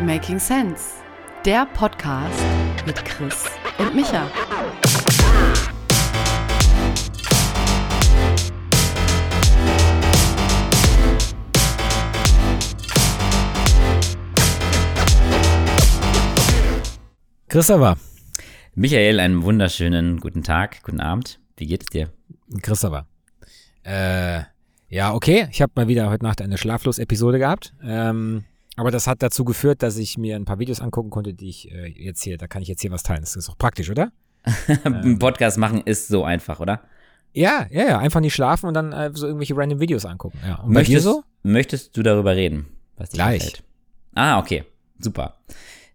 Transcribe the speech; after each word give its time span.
Making 0.00 0.38
Sense, 0.38 1.02
der 1.44 1.66
Podcast 1.66 2.42
mit 2.86 3.04
Chris 3.04 3.44
und 3.78 3.94
Micha. 3.94 4.26
Christopher. 17.48 17.98
Michael, 18.74 19.20
einen 19.20 19.42
wunderschönen 19.42 20.18
guten 20.20 20.42
Tag, 20.42 20.82
guten 20.82 21.00
Abend. 21.00 21.40
Wie 21.58 21.66
geht 21.66 21.82
es 21.82 21.88
dir? 21.88 22.10
Christopher. 22.62 23.06
Äh, 23.82 24.44
ja, 24.88 25.12
okay. 25.12 25.48
Ich 25.50 25.60
habe 25.60 25.72
mal 25.74 25.88
wieder 25.88 26.08
heute 26.08 26.24
Nacht 26.24 26.40
eine 26.40 26.56
Schlaflos-Episode 26.56 27.38
gehabt. 27.38 27.74
Ähm, 27.82 28.44
aber 28.80 28.90
das 28.90 29.06
hat 29.06 29.22
dazu 29.22 29.44
geführt, 29.44 29.82
dass 29.82 29.98
ich 29.98 30.16
mir 30.16 30.36
ein 30.36 30.46
paar 30.46 30.58
Videos 30.58 30.80
angucken 30.80 31.10
konnte, 31.10 31.34
die 31.34 31.50
ich 31.50 31.70
äh, 31.70 31.86
jetzt 31.88 32.22
hier, 32.22 32.38
da 32.38 32.46
kann 32.46 32.62
ich 32.62 32.68
jetzt 32.68 32.80
hier 32.80 32.90
was 32.90 33.02
teilen. 33.02 33.20
Das 33.20 33.36
ist 33.36 33.50
auch 33.50 33.58
praktisch, 33.58 33.90
oder? 33.90 34.10
Ein 34.84 35.18
Podcast 35.18 35.58
machen 35.58 35.82
ist 35.84 36.08
so 36.08 36.24
einfach, 36.24 36.60
oder? 36.60 36.80
Ja, 37.34 37.66
ja, 37.70 37.86
ja. 37.86 37.98
Einfach 37.98 38.20
nicht 38.20 38.34
schlafen 38.34 38.66
und 38.66 38.74
dann 38.74 38.92
äh, 38.92 39.10
so 39.12 39.26
irgendwelche 39.26 39.54
random 39.54 39.80
Videos 39.80 40.06
angucken. 40.06 40.38
Ja. 40.46 40.56
Und 40.60 40.72
möchtest, 40.72 41.04
so? 41.04 41.22
möchtest 41.42 41.94
du 41.94 42.02
darüber 42.02 42.34
reden? 42.34 42.66
Was 42.96 43.10
Gleich. 43.10 43.40
gefällt? 43.40 43.62
Ah, 44.14 44.38
okay. 44.38 44.64
Super. 44.98 45.36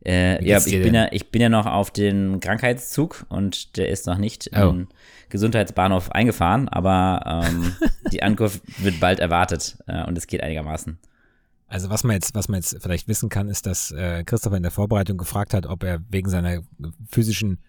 Äh, 0.06 0.46
ja, 0.48 0.60
ich 0.60 0.66
bin 0.66 0.84
denn? 0.84 0.94
ja, 0.94 1.08
ich 1.12 1.32
bin 1.32 1.42
ja 1.42 1.50
noch 1.50 1.66
auf 1.66 1.90
den 1.90 2.40
Krankheitszug 2.40 3.26
und 3.30 3.78
der 3.78 3.90
ist 3.90 4.06
noch 4.06 4.20
nicht 4.20 4.52
Oh. 4.56 4.70
im 4.70 4.88
Gesundheitsbahnhof 5.30 6.12
eingefahren, 6.12 6.70
aber 6.70 7.44
ähm, 7.48 7.76
die 8.12 8.22
Ankunft 8.22 8.62
wird 8.84 9.00
bald 9.00 9.20
erwartet 9.20 9.78
äh, 9.88 10.04
und 10.06 10.16
es 10.20 10.28
geht 10.28 10.44
einigermaßen. 10.44 11.00
Also 11.68 11.90
was 11.90 12.04
man 12.04 12.16
jetzt, 12.16 12.36
was 12.36 12.48
man 12.48 12.60
jetzt 12.60 12.78
vielleicht 12.82 13.08
wissen 13.08 13.30
kann, 13.30 13.48
ist, 13.48 13.66
dass 13.66 13.92
äh, 13.92 14.24
Christopher 14.24 14.58
in 14.58 14.64
der 14.64 14.72
Vorbereitung 14.72 15.18
gefragt 15.18 15.54
hat, 15.54 15.66
ob 15.66 15.84
er 15.84 16.00
wegen 16.10 16.30
seiner 16.30 16.62
physischen 17.10 17.60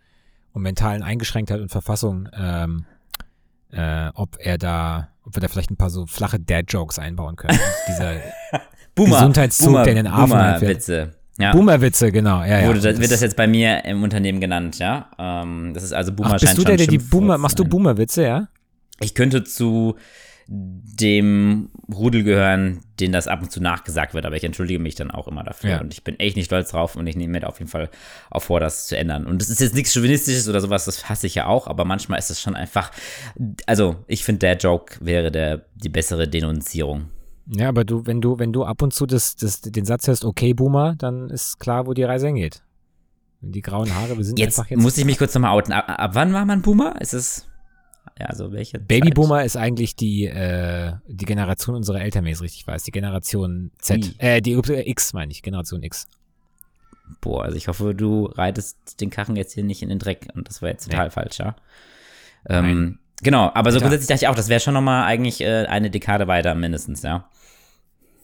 und 0.53 0.63
mentalen 0.63 1.03
Eingeschränktheit 1.03 1.61
und 1.61 1.71
Verfassung, 1.71 2.29
ähm, 2.35 2.85
äh, 3.71 4.11
ob 4.15 4.37
er 4.39 4.59
da, 4.59 5.09
ob 5.25 5.35
wir 5.35 5.41
da 5.41 5.49
vielleicht 5.49 5.71
ein 5.71 5.77
paar 5.77 5.91
so 5.91 6.07
flache 6.07 6.39
Dad-Jokes 6.39 6.99
einbauen 6.99 7.37
können. 7.37 7.59
Dieser 7.89 8.21
Gesundheitszug, 8.95 9.75
der 9.85 9.89
in 9.89 9.97
den 9.97 10.07
Affen 10.07 10.37
einfährt. 10.37 10.77
Witze. 10.77 11.15
Ja. 11.39 11.53
Boomer-Witze, 11.53 12.13
genau. 12.13 12.43
Ja, 12.43 12.61
ja. 12.61 12.69
Wurde 12.69 12.81
das, 12.81 12.99
wird 12.99 13.11
das 13.11 13.21
jetzt 13.21 13.37
bei 13.37 13.47
mir 13.47 13.85
im 13.85 14.03
Unternehmen 14.03 14.41
genannt, 14.41 14.79
ja? 14.79 15.11
Ähm, 15.19 15.73
das 15.75 15.83
ist 15.83 15.93
also 15.93 16.13
Boomer 16.13 16.35
Ach, 16.35 16.41
bist 16.41 16.57
du 16.57 16.65
der, 16.65 16.79
der 16.79 16.87
die 16.87 16.99
Boomer, 16.99 17.37
machst 17.37 17.59
du. 17.59 17.65
Boomer-Witze, 17.65 18.23
ja? 18.23 18.49
Ich 19.01 19.15
könnte 19.15 19.45
zu 19.45 19.97
dem 20.49 21.71
Rudel 21.93 22.23
gehören, 22.23 22.81
den 23.01 23.11
das 23.13 23.27
ab 23.27 23.43
und 23.43 23.51
zu 23.51 23.61
nachgesagt 23.61 24.15
wird, 24.15 24.25
aber 24.27 24.37
ich 24.37 24.45
entschuldige 24.45 24.79
mich 24.79 24.95
dann 24.95 25.11
auch 25.11 25.27
immer 25.27 25.43
dafür. 25.43 25.71
Ja. 25.71 25.81
Und 25.81 25.93
ich 25.93 26.05
bin 26.05 26.19
echt 26.21 26.37
nicht 26.37 26.47
stolz 26.47 26.71
drauf 26.71 26.95
und 26.97 27.07
ich 27.07 27.17
nehme 27.17 27.33
mir 27.33 27.41
da 27.41 27.49
auf 27.49 27.59
jeden 27.59 27.71
Fall 27.71 27.91
auch 28.31 28.43
vor, 28.43 28.61
das 28.61 28.87
zu 28.87 28.97
ändern. 28.97 29.27
Und 29.27 29.43
das 29.43 29.51
ist 29.51 29.61
jetzt 29.61 29.75
nichts 29.75 29.93
Chauvinistisches 29.93 30.49
oder 30.49 30.61
sowas, 30.61 30.85
das 30.85 31.09
hasse 31.09 31.27
ich 31.27 31.35
ja 31.35 31.47
auch, 31.47 31.67
aber 31.67 31.85
manchmal 31.85 32.19
ist 32.19 32.31
es 32.31 32.41
schon 32.41 32.55
einfach. 32.55 32.93
Also, 33.67 33.97
ich 34.07 34.25
finde, 34.25 34.41
der 34.41 34.57
Joke 34.57 34.97
wäre 35.01 35.31
der, 35.33 35.67
die 35.75 35.89
bessere 35.89 36.29
Denunzierung. 36.29 37.11
Ja, 37.49 37.69
aber 37.69 37.85
du, 37.85 38.07
wenn 38.07 38.21
du, 38.21 38.39
wenn 38.39 38.53
du 38.53 38.65
ab 38.65 38.83
und 38.83 38.93
zu 38.93 39.07
das, 39.07 39.37
das, 39.37 39.61
den 39.61 39.85
Satz 39.85 40.07
hörst, 40.07 40.25
okay, 40.25 40.55
Boomer, 40.55 40.95
dann 40.97 41.31
ist 41.31 41.59
klar, 41.59 41.87
wo 41.87 41.95
die 41.95 42.03
Reise 42.05 42.27
hingeht. 42.27 42.63
Die 43.41 43.63
grauen 43.63 43.95
Haare, 43.95 44.17
wir 44.17 44.25
sind 44.25 44.39
Jetzt, 44.39 44.59
einfach 44.59 44.71
jetzt. 44.71 44.81
muss 44.81 44.99
ich 44.99 45.05
mich 45.05 45.19
kurz 45.19 45.35
nochmal 45.35 45.53
outen. 45.53 45.73
Ab, 45.73 45.85
ab 45.89 46.11
wann 46.15 46.33
war 46.33 46.45
man 46.45 46.63
Boomer? 46.63 47.01
Ist 47.01 47.15
es. 47.15 47.47
Also 48.19 48.53
welche? 48.53 48.79
Babyboomer 48.79 49.45
ist 49.45 49.57
eigentlich 49.57 49.97
die, 49.97 50.27
äh, 50.27 50.95
die 51.07 51.25
Generation 51.25 51.75
unserer 51.75 52.01
Eltern, 52.01 52.25
wenn 52.25 52.33
ich 52.33 52.39
es 52.39 52.43
richtig 52.43 52.67
weiß. 52.67 52.85
Die 52.85 52.93
Generation 52.93 53.71
Z. 53.79 54.05
Ui. 54.05 54.15
Äh, 54.19 54.41
die 54.41 54.53
X 54.55 55.13
meine 55.13 55.33
ich, 55.33 55.43
Generation 55.43 55.83
X. 55.83 56.07
Boah, 57.21 57.45
also 57.45 57.57
ich 57.57 57.69
hoffe, 57.69 57.95
du 57.95 58.27
reitest 58.27 59.01
den 59.01 59.11
Karren 59.11 59.37
jetzt 59.37 59.53
hier 59.53 59.65
nicht 59.65 59.83
in 59.83 59.89
den 59.89 59.99
Dreck 59.99 60.29
und 60.35 60.49
das 60.49 60.63
war 60.63 60.71
jetzt 60.71 60.91
total 60.91 61.11
falsch, 61.11 61.39
ja. 61.39 61.55
Ähm, 62.49 62.99
genau, 63.23 63.51
aber 63.55 63.71
so 63.71 63.79
grundsätzlich 63.79 64.09
dachte 64.09 64.25
ich 64.25 64.29
auch, 64.29 64.35
das 64.35 64.49
wäre 64.49 64.61
schon 64.61 64.75
nochmal 64.75 65.05
eigentlich 65.05 65.41
äh, 65.41 65.67
eine 65.67 65.91
Dekade 65.91 66.27
weiter 66.27 66.55
mindestens, 66.55 67.03
ja. 67.03 67.29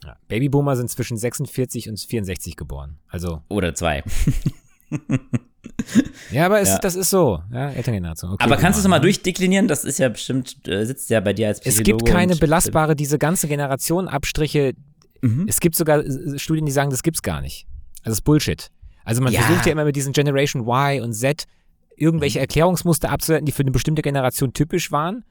Ja. 0.05 0.17
Babyboomer 0.27 0.75
sind 0.75 0.91
zwischen 0.91 1.17
46 1.17 1.89
und 1.89 2.01
64 2.01 2.57
geboren. 2.57 2.99
Also, 3.09 3.43
Oder 3.49 3.75
zwei. 3.75 4.03
ja, 6.31 6.47
aber 6.47 6.61
es, 6.61 6.69
Ja. 6.71 6.79
das 6.79 6.95
ist 6.97 7.11
so. 7.11 7.43
Ja, 7.53 7.71
Elterngeneration. 7.71 8.33
Okay, 8.33 8.45
aber 8.45 8.57
kannst 8.57 8.77
du 8.77 8.81
es 8.81 8.85
Boomer, 8.85 8.97
mal 8.97 8.99
ne? 8.99 9.03
durchdeklinieren? 9.03 9.69
Das 9.69 9.85
ist 9.85 9.99
ja 9.99 10.09
bestimmt, 10.09 10.67
äh, 10.69 10.85
sitzt 10.85 11.11
ja 11.11 11.21
bei 11.21 11.33
dir 11.33 11.49
als 11.49 11.59
Es 11.61 11.75
Psychologe. 11.77 12.05
gibt 12.05 12.17
keine 12.17 12.33
und- 12.33 12.41
belastbare, 12.41 12.97
diese 12.97 13.19
ganze 13.19 13.49
Generation 13.49 14.09
Abstriche. 14.09 14.75
Mhm. 15.21 15.47
Es 15.49 15.61
gibt 15.61 15.77
sogar 15.77 16.01
äh, 16.05 16.39
Studien, 16.39 16.67
die 16.67 16.73
sagen, 16.73 16.91
das 16.91 17.03
gibt's 17.03 17.23
gar 17.23 17.41
nicht. 17.41 17.67
Also 18.01 18.11
das 18.11 18.15
ist 18.19 18.23
Bullshit. 18.25 18.71
Also 19.05 19.23
man 19.23 19.33
Ja. 19.33 19.41
versucht 19.43 19.67
ja 19.67 19.73
immer 19.73 19.85
mit 19.85 19.97
diesen 19.97 20.13
Generation 20.13 20.63
Y 20.67 21.01
und 21.03 21.13
Z 21.13 21.45
irgendwelche 21.97 22.39
Mhm. 22.39 22.43
Erklärungsmuster 22.43 23.11
abzuleiten, 23.11 23.47
die 23.47 23.53
für 23.53 23.63
eine 23.63 23.71
bestimmte 23.71 24.03
Generation 24.03 24.53
typisch 24.53 24.91
waren. 24.93 25.25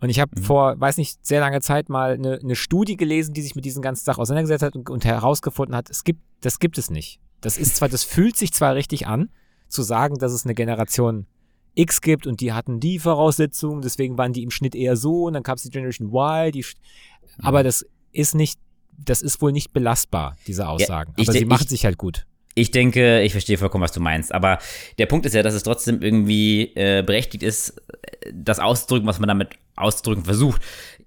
Und 0.00 0.10
ich 0.10 0.20
habe 0.20 0.38
Mhm. 0.38 0.42
vor, 0.44 0.80
weiß 0.80 0.96
nicht, 0.98 1.24
sehr 1.24 1.40
langer 1.40 1.60
Zeit 1.60 1.88
mal 1.88 2.12
eine, 2.14 2.38
eine 2.42 2.56
Studie 2.56 2.96
gelesen, 2.96 3.32
die 3.34 3.42
sich 3.42 3.54
mit 3.54 3.64
diesen 3.64 3.80
ganzen 3.82 4.04
Sachen 4.04 4.20
auseinandergesetzt 4.20 4.62
hat 4.62 4.76
und, 4.76 4.90
und 4.90 5.04
herausgefunden 5.04 5.74
hat, 5.74 5.88
es 5.90 6.04
gibt, 6.04 6.20
das 6.40 6.58
gibt 6.58 6.78
es 6.78 6.90
nicht. 6.90 7.20
Das 7.40 7.56
ist 7.58 7.76
zwar, 7.76 7.88
das 7.88 8.04
fühlt 8.04 8.36
sich 8.36 8.52
zwar 8.52 8.74
richtig 8.74 9.06
an, 9.06 9.30
zu 9.68 9.82
sagen, 9.82 10.16
dass 10.18 10.32
es 10.32 10.44
eine 10.44 10.54
Generation 10.54 11.26
X 11.74 12.00
gibt 12.00 12.26
und 12.26 12.40
die 12.40 12.52
hatten 12.52 12.80
die 12.80 12.98
Voraussetzungen, 12.98 13.82
deswegen 13.82 14.16
waren 14.16 14.32
die 14.32 14.42
im 14.42 14.50
Schnitt 14.50 14.74
eher 14.74 14.96
so 14.96 15.24
und 15.24 15.32
dann 15.32 15.42
gab 15.42 15.56
es 15.56 15.64
die 15.64 15.70
Generation 15.70 16.08
Y, 16.08 16.52
die, 16.52 16.64
aber 17.42 17.62
das 17.64 17.84
ist 18.12 18.34
nicht, 18.34 18.60
das 18.96 19.22
ist 19.22 19.42
wohl 19.42 19.50
nicht 19.52 19.72
belastbar, 19.72 20.36
diese 20.46 20.68
Aussagen. 20.68 21.12
ich 21.16 21.26
aber 21.26 21.32
de- 21.32 21.40
sie 21.40 21.46
machen 21.46 21.62
ich- 21.64 21.70
sich 21.70 21.84
halt 21.84 21.98
gut. 21.98 22.26
Ich 22.54 22.70
denke, 22.70 23.22
ich 23.22 23.32
verstehe 23.32 23.58
vollkommen, 23.58 23.82
was 23.82 23.92
du 23.92 24.00
meinst. 24.00 24.32
Aber 24.32 24.58
der 24.98 25.06
Punkt 25.06 25.26
ist 25.26 25.34
ja, 25.34 25.42
dass 25.42 25.54
es 25.54 25.64
trotzdem 25.64 26.02
irgendwie 26.02 26.72
äh, 26.76 27.02
berechtigt 27.04 27.42
ist, 27.42 27.80
das 28.32 28.58
auszudrücken, 28.60 29.06
was 29.08 29.18
man 29.18 29.28
damit 29.28 29.50
auszudrücken 29.76 30.24
versucht. 30.24 30.62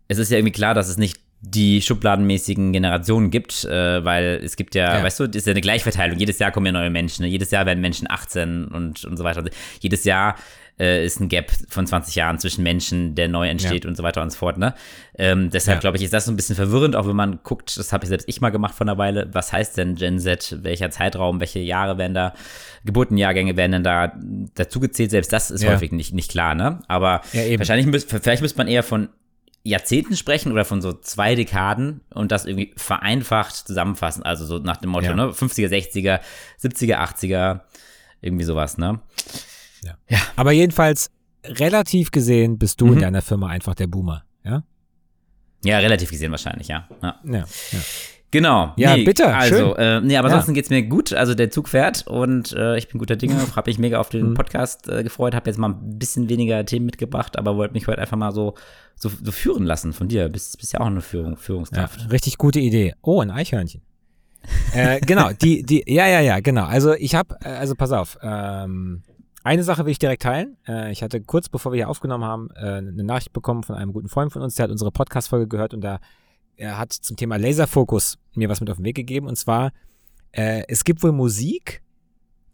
Es 0.10 0.18
ist 0.18 0.30
ja 0.32 0.38
irgendwie 0.38 0.52
klar, 0.52 0.74
dass 0.74 0.90
es 0.90 0.98
nicht 0.98 1.18
die 1.40 1.82
schubladenmäßigen 1.82 2.74
Generationen 2.74 3.30
gibt, 3.30 3.64
äh, 3.66 4.04
weil 4.04 4.42
es 4.44 4.56
gibt 4.56 4.74
ja, 4.76 4.98
Ja. 4.98 5.04
weißt 5.04 5.20
du, 5.20 5.28
das 5.28 5.38
ist 5.38 5.48
ja 5.48 5.52
eine 5.52 5.62
Gleichverteilung. 5.62 6.18
Jedes 6.18 6.40
Jahr 6.40 6.52
kommen 6.52 6.66
ja 6.66 6.72
neue 6.72 6.90
Menschen. 6.90 7.24
Ne? 7.24 7.30
Jedes 7.30 7.52
Jahr 7.52 7.66
werden 7.66 7.80
Menschen 7.80 8.10
18 8.10 8.66
und, 8.66 9.06
und 9.06 9.18
so 9.18 9.24
weiter. 9.24 9.44
Jedes 9.80 10.04
Jahr 10.04 10.36
äh, 10.80 11.04
ist 11.06 11.20
ein 11.20 11.28
Gap 11.30 11.52
von 11.70 11.88
20 11.88 12.14
Jahren 12.16 12.38
zwischen 12.40 12.64
Menschen, 12.64 13.16
der 13.16 13.28
neu 13.30 13.48
entsteht 13.50 13.86
und 13.86 13.96
so 13.98 14.04
weiter 14.04 14.22
und 14.22 14.30
so 14.32 14.38
fort. 14.38 14.58
Ne? 14.60 14.74
Ähm, 15.18 15.50
deshalb 15.50 15.78
Ja. 15.78 15.82
glaube 15.82 15.98
ich, 15.98 16.04
ist 16.04 16.14
das 16.14 16.26
so 16.26 16.32
ein 16.32 16.36
bisschen 16.36 16.56
verwirrend, 16.56 16.96
auch 16.96 17.08
wenn 17.08 17.16
man 17.16 17.40
guckt, 17.44 17.78
das 17.78 17.92
habe 17.94 18.04
ich 18.06 18.10
selbst 18.10 18.28
ich 18.30 18.42
mal 18.42 18.52
gemacht 18.52 18.76
vor 18.76 18.86
einer 18.86 18.98
Weile, 18.98 19.28
was 19.34 19.52
heißt 19.52 19.76
denn 19.78 19.96
Gen 19.96 20.20
Z, 20.20 20.58
welcher 20.62 20.92
Zeitraum, 20.92 21.40
welche 21.40 21.60
Jahre 21.60 21.98
werden 21.98 22.14
da, 22.14 22.34
Geburtenjahrgänge 22.86 23.58
werden 23.58 23.72
denn 23.72 23.84
da 23.84 24.14
dazugezählt, 24.56 25.12
selbst 25.12 25.34
das 25.34 25.52
ist 25.52 25.64
Ja. 25.64 25.72
häufig 25.72 25.92
nicht, 25.92 26.14
nicht 26.14 26.32
klar, 26.32 26.56
ne? 26.56 26.80
Aber 26.88 27.22
Ja, 27.34 27.58
wahrscheinlich, 27.60 27.88
müsst, 27.88 28.10
vielleicht 28.10 28.42
müsste 28.42 28.58
man 28.60 28.68
eher 28.68 28.84
von 28.84 29.10
Jahrzehnten 29.64 30.16
sprechen 30.16 30.52
oder 30.54 30.64
von 30.64 30.82
so 30.82 30.94
zwei 30.94 31.36
Dekaden 31.36 32.02
und 32.14 32.32
das 32.32 32.46
irgendwie 32.46 32.72
vereinfacht 32.78 33.56
zusammenfassen, 33.68 34.24
also 34.24 34.46
so 34.46 34.60
nach 34.60 34.78
dem 34.78 34.92
Motto, 34.92 35.08
Ja. 35.08 35.16
ne, 35.16 35.34
50er, 35.34 35.68
60er, 35.70 36.20
70er, 36.62 37.00
80er, 37.00 37.62
irgendwie 38.22 38.46
sowas, 38.46 38.78
ne? 38.78 39.00
Aber 40.36 40.52
jedenfalls, 40.52 41.10
relativ 41.46 42.12
gesehen, 42.12 42.58
bist 42.58 42.80
du 42.82 42.88
in 42.88 42.96
Mhm. 42.96 43.00
deiner 43.02 43.22
Firma 43.22 43.48
einfach 43.48 43.76
der 43.76 43.88
Boomer. 43.88 44.24
Ja? 44.44 44.64
Ja, 45.64 45.80
relativ 45.80 46.12
gesehen 46.12 46.32
wahrscheinlich, 46.32 46.68
ja. 46.68 46.88
ja. 47.02 47.20
Ja. 47.24 47.38
ja. 47.40 47.46
Genau. 48.30 48.74
Ja, 48.76 48.98
bitte, 48.98 49.34
Also, 49.34 49.56
schön. 49.56 49.76
äh, 49.78 50.02
nee, 50.02 50.18
aber 50.18 50.28
Ja. 50.28 50.34
ansonsten 50.34 50.54
geht's 50.54 50.70
mir 50.70 50.84
gut. 50.84 51.14
Also 51.14 51.34
der 51.34 51.50
Zug 51.50 51.70
fährt 51.70 52.06
und 52.08 52.52
äh, 52.52 52.78
ich 52.78 52.90
bin 52.90 53.00
guter 53.00 53.16
Dinge. 53.16 53.34
Mhm. 53.38 53.56
Habe 53.56 53.70
mich 53.70 53.80
mega 53.80 54.00
auf 54.00 54.10
den 54.10 54.34
Podcast 54.34 54.90
äh, 54.90 55.02
gefreut. 55.04 55.34
Habe 55.34 55.50
jetzt 55.50 55.58
mal 55.58 55.70
ein 55.70 55.98
bisschen 55.98 56.28
weniger 56.28 56.66
Themen 56.66 56.86
mitgebracht, 56.86 57.38
aber 57.40 57.56
wollte 57.56 57.74
mich 57.74 57.88
heute 57.88 58.02
einfach 58.02 58.18
mal 58.18 58.34
so, 58.34 58.56
so, 58.96 59.10
so 59.10 59.32
führen 59.32 59.64
lassen 59.64 59.94
von 59.94 60.10
dir. 60.10 60.28
Bist, 60.28 60.58
bist 60.60 60.74
ja 60.74 60.82
auch 60.82 60.88
eine 60.88 61.02
Führung, 61.02 61.32
Ja, 61.32 61.38
Führungskraft. 61.38 62.12
richtig 62.12 62.38
gute 62.38 62.60
Idee. 62.60 62.96
Oh, 63.02 63.22
ein 63.22 63.32
Eichhörnchen. 63.32 63.82
äh, 64.74 65.00
genau, 65.00 65.32
die, 65.32 65.64
die, 65.64 65.84
ja, 65.88 66.08
ja, 66.08 66.20
ja, 66.20 66.40
genau. 66.42 66.66
Also 66.66 66.94
ich 66.94 67.16
habe, 67.16 67.36
äh, 67.42 67.50
also 67.50 67.76
pass 67.76 67.92
auf, 67.94 68.18
ähm, 68.22 69.04
eine 69.48 69.64
Sache 69.64 69.86
will 69.86 69.92
ich 69.92 70.00
direkt 70.00 70.24
teilen. 70.24 70.58
Äh, 70.68 70.92
ich 70.92 71.02
hatte 71.02 71.22
kurz 71.22 71.48
bevor 71.48 71.72
wir 71.72 71.78
hier 71.78 71.90
aufgenommen 71.90 72.26
haben, 72.26 72.50
äh, 72.56 72.78
eine 72.78 73.04
Nachricht 73.04 73.32
bekommen 73.34 73.64
von 73.64 73.76
einem 73.76 73.94
guten 73.94 74.10
Freund 74.10 74.32
von 74.34 74.42
uns, 74.42 74.56
der 74.56 74.66
hat 74.66 74.72
unsere 74.72 74.92
Podcast-Folge 74.92 75.48
gehört 75.48 75.74
und 75.74 75.82
da 75.82 76.00
er 76.58 76.78
hat 76.78 76.92
zum 76.92 77.16
Thema 77.16 77.38
Laserfokus 77.38 78.18
mir 78.34 78.50
was 78.50 78.60
mit 78.60 78.70
auf 78.70 78.78
den 78.78 78.86
Weg 78.86 78.96
gegeben. 78.96 79.28
Und 79.28 79.38
zwar, 79.38 79.72
äh, 80.32 80.64
es 80.68 80.84
gibt 80.84 81.04
wohl 81.04 81.12
Musik, 81.12 81.82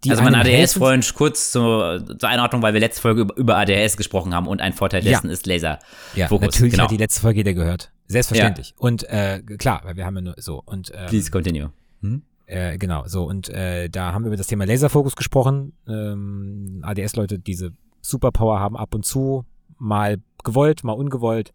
die 0.03 0.11
also 0.11 0.21
mein 0.21 0.35
ADHS-Freund, 0.35 1.13
kurz 1.15 1.51
zur, 1.51 2.05
zur 2.19 2.29
Einordnung, 2.29 2.61
weil 2.61 2.73
wir 2.73 2.81
letzte 2.81 3.01
Folge 3.01 3.25
über, 3.37 3.57
ADHS 3.57 3.95
gesprochen 3.95 4.33
haben 4.35 4.47
und 4.47 4.59
ein 4.61 4.73
Vorteil 4.73 5.03
Ja. 5.05 5.11
dessen 5.11 5.29
ist 5.29 5.45
Laser. 5.45 5.79
Ja, 6.13 6.27
Fokus, 6.27 6.47
natürlich 6.47 6.73
genau. 6.73 6.83
hat 6.83 6.91
die 6.91 6.97
letzte 6.97 7.21
Folge 7.21 7.39
jeder 7.39 7.53
gehört. 7.53 7.93
Selbstverständlich. 8.07 8.73
Und 8.77 9.03
äh, 9.09 9.41
klar, 9.57 9.81
weil 9.85 9.95
wir 9.95 10.05
haben 10.05 10.15
ja 10.17 10.21
nur 10.21 10.35
so. 10.37 10.61
Und 10.65 10.91
ähm, 10.93 11.07
Please 11.07 11.31
continue. 11.31 11.71
Hm? 12.01 12.23
Äh, 12.45 12.77
genau, 12.77 13.03
so. 13.07 13.23
Und 13.23 13.49
äh, 13.49 13.89
da 13.89 14.13
haben 14.13 14.23
wir 14.23 14.27
über 14.27 14.37
das 14.37 14.47
Thema 14.47 14.65
Laserfokus 14.65 15.15
gesprochen. 15.15 15.73
Ähm, 15.87 16.81
ADS-Leute, 16.83 17.39
diese 17.39 17.71
Superpower 18.01 18.59
haben 18.59 18.75
ab 18.77 18.93
und 18.93 19.05
zu 19.05 19.45
mal 19.77 20.17
gewollt, 20.43 20.83
mal 20.83 20.93
ungewollt, 20.93 21.53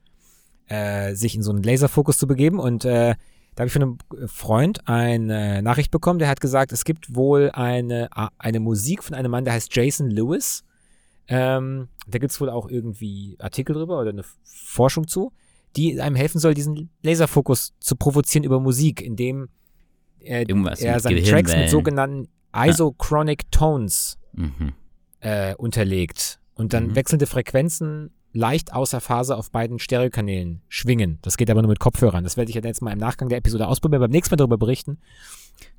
äh, 0.67 1.15
sich 1.15 1.35
in 1.35 1.43
so 1.43 1.51
einen 1.51 1.63
Laserfokus 1.63 2.19
zu 2.19 2.27
begeben. 2.27 2.59
Und 2.59 2.85
äh, 2.85 3.15
Da 3.55 3.63
habe 3.63 3.67
ich 3.67 3.73
von 3.73 3.83
einem 3.83 3.99
Freund 4.29 4.87
eine 4.87 5.63
Nachricht 5.63 5.91
bekommen, 5.91 6.21
der 6.21 6.29
hat 6.29 6.41
gesagt, 6.41 6.71
es 6.71 6.85
gibt 6.85 7.17
wohl 7.17 7.51
eine, 7.53 8.09
eine 8.39 8.61
Musik 8.61 9.03
von 9.03 9.17
einem 9.17 9.33
Mann, 9.33 9.45
der 9.45 9.55
heißt 9.55 9.75
Jason 9.75 10.11
Lewis. 10.11 10.63
Ähm, 11.27 11.89
da 12.07 12.19
gibt 12.19 12.31
es 12.31 12.41
wohl 12.41 12.51
auch 12.51 12.69
irgendwie 12.69 13.37
Artikel 13.41 13.75
drüber 13.75 14.01
oder 14.01 14.11
eine 14.11 14.23
Forschung 14.45 15.09
zu, 15.09 15.33
die 15.75 16.01
einem 16.01 16.15
helfen 16.15 16.39
soll, 16.39 16.55
diesen 16.55 16.91
Laserfokus 17.03 17.75
zu 17.81 17.97
provozieren 17.97 18.45
über 18.45 18.61
Musik, 18.61 19.03
indem 19.03 19.49
er, 20.21 20.49
er 20.49 21.01
seine 21.01 21.23
Tracks 21.23 21.55
mit 21.57 21.71
sogenannten 21.71 22.29
Isochronic 22.55 23.51
Tones 23.51 24.19
mhm. 24.33 24.73
äh, 25.21 25.55
unterlegt 25.55 26.41
und 26.55 26.73
dann 26.73 26.89
mhm. 26.89 26.97
wechselnde 26.97 27.27
Frequenzen 27.27 28.11
leicht 28.33 28.73
außer 28.73 29.01
Phase 29.01 29.37
auf 29.37 29.51
beiden 29.51 29.79
Stereokanälen 29.79 30.63
schwingen. 30.69 31.19
Das 31.23 31.37
geht 31.37 31.51
aber 31.51 31.63
nur 31.63 31.71
mit 31.71 31.81
Kopfhörern. 31.81 32.25
Das 32.25 32.37
werde 32.37 32.51
ich 32.51 32.55
jetzt 32.55 32.83
mal 32.83 32.93
im 32.93 32.99
Nachgang 32.99 33.29
der 33.29 33.39
Episode 33.39 33.67
ausprobieren, 33.67 34.01
beim 34.01 34.11
nächsten 34.11 34.33
Mal 34.33 34.37
darüber 34.37 34.59
berichten. 34.59 34.99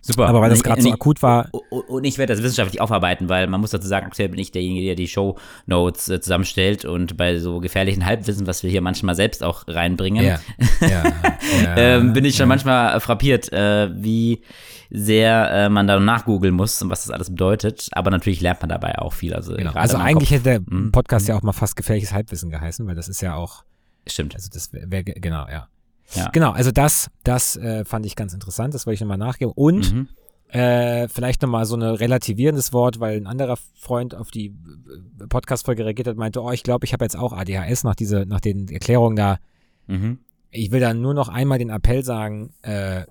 Super. 0.02 0.28
Aber 0.28 0.42
weil 0.42 0.50
das 0.50 0.64
gerade 0.64 0.82
so 0.82 0.92
akut 0.92 1.22
war. 1.22 1.50
Und 1.70 2.04
ich 2.06 2.18
werde 2.18 2.34
das 2.34 2.42
wissenschaftlich 2.42 2.82
aufarbeiten, 2.82 3.28
weil 3.30 3.48
man 3.48 3.60
muss 3.60 3.72
dazu 3.72 3.88
sagen, 3.88 4.08
aktuell 4.08 4.30
bin 4.30 4.40
ich 4.40 4.52
derjenige, 4.52 4.86
der 4.86 4.96
die 4.96 5.08
Show 5.08 5.38
Notes 5.66 6.10
äh, 6.10 6.22
zusammenstellt 6.22 6.86
und 6.86 7.18
bei 7.18 7.38
so 7.38 7.60
gefährlichen 7.60 8.06
Halbwissen, 8.06 8.48
was 8.48 8.64
wir 8.64 8.70
hier 8.70 8.82
manchmal 8.82 9.16
selbst 9.16 9.44
auch 9.44 9.66
reinbringen, 9.68 10.26
ja. 10.26 10.40
Ja. 10.82 10.88
ja. 11.64 11.78
ähm, 11.78 12.14
bin 12.14 12.26
ich 12.26 12.38
schon 12.38 12.48
manchmal 12.48 13.00
frappiert, 13.02 13.52
äh, 13.52 13.90
wie 13.94 14.42
sehr 14.90 15.52
äh, 15.52 15.70
man 15.70 15.86
da 15.86 16.00
nachgoogeln 16.00 16.56
muss 16.56 16.82
und 16.82 16.90
was 16.90 17.04
das 17.04 17.12
alles 17.12 17.30
bedeutet. 17.30 17.90
Aber 17.92 18.10
natürlich 18.10 18.42
lernt 18.42 18.62
man 18.62 18.70
dabei 18.70 18.98
auch 19.00 19.14
viel. 19.14 19.34
Also, 19.34 19.56
genau. 19.56 19.74
also 19.74 19.98
eigentlich 19.98 20.30
Kopf. 20.30 20.40
hätte 20.40 20.44
der 20.44 20.62
mhm. 20.62 20.92
Podcast 20.92 21.28
mhm. 21.28 21.30
ja 21.30 21.38
auch 21.38 21.44
mal 21.44 21.54
fast 21.54 21.76
gefährliches 21.76 22.14
Halbwissen 22.14 22.50
geheißen, 22.50 22.88
weil 22.88 22.96
das 22.96 23.08
ist 23.08 23.22
ja 23.22 23.36
auch. 23.36 23.64
Stimmt. 24.08 24.34
Also 24.34 24.50
das 24.52 24.72
wäre, 24.74 25.04
genau, 25.04 25.48
ja. 25.48 25.68
Ja. 26.14 26.30
Genau, 26.30 26.52
also 26.52 26.72
das, 26.72 27.10
das 27.24 27.56
äh, 27.58 27.86
fand 27.86 28.06
ich 28.06 28.16
ganz 28.16 28.34
interessant, 28.34 28.74
das 28.74 28.86
wollte 28.86 28.96
ich 28.96 29.02
nochmal 29.02 29.18
nachgeben. 29.18 29.54
Und 29.56 29.94
mhm. 29.94 30.08
Äh, 30.50 31.08
vielleicht 31.10 31.44
nochmal 31.44 31.66
so 31.66 31.76
ein 31.76 31.84
relativierendes 31.84 32.74
Wort, 32.74 33.00
weil 33.00 33.18
ein 33.18 33.28
anderer 33.28 33.56
Freund 33.76 34.16
auf 34.16 34.32
die 34.32 34.48
äh, 34.48 35.28
Podcast-Folge 35.28 35.86
reagiert 35.86 36.08
hat, 36.08 36.18
meinte, 36.18 36.42
oh, 36.42 36.52
ich 36.52 36.64
glaube, 36.64 36.86
ich 36.86 36.94
habe 36.94 37.06
jetzt 37.06 37.16
auch 37.16 37.34
ADHS 37.34 37.84
nach, 37.84 37.94
diese, 37.94 38.26
nach 38.26 38.40
den 38.40 38.68
Erklärungen 38.68 39.16
da. 39.16 39.38
Mhm. 39.86 40.18
Ich 40.50 40.72
will 40.72 40.80
da 40.80 40.96
nur 40.96 41.14
noch 41.14 41.30
einmal 41.30 41.60
den 41.60 41.70
Appell 41.70 42.04
sagen, 42.04 42.56
äh, 42.64 43.04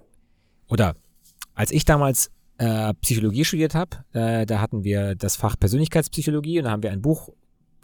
oder 0.67 0.97
als 1.55 1.71
ich 1.71 1.85
damals 1.85 2.33
äh, 2.59 2.93
Psychologie 2.95 3.45
studiert 3.45 3.77
habe, 3.77 3.99
äh, 4.15 4.45
da 4.45 4.61
hatten 4.61 4.83
wir 4.83 5.15
das 5.15 5.37
Fach 5.37 5.57
Persönlichkeitspsychologie 5.57 6.59
und 6.59 6.65
da 6.65 6.73
haben 6.73 6.83
wir 6.83 6.91
ein 6.91 7.03
Buch 7.03 7.29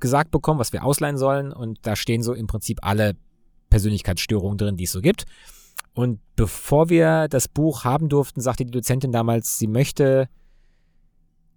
gesagt 0.01 0.33
bekommen, 0.33 0.59
was 0.59 0.73
wir 0.73 0.83
ausleihen 0.83 1.17
sollen 1.17 1.53
und 1.53 1.79
da 1.87 1.95
stehen 1.95 2.25
so 2.25 2.35
im 2.35 2.49
Prinzip 2.49 2.81
alle 2.83 3.15
Persönlichkeitsstörungen 3.75 4.57
drin, 4.57 4.77
die 4.77 4.85
es 4.85 4.93
so 4.93 5.01
gibt. 5.01 5.25
Und 5.95 6.21
bevor 6.37 6.91
wir 6.91 7.27
das 7.27 7.49
Buch 7.49 7.83
haben 7.83 8.09
durften, 8.09 8.41
sagte 8.41 8.65
die 8.65 8.71
Dozentin 8.71 9.11
damals, 9.11 9.59
sie 9.59 9.67
möchte 9.67 10.29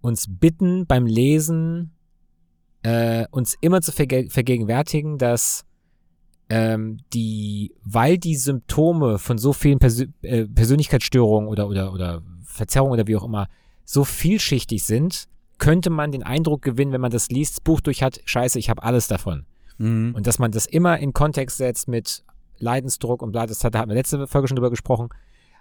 uns 0.00 0.26
bitten 0.28 0.84
beim 0.84 1.06
Lesen 1.06 1.92
äh, 2.82 3.24
uns 3.30 3.54
immer 3.60 3.82
zu 3.82 3.92
verge 3.92 4.28
vergegenwärtigen, 4.30 5.18
dass 5.18 5.64
ähm, 6.48 6.98
die, 7.14 7.72
weil 7.84 8.18
die 8.18 8.34
Symptome 8.34 9.18
von 9.20 9.38
so 9.38 9.52
vielen 9.52 9.78
Persö 9.78 10.06
äh, 10.22 10.44
Persönlichkeitsstörungen 10.46 11.48
oder, 11.48 11.68
oder, 11.68 11.92
oder 11.92 12.22
Verzerrungen 12.42 12.94
oder 12.94 13.06
wie 13.06 13.14
auch 13.14 13.24
immer 13.24 13.46
so 13.84 14.02
vielschichtig 14.02 14.82
sind, 14.82 15.28
könnte 15.58 15.90
man 15.90 16.10
den 16.10 16.24
Eindruck 16.24 16.62
gewinnen, 16.62 16.90
wenn 16.90 17.00
man 17.00 17.12
das 17.12 17.28
liest, 17.28 17.58
das 17.58 17.60
Buch 17.60 17.80
durch 17.80 18.02
hat, 18.02 18.20
scheiße, 18.24 18.58
ich 18.58 18.70
habe 18.70 18.82
alles 18.82 19.06
davon. 19.06 19.46
Mhm. 19.78 20.14
Und 20.14 20.26
dass 20.26 20.38
man 20.38 20.50
das 20.50 20.66
immer 20.66 20.98
in 20.98 21.12
Kontext 21.12 21.56
setzt 21.56 21.88
mit 21.88 22.24
Leidensdruck 22.58 23.22
und 23.22 23.32
bla, 23.32 23.46
das 23.46 23.64
hat, 23.64 23.74
da 23.74 23.80
hatten 23.80 23.90
wir 23.90 23.96
letzte 23.96 24.26
Folge 24.26 24.48
schon 24.48 24.56
drüber 24.56 24.70
gesprochen. 24.70 25.08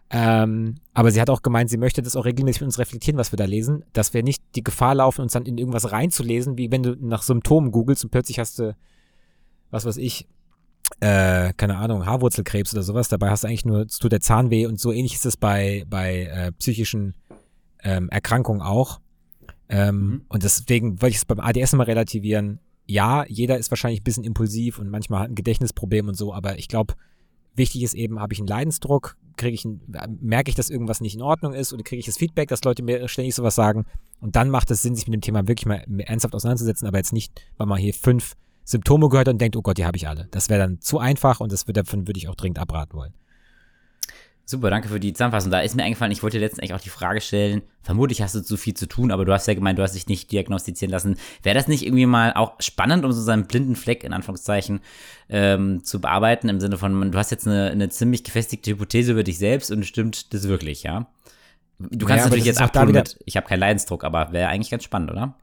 Ähm, 0.09 0.75
aber 0.93 1.11
sie 1.11 1.19
hat 1.19 1.29
auch 1.29 1.41
gemeint, 1.41 1.69
sie 1.69 1.77
möchte 1.77 2.01
das 2.01 2.15
auch 2.15 2.25
regelmäßig 2.25 2.61
mit 2.61 2.67
uns 2.67 2.79
reflektieren, 2.79 3.17
was 3.17 3.33
wir 3.33 3.37
da 3.37 3.45
lesen, 3.45 3.83
dass 3.91 4.13
wir 4.13 4.23
nicht 4.23 4.41
die 4.55 4.63
Gefahr 4.63 4.95
laufen, 4.95 5.21
uns 5.21 5.33
dann 5.33 5.45
in 5.45 5.57
irgendwas 5.57 5.91
reinzulesen, 5.91 6.57
wie 6.57 6.71
wenn 6.71 6.83
du 6.83 6.95
nach 6.99 7.21
Symptomen 7.21 7.71
googelst 7.71 8.05
und 8.05 8.11
plötzlich 8.11 8.39
hast 8.39 8.59
du, 8.59 8.75
was 9.69 9.85
weiß 9.85 9.97
ich, 9.97 10.27
äh, 11.01 11.51
keine 11.57 11.77
Ahnung, 11.77 12.05
Haarwurzelkrebs 12.05 12.73
oder 12.73 12.83
sowas. 12.83 13.09
Dabei 13.09 13.29
hast 13.29 13.43
du 13.43 13.47
eigentlich 13.47 13.65
nur, 13.65 13.81
es 13.81 13.99
tut 13.99 14.13
der 14.13 14.21
Zahnweh 14.21 14.65
und 14.65 14.79
so 14.79 14.93
ähnlich 14.93 15.15
ist 15.15 15.25
es 15.25 15.35
bei, 15.35 15.83
bei 15.89 16.23
äh, 16.23 16.51
psychischen 16.53 17.13
ähm, 17.83 18.07
Erkrankungen 18.09 18.61
auch. 18.61 19.01
Ähm, 19.67 19.99
mhm. 19.99 20.21
Und 20.29 20.43
deswegen 20.43 21.01
wollte 21.01 21.11
ich 21.11 21.17
es 21.17 21.25
beim 21.25 21.41
ADS 21.41 21.73
immer 21.73 21.87
relativieren. 21.87 22.59
Ja, 22.87 23.25
jeder 23.27 23.57
ist 23.57 23.69
wahrscheinlich 23.69 24.01
ein 24.01 24.05
bisschen 24.05 24.23
impulsiv 24.23 24.79
und 24.79 24.89
manchmal 24.89 25.21
hat 25.21 25.29
ein 25.29 25.35
Gedächtnisproblem 25.35 26.07
und 26.07 26.15
so, 26.15 26.33
aber 26.33 26.57
ich 26.57 26.69
glaube, 26.69 26.93
wichtig 27.55 27.83
ist 27.83 27.93
eben, 27.93 28.19
habe 28.19 28.33
ich 28.33 28.39
einen 28.39 28.47
Leidensdruck, 28.47 29.17
kriege 29.35 29.53
ich 29.53 29.65
ein, 29.65 29.81
merke 30.21 30.49
ich, 30.49 30.55
dass 30.55 30.69
irgendwas 30.69 31.01
nicht 31.01 31.15
in 31.15 31.21
Ordnung 31.21 31.53
ist 31.53 31.73
oder 31.73 31.83
kriege 31.83 31.99
ich 31.99 32.05
das 32.05 32.17
Feedback, 32.17 32.47
dass 32.47 32.63
Leute 32.63 32.83
mir 32.83 33.07
ständig 33.07 33.35
sowas 33.35 33.55
sagen. 33.55 33.85
Und 34.21 34.35
dann 34.35 34.49
macht 34.49 34.71
es 34.71 34.81
Sinn, 34.81 34.95
sich 34.95 35.07
mit 35.07 35.15
dem 35.15 35.21
Thema 35.21 35.47
wirklich 35.47 35.65
mal 35.65 35.83
ernsthaft 35.99 36.33
auseinanderzusetzen, 36.33 36.87
aber 36.87 36.97
jetzt 36.97 37.13
nicht, 37.13 37.33
weil 37.57 37.67
man 37.67 37.77
hier 37.77 37.93
fünf 37.93 38.35
Symptome 38.63 39.09
gehört 39.09 39.27
und 39.27 39.39
denkt, 39.39 39.55
oh 39.55 39.61
Gott, 39.61 39.77
die 39.77 39.85
habe 39.85 39.97
ich 39.97 40.07
alle. 40.07 40.27
Das 40.31 40.49
wäre 40.49 40.59
dann 40.61 40.81
zu 40.81 40.99
einfach 40.99 41.39
und 41.39 41.51
das 41.51 41.67
wird, 41.67 41.77
davon 41.77 42.07
würde 42.07 42.17
ich 42.17 42.27
auch 42.27 42.35
dringend 42.35 42.59
abraten 42.59 42.97
wollen. 42.97 43.13
Super, 44.49 44.69
danke 44.69 44.88
für 44.88 45.01
die 45.01 45.11
Zusammenfassung. 45.11 45.51
Da 45.51 45.59
ist 45.59 45.75
mir 45.75 45.83
eingefallen, 45.83 46.13
ich 46.13 46.23
wollte 46.23 46.38
dir 46.38 46.45
letztens 46.45 46.61
eigentlich 46.61 46.73
auch 46.73 46.81
die 46.81 46.89
Frage 46.89 47.19
stellen, 47.19 47.63
vermutlich 47.81 48.21
hast 48.21 48.33
du 48.33 48.39
zu 48.39 48.55
viel 48.55 48.75
zu 48.75 48.88
tun, 48.88 49.11
aber 49.11 49.25
du 49.25 49.33
hast 49.33 49.45
ja 49.45 49.53
gemeint, 49.53 49.77
du 49.77 49.83
hast 49.83 49.94
dich 49.94 50.07
nicht 50.07 50.31
diagnostizieren 50.31 50.89
lassen. 50.89 51.17
Wäre 51.44 51.53
das 51.53 51.67
nicht 51.67 51.85
irgendwie 51.85 52.05
mal 52.05 52.31
auch 52.33 52.53
spannend, 52.59 53.03
um 53.03 53.11
so 53.11 53.21
seinen 53.21 53.47
blinden 53.47 53.75
Fleck 53.75 54.05
in 54.05 54.13
Anführungszeichen 54.13 54.79
ähm, 55.27 55.83
zu 55.83 55.99
bearbeiten, 55.99 56.47
im 56.47 56.61
Sinne 56.61 56.77
von, 56.77 57.11
du 57.11 57.17
hast 57.17 57.29
jetzt 57.29 57.45
eine, 57.45 57.71
eine 57.71 57.89
ziemlich 57.89 58.23
gefestigte 58.23 58.71
Hypothese 58.71 59.11
über 59.11 59.23
dich 59.23 59.38
selbst 59.38 59.69
und 59.69 59.85
stimmt 59.85 60.33
das 60.33 60.47
wirklich, 60.47 60.81
ja? 60.83 61.07
Du 61.79 62.05
kannst 62.05 62.23
ja, 62.23 62.29
natürlich 62.29 62.45
jetzt 62.45 62.61
abtun 62.61 62.94
mit, 62.94 63.19
ich 63.25 63.35
habe 63.35 63.47
keinen 63.47 63.59
Leidensdruck, 63.59 64.05
aber 64.05 64.31
wäre 64.31 64.47
eigentlich 64.47 64.71
ganz 64.71 64.85
spannend, 64.85 65.11
oder? 65.11 65.35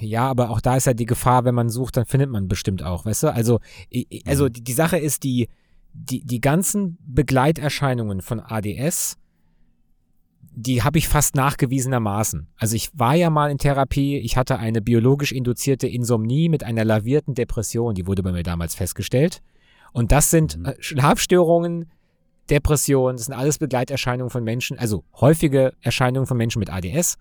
Ja, 0.00 0.30
aber 0.30 0.48
auch 0.48 0.62
da 0.62 0.76
ist 0.76 0.86
ja 0.86 0.94
die 0.94 1.04
Gefahr, 1.04 1.44
wenn 1.44 1.54
man 1.54 1.68
sucht, 1.68 1.98
dann 1.98 2.06
findet 2.06 2.30
man 2.30 2.48
bestimmt 2.48 2.82
auch, 2.82 3.04
weißt 3.04 3.24
du? 3.24 3.34
Also, 3.34 3.60
also 4.24 4.46
mhm. 4.46 4.52
die, 4.54 4.64
die 4.64 4.72
Sache 4.72 4.96
ist, 4.96 5.24
die, 5.24 5.48
die, 5.92 6.24
die 6.24 6.40
ganzen 6.40 6.98
Begleiterscheinungen 7.06 8.20
von 8.20 8.40
ADS, 8.40 9.16
die 10.52 10.82
habe 10.82 10.98
ich 10.98 11.08
fast 11.08 11.34
nachgewiesenermaßen. 11.34 12.48
Also 12.56 12.76
ich 12.76 12.90
war 12.92 13.14
ja 13.14 13.30
mal 13.30 13.50
in 13.50 13.58
Therapie, 13.58 14.18
ich 14.18 14.36
hatte 14.36 14.58
eine 14.58 14.82
biologisch 14.82 15.32
induzierte 15.32 15.86
Insomnie 15.86 16.48
mit 16.48 16.64
einer 16.64 16.84
lavierten 16.84 17.34
Depression, 17.34 17.94
die 17.94 18.06
wurde 18.06 18.22
bei 18.22 18.32
mir 18.32 18.42
damals 18.42 18.74
festgestellt. 18.74 19.42
Und 19.92 20.12
das 20.12 20.30
sind 20.30 20.58
mhm. 20.58 20.66
Äh, 20.66 20.74
Schlafstörungen, 20.80 21.90
Depression, 22.48 23.16
das 23.16 23.26
sind 23.26 23.34
alles 23.34 23.58
Begleiterscheinungen 23.58 24.30
von 24.30 24.42
Menschen, 24.42 24.78
also 24.78 25.04
häufige 25.20 25.72
Erscheinungen 25.80 26.26
von 26.26 26.36
Menschen 26.36 26.58
mit 26.58 26.70
ADS. 26.70 27.16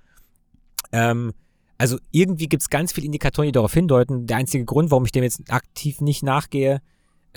Ähm, 0.91 1.33
also 1.77 1.97
irgendwie 2.11 2.47
gibt 2.47 2.63
es 2.63 2.69
ganz 2.69 2.91
viele 2.91 3.05
Indikatoren, 3.05 3.47
die 3.47 3.51
darauf 3.51 3.73
hindeuten. 3.73 4.25
Der 4.25 4.38
einzige 4.38 4.65
Grund, 4.65 4.91
warum 4.91 5.05
ich 5.05 5.11
dem 5.11 5.23
jetzt 5.23 5.51
aktiv 5.51 6.01
nicht 6.01 6.23
nachgehe, 6.23 6.81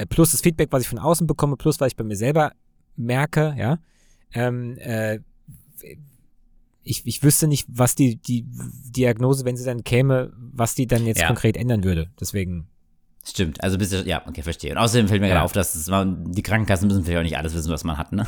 plus 0.08 0.32
das 0.32 0.40
Feedback, 0.40 0.68
was 0.72 0.82
ich 0.82 0.88
von 0.88 0.98
außen 0.98 1.26
bekomme, 1.26 1.56
plus 1.56 1.80
was 1.80 1.88
ich 1.88 1.96
bei 1.96 2.04
mir 2.04 2.16
selber 2.16 2.52
merke, 2.96 3.54
ja, 3.58 3.78
ähm, 4.34 4.76
äh, 4.78 5.20
ich, 6.84 7.06
ich 7.06 7.22
wüsste 7.22 7.46
nicht, 7.46 7.66
was 7.68 7.94
die, 7.94 8.16
die 8.16 8.44
Diagnose, 8.46 9.44
wenn 9.44 9.56
sie 9.56 9.64
dann 9.64 9.84
käme, 9.84 10.32
was 10.36 10.74
die 10.74 10.86
dann 10.86 11.06
jetzt 11.06 11.20
ja. 11.20 11.28
konkret 11.28 11.56
ändern 11.56 11.84
würde. 11.84 12.10
Deswegen 12.20 12.66
Stimmt, 13.24 13.62
also 13.62 13.78
bist 13.78 13.92
du, 13.92 14.02
ja, 14.02 14.22
okay, 14.26 14.42
verstehe. 14.42 14.72
Und 14.72 14.78
außerdem 14.78 15.06
fällt 15.06 15.20
mir 15.20 15.28
ja. 15.28 15.34
gerade 15.34 15.44
auf, 15.44 15.52
dass 15.52 15.76
es, 15.76 15.86
die 15.86 16.42
Krankenkassen 16.42 16.88
müssen 16.88 17.04
vielleicht 17.04 17.18
auch 17.18 17.22
nicht 17.22 17.36
alles 17.36 17.54
wissen, 17.54 17.70
was 17.70 17.84
man 17.84 17.96
hat, 17.96 18.10
ne? 18.10 18.26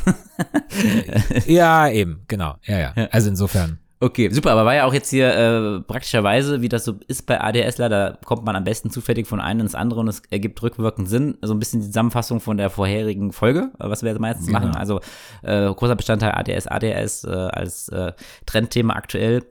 ja, 1.46 1.88
eben, 1.88 2.22
genau. 2.28 2.54
Ja, 2.62 2.78
ja. 2.78 2.92
Also 3.10 3.28
insofern. 3.28 3.80
Okay, 4.04 4.28
super, 4.30 4.52
aber 4.52 4.66
war 4.66 4.74
ja 4.74 4.84
auch 4.84 4.92
jetzt 4.92 5.08
hier 5.08 5.34
äh, 5.34 5.80
praktischerweise, 5.80 6.60
wie 6.60 6.68
das 6.68 6.84
so 6.84 6.96
ist 7.08 7.24
bei 7.24 7.40
ADSler, 7.40 7.88
da 7.88 8.18
kommt 8.26 8.44
man 8.44 8.54
am 8.54 8.62
besten 8.62 8.90
zufällig 8.90 9.26
von 9.26 9.40
einem 9.40 9.60
ins 9.60 9.74
andere 9.74 10.00
und 10.00 10.08
es 10.08 10.20
ergibt 10.28 10.62
rückwirkend 10.62 11.08
Sinn. 11.08 11.38
So 11.40 11.54
ein 11.54 11.58
bisschen 11.58 11.80
die 11.80 11.86
Zusammenfassung 11.86 12.40
von 12.40 12.58
der 12.58 12.68
vorherigen 12.68 13.32
Folge, 13.32 13.70
was 13.78 14.02
wir 14.02 14.10
jetzt 14.10 14.20
meistens 14.20 14.48
genau. 14.48 14.60
machen. 14.60 14.76
Also 14.76 15.00
äh, 15.40 15.72
großer 15.72 15.96
Bestandteil 15.96 16.32
ADS, 16.32 16.66
ADS 16.66 17.24
äh, 17.24 17.30
als 17.30 17.88
äh, 17.88 18.12
Trendthema 18.44 18.92
aktuell. 18.92 19.42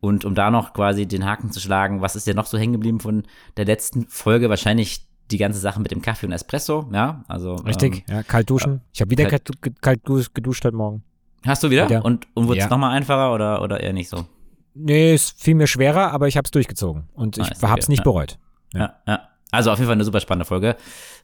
Und 0.00 0.24
um 0.24 0.34
da 0.34 0.50
noch 0.50 0.72
quasi 0.72 1.04
den 1.04 1.26
Haken 1.26 1.52
zu 1.52 1.60
schlagen, 1.60 2.00
was 2.00 2.16
ist 2.16 2.26
dir 2.26 2.34
noch 2.34 2.46
so 2.46 2.56
hängen 2.56 2.72
geblieben 2.72 3.00
von 3.00 3.24
der 3.58 3.66
letzten 3.66 4.06
Folge? 4.06 4.48
Wahrscheinlich 4.48 5.06
die 5.30 5.36
ganze 5.36 5.58
Sache 5.58 5.82
mit 5.82 5.90
dem 5.90 6.00
Kaffee 6.00 6.24
und 6.24 6.32
Espresso, 6.32 6.88
ja, 6.94 7.24
also. 7.28 7.56
Richtig, 7.56 8.04
ähm, 8.08 8.16
ja, 8.16 8.22
kalt 8.22 8.48
duschen. 8.48 8.80
ich 8.94 9.02
habe 9.02 9.10
wieder 9.10 9.26
kalt, 9.26 9.50
kalt, 9.82 10.00
geduscht 10.32 10.64
heute 10.64 10.76
Morgen. 10.76 11.02
Hast 11.46 11.62
du 11.62 11.70
wieder? 11.70 11.88
wieder. 11.88 12.04
Und, 12.04 12.26
und 12.34 12.48
wurde 12.48 12.58
es 12.58 12.64
ja. 12.64 12.70
nochmal 12.70 12.96
einfacher 12.96 13.32
oder, 13.32 13.62
oder 13.62 13.80
eher 13.80 13.92
nicht 13.92 14.08
so? 14.08 14.26
Nee, 14.74 15.14
es 15.14 15.30
fiel 15.30 15.54
mir 15.54 15.66
schwerer, 15.66 16.12
aber 16.12 16.28
ich 16.28 16.36
habe 16.36 16.44
es 16.44 16.50
durchgezogen 16.50 17.08
und 17.14 17.38
ich 17.38 17.50
ah, 17.62 17.68
habe 17.68 17.80
es 17.80 17.88
nicht 17.88 18.00
ja. 18.00 18.04
bereut. 18.04 18.38
Ja. 18.72 18.80
ja. 18.80 18.94
ja, 19.06 19.20
Also 19.50 19.70
auf 19.72 19.78
jeden 19.78 19.86
Fall 19.86 19.94
eine 19.94 20.04
super 20.04 20.20
spannende 20.20 20.44
Folge. 20.44 20.76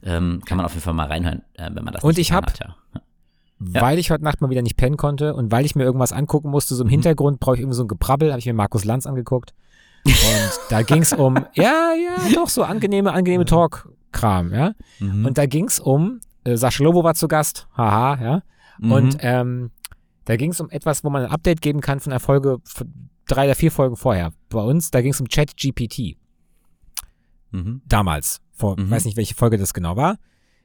Ähm, 0.02 0.42
kann 0.44 0.56
man 0.56 0.66
auf 0.66 0.72
jeden 0.72 0.82
Fall 0.82 0.94
mal 0.94 1.06
reinhören, 1.06 1.42
äh, 1.54 1.70
wenn 1.72 1.84
man 1.84 1.94
das 1.94 2.02
Und 2.02 2.18
ich 2.18 2.32
habe. 2.32 2.52
Weil 3.58 3.98
ich 3.98 4.10
heute 4.10 4.24
Nacht 4.24 4.40
mal 4.40 4.50
wieder 4.50 4.62
nicht 4.62 4.76
pennen 4.76 4.96
konnte 4.96 5.34
und 5.34 5.52
weil 5.52 5.64
ich 5.64 5.74
mir 5.74 5.84
irgendwas 5.84 6.12
angucken 6.12 6.50
musste, 6.50 6.74
so 6.74 6.82
im 6.82 6.88
mhm. 6.88 6.92
Hintergrund 6.92 7.40
brauche 7.40 7.54
ich 7.54 7.60
irgendwie 7.60 7.76
so 7.76 7.84
ein 7.84 7.88
Geprabbel, 7.88 8.30
habe 8.30 8.40
ich 8.40 8.46
mir 8.46 8.52
Markus 8.52 8.84
Lanz 8.84 9.06
angeguckt. 9.06 9.54
Und 10.04 10.14
da 10.70 10.82
ging 10.82 11.02
es 11.02 11.12
um, 11.12 11.36
ja, 11.54 11.92
ja, 11.94 12.34
doch, 12.34 12.48
so 12.48 12.64
angenehme, 12.64 13.12
angenehme 13.12 13.44
Talk-Kram, 13.44 14.52
ja. 14.52 14.72
Mhm. 14.98 15.24
Und 15.24 15.38
da 15.38 15.46
ging 15.46 15.66
es 15.66 15.80
um, 15.80 16.20
äh, 16.42 16.56
Sascha 16.56 16.82
Lobo 16.82 17.04
war 17.04 17.14
zu 17.14 17.28
Gast, 17.28 17.68
haha, 17.76 18.22
ja. 18.22 18.42
Mhm. 18.78 18.92
Und 18.92 19.16
ähm, 19.20 19.70
da 20.24 20.36
ging 20.36 20.50
es 20.50 20.60
um 20.60 20.70
etwas, 20.70 21.04
wo 21.04 21.10
man 21.10 21.24
ein 21.24 21.30
Update 21.30 21.60
geben 21.60 21.80
kann 21.80 22.00
von 22.00 22.12
einer 22.12 22.20
Folge, 22.20 22.58
von 22.64 23.10
drei 23.26 23.44
oder 23.46 23.54
vier 23.54 23.70
Folgen 23.72 23.96
vorher. 23.96 24.32
Bei 24.50 24.60
uns, 24.62 24.90
da 24.90 25.00
ging 25.02 25.12
es 25.12 25.20
um 25.20 25.28
ChatGPT. 25.28 26.16
Mhm. 27.50 27.82
Damals. 27.86 28.40
Vor, 28.52 28.78
Mhm. 28.78 28.90
weiß 28.90 29.04
nicht, 29.04 29.16
welche 29.16 29.34
Folge 29.34 29.58
das 29.58 29.74
genau 29.74 29.96
war. 29.96 30.16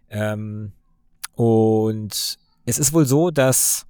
Ähm, 0.09 0.71
und 1.35 2.37
es 2.65 2.79
ist 2.79 2.93
wohl 2.93 3.05
so, 3.05 3.31
dass 3.31 3.85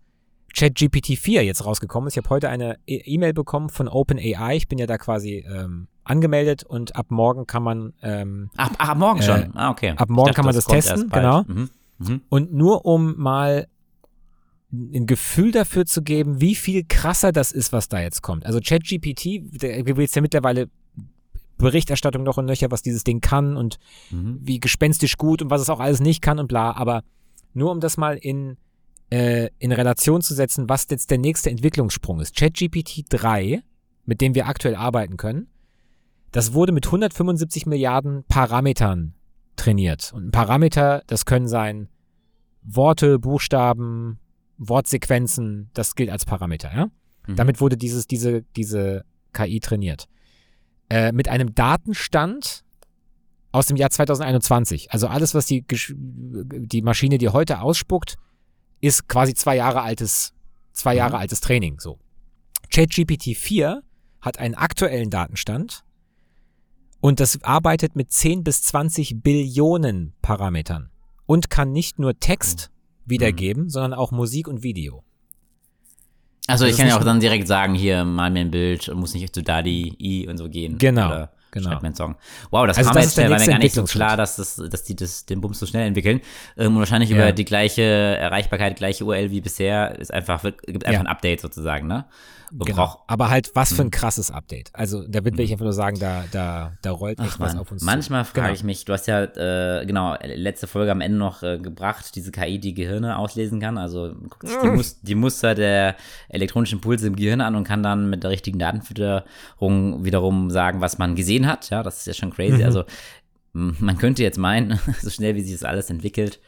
ChatGPT 0.55 1.17
4 1.17 1.43
jetzt 1.45 1.65
rausgekommen 1.65 2.07
ist. 2.07 2.13
Ich 2.13 2.23
habe 2.23 2.29
heute 2.29 2.49
eine 2.49 2.77
E- 2.87 3.01
E-Mail 3.05 3.33
bekommen 3.33 3.69
von 3.69 3.87
OpenAI. 3.87 4.55
Ich 4.55 4.67
bin 4.67 4.77
ja 4.79 4.87
da 4.87 4.97
quasi 4.97 5.45
ähm, 5.47 5.87
angemeldet 6.03 6.63
und 6.63 6.95
ab 6.95 7.07
morgen 7.09 7.45
kann 7.45 7.63
man 7.63 7.93
ähm, 8.01 8.49
Ach, 8.57 8.71
ach, 8.77 8.89
ab 8.89 8.97
morgen 8.97 9.19
Äh, 9.19 9.23
schon. 9.23 9.55
Ah, 9.55 9.69
okay. 9.69 9.93
ab 9.95 10.09
morgen 10.09 10.29
Ich 10.29 10.35
kann 10.35 10.45
man 10.45 10.55
das 10.55 10.65
kommt 10.65 10.81
testen, 10.81 11.09
genau. 11.09 11.43
Mhm. 11.43 11.69
Mhm. 11.99 12.21
Und 12.29 12.53
nur 12.53 12.85
um 12.85 13.15
mal 13.17 13.67
ein 14.71 15.07
Gefühl 15.07 15.51
dafür 15.51 15.85
zu 15.85 16.03
geben, 16.03 16.41
wie 16.41 16.55
viel 16.55 16.85
krasser 16.87 17.31
das 17.31 17.51
ist, 17.51 17.73
was 17.73 17.89
da 17.89 18.01
jetzt 18.01 18.21
kommt. 18.21 18.45
Also 18.45 18.59
ChatGPT, 18.59 19.41
da 19.61 19.81
gibt 19.81 20.15
ja 20.15 20.21
mittlerweile 20.21 20.69
Berichterstattung 21.57 22.23
noch 22.23 22.37
und 22.37 22.45
nöcher, 22.45 22.71
was 22.71 22.81
dieses 22.81 23.03
Ding 23.03 23.19
kann 23.19 23.57
und 23.57 23.77
Mhm. 24.11 24.39
wie 24.41 24.59
gespenstisch 24.59 25.17
gut 25.17 25.41
und 25.41 25.49
was 25.49 25.61
es 25.61 25.69
auch 25.69 25.79
alles 25.79 25.99
nicht 25.99 26.21
kann 26.21 26.39
und 26.39 26.47
bla. 26.47 26.71
Aber 26.71 27.03
nur 27.53 27.71
um 27.71 27.79
das 27.79 27.97
mal 27.97 28.15
in, 28.15 28.57
äh, 29.09 29.49
in 29.57 29.71
Relation 29.71 30.21
zu 30.21 30.33
setzen, 30.33 30.69
was 30.69 30.87
jetzt 30.89 31.09
der 31.09 31.17
nächste 31.17 31.49
Entwicklungssprung 31.49 32.19
ist. 32.19 32.35
ChatGPT 32.35 33.05
3, 33.09 33.63
mit 34.05 34.21
dem 34.21 34.35
wir 34.35 34.47
aktuell 34.47 34.75
arbeiten 34.75 35.17
können, 35.17 35.47
das 36.31 36.53
wurde 36.53 36.71
mit 36.71 36.85
175 36.85 37.65
Milliarden 37.65 38.23
Parametern 38.25 39.15
trainiert. 39.55 40.13
Und 40.13 40.27
ein 40.27 40.31
Parameter, 40.31 41.01
das 41.07 41.25
können 41.25 41.47
sein 41.47 41.89
Worte, 42.61 43.17
Buchstaben, 43.19 44.19
Wortsequenzen, 44.59 45.69
das 45.73 45.95
gilt 45.95 46.09
als 46.09 46.25
Parameter, 46.25 46.71
ja? 46.73 46.91
Mhm. 47.27 47.35
Damit 47.35 47.61
wurde 47.61 47.77
dieses, 47.77 48.05
diese, 48.07 48.43
diese 48.55 49.05
KI 49.33 49.59
trainiert. 49.59 50.07
Äh, 50.89 51.11
mit 51.11 51.27
einem 51.27 51.55
Datenstand 51.55 52.63
aus 53.51 53.67
dem 53.67 53.77
Jahr 53.77 53.89
2021. 53.89 54.91
Also 54.91 55.07
alles, 55.07 55.33
was 55.33 55.45
die, 55.45 55.65
die 55.67 56.81
Maschine 56.81 57.17
dir 57.17 57.33
heute 57.33 57.61
ausspuckt, 57.61 58.17
ist 58.81 59.07
quasi 59.07 59.33
zwei 59.33 59.55
Jahre 59.55 59.81
altes, 59.81 60.33
zwei 60.71 60.95
Jahre 60.95 61.15
Mhm. 61.15 61.21
altes 61.21 61.41
Training. 61.41 61.79
So. 61.79 61.99
ChatGPT 62.71 63.35
4 63.35 63.81
hat 64.21 64.37
einen 64.39 64.55
aktuellen 64.55 65.09
Datenstand 65.09 65.83
und 66.99 67.19
das 67.19 67.41
arbeitet 67.43 67.95
mit 67.95 68.11
10 68.11 68.43
bis 68.43 68.61
20 68.63 69.21
Billionen 69.21 70.13
Parametern 70.21 70.89
und 71.25 71.49
kann 71.49 71.71
nicht 71.71 71.99
nur 71.99 72.19
Text 72.19 72.69
wiedergeben, 73.09 73.69
sondern 73.69 73.93
auch 73.93 74.11
Musik 74.11 74.47
und 74.47 74.63
Video. 74.63 75.03
Also 76.47 76.65
das 76.65 76.73
ich 76.73 76.79
kann 76.79 76.87
ja 76.87 76.97
auch 76.97 77.03
dann 77.03 77.19
direkt 77.19 77.47
sagen, 77.47 77.75
hier, 77.75 78.03
mal 78.03 78.31
mir 78.31 78.39
ein 78.39 78.51
Bild 78.51 78.89
und 78.89 78.99
muss 78.99 79.13
nicht 79.13 79.33
zu 79.35 79.43
Dadi, 79.43 79.95
I 79.99 80.27
und 80.27 80.37
so 80.37 80.49
gehen. 80.49 80.77
Genau, 80.79 81.07
Oder 81.07 81.31
genau. 81.51 81.69
schreib 81.69 81.81
mir 81.83 81.87
einen 81.89 81.95
Song. 81.95 82.15
Wow, 82.49 82.65
das 82.65 82.77
Also 82.77 82.87
kam 82.89 82.95
das 82.95 83.05
jetzt 83.05 83.13
schnell, 83.13 83.29
war 83.29 83.37
mir 83.39 83.45
gar 83.45 83.59
nicht 83.59 83.75
so 83.75 83.83
klar, 83.83 84.17
dass, 84.17 84.37
das, 84.37 84.55
dass 84.55 84.83
die 84.83 84.95
das, 84.95 85.25
den 85.27 85.41
Bums 85.41 85.59
so 85.59 85.67
schnell 85.67 85.85
entwickeln. 85.85 86.21
Ähm, 86.57 86.73
und 86.73 86.79
wahrscheinlich 86.79 87.11
Ja. 87.11 87.17
über 87.17 87.31
die 87.33 87.45
gleiche 87.45 87.83
Erreichbarkeit, 87.83 88.75
gleiche 88.77 89.05
URL 89.05 89.29
wie 89.29 89.41
bisher, 89.41 89.99
ist 89.99 90.11
einfach, 90.11 90.41
gibt 90.41 90.85
einfach 90.85 90.91
Ja. 90.93 90.99
ein 91.01 91.07
Update 91.07 91.41
sozusagen, 91.41 91.87
ne? 91.87 92.05
Genau. 92.51 93.03
Aber 93.07 93.29
halt, 93.29 93.51
was 93.53 93.73
für 93.73 93.81
ein 93.83 93.91
krasses 93.91 94.31
Update. 94.31 94.69
Also, 94.73 95.07
da 95.07 95.23
will 95.23 95.39
ich 95.39 95.51
einfach 95.51 95.63
nur 95.65 95.73
sagen, 95.73 95.99
da, 95.99 96.23
da, 96.31 96.73
da 96.81 96.91
rollt 96.91 97.19
echt 97.19 97.33
Ach 97.35 97.39
was 97.39 97.55
auf 97.55 97.71
uns 97.71 97.83
manchmal 97.83 98.25
zu. 98.25 98.31
frage 98.31 98.47
Genau. 98.47 98.53
ich 98.55 98.63
mich, 98.63 98.85
du 98.85 98.93
hast 98.93 99.07
ja, 99.07 99.23
äh, 99.23 99.85
genau, 99.85 100.15
letzte 100.23 100.67
Folge 100.67 100.91
am 100.91 101.01
Ende 101.01 101.17
noch 101.17 101.43
äh, 101.43 101.57
gebracht, 101.59 102.15
diese 102.15 102.31
KI, 102.31 102.59
die 102.59 102.73
Gehirne 102.73 103.17
auslesen 103.17 103.59
kann. 103.59 103.77
Also 103.77 104.13
guckt 104.29 104.47
sich 104.47 104.57
die, 104.61 104.67
Mus 104.69 105.01
die 105.01 105.15
Muster 105.15 105.55
der 105.55 105.95
elektronischen 106.29 106.77
Impulse 106.79 107.07
im 107.07 107.15
Gehirn 107.15 107.41
an 107.41 107.55
und 107.55 107.63
kann 107.63 107.83
dann 107.83 108.09
mit 108.09 108.23
der 108.23 108.31
richtigen 108.31 108.59
Datenfütterung 108.59 110.05
wiederum 110.05 110.49
sagen, 110.51 110.81
was 110.81 110.97
man 110.97 111.15
gesehen 111.15 111.47
hat. 111.47 111.69
Ja, 111.69 111.83
das 111.83 111.99
ist 111.99 112.07
ja 112.07 112.13
schon 112.13 112.31
crazy. 112.31 112.57
Mhm. 112.59 112.63
Also 112.65 112.83
man 113.53 113.97
könnte 113.97 114.23
jetzt 114.23 114.37
meinen, 114.37 114.79
so 115.01 115.09
schnell 115.09 115.35
wie 115.35 115.41
sich 115.41 115.53
das 115.53 115.63
alles 115.63 115.89
entwickelt, 115.89 116.39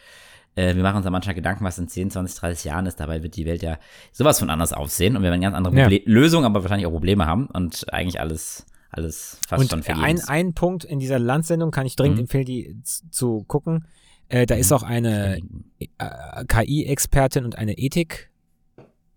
äh, 0.56 0.76
wir 0.76 0.84
machen 0.84 0.98
uns 0.98 1.06
da 1.06 1.10
manchmal 1.12 1.36
Gedanken, 1.36 1.64
was 1.64 1.78
in 1.78 1.88
10, 1.88 2.12
20, 2.12 2.40
30 2.40 2.66
Jahren 2.66 2.86
ist. 2.86 3.00
Dabei 3.00 3.24
wird 3.24 3.36
die 3.36 3.46
Welt 3.46 3.62
ja 3.64 3.78
sowas 4.12 4.40
von 4.40 4.50
anders 4.50 4.74
aussehen 4.74 5.16
und 5.16 5.24
wir 5.24 5.30
werden 5.32 5.42
ganz 5.42 5.56
andere 5.56 5.76
Ja. 5.76 6.00
Lösungen, 6.06 6.46
aber 6.46 6.62
wahrscheinlich 6.64 6.88
auch 6.88 6.92
Probleme 6.92 7.26
haben 7.26 7.48
und 7.48 7.92
eigentlich 7.94 8.20
alles, 8.20 8.66
alles 8.90 9.40
fast 9.48 9.70
schon 9.70 9.80
Und 9.80 9.90
ein, 9.90 10.20
ein 10.22 10.54
Punkt 10.54 10.84
in 10.84 11.00
dieser 11.00 11.20
Landsendung 11.20 11.72
kann 11.72 11.86
ich 11.86 11.96
dringend 11.96 12.18
Mhm. 12.18 12.22
empfehlen, 12.24 12.46
die 12.46 12.76
zu 12.84 13.44
gucken. 13.48 13.86
Äh, 14.28 14.46
da 14.46 14.56
ist 14.56 14.72
auch 14.72 14.84
eine 14.84 15.40
äh, 15.80 16.46
KI-Expertin 16.48 17.44
und 17.46 17.58
eine 17.58 17.78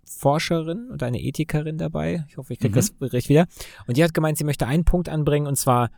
Ethikforscherin 0.05 0.91
und 0.91 1.03
eine 1.03 1.21
Ethikerin 1.21 1.79
dabei. 1.79 2.25
Ich 2.29 2.37
hoffe, 2.37 2.53
ich 2.53 2.59
kriege 2.59 2.73
Mhm. 2.73 2.75
das 2.76 2.93
recht 3.12 3.29
wieder. 3.29 3.47
Und 3.87 3.97
die 3.97 4.05
hat 4.05 4.14
gemeint, 4.14 4.38
sie 4.38 4.45
möchte 4.45 4.67
einen 4.67 4.85
Punkt 4.85 5.09
anbringen 5.09 5.47
und 5.47 5.57
zwar 5.57 5.91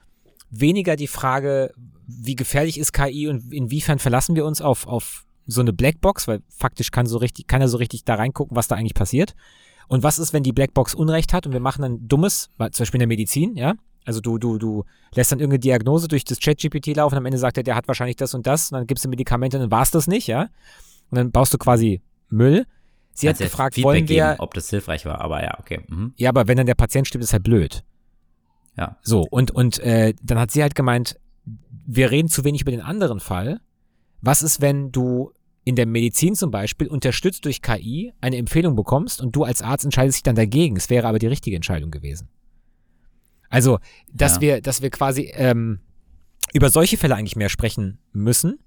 weniger 0.51 0.97
die 0.97 1.07
Frage, 1.09 1.73
wie 2.07 2.37
gefährlich 2.37 2.79
ist 2.79 2.93
KI 2.93 3.27
und 3.29 3.53
inwiefern 3.53 3.99
verlassen 3.99 4.37
wir 4.37 4.45
uns 4.47 4.61
auf, 4.61 4.87
auf 4.87 5.26
so 5.47 5.61
eine 5.61 5.73
Blackbox, 5.73 6.29
weil 6.29 6.43
faktisch 6.49 6.91
kann 6.91 7.07
so 7.07 7.19
richtig, 7.19 7.47
kann 7.47 7.61
er 7.61 7.69
so 7.69 7.77
richtig 7.77 8.05
da 8.05 8.17
reingucken, 8.17 8.57
was 8.57 8.69
da 8.69 8.75
eigentlich 8.77 8.95
passiert. 8.95 9.35
Und 9.89 10.03
was 10.03 10.19
ist, 10.19 10.33
wenn 10.33 10.43
die 10.43 10.53
Blackbox 10.53 10.95
Unrecht 10.95 11.33
hat 11.33 11.47
und 11.47 11.53
wir 11.53 11.61
machen 11.61 11.83
dann 11.83 12.09
dummes, 12.09 12.51
zum 12.59 12.71
Beispiel 12.83 12.99
in 12.99 13.01
der 13.01 13.09
Medizin, 13.09 13.55
ja? 13.55 13.75
Also 14.05 14.21
du, 14.21 14.39
du, 14.39 14.59
du 14.59 14.85
lässt 15.15 15.33
dann 15.33 15.41
irgendeine 15.41 15.59
Diagnose 15.59 16.07
durch 16.07 16.25
das 16.25 16.39
Chat-GPT 16.39 16.95
laufen, 16.97 17.17
am 17.17 17.27
Ende 17.27 17.39
sagt 17.39 17.57
er, 17.57 17.65
der 17.65 17.75
hat 17.75 17.89
wahrscheinlich 17.89 18.17
das 18.17 18.35
und 18.35 18.47
das, 18.47 18.71
und 18.71 18.79
dann 18.79 18.87
gibst 18.87 19.05
du 19.05 19.09
Medikamente, 19.09 19.59
dann 19.59 19.71
war 19.71 19.83
es 19.83 19.91
das 19.91 20.07
nicht, 20.07 20.29
ja? 20.29 20.49
Und 21.11 21.19
dann 21.19 21.31
baust 21.31 21.55
du 21.55 21.59
quasi 21.59 22.03
Müll. 22.29 22.67
Sie 23.13 23.29
hat 23.29 23.33
Kannst 23.33 23.41
jetzt 23.41 23.51
gefragt, 23.51 23.75
Feedback 23.75 23.87
wollen 23.87 24.09
wir, 24.09 24.25
geben, 24.27 24.41
ob 24.41 24.55
das 24.55 24.71
hilfreich 24.71 25.07
war, 25.07 25.21
aber 25.21 25.43
ja, 25.43 25.59
okay. 25.59 25.81
Mhm. 25.89 26.13
ja, 26.17 26.29
aber 26.29 26.49
wenn 26.49 26.57
dann 26.57 26.67
der 26.67 26.75
Patient 26.75 27.07
stirbt, 27.09 27.25
ist 27.25 27.33
halt 27.33 27.45
blöd. 27.45 27.83
Ja. 28.77 28.99
So, 29.03 29.27
und, 29.31 29.51
und 29.53 29.79
äh, 29.81 30.15
dann 30.23 30.39
hat 30.39 30.51
sie 30.51 30.63
halt 30.63 30.75
gemeint, 30.75 31.19
wir 31.87 32.11
reden 32.11 32.29
zu 32.29 32.45
wenig 32.45 32.63
über 32.63 32.73
den 32.73 32.83
anderen 32.83 33.21
Fall. 33.21 33.61
Was 34.21 34.43
ist, 34.43 34.61
wenn 34.61 34.93
du 34.93 35.33
in 35.67 35.75
der 35.75 35.85
Medizin 35.85 36.37
zum 36.37 36.53
Beispiel 36.53 36.87
unterstützt 36.87 37.45
durch 37.45 37.61
KI 37.61 38.13
eine 38.21 38.37
Empfehlung 38.37 38.77
bekommst 38.77 39.21
und 39.21 39.35
du 39.35 39.43
als 39.43 39.63
Arzt 39.63 39.85
entscheidest 39.85 40.19
dich 40.19 40.23
dann 40.23 40.37
dagegen? 40.37 40.77
Es 40.77 40.89
wäre 40.91 41.09
aber 41.09 41.19
die 41.19 41.27
richtige 41.27 41.57
Entscheidung 41.57 41.91
gewesen. 41.91 42.29
Also, 43.51 43.79
dass 44.15 44.37
Ja. 44.37 44.41
wir, 44.41 44.61
dass 44.61 44.81
wir 44.81 44.91
quasi 44.91 45.33
ähm, 45.35 45.81
über 46.55 46.71
solche 46.71 46.97
Fälle 46.97 47.17
eigentlich 47.17 47.35
mehr 47.35 47.49
sprechen 47.49 47.99
müssen. 48.13 48.61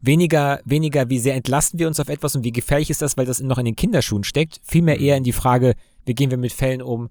Weniger, 0.00 0.60
weniger, 0.64 1.10
wie 1.10 1.18
sehr 1.18 1.34
entlasten 1.34 1.80
wir 1.80 1.88
uns 1.88 1.98
auf 1.98 2.08
etwas 2.08 2.36
und 2.36 2.44
wie 2.44 2.52
gefährlich 2.52 2.88
ist 2.88 3.02
das, 3.02 3.16
weil 3.16 3.26
das 3.26 3.40
noch 3.40 3.58
in 3.58 3.64
den 3.64 3.74
Kinderschuhen 3.74 4.22
steckt. 4.22 4.60
Vielmehr 4.62 5.00
eher 5.00 5.16
in 5.16 5.24
die 5.24 5.32
Frage, 5.32 5.74
wie 6.06 6.14
gehen 6.14 6.30
wir 6.30 6.38
mit 6.38 6.52
Fällen 6.52 6.82
um, 6.82 7.10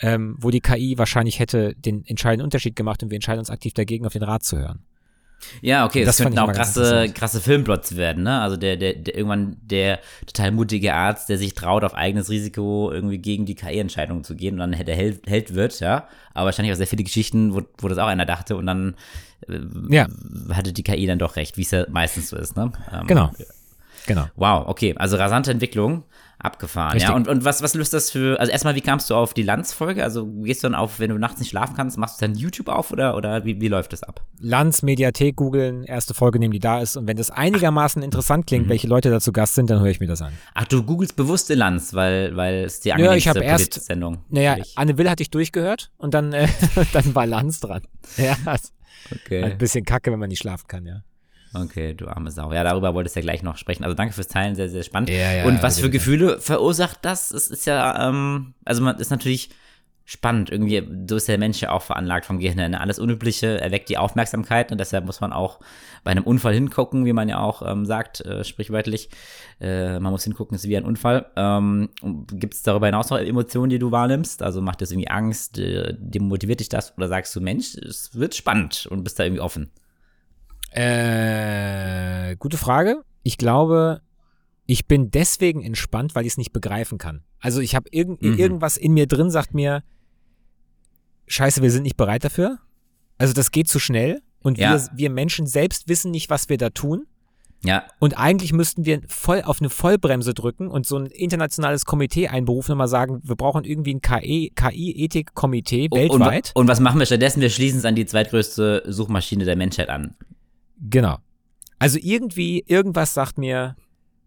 ähm, 0.00 0.36
wo 0.40 0.50
die 0.50 0.60
KI 0.60 0.96
wahrscheinlich 0.96 1.38
hätte 1.38 1.74
den 1.74 2.06
entscheidenden 2.06 2.44
Unterschied 2.44 2.76
gemacht 2.76 3.02
und 3.02 3.10
wir 3.10 3.16
entscheiden 3.16 3.40
uns 3.40 3.50
aktiv 3.50 3.74
dagegen, 3.74 4.06
auf 4.06 4.14
den 4.14 4.22
Rat 4.22 4.42
zu 4.42 4.56
hören. 4.58 4.84
Ja, 5.62 5.86
okay, 5.86 6.04
Das 6.04 6.18
fand 6.18 6.36
könnten 6.36 6.38
auch 6.50 6.52
krasse, 6.52 7.10
krasse 7.14 7.40
Filmplots 7.40 7.96
werden, 7.96 8.24
ne? 8.24 8.40
Also 8.40 8.56
der, 8.56 8.76
der, 8.76 8.94
der 8.94 9.14
irgendwann 9.16 9.56
der 9.62 10.00
total 10.26 10.50
mutige 10.52 10.94
Arzt, 10.94 11.28
der 11.28 11.38
sich 11.38 11.54
traut, 11.54 11.84
auf 11.84 11.94
eigenes 11.94 12.28
Risiko 12.30 12.90
irgendwie 12.92 13.18
gegen 13.18 13.46
die 13.46 13.54
KI-Entscheidung 13.54 14.22
zu 14.24 14.36
gehen 14.36 14.60
und 14.60 14.70
dann 14.72 14.84
der 14.84 14.96
Held, 14.96 15.26
Held 15.26 15.54
wird, 15.54 15.80
ja. 15.80 16.08
Aber 16.34 16.46
wahrscheinlich 16.46 16.72
auch 16.72 16.76
sehr 16.78 16.86
viele 16.86 17.04
Geschichten, 17.04 17.54
wo, 17.54 17.62
wo 17.78 17.88
das 17.88 17.98
auch 17.98 18.06
einer 18.06 18.26
dachte 18.26 18.56
und 18.56 18.66
dann 18.66 18.94
äh, 19.48 19.58
Ja. 19.88 20.08
hatte 20.52 20.72
die 20.72 20.82
KI 20.82 21.06
dann 21.06 21.18
doch 21.18 21.36
recht, 21.36 21.56
wie 21.56 21.62
es 21.62 21.70
ja 21.70 21.86
meistens 21.88 22.28
so 22.30 22.36
ist, 22.36 22.56
ne? 22.56 22.72
Ähm, 22.92 23.06
Genau. 23.06 23.30
Genau. 24.06 24.26
Wow, 24.36 24.66
okay, 24.66 24.94
also 24.96 25.16
rasante 25.16 25.50
Entwicklung, 25.50 26.04
abgefahren, 26.40 26.92
Richtig. 26.94 27.08
ja. 27.10 27.14
Und, 27.16 27.28
und 27.28 27.44
was, 27.44 27.62
was 27.62 27.74
löst 27.74 27.92
das 27.92 28.10
für, 28.10 28.38
also 28.40 28.50
erstmal, 28.50 28.74
wie 28.74 28.80
kamst 28.80 29.10
du 29.10 29.14
auf 29.14 29.34
die 29.34 29.42
Lanz-Folge? 29.42 30.02
Also 30.02 30.26
gehst 30.26 30.62
du 30.62 30.68
dann 30.68 30.74
auf, 30.74 30.98
wenn 30.98 31.10
du 31.10 31.18
nachts 31.18 31.38
nicht 31.40 31.50
schlafen 31.50 31.74
kannst, 31.76 31.98
machst 31.98 32.20
du 32.20 32.26
dann 32.26 32.34
YouTube 32.34 32.68
auf 32.68 32.90
oder, 32.92 33.16
oder 33.16 33.44
wie, 33.44 33.60
wie 33.60 33.68
läuft 33.68 33.92
das 33.92 34.02
ab? 34.02 34.24
Lanz 34.38 34.82
Mediathek 34.82 35.36
googeln, 35.36 35.84
erste 35.84 36.14
Folge 36.14 36.38
nehmen, 36.38 36.52
die 36.52 36.58
da 36.58 36.80
ist. 36.80 36.96
Und 36.96 37.06
wenn 37.06 37.16
das 37.16 37.30
einigermaßen 37.30 38.02
interessant 38.02 38.46
klingt, 38.46 38.68
welche 38.68 38.86
Leute 38.88 39.10
da 39.10 39.20
zu 39.20 39.32
Gast 39.32 39.54
sind, 39.54 39.70
dann 39.70 39.80
höre 39.80 39.90
ich 39.90 40.00
mir 40.00 40.06
das 40.06 40.22
an. 40.22 40.32
Ach, 40.54 40.64
du 40.64 40.82
googelst 40.82 41.16
bewusst 41.16 41.48
Lanz, 41.50 41.94
weil, 41.94 42.34
weil 42.36 42.64
es 42.64 42.80
die 42.80 42.88
Ja, 42.88 42.94
angenehmste 42.94 43.18
ich 43.18 43.28
habe 43.28 43.40
erst- 43.44 43.70
Polit-Sendung 43.72 44.18
Naja. 44.30 44.56
Anne 44.76 44.96
Will 44.98 45.08
hatte 45.10 45.22
ich 45.22 45.30
durchgehört 45.30 45.90
und 45.98 46.14
dann, 46.14 46.32
äh, 46.32 46.48
dann 46.92 47.14
war 47.14 47.26
Lanz 47.26 47.60
dran. 47.60 47.82
Ja, 48.16 48.36
Okay. 49.24 49.42
ein 49.42 49.58
bisschen 49.58 49.84
kacke, 49.84 50.12
wenn 50.12 50.18
man 50.18 50.28
nicht 50.28 50.40
schlafen 50.40 50.66
kann, 50.68 50.84
ja. 50.86 51.02
Okay, 51.54 51.94
du 51.94 52.08
arme 52.08 52.30
Sau. 52.30 52.52
Ja, 52.52 52.64
darüber 52.64 52.94
wolltest 52.94 53.16
du 53.16 53.20
ja 53.20 53.22
gleich 53.22 53.42
noch 53.42 53.56
sprechen. 53.56 53.84
Also 53.84 53.94
danke 53.94 54.14
fürs 54.14 54.28
Teilen, 54.28 54.54
sehr, 54.54 54.68
sehr 54.68 54.82
spannend. 54.82 55.10
Ja, 55.10 55.32
ja, 55.32 55.44
Und 55.44 55.62
was 55.62 55.80
für. 55.80 55.90
Gefühle 55.90 56.40
verursacht 56.40 56.98
das? 57.02 57.30
Es 57.30 57.48
ist 57.48 57.66
ja, 57.66 58.08
ähm, 58.08 58.54
also 58.64 58.82
man 58.82 58.98
ist 58.98 59.10
natürlich 59.10 59.50
spannend. 60.04 60.50
Irgendwie, 60.50 60.82
so 61.08 61.16
ist 61.16 61.28
der 61.28 61.38
Mensch 61.38 61.60
ja 61.60 61.70
auch 61.70 61.82
veranlagt 61.82 62.26
vom 62.26 62.40
Gehirn. 62.40 62.70
ne? 62.70 62.80
Alles 62.80 62.98
Unübliche 62.98 63.60
erweckt 63.60 63.88
die 63.88 63.96
Aufmerksamkeit 63.96 64.72
und 64.72 64.78
deshalb 64.78 65.04
muss 65.06 65.20
man 65.20 65.32
auch 65.32 65.60
bei 66.02 66.10
einem 66.10 66.24
Unfall 66.24 66.52
hingucken, 66.52 67.04
wie 67.04 67.12
man 67.12 67.28
ja 67.28 67.38
auch 67.38 67.62
ähm, 67.64 67.86
sagt, 67.86 68.20
äh, 68.22 68.42
sprichwörtlich. 68.42 69.08
Äh, 69.60 70.00
man 70.00 70.10
muss 70.10 70.24
hingucken, 70.24 70.56
ist 70.56 70.66
wie 70.66 70.76
ein 70.76 70.84
Unfall. 70.84 71.26
Ähm, 71.36 71.90
Gibt 72.32 72.54
es 72.54 72.62
darüber 72.62 72.86
hinaus 72.86 73.10
noch 73.10 73.18
Emotionen, 73.18 73.70
die 73.70 73.78
du 73.78 73.92
wahrnimmst? 73.92 74.42
Also 74.42 74.60
macht 74.60 74.80
das 74.80 74.90
irgendwie 74.90 75.10
Angst? 75.10 75.58
Äh, 75.58 75.94
demotiviert 75.96 76.58
dich 76.58 76.68
das? 76.68 76.96
Oder 76.96 77.06
sagst 77.06 77.34
du, 77.36 77.40
Mensch, 77.40 77.76
es 77.76 78.14
wird 78.14 78.34
spannend 78.34 78.88
und 78.90 79.04
bist 79.04 79.18
da 79.18 79.24
irgendwie 79.24 79.42
offen? 79.42 79.70
Äh, 80.72 82.36
gute 82.36 82.56
Frage. 82.56 83.02
Ich 83.22 83.38
glaube, 83.38 84.00
ich 84.66 84.86
bin 84.86 85.10
deswegen 85.10 85.62
entspannt, 85.62 86.14
weil 86.14 86.24
ich 86.26 86.32
es 86.34 86.38
nicht 86.38 86.52
begreifen 86.52 86.98
kann. 86.98 87.22
Also 87.40 87.60
ich 87.60 87.74
habe 87.74 87.88
irgend, 87.90 88.22
Mhm. 88.22 88.38
irgendwas 88.38 88.76
in 88.76 88.92
mir 88.92 89.06
drin, 89.06 89.30
sagt 89.30 89.54
mir, 89.54 89.82
scheiße, 91.26 91.62
wir 91.62 91.70
sind 91.70 91.82
nicht 91.82 91.96
bereit 91.96 92.24
dafür. 92.24 92.58
Also 93.18 93.32
das 93.34 93.50
geht 93.50 93.68
zu 93.68 93.78
schnell 93.78 94.22
und 94.42 94.58
Ja. 94.58 94.72
wir, 94.72 94.88
wir 94.94 95.10
Menschen 95.10 95.46
selbst 95.46 95.88
wissen 95.88 96.10
nicht, 96.10 96.30
was 96.30 96.48
wir 96.48 96.56
da 96.58 96.70
tun. 96.70 97.06
Ja, 97.62 97.84
Und 97.98 98.16
eigentlich 98.18 98.54
müssten 98.54 98.86
wir 98.86 99.02
voll 99.06 99.42
auf 99.42 99.60
eine 99.60 99.68
Vollbremse 99.68 100.32
drücken 100.32 100.68
und 100.68 100.86
so 100.86 100.96
ein 100.96 101.04
internationales 101.06 101.84
Komitee 101.84 102.28
einberufen 102.28 102.72
und 102.72 102.78
mal 102.78 102.88
sagen, 102.88 103.20
wir 103.22 103.36
brauchen 103.36 103.64
irgendwie 103.64 103.92
ein 103.94 104.00
KI 104.00 104.50
KI-Ethik-Komitee 104.56 105.88
Und- 105.90 105.98
weltweit. 105.98 106.52
Und, 106.54 106.62
und 106.62 106.68
was 106.68 106.80
machen 106.80 106.98
wir 107.00 107.04
stattdessen? 107.04 107.42
Wir 107.42 107.50
schließen 107.50 107.80
es 107.80 107.84
an 107.84 107.94
die 107.96 108.06
zweitgrößte 108.06 108.84
Suchmaschine 108.86 109.44
der 109.44 109.56
Menschheit 109.56 109.90
an. 109.90 110.14
Genau. 110.80 111.18
Also 111.78 111.98
irgendwie, 112.00 112.64
irgendwas 112.66 113.14
sagt 113.14 113.38
mir 113.38 113.76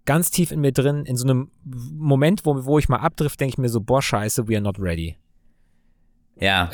ganz 0.05 0.31
tief 0.31 0.51
in 0.51 0.59
mir 0.61 0.71
drin, 0.71 1.05
in 1.05 1.15
so 1.17 1.23
einem 1.25 1.49
Moment, 1.63 2.45
wo, 2.45 2.65
wo 2.65 2.77
ich 2.79 2.89
mal 2.89 2.97
abdrift, 2.97 3.39
denke 3.39 3.53
ich 3.53 3.57
mir 3.57 3.69
so, 3.69 3.79
boah, 3.81 4.01
scheiße, 4.01 4.47
we 4.47 4.55
are 4.55 4.61
not 4.61 4.79
ready. 4.79 5.17
Ja. 6.39 6.69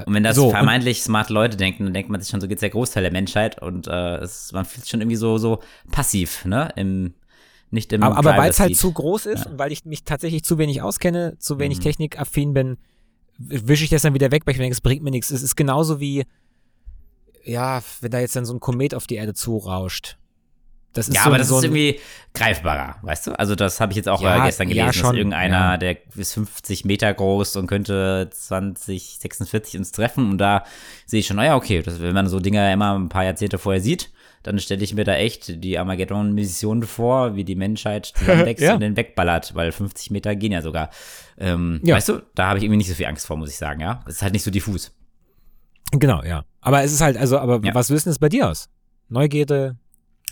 Äh, 0.00 0.04
Und 0.04 0.14
wenn 0.14 0.22
das 0.22 0.36
so, 0.36 0.50
vermeintlich 0.50 1.02
smarte 1.02 1.32
Leute 1.32 1.56
denken, 1.56 1.84
dann 1.84 1.94
denkt 1.94 2.10
man 2.10 2.20
sich 2.20 2.30
schon, 2.30 2.40
so 2.40 2.48
geht's 2.48 2.60
der 2.60 2.70
Großteil 2.70 3.02
der 3.02 3.12
Menschheit 3.12 3.60
und 3.60 3.86
äh, 3.86 4.16
es, 4.16 4.52
man 4.52 4.64
fühlt 4.64 4.82
sich 4.84 4.90
schon 4.90 5.00
irgendwie 5.00 5.16
so, 5.16 5.38
so 5.38 5.60
passiv, 5.90 6.44
ne? 6.44 6.70
Im, 6.76 7.14
nicht 7.70 7.92
im 7.92 8.02
Aber, 8.02 8.16
aber 8.18 8.36
weil 8.36 8.50
es 8.50 8.58
halt 8.60 8.76
zu 8.76 8.92
groß 8.92 9.26
ist 9.26 9.44
Ja. 9.44 9.50
und 9.50 9.58
weil 9.58 9.70
ich 9.72 9.84
mich 9.84 10.04
tatsächlich 10.04 10.44
zu 10.44 10.58
wenig 10.58 10.82
auskenne, 10.82 11.36
zu 11.38 11.58
wenig 11.58 11.78
Mhm. 11.78 11.82
technikaffin 11.82 12.52
bin, 12.54 12.78
wische 13.38 13.84
ich 13.84 13.90
das 13.90 14.02
dann 14.02 14.14
wieder 14.14 14.30
weg, 14.30 14.42
weil 14.44 14.52
ich 14.52 14.58
denke, 14.58 14.72
es 14.74 14.80
bringt 14.80 15.02
mir 15.02 15.10
nichts. 15.10 15.30
Es 15.30 15.42
ist 15.42 15.56
genauso 15.56 16.00
wie, 16.00 16.24
ja, 17.44 17.82
wenn 18.00 18.10
da 18.10 18.20
jetzt 18.20 18.36
dann 18.36 18.44
so 18.44 18.54
ein 18.54 18.60
Komet 18.60 18.94
auf 18.94 19.06
die 19.06 19.16
Erde 19.16 19.34
zurauscht. 19.34 20.16
Das 20.92 21.08
ist 21.08 21.14
Ja, 21.14 21.22
so, 21.22 21.28
aber 21.28 21.38
das 21.38 21.48
so 21.48 21.58
ist 21.58 21.64
irgendwie 21.64 22.00
greifbarer, 22.34 22.96
weißt 23.00 23.28
du? 23.28 23.38
Also 23.38 23.54
das 23.54 23.80
habe 23.80 23.92
ich 23.92 23.96
jetzt 23.96 24.10
auch 24.10 24.20
Ja, 24.20 24.42
äh, 24.42 24.46
gestern 24.46 24.68
ja, 24.68 24.74
gelesen, 24.74 24.86
dass 24.88 24.96
schon, 24.96 25.16
irgendeiner, 25.16 25.56
ja. 25.56 25.76
der 25.78 25.96
ist 26.16 26.34
50 26.34 26.84
Meter 26.84 27.12
groß 27.14 27.56
und 27.56 27.66
könnte 27.66 28.28
20, 28.30 29.18
46 29.18 29.78
uns 29.78 29.92
treffen 29.92 30.30
und 30.30 30.38
da 30.38 30.64
sehe 31.06 31.20
ich 31.20 31.26
schon, 31.26 31.36
naja, 31.36 31.56
okay, 31.56 31.80
das, 31.80 32.00
wenn 32.02 32.12
man 32.14 32.28
so 32.28 32.40
Dinger 32.40 32.70
immer 32.72 32.98
ein 32.98 33.08
paar 33.08 33.24
Jahrzehnte 33.24 33.56
vorher 33.58 33.80
sieht, 33.80 34.10
dann 34.42 34.58
stelle 34.58 34.82
ich 34.84 34.92
mir 34.92 35.04
da 35.04 35.14
echt 35.14 35.64
die 35.64 35.78
Armageddon-Mission 35.78 36.82
vor, 36.82 37.36
wie 37.36 37.44
die 37.44 37.54
Menschheit 37.54 38.06
zusammenwächst 38.14 38.62
Ja. 38.64 38.74
und 38.74 38.80
den 38.80 38.96
wegballert, 38.96 39.54
weil 39.54 39.72
50 39.72 40.10
Meter 40.10 40.34
gehen 40.36 40.52
ja 40.52 40.60
sogar. 40.60 40.90
Ähm, 41.38 41.80
Ja. 41.84 41.96
Weißt 41.96 42.10
du, 42.10 42.22
da 42.34 42.48
habe 42.48 42.58
ich 42.58 42.64
irgendwie 42.64 42.78
nicht 42.78 42.88
so 42.88 42.94
viel 42.94 43.06
Angst 43.06 43.26
vor, 43.26 43.36
muss 43.38 43.48
ich 43.50 43.56
sagen, 43.56 43.80
ja. 43.80 44.02
Es 44.06 44.16
ist 44.16 44.22
halt 44.22 44.34
nicht 44.34 44.42
so 44.42 44.50
diffus. 44.50 44.92
Genau, 45.92 46.22
ja. 46.22 46.44
Aber 46.62 46.82
es 46.82 46.92
ist 46.92 47.00
halt, 47.02 47.16
also, 47.18 47.38
aber 47.38 47.60
Ja. 47.62 47.74
was 47.74 47.88
denn 47.88 47.98
das 48.04 48.18
bei 48.18 48.28
dir 48.30 48.48
aus? 48.48 48.68
Neugierde, 49.08 49.76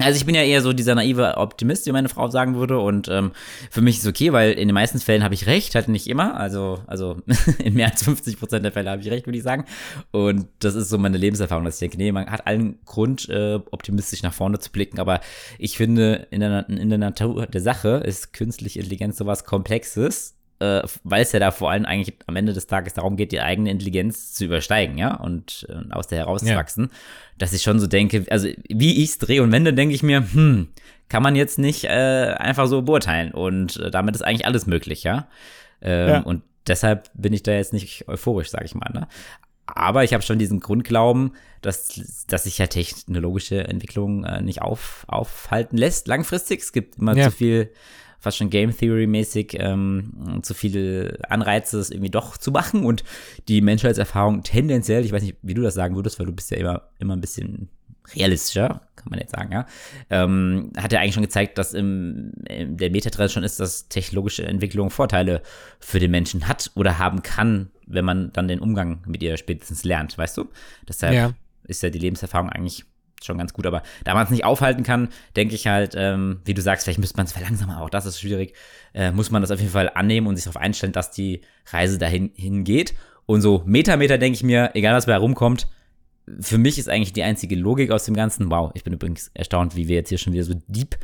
Also 0.03 0.17
ich 0.17 0.25
bin 0.25 0.35
ja 0.35 0.43
eher 0.43 0.63
so 0.63 0.73
dieser 0.73 0.95
naive 0.95 1.37
Optimist, 1.37 1.85
wie 1.85 1.93
meine 1.93 2.09
Frau 2.09 2.31
sagen 2.31 2.55
würde. 2.55 2.79
Und 2.79 3.09
ähm, 3.09 3.33
für 3.71 3.83
mich 3.83 3.97
ist 3.99 4.05
es 4.05 4.09
okay, 4.09 4.33
weil 4.33 4.53
in 4.53 4.67
den 4.69 4.75
meisten 4.75 4.99
Fällen 4.99 5.23
habe 5.23 5.35
ich 5.35 5.47
recht, 5.47 5.75
halt 5.75 5.89
nicht 5.89 6.07
immer. 6.07 6.37
Also, 6.41 6.79
also 6.87 7.19
in 7.59 7.75
mehr 7.75 7.91
als 7.91 8.05
50 8.05 8.39
Prozent 8.39 8.65
der 8.65 8.73
Fälle 8.73 8.89
habe 8.91 9.03
ich 9.03 9.11
recht, 9.11 9.27
würde 9.27 9.37
ich 9.37 9.45
sagen. 9.45 9.67
Und 10.11 10.47
das 10.61 10.75
ist 10.75 10.89
so 10.89 10.97
meine 10.97 11.19
Lebenserfahrung, 11.19 11.67
dass 11.67 11.75
ich 11.75 11.81
denke, 11.81 11.99
nee, 11.99 12.13
man 12.13 12.31
hat 12.31 12.47
allen 12.47 12.79
Grund, 12.87 13.29
äh, 13.29 13.57
optimistisch 13.73 14.23
nach 14.23 14.33
vorne 14.33 14.59
zu 14.59 14.71
blicken. 14.73 15.01
Aber 15.01 15.21
ich 15.59 15.77
finde, 15.77 16.29
in 16.31 16.41
der, 16.41 16.67
in 16.71 16.89
der 16.89 16.99
Natur 16.99 17.47
der 17.47 17.61
Sache 17.61 18.03
ist 18.03 18.33
künstliche 18.33 18.79
Intelligenz 18.79 19.19
sowas 19.19 19.45
Komplexes, 19.45 20.35
äh, 20.61 20.83
weil 21.05 21.23
es 21.23 21.33
ja 21.33 21.41
da 21.41 21.51
vor 21.51 21.71
allem 21.71 21.85
eigentlich 21.85 22.15
am 22.27 22.37
Ende 22.37 22.53
des 22.53 22.67
Tages 22.67 22.95
darum 22.95 23.17
geht, 23.17 23.33
die 23.33 23.41
eigene 23.41 23.71
Intelligenz 23.71 24.33
zu 24.33 24.45
übersteigen, 24.45 24.99
ja, 24.99 25.15
und 25.17 25.67
äh, 25.69 25.93
aus 25.93 26.07
der 26.07 26.19
herauszuwachsen, 26.19 26.91
dass 27.39 27.53
ich 27.53 27.63
schon 27.63 27.81
so 27.81 27.87
denke, 27.87 28.25
also 28.31 28.49
wie 28.69 29.03
ich 29.03 29.11
es 29.11 29.19
drehe 29.19 29.43
und 29.43 29.53
wende, 29.53 29.73
denke 29.75 29.95
ich 29.95 30.03
mir, 30.03 30.25
hm, 30.33 30.69
kann 31.09 31.23
man 31.23 31.35
jetzt 31.35 31.59
nicht 31.59 31.85
äh, 31.85 32.35
einfach 32.39 32.67
so 32.69 32.83
beurteilen 32.83 33.33
und 33.33 33.77
äh, 33.79 33.91
damit 33.91 34.15
ist 34.15 34.23
eigentlich 34.23 34.47
alles 34.47 34.67
möglich, 34.67 35.03
ja. 35.03 35.27
Ähm, 35.83 36.09
Ja. 36.09 36.21
Und 36.21 36.43
deshalb 36.67 37.11
bin 37.15 37.33
ich 37.33 37.43
da 37.43 37.53
jetzt 37.53 37.73
nicht 37.73 38.07
euphorisch, 38.07 38.51
sage 38.51 38.67
ich 38.67 38.75
mal, 38.75 38.91
ne? 38.93 39.09
Aber 39.67 40.03
ich 40.03 40.13
habe 40.15 40.23
schon 40.25 40.39
diesen 40.41 40.59
Grundglauben, 40.59 41.37
dass, 41.63 42.25
dass 42.27 42.43
sich 42.45 42.59
ja 42.59 42.67
technologische 42.67 43.69
Entwicklung 43.69 44.25
äh, 44.25 44.43
nicht 44.43 44.63
auf, 44.63 45.05
aufhalten 45.07 45.77
lässt 45.77 46.09
langfristig. 46.09 46.61
Es 46.61 46.73
gibt 46.73 46.99
immer 46.99 47.17
Ja. 47.17 47.27
zu 47.27 47.31
viel, 47.31 47.71
fast 48.21 48.37
schon 48.37 48.51
Game 48.51 48.77
Theory-mäßig, 48.77 49.57
ähm, 49.59 50.41
zu 50.43 50.55
viele 50.55 51.19
Anreize, 51.29 51.79
es 51.79 51.91
irgendwie 51.91 52.11
doch 52.11 52.37
zu 52.37 52.53
machen. 52.53 52.85
Und 52.85 53.03
die 53.49 53.61
Menschheitserfahrung 53.61 54.43
tendenziell, 54.43 55.05
ich 55.05 55.13
weiß 55.13 55.23
nicht, 55.23 55.37
wie 55.43 55.55
du 55.55 55.63
das 55.63 55.75
sagen 55.75 55.97
würdest, 55.97 56.19
weil 56.19 56.27
du 56.27 56.33
bist 56.33 56.51
ja 56.51 56.59
immer, 56.59 56.83
immer 56.99 57.17
ein 57.17 57.21
bisschen 57.21 57.69
realistischer, 58.15 58.83
kann 58.97 59.11
man 59.11 59.21
jetzt 59.21 59.33
sagen, 59.33 59.53
ja, 59.53 59.67
ähm, 60.11 60.73
hat 60.77 60.93
ja 60.93 61.01
eigentlich 61.01 61.15
schon 61.15 61.23
gezeigt, 61.23 61.59
dass 61.59 61.75
im, 61.75 62.33
im 62.49 62.77
der 62.77 62.91
Metatrend 62.91 63.31
schon 63.31 63.45
ist, 63.45 63.61
dass 63.61 63.89
technologische 63.89 64.45
Entwicklung 64.45 64.91
Vorteile 64.91 65.43
für 65.79 66.01
den 66.01 66.11
Menschen 66.11 66.49
hat 66.49 66.71
oder 66.75 66.99
haben 66.99 67.23
kann, 67.23 67.71
wenn 67.87 68.05
man 68.05 68.33
dann 68.33 68.49
den 68.49 68.61
Umgang 68.61 69.03
mit 69.07 69.23
ihr 69.23 69.37
spätestens 69.37 69.85
lernt, 69.85 70.19
weißt 70.19 70.37
du? 70.37 70.49
Deshalb 70.89 71.15
Ja. 71.15 71.33
ist 71.65 71.83
ja 71.83 71.91
die 71.91 71.99
Lebenserfahrung 71.99 72.51
eigentlich 72.51 72.85
schon 73.25 73.39
ganz 73.39 73.53
gut, 73.53 73.67
aber 73.67 73.83
da 74.05 74.15
man 74.15 74.25
es 74.25 74.31
nicht 74.31 74.45
aufhalten 74.45 74.83
kann, 74.83 75.09
denke 75.37 75.55
ich 75.55 75.67
halt, 75.67 75.95
ähm, 75.97 76.41
wie 76.45 76.55
du 76.55 76.63
sagst, 76.63 76.85
vielleicht 76.85 76.99
müsste 76.99 77.17
man 77.17 77.27
es 77.27 77.33
verlangsamen, 77.33 77.77
auch 77.77 77.91
das 77.91 78.07
ist 78.07 78.21
schwierig, 78.21 78.55
äh, 78.95 79.13
muss 79.13 79.31
man 79.31 79.43
das 79.43 79.51
auf 79.51 79.61
jeden 79.61 79.73
Fall 79.73 79.91
annehmen 79.95 80.27
und 80.27 80.37
sich 80.37 80.45
darauf 80.45 80.61
einstellen, 80.61 80.93
dass 80.93 81.11
die 81.11 81.43
Reise 81.71 81.99
dahin 81.99 82.31
hingeht. 82.35 82.95
Und 83.27 83.43
so 83.43 83.63
Meter, 83.67 83.97
Meter 83.97 84.19
denke 84.19 84.37
ich 84.37 84.43
mir, 84.43 84.71
egal 84.75 84.95
was 84.95 85.07
bei 85.07 85.13
herumkommt, 85.13 85.69
für 86.41 86.59
mich 86.59 86.79
ist 86.79 86.89
eigentlich 86.89 87.13
die 87.13 87.23
einzige 87.23 87.57
Logik 87.57 87.91
aus 87.91 88.05
dem 88.05 88.15
Ganzen, 88.15 88.51
wow, 88.51 88.71
ich 88.75 88.85
bin 88.85 88.93
übrigens 88.93 89.31
erstaunt, 89.35 89.77
wie 89.77 89.89
wir 89.89 89.97
jetzt 89.97 90.09
hier 90.09 90.19
schon 90.19 90.33
wieder 90.33 90.45
so 90.45 90.55
deep 90.69 90.97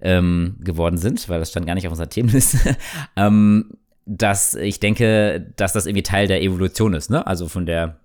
ähm, 0.00 0.56
geworden 0.60 0.96
sind, 0.96 1.28
weil 1.28 1.40
das 1.40 1.50
stand 1.50 1.66
gar 1.66 1.74
nicht 1.74 1.86
auf 1.86 1.92
unserer 1.92 2.08
Themenliste, 2.08 2.76
ähm, 3.16 3.70
dass 4.06 4.54
ich 4.54 4.80
denke, 4.80 5.52
dass 5.56 5.72
das 5.72 5.86
irgendwie 5.86 6.02
Teil 6.02 6.26
der 6.26 6.42
Evolution 6.42 6.94
ist, 6.94 7.10
ne? 7.10 7.26
Also 7.26 7.48
von 7.48 7.66
der 7.66 8.00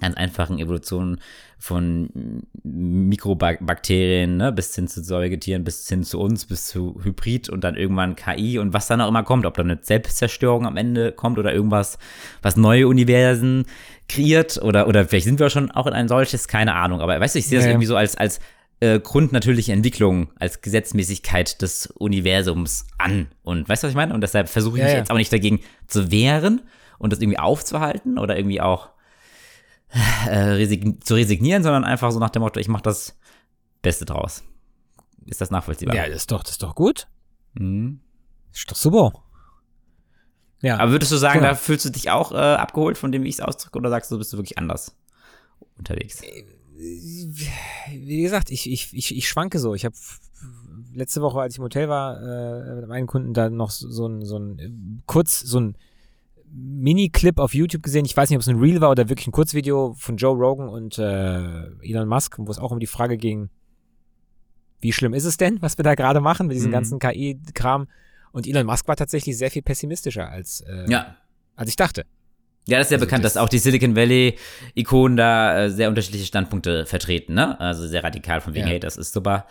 ganz 0.00 0.16
einfachen 0.16 0.58
Evolution 0.58 1.20
von 1.58 2.42
Mikrobakterien, 2.64 4.36
ne, 4.36 4.50
bis 4.52 4.74
hin 4.74 4.88
zu 4.88 5.02
Säugetieren, 5.02 5.62
bis 5.62 5.88
hin 5.88 6.02
zu 6.02 6.18
uns, 6.18 6.46
bis 6.46 6.66
zu 6.66 6.98
Hybrid 7.02 7.48
und 7.48 7.62
dann 7.62 7.76
irgendwann 7.76 8.16
KI 8.16 8.58
und 8.58 8.72
was 8.72 8.88
dann 8.88 9.00
auch 9.00 9.08
immer 9.08 9.22
kommt, 9.22 9.46
ob 9.46 9.54
da 9.54 9.62
eine 9.62 9.78
Selbstzerstörung 9.80 10.66
am 10.66 10.76
Ende 10.76 11.12
kommt 11.12 11.38
oder 11.38 11.54
irgendwas, 11.54 11.98
was 12.42 12.56
neue 12.56 12.88
Universen 12.88 13.66
kreiert 14.08 14.60
oder, 14.60 14.88
oder 14.88 15.04
vielleicht 15.06 15.26
sind 15.26 15.38
wir 15.38 15.50
schon 15.50 15.70
auch 15.70 15.86
in 15.86 15.92
ein 15.92 16.08
solches, 16.08 16.48
keine 16.48 16.74
Ahnung. 16.74 17.00
Aber 17.00 17.18
weißt 17.20 17.36
du, 17.36 17.38
ich 17.38 17.46
sehe 17.46 17.58
das 17.58 17.66
ja. 17.66 17.70
irgendwie 17.70 17.86
so 17.86 17.96
als, 17.96 18.16
als 18.16 18.40
äh, 18.80 18.98
grundnatürliche 18.98 19.72
Entwicklung, 19.72 20.30
als 20.40 20.60
Gesetzmäßigkeit 20.62 21.62
des 21.62 21.86
Universums 21.86 22.86
an. 22.98 23.28
Und 23.44 23.68
weißt 23.68 23.84
du, 23.84 23.86
was 23.86 23.92
ich 23.92 23.96
meine? 23.96 24.12
Und 24.12 24.22
deshalb 24.22 24.48
versuche 24.48 24.78
ich 24.78 24.80
Ja, 24.80 24.86
mich 24.86 24.94
ja. 24.94 24.98
jetzt 24.98 25.12
auch 25.12 25.16
nicht 25.16 25.32
dagegen 25.32 25.60
zu 25.86 26.10
wehren 26.10 26.62
und 26.98 27.12
das 27.12 27.20
irgendwie 27.20 27.38
aufzuhalten 27.38 28.18
oder 28.18 28.36
irgendwie 28.36 28.60
auch 28.60 28.91
äh, 30.26 30.38
resign 30.38 31.00
zu 31.02 31.14
resignieren, 31.14 31.62
sondern 31.62 31.84
einfach 31.84 32.10
so 32.12 32.18
nach 32.18 32.30
dem 32.30 32.42
Motto, 32.42 32.58
ich 32.60 32.68
mache 32.68 32.82
das 32.82 33.16
Beste 33.82 34.04
draus. 34.04 34.42
Ist 35.26 35.40
das 35.40 35.50
nachvollziehbar? 35.50 35.94
Ja, 35.94 36.06
das 36.06 36.16
ist 36.16 36.32
doch, 36.32 36.42
das 36.42 36.52
ist 36.52 36.62
doch 36.62 36.74
gut. 36.74 37.06
Mhm. 37.54 38.00
Ist 38.52 38.70
doch 38.70 38.76
super. 38.76 39.12
Ja. 40.60 40.78
Aber 40.78 40.92
würdest 40.92 41.12
du 41.12 41.16
sagen, 41.16 41.40
Genau. 41.40 41.50
da 41.50 41.54
fühlst 41.56 41.84
du 41.84 41.90
dich 41.90 42.10
auch 42.10 42.32
äh, 42.32 42.36
abgeholt, 42.36 42.96
von 42.96 43.10
dem, 43.12 43.24
wie 43.24 43.28
ich 43.28 43.36
es 43.36 43.40
ausdrücke, 43.40 43.78
oder 43.78 43.90
sagst 43.90 44.10
du, 44.10 44.18
bist 44.18 44.32
du 44.32 44.36
wirklich 44.36 44.58
anders 44.58 44.96
unterwegs? 45.76 46.22
wie 46.74 48.22
gesagt, 48.22 48.50
ich, 48.50 48.70
ich, 48.70 48.92
ich, 48.92 49.16
ich 49.16 49.28
schwanke 49.28 49.58
so. 49.58 49.74
Ich 49.74 49.84
habe 49.84 49.94
letzte 50.92 51.20
Woche, 51.22 51.40
als 51.40 51.54
ich 51.54 51.58
im 51.58 51.64
Hotel 51.64 51.88
war, 51.88 52.20
äh, 52.20 52.74
mit 52.74 52.88
meinen 52.88 53.06
Kunden 53.06 53.34
da 53.34 53.50
noch 53.50 53.70
so 53.70 53.88
so 53.90 54.06
ein, 54.06 54.24
so 54.24 54.38
ein 54.38 54.58
äh, 54.58 54.70
kurz, 55.06 55.40
so 55.40 55.60
ein 55.60 55.76
Mini-Clip 56.54 57.38
auf 57.38 57.54
YouTube 57.54 57.82
gesehen. 57.82 58.04
Ich 58.04 58.16
weiß 58.16 58.28
nicht, 58.28 58.36
ob 58.36 58.42
es 58.42 58.48
ein 58.48 58.58
Reel 58.58 58.80
war 58.80 58.90
oder 58.90 59.08
wirklich 59.08 59.26
ein 59.26 59.32
Kurzvideo 59.32 59.94
von 59.96 60.16
Joe 60.16 60.36
Rogan 60.36 60.68
und 60.68 60.98
äh, 60.98 61.66
Elon 61.82 62.08
Musk, 62.08 62.36
wo 62.38 62.50
es 62.50 62.58
auch 62.58 62.70
um 62.72 62.78
die 62.80 62.86
Frage 62.86 63.16
ging, 63.16 63.48
wie 64.80 64.92
schlimm 64.92 65.14
ist 65.14 65.24
es 65.24 65.36
denn, 65.36 65.62
was 65.62 65.78
wir 65.78 65.82
da 65.84 65.94
gerade 65.94 66.20
machen 66.20 66.46
mit 66.48 66.56
diesem 66.56 66.70
Mhm. 66.70 66.74
ganzen 66.74 66.98
KI-Kram? 66.98 67.86
Und 68.32 68.46
Elon 68.46 68.66
Musk 68.66 68.88
war 68.88 68.96
tatsächlich 68.96 69.36
sehr 69.38 69.50
viel 69.50 69.62
pessimistischer 69.62 70.28
als, 70.28 70.60
äh, 70.62 70.90
Ja. 70.90 71.16
als 71.56 71.68
ich 71.70 71.76
dachte. 71.76 72.04
Ja, 72.68 72.78
das 72.78 72.86
ist 72.86 72.90
ja 72.92 72.96
Also 72.96 73.06
bekannt, 73.06 73.24
das- 73.24 73.34
dass 73.34 73.42
auch 73.42 73.48
die 73.48 73.58
Silicon 73.58 73.96
Valley-Ikonen 73.96 75.16
da 75.16 75.64
äh, 75.64 75.70
sehr 75.70 75.88
unterschiedliche 75.88 76.26
Standpunkte 76.26 76.86
vertreten, 76.86 77.34
ne? 77.34 77.58
Also 77.60 77.86
sehr 77.88 78.04
radikal 78.04 78.40
von 78.40 78.54
wegen, 78.54 78.66
Ja. 78.66 78.72
hey, 78.72 78.80
das 78.80 78.96
ist 78.96 79.12
super. 79.12 79.46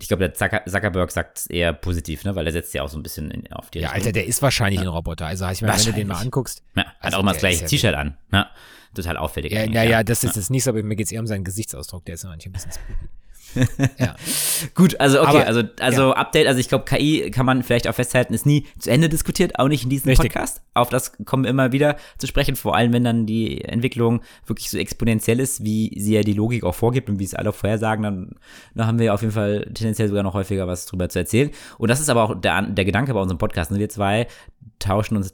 Ich 0.00 0.08
glaube, 0.08 0.20
der 0.28 0.34
Zucker 0.34 0.62
Zuckerberg 0.66 1.10
sagt 1.10 1.38
es 1.38 1.46
eher 1.46 1.72
positiv, 1.72 2.24
ne? 2.24 2.34
Weil 2.34 2.44
er 2.46 2.52
setzt 2.52 2.74
ja 2.74 2.82
auch 2.82 2.88
so 2.88 2.98
ein 2.98 3.02
bisschen 3.02 3.30
in, 3.30 3.50
auf 3.52 3.70
die 3.70 3.78
Ja, 3.78 3.86
Richtung. 3.88 4.00
Alter, 4.02 4.12
der 4.12 4.26
ist 4.26 4.42
wahrscheinlich 4.42 4.80
ein 4.80 4.88
Roboter. 4.88 5.26
Also 5.26 5.48
ich 5.48 5.62
meine, 5.62 5.76
wenn 5.78 5.84
du 5.84 5.92
den 5.92 6.08
mal 6.08 6.20
anguckst, 6.20 6.62
Ja, 6.74 6.84
hat 6.84 6.94
Also 7.00 7.16
auch 7.18 7.20
immer 7.22 7.32
das 7.32 7.40
gleiche 7.40 7.62
ja 7.62 7.68
T-Shirt 7.68 7.94
an. 7.94 8.16
Ja, 8.32 8.50
total 8.94 9.16
auffällig. 9.16 9.52
Ja, 9.52 9.66
naja, 9.66 10.02
das 10.02 10.24
ist 10.24 10.36
jetzt 10.36 10.50
nicht 10.50 10.64
so, 10.64 10.70
aber 10.70 10.82
mir 10.82 10.96
geht 10.96 11.06
es 11.06 11.12
eher 11.12 11.20
um 11.20 11.26
seinen 11.26 11.44
Gesichtsausdruck, 11.44 12.04
der 12.04 12.14
ist 12.16 12.24
ja 12.24 12.28
manchmal 12.30 12.50
ein 12.50 12.52
bisschen 12.52 12.72
spooky. 12.72 13.08
Ja. 13.98 14.14
Gut, 14.74 15.00
also 15.00 15.20
okay, 15.20 15.28
Aber- 15.28 15.46
also, 15.46 15.62
also 15.80 16.12
Update, 16.14 16.46
also 16.46 16.60
ich 16.60 16.68
glaube, 16.68 16.84
KI 16.84 17.30
kann 17.30 17.46
man 17.46 17.62
vielleicht 17.62 17.88
auch 17.88 17.94
festhalten, 17.94 18.34
ist 18.34 18.46
nie 18.46 18.66
zu 18.78 18.90
Ende 18.90 19.08
diskutiert, 19.08 19.58
auch 19.58 19.68
nicht 19.68 19.84
in 19.84 19.90
diesem 19.90 20.08
Richtig. 20.10 20.32
Podcast. 20.32 20.62
Auf 20.74 20.88
das 20.88 21.12
kommen 21.24 21.44
wir 21.44 21.50
immer 21.50 21.72
wieder 21.72 21.96
zu 22.18 22.26
sprechen, 22.26 22.56
vor 22.56 22.74
allem 22.76 22.92
wenn 22.92 23.04
dann 23.04 23.26
die 23.26 23.62
Entwicklung 23.64 24.20
wirklich 24.46 24.70
so 24.70 24.78
exponentiell 24.78 25.40
ist, 25.40 25.64
wie 25.64 25.92
sie 25.98 26.14
ja 26.14 26.22
die 26.22 26.34
Logik 26.34 26.64
auch 26.64 26.74
vorgibt 26.74 27.08
und 27.08 27.18
wie 27.18 27.24
es 27.24 27.34
alle 27.34 27.52
vorhersagen, 27.52 28.02
dann, 28.02 28.30
dann 28.74 28.86
haben 28.86 28.98
wir 28.98 29.14
auf 29.14 29.22
jeden 29.22 29.32
Fall 29.34 29.62
tendenziell 29.74 30.08
sogar 30.08 30.22
noch 30.22 30.34
häufiger 30.34 30.66
was 30.66 30.86
drüber 30.86 31.08
zu 31.08 31.18
erzählen. 31.18 31.50
Und 31.78 31.88
das 31.90 32.00
ist 32.00 32.10
aber 32.10 32.22
auch 32.24 32.34
der, 32.40 32.62
der 32.62 32.84
Gedanke 32.84 33.14
bei 33.14 33.20
unserem 33.20 33.38
Podcast. 33.38 33.70
ne? 33.70 33.78
Wir 33.78 33.88
zwei 33.88 34.26
tauschen 34.78 35.16
uns 35.16 35.32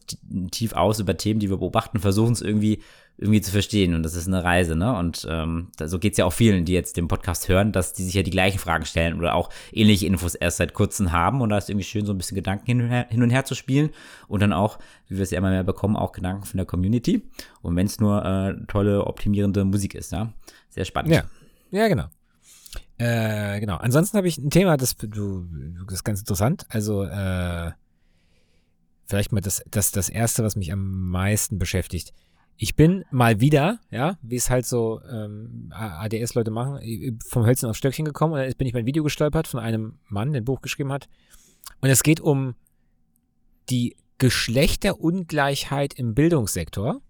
tief 0.53 0.73
aus 0.73 1.01
über 1.01 1.17
Themen, 1.17 1.41
die 1.41 1.51
wir 1.51 1.57
beobachten, 1.57 1.99
versuchen 1.99 2.33
es 2.33 2.43
irgendwie 2.43 2.81
irgendwie 3.19 3.41
zu 3.41 3.53
verstehen 3.53 3.95
und 3.95 4.03
das 4.03 4.15
ist 4.15 4.27
eine 4.27 4.43
Reise, 4.43 4.75
ne? 4.75 4.97
Und 4.97 5.27
ähm, 5.31 5.69
so 5.79 5.99
geht's 5.99 6.19
ja 6.19 6.25
auch 6.25 6.33
vielen, 6.33 6.65
die 6.65 6.73
jetzt 6.73 6.97
den 6.97 7.09
Podcast 7.09 7.49
hören, 7.49 7.71
dass 7.71 7.93
die 7.93 8.03
sich 8.03 8.15
ja 8.15 8.23
die 8.23 8.31
gleichen 8.31 8.59
Fragen 8.59 8.85
stellen 8.85 9.19
oder 9.19 9.35
auch 9.35 9.51
ähnliche 9.71 10.07
Infos 10.07 10.35
erst 10.35 10.57
seit 10.57 10.75
kurzem 10.75 11.13
haben 11.13 11.41
und 11.41 11.51
da 11.51 11.59
ist 11.59 11.71
irgendwie 11.71 11.85
schön, 11.85 12.05
so 12.05 12.13
ein 12.13 12.19
bisschen 12.19 12.35
Gedanken 12.35 12.67
hin 12.67 12.81
und 12.81 12.89
her, 12.89 13.07
hin 13.11 13.23
und 13.23 13.31
her 13.31 13.45
zu 13.45 13.55
spielen 13.55 13.91
und 14.29 14.41
dann 14.41 14.53
auch, 14.53 14.79
wie 15.09 15.17
wir 15.17 15.23
es 15.23 15.31
ja 15.31 15.39
immer 15.39 15.51
mehr 15.51 15.63
bekommen, 15.63 15.97
auch 15.97 16.13
Gedanken 16.13 16.45
von 16.45 16.59
der 16.59 16.67
Community 16.67 17.23
und 17.61 17.77
wenn 17.77 17.87
es 17.87 18.01
nur 18.01 18.25
äh, 18.25 18.67
tolle, 18.67 19.07
optimierende 19.07 19.65
Musik 19.65 19.95
ist, 19.95 20.13
ja? 20.13 20.33
Sehr 20.71 20.85
spannend. 20.85 21.13
Ja, 21.13 21.25
ja, 21.71 21.89
genau. 21.89 22.07
Äh, 22.99 23.61
genau. 23.61 23.77
Ansonsten 23.77 24.17
habe 24.17 24.29
ich 24.29 24.39
ein 24.39 24.51
Thema, 24.51 24.77
das 24.77 24.97
du, 24.97 25.47
das 25.87 25.95
ist 25.95 26.05
ganz 26.05 26.21
interessant. 26.21 26.67
Also 26.69 27.05
äh, 27.05 27.73
vielleicht 29.07 29.33
mal 29.33 29.41
das, 29.41 29.63
das, 29.71 29.91
das 29.91 30.09
erste, 30.09 30.45
was 30.45 30.57
mich 30.57 30.73
am 30.73 31.11
meisten 31.11 31.59
beschäftigt. 31.59 32.13
Ich 32.63 32.77
bin 32.77 33.05
mal 33.11 33.41
wieder, 33.41 33.81
ja, 33.91 34.19
wie 34.23 34.37
es 34.37 34.49
halt 34.49 34.67
so 34.67 35.01
ähm, 35.11 35.73
ADS-Leute 35.73 36.53
machen, 36.53 37.19
vom 37.27 37.45
Hölzchen 37.45 37.69
aufs 37.69 37.79
Stöckchen 37.79 38.05
gekommen 38.05 38.35
und 38.35 38.39
dann 38.39 38.53
bin 38.53 38.69
ich 38.69 38.73
mein 38.73 38.87
Video 38.87 39.03
gestolpert 39.03 39.49
von 39.49 39.59
einem 39.59 39.99
Mann, 40.07 40.31
der 40.31 40.43
ein 40.43 40.45
Buch 40.45 40.61
geschrieben 40.61 40.93
hat. 40.93 41.09
Und 41.81 41.91
es 41.91 42.05
geht 42.05 42.21
um 42.21 42.55
die 43.69 43.97
Geschlechterungleichheit 44.19 45.95
im 45.95 46.15
Bildungssektor. 46.15 47.01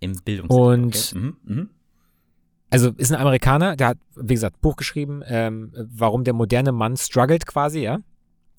Im 0.00 0.14
Bildungssektor. 0.24 0.66
Und- 0.66 0.96
okay. 0.96 1.18
mhm, 1.18 1.36
mhm. 1.44 1.70
also 2.68 2.90
ist 2.96 3.12
ein 3.12 3.20
Amerikaner, 3.20 3.76
der 3.76 3.86
hat, 3.90 3.98
wie 4.16 4.34
gesagt, 4.34 4.60
Buch 4.60 4.74
geschrieben, 4.74 5.22
ähm, 5.24 5.70
warum 5.72 6.24
der 6.24 6.34
moderne 6.34 6.72
Mann 6.72 6.96
struggelt 6.96 7.46
quasi, 7.46 7.78
ja. 7.78 8.00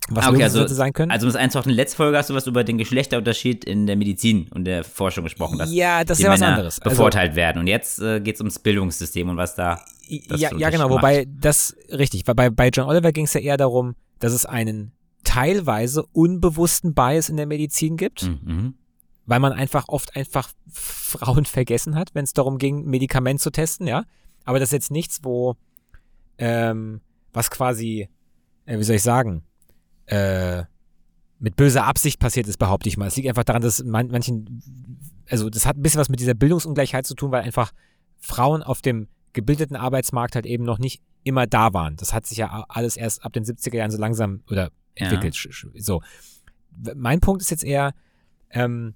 Was 0.10 0.26
Ah, 0.26 0.30
okay, 0.32 0.44
also- 0.44 0.68
sein 0.68 0.92
können. 0.94 1.12
Also 1.12 1.26
um 1.26 1.30
es 1.30 1.36
einzuordnen, 1.36 1.76
letzte 1.76 1.98
Folge 1.98 2.18
hast 2.18 2.30
du 2.30 2.34
was 2.34 2.46
über 2.48 2.64
den 2.64 2.78
Geschlechterunterschied 2.78 3.64
in 3.64 3.88
der 3.88 3.96
Medizin 3.96 4.48
und 4.54 4.66
der 4.66 4.84
Forschung 4.84 5.24
gesprochen, 5.24 5.58
dass 5.58 5.72
ja, 5.74 6.04
das 6.04 6.20
ist 6.20 6.24
ja 6.26 6.32
was 6.32 6.42
anderes. 6.42 6.80
Also, 6.80 6.90
bevorteilt 6.90 7.36
werden. 7.36 7.60
Und 7.60 7.68
jetzt 7.68 8.00
äh, 8.00 8.20
geht 8.20 8.36
es 8.36 8.42
ums 8.42 8.60
Bildungssystem 8.60 9.30
und 9.30 9.38
was 9.38 9.56
da 9.56 9.84
ja, 10.08 10.52
ja, 10.58 10.70
genau, 10.70 10.86
Unterschied 10.86 10.90
wobei 10.90 11.28
das, 11.40 11.76
richtig, 11.90 12.28
weil 12.28 12.36
bei, 12.36 12.50
bei 12.50 12.68
John 12.70 12.88
Oliver 12.88 13.12
ging 13.14 13.26
es 13.26 13.34
ja 13.34 13.40
eher 13.40 13.56
darum, 13.58 13.96
dass 14.20 14.34
es 14.34 14.46
einen 14.46 14.92
teilweise 15.24 16.04
unbewussten 16.12 16.94
Bias 16.94 17.30
in 17.30 17.38
der 17.38 17.46
Medizin 17.46 17.96
gibt, 17.96 18.24
Mhm, 18.24 18.74
weil 19.26 19.40
man 19.40 19.54
einfach 19.54 19.86
oft 19.88 20.16
einfach 20.18 20.50
Frauen 20.70 21.46
vergessen 21.46 21.96
hat, 21.96 22.10
wenn 22.14 22.26
es 22.26 22.34
darum 22.34 22.58
ging, 22.58 22.84
Medikament 22.86 23.40
zu 23.40 23.50
testen, 23.52 23.88
ja. 23.88 24.04
Aber 24.44 24.60
das 24.60 24.70
ist 24.70 24.74
jetzt 24.74 24.92
nichts, 24.92 25.20
wo, 25.24 25.56
ähm, 26.38 27.00
was 27.32 27.50
quasi, 27.50 28.10
äh, 28.66 28.78
wie 28.78 28.84
soll 28.84 28.98
ich 28.98 29.04
sagen, 29.04 29.44
äh, 30.14 30.66
mit 31.40 31.56
böser 31.56 31.86
Absicht 31.86 32.20
passiert 32.20 32.48
ist, 32.48 32.58
behaupte 32.58 32.88
ich 32.90 32.98
mal. 32.98 33.08
Es 33.08 33.16
liegt 33.16 33.28
einfach 33.28 33.44
daran, 33.44 33.62
dass 33.62 33.84
man, 33.84 34.08
manchen, 34.08 34.62
also 35.30 35.50
das 35.50 35.66
hat 35.66 35.78
ein 35.78 35.82
bisschen 35.82 36.00
was 36.00 36.10
mit 36.10 36.20
dieser 36.20 36.34
Bildungsungleichheit 36.36 37.06
zu 37.06 37.16
tun, 37.16 37.32
weil 37.32 37.42
einfach 37.44 37.72
Frauen 38.20 38.64
auf 38.64 38.82
dem 38.82 39.08
gebildeten 39.34 39.76
Arbeitsmarkt 39.76 40.36
halt 40.36 40.46
eben 40.46 40.64
noch 40.64 40.80
nicht 40.80 41.02
immer 41.24 41.48
da 41.48 41.74
waren. 41.74 41.96
Das 41.98 42.14
hat 42.14 42.26
sich 42.26 42.38
ja 42.38 42.66
alles 42.70 42.96
erst 42.98 43.26
ab 43.26 43.34
den 43.34 43.44
70er 43.44 43.76
Jahren 43.76 43.92
so 43.92 43.98
langsam 43.98 44.42
oder 44.50 44.70
Ja. 44.98 45.06
entwickelt. 45.08 45.34
Sch- 45.36 45.70
So. 45.76 46.02
Mein 46.96 47.20
Punkt 47.20 47.42
ist 47.42 47.52
jetzt 47.52 47.64
eher, 47.64 47.94
ähm, 48.52 48.94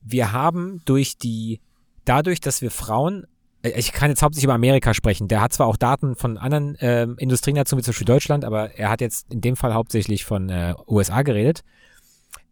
wir 0.00 0.32
haben 0.32 0.80
durch 0.84 1.16
die, 1.18 1.60
dadurch, 2.04 2.40
dass 2.40 2.60
wir 2.62 2.70
Frauen, 2.70 3.26
ich 3.62 3.92
kann 3.92 4.10
jetzt 4.10 4.22
hauptsächlich 4.22 4.44
über 4.44 4.54
Amerika 4.54 4.92
sprechen, 4.92 5.28
der 5.28 5.40
hat 5.40 5.52
zwar 5.52 5.68
auch 5.68 5.76
Daten 5.76 6.16
von 6.16 6.36
anderen 6.36 6.76
ähm, 6.80 7.16
Industrienationen, 7.18 7.80
wie 7.80 7.84
zum 7.84 7.92
Beispiel 7.92 8.06
Deutschland, 8.06 8.44
aber 8.44 8.76
er 8.76 8.90
hat 8.90 9.00
jetzt 9.00 9.32
in 9.32 9.40
dem 9.40 9.56
Fall 9.56 9.72
hauptsächlich 9.72 10.24
von 10.24 10.48
äh, 10.48 10.74
USA 10.88 11.22
geredet. 11.22 11.62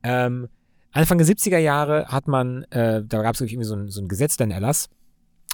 Ähm, 0.02 0.48
Anfang 0.92 1.18
der 1.18 1.26
70er 1.26 1.58
Jahre 1.58 2.06
hat 2.06 2.28
man, 2.28 2.62
äh, 2.64 3.02
da 3.04 3.22
gab 3.22 3.34
es 3.34 3.40
irgendwie 3.40 3.64
so 3.64 3.74
ein, 3.74 3.88
so 3.88 4.00
ein 4.00 4.08
Gesetz, 4.08 4.40
ein 4.40 4.50
Erlass, 4.50 4.88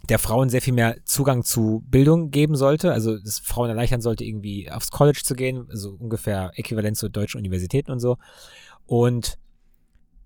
der 0.09 0.19
Frauen 0.19 0.51
sehr 0.51 0.63
viel 0.63 0.75
mehr 0.75 0.97
Zugang 1.05 1.43
zu 1.43 1.83
Bildung 1.89 2.31
geben 2.31 2.55
sollte, 2.55 2.93
also 2.93 3.19
das 3.19 3.39
Frauen 3.39 3.71
erleichtern 3.71 4.01
sollte, 4.01 4.25
irgendwie 4.25 4.71
aufs 4.71 4.91
College 4.91 5.23
zu 5.25 5.35
gehen, 5.35 5.67
also 5.71 5.97
ungefähr 5.99 6.53
äquivalent 6.55 6.97
zu 6.97 7.09
deutschen 7.09 7.39
Universitäten 7.39 7.91
und 7.91 8.01
so. 8.01 8.19
Und 8.87 9.39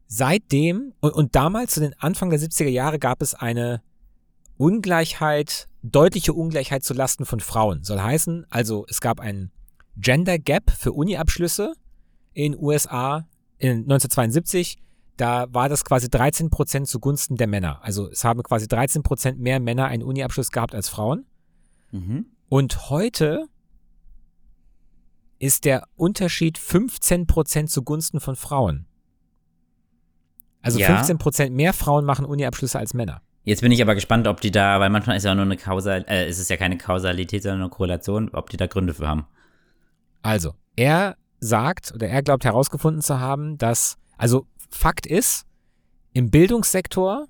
seitdem, 0.06 0.92
und, 1.00 1.12
und 1.12 1.34
damals, 1.36 1.74
zu 1.74 1.80
den 1.80 1.94
Anfang 1.98 2.30
der 2.30 2.40
70er 2.40 2.68
Jahre, 2.68 2.98
gab 2.98 3.22
es 3.22 3.34
eine 3.34 3.80
Ungleichheit, 4.60 5.68
deutliche 5.82 6.34
Ungleichheit 6.34 6.84
zu 6.84 6.92
Lasten 6.92 7.24
von 7.24 7.40
Frauen. 7.40 7.82
Soll 7.82 7.98
heißen, 7.98 8.44
also 8.50 8.84
es 8.90 9.00
gab 9.00 9.18
ein 9.18 9.50
Gender 9.96 10.38
Gap 10.38 10.70
für 10.70 10.92
Uni-Abschlüsse 10.92 11.72
in 12.34 12.54
USA 12.54 13.26
in 13.56 13.84
1972. 13.84 14.76
Da 15.16 15.46
war 15.48 15.70
das 15.70 15.82
quasi 15.82 16.08
13% 16.08 16.84
zugunsten 16.84 17.36
der 17.36 17.46
Männer. 17.46 17.82
Also 17.82 18.10
es 18.10 18.22
haben 18.22 18.42
quasi 18.42 18.66
13% 18.66 19.36
mehr 19.36 19.60
Männer 19.60 19.86
einen 19.86 20.02
Uni-Abschluss 20.02 20.50
gehabt 20.50 20.74
als 20.74 20.90
Frauen. 20.90 21.24
Mhm. 21.90 22.26
Und 22.50 22.90
heute 22.90 23.46
ist 25.38 25.64
der 25.64 25.84
Unterschied 25.96 26.58
15% 26.58 27.66
zugunsten 27.66 28.20
von 28.20 28.36
Frauen. 28.36 28.84
Also 30.60 30.78
Ja. 30.78 31.00
15% 31.00 31.48
mehr 31.48 31.72
Frauen 31.72 32.04
machen 32.04 32.26
Uni-Abschlüsse 32.26 32.78
als 32.78 32.92
Männer. 32.92 33.22
Jetzt 33.44 33.62
bin 33.62 33.72
ich 33.72 33.80
aber 33.80 33.94
gespannt, 33.94 34.26
ob 34.26 34.40
die 34.40 34.50
da, 34.50 34.80
weil 34.80 34.90
manchmal 34.90 35.16
ist 35.16 35.24
ja 35.24 35.34
nur 35.34 35.44
eine 35.44 35.56
Kausal, 35.56 36.04
äh, 36.08 36.26
es 36.26 36.38
ist 36.38 36.50
ja 36.50 36.56
keine 36.56 36.76
Kausalität, 36.76 37.42
sondern 37.42 37.62
eine 37.62 37.70
Korrelation, 37.70 38.30
ob 38.30 38.50
die 38.50 38.56
da 38.56 38.66
Gründe 38.66 38.94
für 38.94 39.08
haben. 39.08 39.26
Also, 40.22 40.54
er 40.76 41.16
sagt 41.40 41.92
oder 41.94 42.08
er 42.08 42.22
glaubt 42.22 42.44
herausgefunden 42.44 43.00
zu 43.02 43.18
haben, 43.18 43.56
dass, 43.56 43.96
also 44.18 44.46
Fakt 44.70 45.06
ist, 45.06 45.46
im 46.12 46.30
Bildungssektor 46.30 47.26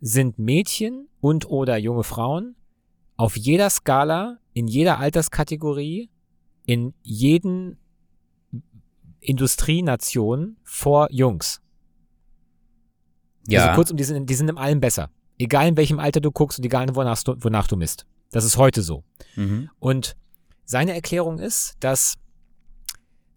sind 0.00 0.38
Mädchen 0.38 1.08
und 1.20 1.48
oder 1.48 1.76
junge 1.76 2.02
Frauen 2.02 2.56
auf 3.16 3.36
jeder 3.36 3.70
Skala, 3.70 4.38
in 4.52 4.66
jeder 4.66 4.98
Alterskategorie, 4.98 6.10
in 6.66 6.94
jeden 7.02 7.78
Industrienation 9.20 10.56
vor 10.64 11.08
Jungs. 11.10 11.60
Also 13.50 13.74
kurzum, 13.74 13.96
die 13.96 14.04
sind, 14.04 14.28
die 14.28 14.34
sind 14.34 14.48
in 14.48 14.58
allem 14.58 14.80
besser. 14.80 15.10
Egal 15.40 15.68
in 15.68 15.76
welchem 15.78 15.98
Alter 15.98 16.20
du 16.20 16.30
guckst 16.30 16.58
und 16.58 16.66
egal 16.66 16.94
wonach 16.94 17.22
du, 17.22 17.34
wonach 17.38 17.66
du 17.66 17.76
misst. 17.76 18.04
Das 18.30 18.44
ist 18.44 18.58
heute 18.58 18.82
so. 18.82 19.04
Mhm. 19.36 19.70
Und 19.78 20.14
seine 20.66 20.92
Erklärung 20.92 21.38
ist, 21.38 21.76
dass, 21.80 22.16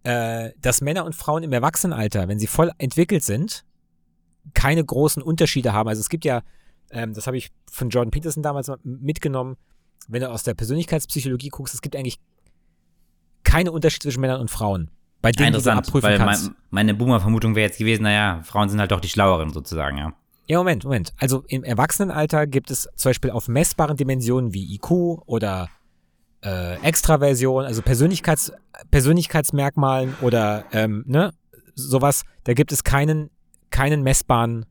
äh, 0.03 0.51
dass 0.59 0.81
Männer 0.81 1.05
und 1.05 1.15
Frauen 1.15 1.43
im 1.43 1.53
Erwachsenenalter, 1.53 2.27
wenn 2.27 2.39
sie 2.39 2.47
voll 2.47 2.71
entwickelt 2.77 3.23
sind, 3.23 3.63
keine 4.53 4.83
großen 4.83 5.23
Unterschiede 5.23 5.71
haben. 5.71 5.87
Also 5.87 6.01
es 6.01 6.09
gibt 6.09 6.25
ja, 6.25 6.41
ähm, 6.91 7.13
das 7.13 7.25
habe 7.25 7.37
ich 7.37 7.51
von 7.71 7.89
Jordan 7.89 8.11
Peterson 8.11 8.43
damals 8.43 8.67
mal 8.67 8.79
mitgenommen, 8.83 9.55
wenn 10.09 10.21
du 10.21 10.29
aus 10.29 10.43
der 10.43 10.55
Persönlichkeitspsychologie 10.55 11.49
guckst, 11.49 11.73
es 11.73 11.81
gibt 11.81 11.95
eigentlich 11.95 12.19
keine 13.43 13.71
Unterschiede 13.71 14.03
zwischen 14.03 14.19
Männern 14.19 14.41
und 14.41 14.51
Frauen. 14.51 14.91
Bei 15.21 15.31
denen 15.31 15.53
du 15.53 15.61
so 15.61 15.69
Interessant, 15.69 15.87
abprüfen 15.87 16.09
weil 16.09 16.17
kannst. 16.17 16.47
mein, 16.47 16.55
meine 16.69 16.93
Boomer-Vermutung 16.93 17.55
wäre 17.55 17.67
jetzt 17.67 17.77
gewesen, 17.77 18.03
naja, 18.03 18.41
Frauen 18.43 18.67
sind 18.67 18.81
halt 18.81 18.91
doch 18.91 18.99
die 18.99 19.07
Schlaueren 19.07 19.53
sozusagen, 19.53 19.97
ja. 19.97 20.13
Ja, 20.47 20.57
Moment, 20.57 20.83
Moment. 20.83 21.13
Also 21.17 21.43
im 21.47 21.63
Erwachsenenalter 21.63 22.47
gibt 22.47 22.69
es 22.69 22.89
zum 22.95 23.09
Beispiel 23.09 23.31
auf 23.31 23.47
messbaren 23.47 23.95
Dimensionen 23.95 24.53
wie 24.53 24.75
IQ 24.75 24.91
oder 25.25 25.69
äh, 26.43 26.75
Extraversion, 26.81 27.63
also 27.63 27.81
Persönlichkeits, 27.81 28.51
Persönlichkeitsmerkmalen 28.91 30.15
oder 30.21 30.65
ähm, 30.73 31.03
ne, 31.07 31.33
sowas, 31.75 32.23
da 32.43 32.53
gibt 32.53 32.71
es 32.71 32.83
keinen, 32.83 33.29
keinen 33.69 34.03
messbaren 34.03 34.65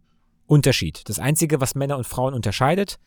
Unterschied. 0.47 1.09
Das 1.09 1.19
Einzige, 1.19 1.61
was 1.61 1.75
Männer 1.75 1.97
und 1.97 2.07
Frauen 2.07 2.35
unterscheidet, 2.35 2.99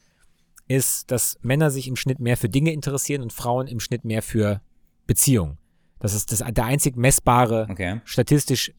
ist, 0.67 1.11
dass 1.11 1.37
Männer 1.41 1.69
sich 1.69 1.87
im 1.87 1.95
Schnitt 1.95 2.19
mehr 2.19 2.37
für 2.37 2.49
Dinge 2.49 2.71
interessieren 2.71 3.21
und 3.21 3.31
Frauen 3.31 3.67
im 3.67 3.79
Schnitt 3.79 4.03
mehr 4.03 4.23
für 4.23 4.61
Beziehungen. 5.05 5.59
Das 5.99 6.15
ist 6.15 6.31
das, 6.31 6.39
der 6.39 6.65
einzig 6.65 6.97
messbare 6.97 7.67
Okay. 7.69 8.01
statistisch 8.03 8.71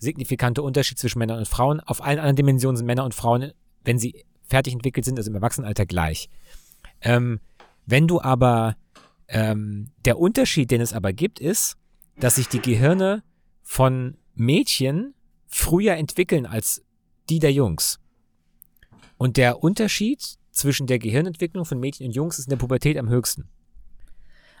signifikante 0.00 0.62
Unterschied 0.62 0.98
zwischen 0.98 1.18
Männern 1.20 1.38
und 1.38 1.48
Frauen. 1.48 1.78
Auf 1.80 2.02
allen 2.02 2.18
anderen 2.18 2.36
Dimensionen 2.36 2.76
sind 2.76 2.86
Männer 2.86 3.04
und 3.04 3.14
Frauen, 3.14 3.52
wenn 3.84 3.98
sie 3.98 4.24
fertig 4.46 4.72
entwickelt 4.72 5.04
sind, 5.04 5.18
also 5.18 5.30
im 5.30 5.36
Erwachsenenalter 5.36 5.86
gleich. 5.86 6.28
Ähm, 7.00 7.38
wenn 7.86 8.08
du 8.08 8.20
aber, 8.20 8.76
ähm, 9.28 9.90
der 10.04 10.18
Unterschied, 10.18 10.70
den 10.70 10.80
es 10.80 10.92
aber 10.92 11.12
gibt, 11.12 11.38
ist, 11.38 11.76
dass 12.18 12.34
sich 12.34 12.48
die 12.48 12.60
Gehirne 12.60 13.22
von 13.62 14.16
Mädchen 14.34 15.14
früher 15.46 15.94
entwickeln 15.94 16.46
als 16.46 16.82
die 17.28 17.38
der 17.38 17.52
Jungs. 17.52 18.00
Und 19.18 19.36
der 19.36 19.62
Unterschied 19.62 20.38
zwischen 20.50 20.86
der 20.86 20.98
Gehirnentwicklung 20.98 21.64
von 21.64 21.78
Mädchen 21.78 22.06
und 22.06 22.12
Jungs 22.14 22.38
ist 22.38 22.46
in 22.46 22.50
der 22.50 22.56
Pubertät 22.56 22.96
am 22.98 23.08
höchsten. 23.08 23.48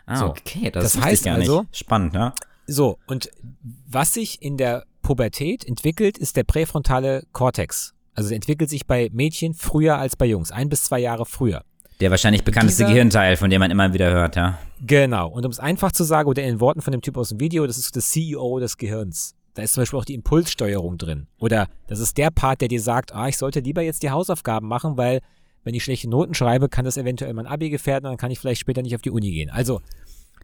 Ah, 0.06 0.16
So. 0.16 0.26
okay, 0.26 0.70
das, 0.70 0.92
Das 0.92 1.02
heißt 1.02 1.26
also-. 1.26 1.66
Spannend, 1.72 2.14
ja. 2.14 2.34
So, 2.66 2.98
und 3.06 3.30
was 3.62 4.14
sich 4.14 4.40
in 4.42 4.56
der 4.56 4.86
Pubertät 5.10 5.66
entwickelt, 5.66 6.18
ist 6.18 6.36
der 6.36 6.44
präfrontale 6.44 7.24
Kortex. 7.32 7.94
Also 8.14 8.32
entwickelt 8.32 8.70
sich 8.70 8.86
bei 8.86 9.08
Mädchen 9.12 9.54
früher 9.54 9.98
als 9.98 10.14
bei 10.14 10.26
Jungs, 10.26 10.52
ein 10.52 10.68
bis 10.68 10.84
zwei 10.84 11.00
Jahre 11.00 11.26
früher. 11.26 11.64
Der 11.98 12.12
wahrscheinlich 12.12 12.44
bekannteste 12.44 12.84
Dieser- 12.84 12.92
Gehirnteil, 12.94 13.36
von 13.36 13.50
dem 13.50 13.58
man 13.58 13.72
immer 13.72 13.92
wieder 13.92 14.08
hört, 14.12 14.36
ja. 14.36 14.60
Genau. 14.80 15.28
Und 15.28 15.44
um 15.44 15.50
es 15.50 15.58
einfach 15.58 15.90
zu 15.90 16.04
sagen, 16.04 16.28
oder 16.28 16.44
in 16.44 16.50
den 16.50 16.60
Worten 16.60 16.80
von 16.80 16.92
dem 16.92 17.02
Typ 17.02 17.16
aus 17.16 17.30
dem 17.30 17.40
Video, 17.40 17.66
das 17.66 17.76
ist 17.76 17.96
das 17.96 18.08
CEO 18.10 18.60
des 18.60 18.76
Gehirns. 18.76 19.34
Da 19.54 19.62
ist 19.62 19.72
zum 19.74 19.80
Beispiel 19.82 19.98
auch 19.98 20.04
die 20.04 20.14
Impulssteuerung 20.14 20.96
drin. 20.96 21.26
Oder 21.40 21.66
das 21.88 21.98
ist 21.98 22.16
der 22.16 22.30
Part, 22.30 22.60
der 22.60 22.68
dir 22.68 22.80
sagt, 22.80 23.12
ah, 23.12 23.26
ich 23.26 23.36
sollte 23.36 23.58
lieber 23.58 23.82
jetzt 23.82 24.04
die 24.04 24.10
Hausaufgaben 24.10 24.68
machen, 24.68 24.96
weil 24.96 25.22
wenn 25.64 25.74
ich 25.74 25.82
schlechte 25.82 26.08
Noten 26.08 26.34
schreibe, 26.34 26.68
kann 26.68 26.84
das 26.84 26.96
eventuell 26.96 27.34
mein 27.34 27.48
Abi 27.48 27.68
gefährden, 27.68 28.04
dann 28.04 28.16
kann 28.16 28.30
ich 28.30 28.38
vielleicht 28.38 28.60
später 28.60 28.80
nicht 28.82 28.94
auf 28.94 29.02
die 29.02 29.10
Uni 29.10 29.32
gehen. 29.32 29.50
Also, 29.50 29.80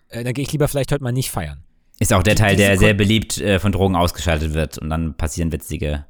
äh, 0.09 0.25
dann 0.25 0.35
gehe 0.35 0.43
ich 0.43 0.51
lieber 0.51 0.67
vielleicht 0.67 0.91
heute 0.91 1.05
mal 1.05 1.13
nicht 1.13 1.31
feiern. 1.31 1.63
Ist 1.99 2.13
auch 2.13 2.23
der 2.23 2.35
Die- 2.35 2.41
Teil, 2.43 2.57
der 2.57 2.79
sehr 2.79 2.95
beliebt 2.95 3.39
äh, 3.39 3.59
von 3.59 3.73
Drogen 3.73 3.97
ausgeschaltet 3.97 4.53
wird 4.55 4.79
und 4.79 4.91
dann 4.91 5.17
passieren 5.17 5.51
witzige 5.53 6.05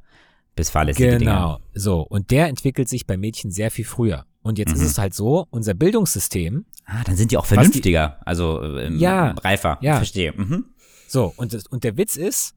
bis 0.56 0.70
fahrlässige 0.70 1.18
Dinge. 1.18 1.18
Genau. 1.32 1.58
So. 1.74 2.00
Und 2.00 2.30
der 2.30 2.48
entwickelt 2.48 2.88
sich 2.88 3.06
bei 3.06 3.16
Mädchen 3.16 3.50
sehr 3.50 3.70
viel 3.70 3.84
früher. 3.84 4.24
Und 4.42 4.58
jetzt 4.58 4.70
Mhm. 4.74 4.80
ist 4.82 4.90
es 4.90 4.98
halt 4.98 5.12
so, 5.12 5.46
unser 5.50 5.74
Bildungssystem, 5.74 6.64
Ah, 6.86 7.02
dann 7.04 7.16
sind 7.16 7.30
die 7.30 7.36
auch 7.36 7.44
die- 7.46 7.54
vernünftiger, 7.54 8.20
also 8.24 8.62
ähm, 8.62 8.98
Ja, 8.98 9.32
reifer. 9.42 9.78
ja. 9.82 9.96
Verstehe. 9.96 10.32
Mhm. 10.32 10.64
So, 11.08 11.32
und, 11.36 11.52
das, 11.52 11.66
und 11.66 11.84
der 11.84 11.96
Witz 11.96 12.16
ist, 12.16 12.54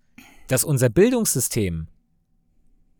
dass 0.48 0.64
unser 0.64 0.90
Bildungssystem 0.90 1.88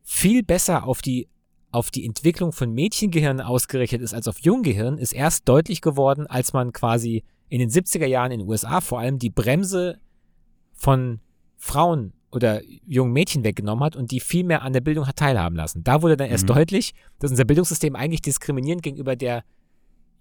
viel 0.04 0.44
besser 0.44 0.86
auf 0.86 1.02
die, 1.02 1.28
auf 1.72 1.92
die 1.92 2.06
Entwicklung 2.06 2.52
von 2.52 2.74
Mädchengehirnen 2.74 3.42
ausgerichtet 3.46 4.02
ist 4.02 4.14
als 4.14 4.28
auf 4.28 4.40
Junggehirn, 4.40 4.98
ist 4.98 5.14
erst 5.14 5.48
deutlich 5.48 5.82
geworden, 5.82 6.26
als 6.28 6.54
man 6.54 6.74
quasi 6.74 7.24
in 7.48 7.60
den 7.60 7.70
70er 7.70 8.06
Jahren 8.08 8.32
in 8.32 8.40
den 8.40 8.50
USA 8.50 8.82
vor 8.82 9.00
allem 9.00 9.18
die 9.20 9.30
Bremse 9.30 9.98
von 10.80 11.20
Frauen 11.58 12.14
oder 12.32 12.62
jungen 12.86 13.12
Mädchen 13.12 13.44
weggenommen 13.44 13.84
hat 13.84 13.96
und 13.96 14.12
die 14.12 14.20
viel 14.20 14.44
mehr 14.44 14.62
an 14.62 14.72
der 14.74 14.82
Bildung 14.82 15.08
hat 15.08 15.18
teilhaben 15.18 15.56
lassen. 15.56 15.84
Da 15.84 16.02
wurde 16.02 16.16
dann 16.16 16.30
erst 16.30 16.44
Mhm. 16.46 16.54
deutlich, 16.54 16.94
dass 17.20 17.32
unser 17.32 17.46
Bildungssystem 17.46 17.96
eigentlich 17.96 18.22
diskriminierend 18.22 18.82
gegenüber 18.82 19.16
der 19.16 19.44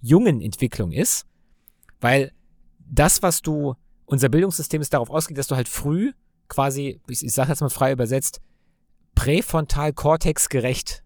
jungen 0.00 0.40
Entwicklung 0.40 0.90
ist, 0.92 1.26
weil 2.00 2.32
das, 2.90 3.22
was 3.22 3.42
du, 3.42 3.74
unser 4.06 4.28
Bildungssystem 4.28 4.80
ist 4.80 4.92
darauf 4.94 5.10
ausgelegt, 5.10 5.38
dass 5.38 5.46
du 5.48 5.56
halt 5.56 5.68
früh 5.68 6.12
quasi, 6.48 7.00
ich, 7.08 7.22
ich 7.24 7.32
sage 7.32 7.50
jetzt 7.50 7.60
mal 7.60 7.68
frei 7.68 7.92
übersetzt, 7.92 8.40
präfrontal 9.14 9.92
gerecht 9.92 11.02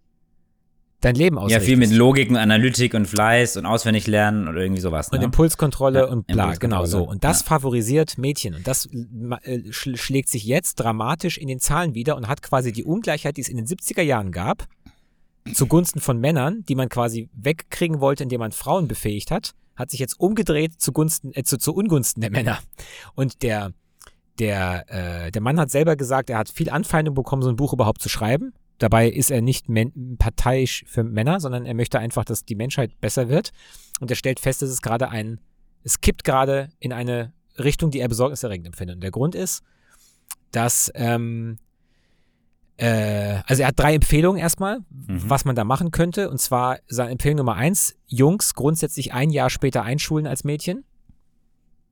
dein 1.02 1.14
Leben 1.14 1.36
Ja, 1.36 1.42
ausrichtest. 1.42 1.66
viel 1.66 1.76
mit 1.76 1.90
Logik 1.90 2.30
und 2.30 2.36
Analytik 2.36 2.94
und 2.94 3.06
Fleiß 3.06 3.56
und 3.58 3.66
auswendig 3.66 4.06
lernen 4.06 4.48
oder 4.48 4.60
irgendwie 4.62 4.80
sowas. 4.80 5.08
und 5.10 5.18
Ne? 5.18 5.24
Impulskontrolle 5.26 5.98
Ja, 6.00 6.04
und 6.06 6.26
bla, 6.26 6.44
Impulskontrolle, 6.44 6.58
genau 6.58 6.86
so. 6.86 7.02
Und 7.06 7.24
das 7.24 7.40
ja. 7.40 7.46
favorisiert 7.46 8.16
Mädchen 8.18 8.54
und 8.54 8.66
das 8.66 8.88
äh, 9.42 9.70
sch 9.70 9.90
schlägt 9.96 10.28
sich 10.30 10.44
jetzt 10.44 10.76
dramatisch 10.76 11.36
in 11.38 11.48
den 11.48 11.60
Zahlen 11.60 11.94
wieder 11.94 12.16
und 12.16 12.28
hat 12.28 12.42
quasi 12.42 12.72
die 12.72 12.84
Ungleichheit, 12.84 13.36
die 13.36 13.42
es 13.42 13.48
in 13.48 13.56
den 13.56 13.66
70er 13.66 14.02
Jahren 14.02 14.32
gab, 14.32 14.66
zugunsten 15.54 16.00
von 16.00 16.18
Männern, 16.18 16.64
die 16.68 16.74
man 16.74 16.88
quasi 16.88 17.28
wegkriegen 17.34 18.00
wollte, 18.00 18.22
indem 18.22 18.38
man 18.40 18.52
Frauen 18.52 18.86
befähigt 18.88 19.30
hat, 19.30 19.52
hat 19.74 19.90
sich 19.90 19.98
jetzt 20.00 20.18
umgedreht 20.20 20.80
zugunsten, 20.80 21.32
äh, 21.34 21.42
zu, 21.42 21.58
zu 21.58 21.74
Ungunsten 21.74 22.20
der 22.20 22.30
Männer. 22.30 22.58
Und 23.14 23.42
der, 23.42 23.72
der, 24.38 24.84
äh, 25.26 25.30
der 25.32 25.42
Mann 25.42 25.58
hat 25.58 25.70
selber 25.70 25.96
gesagt, 25.96 26.30
er 26.30 26.38
hat 26.38 26.48
viel 26.48 26.70
Anfeindung 26.70 27.14
bekommen, 27.14 27.42
so 27.42 27.48
ein 27.48 27.56
Buch 27.56 27.72
überhaupt 27.72 28.00
zu 28.02 28.08
schreiben. 28.08 28.52
Dabei 28.78 29.08
ist 29.08 29.30
er 29.30 29.42
nicht 29.42 29.66
parteiisch 30.18 30.84
für 30.86 31.04
Männer, 31.04 31.40
sondern 31.40 31.66
er 31.66 31.74
möchte 31.74 31.98
einfach, 31.98 32.24
dass 32.24 32.44
die 32.44 32.54
Menschheit 32.56 33.00
besser 33.00 33.28
wird. 33.28 33.50
Und 34.00 34.10
er 34.10 34.16
stellt 34.16 34.40
fest, 34.40 34.62
dass 34.62 34.70
es 34.70 34.82
gerade 34.82 35.08
ein, 35.08 35.40
es 35.84 36.00
kippt 36.00 36.24
gerade 36.24 36.70
in 36.80 36.92
eine 36.92 37.32
Richtung, 37.58 37.90
die 37.90 38.00
er 38.00 38.08
besorgniserregend 38.08 38.66
empfindet. 38.66 38.96
Und 38.96 39.02
der 39.02 39.10
Grund 39.10 39.34
ist, 39.34 39.62
dass, 40.50 40.90
ähm, 40.94 41.58
äh, 42.76 43.40
also 43.46 43.62
er 43.62 43.68
hat 43.68 43.78
drei 43.78 43.94
Empfehlungen 43.94 44.40
erstmal, 44.40 44.80
Mhm. 44.90 45.28
was 45.30 45.44
man 45.44 45.54
da 45.54 45.64
machen 45.64 45.90
könnte. 45.90 46.30
Und 46.30 46.38
zwar 46.38 46.78
seine 46.88 47.10
Empfehlung 47.10 47.38
Nummer 47.38 47.54
eins, 47.54 47.96
Jungs 48.06 48.54
grundsätzlich 48.54 49.12
ein 49.12 49.30
Jahr 49.30 49.50
später 49.50 49.82
einschulen 49.82 50.26
als 50.26 50.44
Mädchen. 50.44 50.84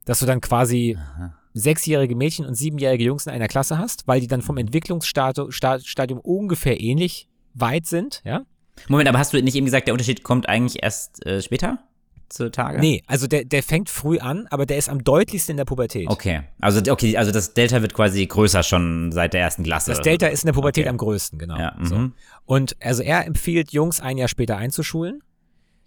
Dass 0.06 0.18
du 0.18 0.26
dann 0.26 0.40
quasi 0.40 0.96
Aha. 0.98 1.36
Sechsjährige 1.52 2.14
Mädchen 2.14 2.46
und 2.46 2.54
siebenjährige 2.54 3.04
Jungs 3.04 3.26
in 3.26 3.32
einer 3.32 3.48
Klasse 3.48 3.78
hast, 3.78 4.06
weil 4.06 4.20
die 4.20 4.26
dann 4.28 4.42
vom 4.42 4.56
Entwicklungsstadium 4.56 5.50
Sta- 5.50 5.80
Stadium 5.80 6.20
ungefähr 6.20 6.80
ähnlich 6.80 7.28
weit 7.54 7.86
sind, 7.86 8.22
ja? 8.24 8.42
Moment, 8.88 9.08
aber 9.08 9.18
hast 9.18 9.32
du 9.32 9.42
nicht 9.42 9.54
eben 9.56 9.66
gesagt, 9.66 9.86
der 9.88 9.94
Unterschied 9.94 10.22
kommt 10.22 10.48
eigentlich 10.48 10.82
erst 10.82 11.24
äh, 11.26 11.42
später 11.42 11.80
zutage? 12.28 12.78
Nee, 12.78 13.02
also 13.06 13.26
der, 13.26 13.44
der 13.44 13.62
fängt 13.62 13.90
früh 13.90 14.18
an, 14.18 14.46
aber 14.50 14.64
der 14.64 14.78
ist 14.78 14.88
am 14.88 15.02
deutlichsten 15.04 15.52
in 15.54 15.56
der 15.58 15.64
Pubertät. 15.64 16.08
Okay, 16.08 16.42
also 16.60 16.80
okay, 16.90 17.16
also 17.16 17.32
das 17.32 17.52
Delta 17.52 17.82
wird 17.82 17.92
quasi 17.92 18.24
größer 18.24 18.62
schon 18.62 19.10
seit 19.12 19.34
der 19.34 19.40
ersten 19.42 19.64
Klasse. 19.64 19.90
Das 19.90 20.00
Delta 20.00 20.28
ist 20.28 20.44
in 20.44 20.46
der 20.46 20.52
Pubertät 20.54 20.84
Okay. 20.84 20.88
am 20.90 20.96
größten, 20.96 21.38
genau. 21.38 21.58
Ja, 21.58 21.76
so. 21.82 21.96
mhm. 21.96 22.12
Und 22.46 22.76
also 22.80 23.02
er 23.02 23.26
empfiehlt 23.26 23.72
Jungs 23.72 24.00
ein 24.00 24.16
Jahr 24.16 24.28
später 24.28 24.56
einzuschulen. 24.56 25.22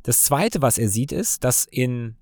Das 0.04 0.21
zweite, 0.21 0.62
was 0.62 0.78
er 0.78 0.89
sieht, 0.89 1.13
ist, 1.13 1.45
dass 1.45 1.65
in 1.65 2.15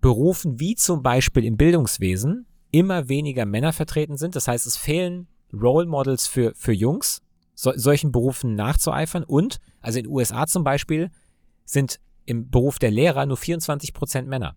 Berufen 0.00 0.58
wie 0.58 0.74
zum 0.74 1.02
Beispiel 1.02 1.44
im 1.44 1.56
Bildungswesen 1.56 2.46
immer 2.72 3.08
weniger 3.08 3.46
Männer 3.46 3.72
vertreten 3.72 4.16
sind. 4.16 4.34
Das 4.34 4.48
heißt, 4.48 4.66
es 4.66 4.76
fehlen 4.76 5.28
Role 5.52 5.86
Models 5.86 6.26
für, 6.26 6.52
für 6.56 6.72
Jungs, 6.72 7.22
so, 7.54 7.72
solchen 7.76 8.10
Berufen 8.10 8.56
nachzueifern. 8.56 9.22
Und, 9.22 9.60
also 9.80 9.98
in 9.98 10.06
den 10.06 10.12
USA 10.12 10.46
zum 10.46 10.64
Beispiel, 10.64 11.10
sind 11.64 12.00
im 12.24 12.50
Beruf 12.50 12.78
der 12.78 12.90
Lehrer 12.90 13.26
nur 13.26 13.36
24 13.36 13.92
Prozent 13.94 14.28
Männer. 14.28 14.56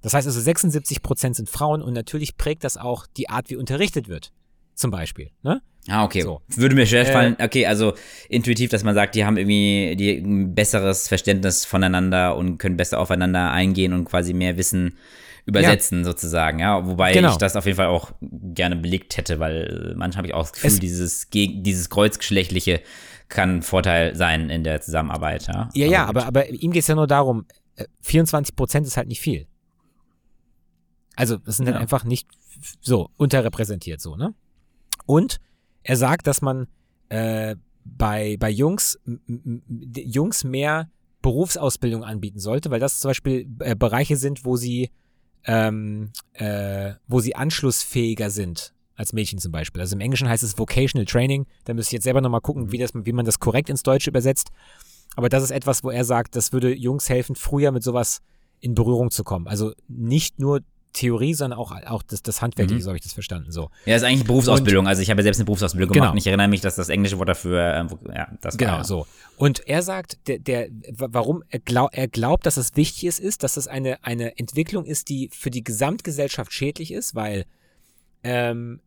Das 0.00 0.14
heißt 0.14 0.26
also 0.26 0.40
76 0.40 1.02
Prozent 1.02 1.36
sind 1.36 1.50
Frauen 1.50 1.82
und 1.82 1.92
natürlich 1.92 2.36
prägt 2.36 2.64
das 2.64 2.76
auch 2.76 3.06
die 3.16 3.28
Art, 3.28 3.50
wie 3.50 3.56
unterrichtet 3.56 4.08
wird. 4.08 4.32
Zum 4.74 4.90
Beispiel. 4.90 5.30
Ne? 5.42 5.62
Ah, 5.88 6.04
okay. 6.04 6.20
So. 6.20 6.42
Würde 6.48 6.74
mir 6.74 6.86
schwer 6.86 7.08
Äh, 7.08 7.12
fallen, 7.12 7.36
okay, 7.40 7.66
also 7.66 7.94
intuitiv, 8.28 8.70
dass 8.70 8.84
man 8.84 8.94
sagt, 8.94 9.14
die 9.14 9.24
haben 9.24 9.38
irgendwie 9.38 9.96
die, 9.96 10.18
ein 10.18 10.54
besseres 10.54 11.08
Verständnis 11.08 11.64
voneinander 11.64 12.36
und 12.36 12.58
können 12.58 12.76
besser 12.76 13.00
aufeinander 13.00 13.50
eingehen 13.50 13.92
und 13.94 14.04
quasi 14.04 14.34
mehr 14.34 14.58
Wissen 14.58 14.98
übersetzen, 15.46 16.04
sozusagen, 16.04 16.58
ja. 16.58 16.86
Wobei 16.86 17.12
Genau. 17.12 17.30
ich 17.30 17.36
das 17.36 17.56
auf 17.56 17.64
jeden 17.66 17.76
Fall 17.76 17.86
auch 17.86 18.12
gerne 18.20 18.76
belegt 18.76 19.16
hätte, 19.16 19.38
weil 19.38 19.94
manchmal 19.96 20.18
habe 20.18 20.26
ich 20.28 20.34
auch 20.34 20.42
das 20.42 20.52
Gefühl, 20.52 20.70
Es- 20.70 20.80
dieses, 20.80 21.28
dieses 21.30 21.88
Kreuzgeschlechtliche 21.88 22.80
kann 23.28 23.56
ein 23.58 23.62
Vorteil 23.62 24.14
sein 24.16 24.50
in 24.50 24.64
der 24.64 24.80
Zusammenarbeit, 24.80 25.46
ja. 25.46 25.68
Ja, 25.74 25.86
ja, 25.86 26.00
gut. 26.06 26.16
aber, 26.16 26.26
aber 26.26 26.48
ihm 26.50 26.70
geht 26.72 26.82
es 26.82 26.88
ja 26.88 26.94
nur 26.94 27.06
darum, 27.06 27.46
äh, 27.76 27.84
24 28.02 28.54
Prozent 28.56 28.86
ist 28.86 28.96
halt 28.96 29.08
nicht 29.08 29.20
viel. 29.20 29.46
Also, 31.14 31.36
das 31.38 31.56
sind 31.56 31.66
halt 31.66 31.76
Ja. 31.76 31.80
einfach 31.80 32.04
nicht 32.04 32.28
so 32.80 33.10
unterrepräsentiert, 33.16 34.00
so, 34.00 34.16
ne? 34.16 34.34
Und 35.06 35.38
er 35.82 35.96
sagt, 35.96 36.26
dass 36.26 36.42
man 36.42 36.66
äh, 37.08 37.54
bei, 37.84 38.36
bei 38.40 38.50
Jungs, 38.50 38.98
Jungs 39.28 40.42
mehr 40.42 40.90
Berufsausbildung 41.22 42.02
anbieten 42.02 42.40
sollte, 42.40 42.70
weil 42.70 42.80
das 42.80 42.98
zum 42.98 43.10
Beispiel 43.10 43.48
äh, 43.60 43.76
Bereiche 43.76 44.16
sind, 44.16 44.44
wo 44.44 44.56
sie, 44.56 44.90
ähm, 45.46 46.10
äh, 46.34 46.94
wo 47.06 47.20
sie 47.20 47.34
anschlussfähiger 47.36 48.30
sind 48.30 48.74
als 48.96 49.12
Mädchen 49.12 49.38
zum 49.38 49.52
Beispiel. 49.52 49.80
Also 49.80 49.94
im 49.94 50.00
Englischen 50.00 50.28
heißt 50.28 50.42
es 50.42 50.58
Vocational 50.58 51.04
Training. 51.04 51.46
Da 51.64 51.74
müsste 51.74 51.90
ich 51.90 51.92
jetzt 51.94 52.04
selber 52.04 52.20
nochmal 52.20 52.40
gucken, 52.40 52.72
wie, 52.72 52.78
das, 52.78 52.92
wie 52.94 53.12
man 53.12 53.26
das 53.26 53.38
korrekt 53.38 53.68
ins 53.68 53.82
Deutsche 53.82 54.10
übersetzt. 54.10 54.50
Aber 55.14 55.28
das 55.28 55.42
ist 55.42 55.50
etwas, 55.50 55.84
wo 55.84 55.90
er 55.90 56.04
sagt, 56.04 56.36
das 56.36 56.52
würde 56.52 56.74
Jungs 56.74 57.08
helfen, 57.08 57.36
früher 57.36 57.72
mit 57.72 57.82
sowas 57.82 58.20
in 58.60 58.74
Berührung 58.74 59.10
zu 59.10 59.22
kommen. 59.22 59.46
Also 59.46 59.72
nicht 59.88 60.38
nur 60.38 60.60
Theorie, 60.96 61.34
sondern 61.34 61.58
auch, 61.58 61.72
auch 61.86 62.02
das, 62.02 62.22
das 62.22 62.42
Handwerkliche, 62.42 62.80
Mhm. 62.80 62.82
so 62.84 62.88
habe 62.90 62.96
ich 62.98 63.04
das 63.04 63.12
verstanden. 63.12 63.52
So. 63.52 63.70
Ja, 63.84 63.96
ist 63.96 64.02
eigentlich 64.02 64.26
Berufsausbildung. 64.26 64.88
also 64.88 65.02
ich 65.02 65.10
habe 65.10 65.20
ja 65.20 65.24
selbst 65.24 65.38
eine 65.38 65.44
Berufsausbildung 65.44 65.92
Genau. 65.92 66.02
gemacht 66.04 66.12
und 66.14 66.18
ich 66.18 66.26
erinnere 66.26 66.48
mich, 66.48 66.60
dass 66.62 66.74
das 66.76 66.88
englische 66.88 67.18
Wort 67.18 67.28
dafür, 67.28 67.60
äh, 67.74 67.90
wo- 67.90 67.98
ja, 68.12 68.28
das 68.40 68.56
Genau, 68.56 68.72
war, 68.72 68.84
so. 68.84 69.06
Und 69.36 69.66
er 69.68 69.82
sagt, 69.82 70.18
der, 70.26 70.38
der, 70.38 70.68
wa- 70.92 71.08
warum 71.10 71.42
er, 71.50 71.58
glaub, 71.60 71.90
er 71.92 72.08
glaubt, 72.08 72.46
dass 72.46 72.56
es 72.56 72.74
wichtig 72.76 73.04
ist, 73.04 73.20
ist, 73.20 73.42
dass 73.42 73.56
es 73.56 73.68
eine, 73.68 74.02
eine 74.04 74.38
Entwicklung 74.38 74.84
ist, 74.86 75.08
die 75.10 75.28
für 75.32 75.50
die 75.50 75.62
Gesamtgesellschaft 75.62 76.52
schädlich 76.52 76.90
ist, 76.92 77.14
weil 77.14 77.44
ähm, 78.24 78.80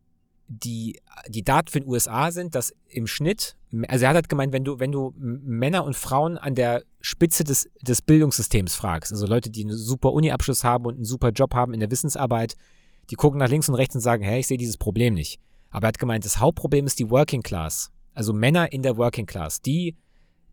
die, 0.48 1.00
die 1.28 1.42
Daten 1.44 1.68
für 1.68 1.80
den 1.80 1.88
USA 1.88 2.32
sind, 2.32 2.54
dass 2.54 2.74
im 2.88 3.06
Schnitt, 3.06 3.56
also 3.88 4.04
er 4.04 4.08
hat 4.08 4.16
halt 4.16 4.28
gemeint, 4.28 4.52
wenn 4.52 4.64
du, 4.64 4.80
wenn 4.80 4.92
du 4.92 5.14
Männer 5.16 5.84
und 5.84 5.96
Frauen 5.96 6.38
an 6.38 6.54
der 6.54 6.82
Spitze 7.00 7.44
des, 7.44 7.70
des 7.80 8.02
Bildungssystems 8.02 8.74
fragst, 8.74 9.12
also 9.12 9.26
Leute, 9.26 9.50
die 9.50 9.64
einen 9.64 9.76
super 9.76 10.12
Uni-Abschluss 10.12 10.64
haben 10.64 10.86
und 10.86 10.96
einen 10.96 11.04
super 11.04 11.30
Job 11.30 11.54
haben 11.54 11.72
in 11.72 11.80
der 11.80 11.90
Wissensarbeit, 11.90 12.56
die 13.10 13.14
gucken 13.14 13.38
nach 13.38 13.48
links 13.48 13.68
und 13.68 13.74
rechts 13.76 13.94
und 13.94 14.00
sagen, 14.00 14.22
hey, 14.22 14.40
ich 14.40 14.46
sehe 14.46 14.58
dieses 14.58 14.76
Problem 14.76 15.14
nicht. 15.14 15.40
Aber 15.70 15.86
er 15.86 15.88
hat 15.88 15.98
gemeint, 15.98 16.24
das 16.24 16.38
Hauptproblem 16.38 16.86
ist 16.86 16.98
die 16.98 17.10
Working 17.10 17.42
Class. 17.42 17.92
Also 18.14 18.32
Männer 18.32 18.72
in 18.72 18.82
der 18.82 18.96
Working 18.96 19.26
Class, 19.26 19.60
die, 19.60 19.96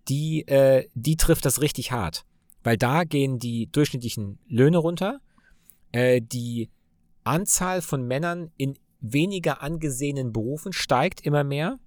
die, 0.07 0.47
äh, 0.47 0.87
die 0.93 1.17
trifft 1.17 1.45
das 1.45 1.61
richtig 1.61 1.91
hart. 1.91 2.23
Weil 2.63 2.77
da 2.77 3.03
gehen 3.03 3.39
die 3.39 3.71
durchschnittlichen 3.71 4.39
Löhne 4.47 4.77
runter, 4.77 5.19
äh, 5.91 6.21
die 6.21 6.69
Anzahl 7.23 7.81
von 7.81 8.05
Männern 8.05 8.51
in 8.57 8.77
weniger 8.99 9.61
angesehenen 9.61 10.33
Berufen 10.33 10.73
steigt 10.73 11.21
immer 11.21 11.43
mehr. 11.43 11.79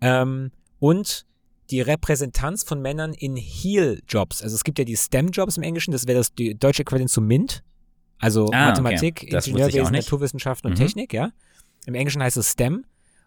Ähm, 0.00 0.50
und 0.78 1.26
die 1.70 1.80
Repräsentanz 1.80 2.64
von 2.64 2.80
Männern 2.82 3.12
in 3.14 3.36
Heal-Jobs. 3.36 4.42
Also 4.42 4.54
es 4.56 4.64
gibt 4.64 4.78
ja 4.78 4.84
die 4.84 4.96
STEM-Jobs 4.96 5.56
im 5.56 5.62
Englischen, 5.62 5.92
das 5.92 6.06
wäre 6.06 6.18
das 6.18 6.34
die 6.34 6.54
deutsche 6.58 6.82
Äquivalent 6.82 7.10
zu 7.10 7.20
MINT. 7.20 7.62
Also 8.18 8.50
Ah, 8.52 8.66
Mathematik, 8.68 9.22
okay. 9.26 9.36
Ingenieurwesen. 9.36 9.92
Naturwissenschaften 9.92 10.68
und 10.70 10.78
Mhm. 10.78 10.82
Technik, 10.82 11.12
ja. 11.12 11.30
Im 11.86 11.94
Englischen 11.94 12.22
heißt 12.22 12.36
es 12.36 12.50
STEM. 12.50 12.84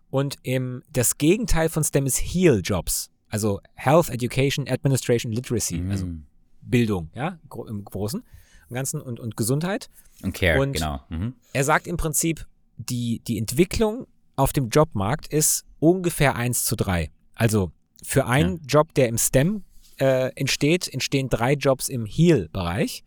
Und 0.10 0.36
im, 0.44 0.84
das 0.92 1.18
Gegenteil 1.18 1.70
von 1.70 1.84
STEM 1.84 2.06
ist 2.06 2.18
Heal-Jobs. 2.18 3.10
Also 3.30 3.62
Health, 3.76 4.10
Education, 4.10 4.68
Administration, 4.68 5.32
Literacy. 5.32 5.82
Also 5.90 6.06
Mhm. 6.06 6.26
Bildung, 6.62 7.10
ja, 7.16 7.40
gro- 7.50 7.66
im 7.66 7.84
Großen, 7.84 8.24
im 8.70 8.74
Ganzen 8.76 9.02
und, 9.02 9.20
und 9.20 9.36
Gesundheit. 9.36 9.90
Und 10.22 10.34
Care, 10.36 10.60
Und- 10.62 10.74
genau. 10.74 11.00
Mhm. 11.10 11.34
Er 11.54 11.64
sagt 11.64 11.88
im 11.88 11.98
Prinzip, 11.98 12.46
die, 12.78 13.22
die 13.28 13.38
Entwicklung 13.38 14.06
auf 14.36 14.54
dem 14.54 14.70
Jobmarkt 14.70 15.28
ist 15.28 15.66
ungefähr 15.80 16.36
1 16.36 16.66
zu 16.66 16.76
3. 16.76 17.12
Also 17.36 17.72
für 18.04 18.26
einen 18.26 18.62
Job, 18.68 18.94
der 18.94 19.08
im 19.08 19.18
STEM 19.18 19.64
äh, 20.00 20.32
entsteht, 20.36 20.92
entstehen 20.92 21.30
drei 21.30 21.54
Jobs 21.54 21.90
im 21.90 22.06
Heal-Bereich. 22.06 23.04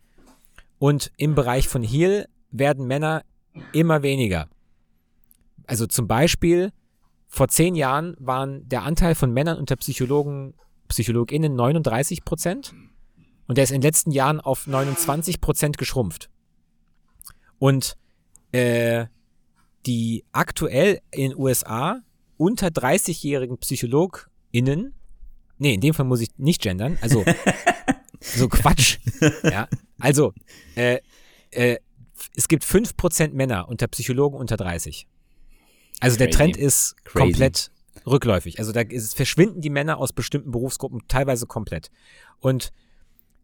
Und 0.79 1.11
im 1.17 1.35
Bereich 1.35 1.67
von 1.67 1.83
Heal 1.83 2.27
werden 2.51 2.85
Männer 2.85 3.23
immer 3.73 4.03
weniger. 4.03 4.47
Also 5.65 5.85
zum 5.87 6.07
Beispiel, 6.07 6.71
vor 7.27 7.47
zehn 7.47 7.75
Jahren 7.75 8.15
waren 8.19 8.67
der 8.69 8.83
Anteil 8.83 9.15
von 9.15 9.31
Männern 9.31 9.57
unter 9.57 9.75
Psychologen, 9.75 10.53
PsychologInnen 10.87 11.55
39 11.55 12.23
Prozent. 12.23 12.73
Und 13.47 13.57
der 13.57 13.63
ist 13.63 13.71
in 13.71 13.81
den 13.81 13.87
letzten 13.87 14.11
Jahren 14.11 14.39
auf 14.39 14.67
29 14.67 15.41
Prozent 15.41 15.77
geschrumpft. 15.77 16.29
Und 17.59 17.95
äh, 18.51 19.07
die 19.87 20.25
aktuell 20.31 20.99
in 21.11 21.31
den 21.31 21.37
USA 21.37 22.01
unter 22.37 22.67
30-jährigen 22.67 23.57
PsychologInnen, 23.57 24.93
nee, 25.57 25.73
in 25.73 25.81
dem 25.81 25.93
Fall 25.93 26.05
muss 26.05 26.21
ich 26.21 26.29
nicht 26.37 26.61
gendern, 26.61 26.97
also 27.01 27.25
so 28.19 28.47
Quatsch. 28.47 28.99
ja, 29.43 29.67
also 29.99 30.33
äh, 30.75 30.99
äh, 31.51 31.77
es 32.35 32.47
gibt 32.47 32.63
5% 32.63 33.33
Männer 33.33 33.67
unter 33.69 33.87
Psychologen 33.87 34.37
unter 34.37 34.57
30. 34.57 35.07
Also 35.99 36.17
der 36.17 36.27
Crazy. 36.27 36.37
Trend 36.37 36.57
ist 36.57 36.95
Crazy. 37.03 37.17
komplett 37.17 37.71
rückläufig. 38.05 38.59
Also 38.59 38.71
da 38.71 38.81
ist, 38.81 39.15
verschwinden 39.15 39.61
die 39.61 39.69
Männer 39.69 39.97
aus 39.97 40.13
bestimmten 40.13 40.51
Berufsgruppen 40.51 41.01
teilweise 41.07 41.47
komplett. 41.47 41.89
Und 42.39 42.71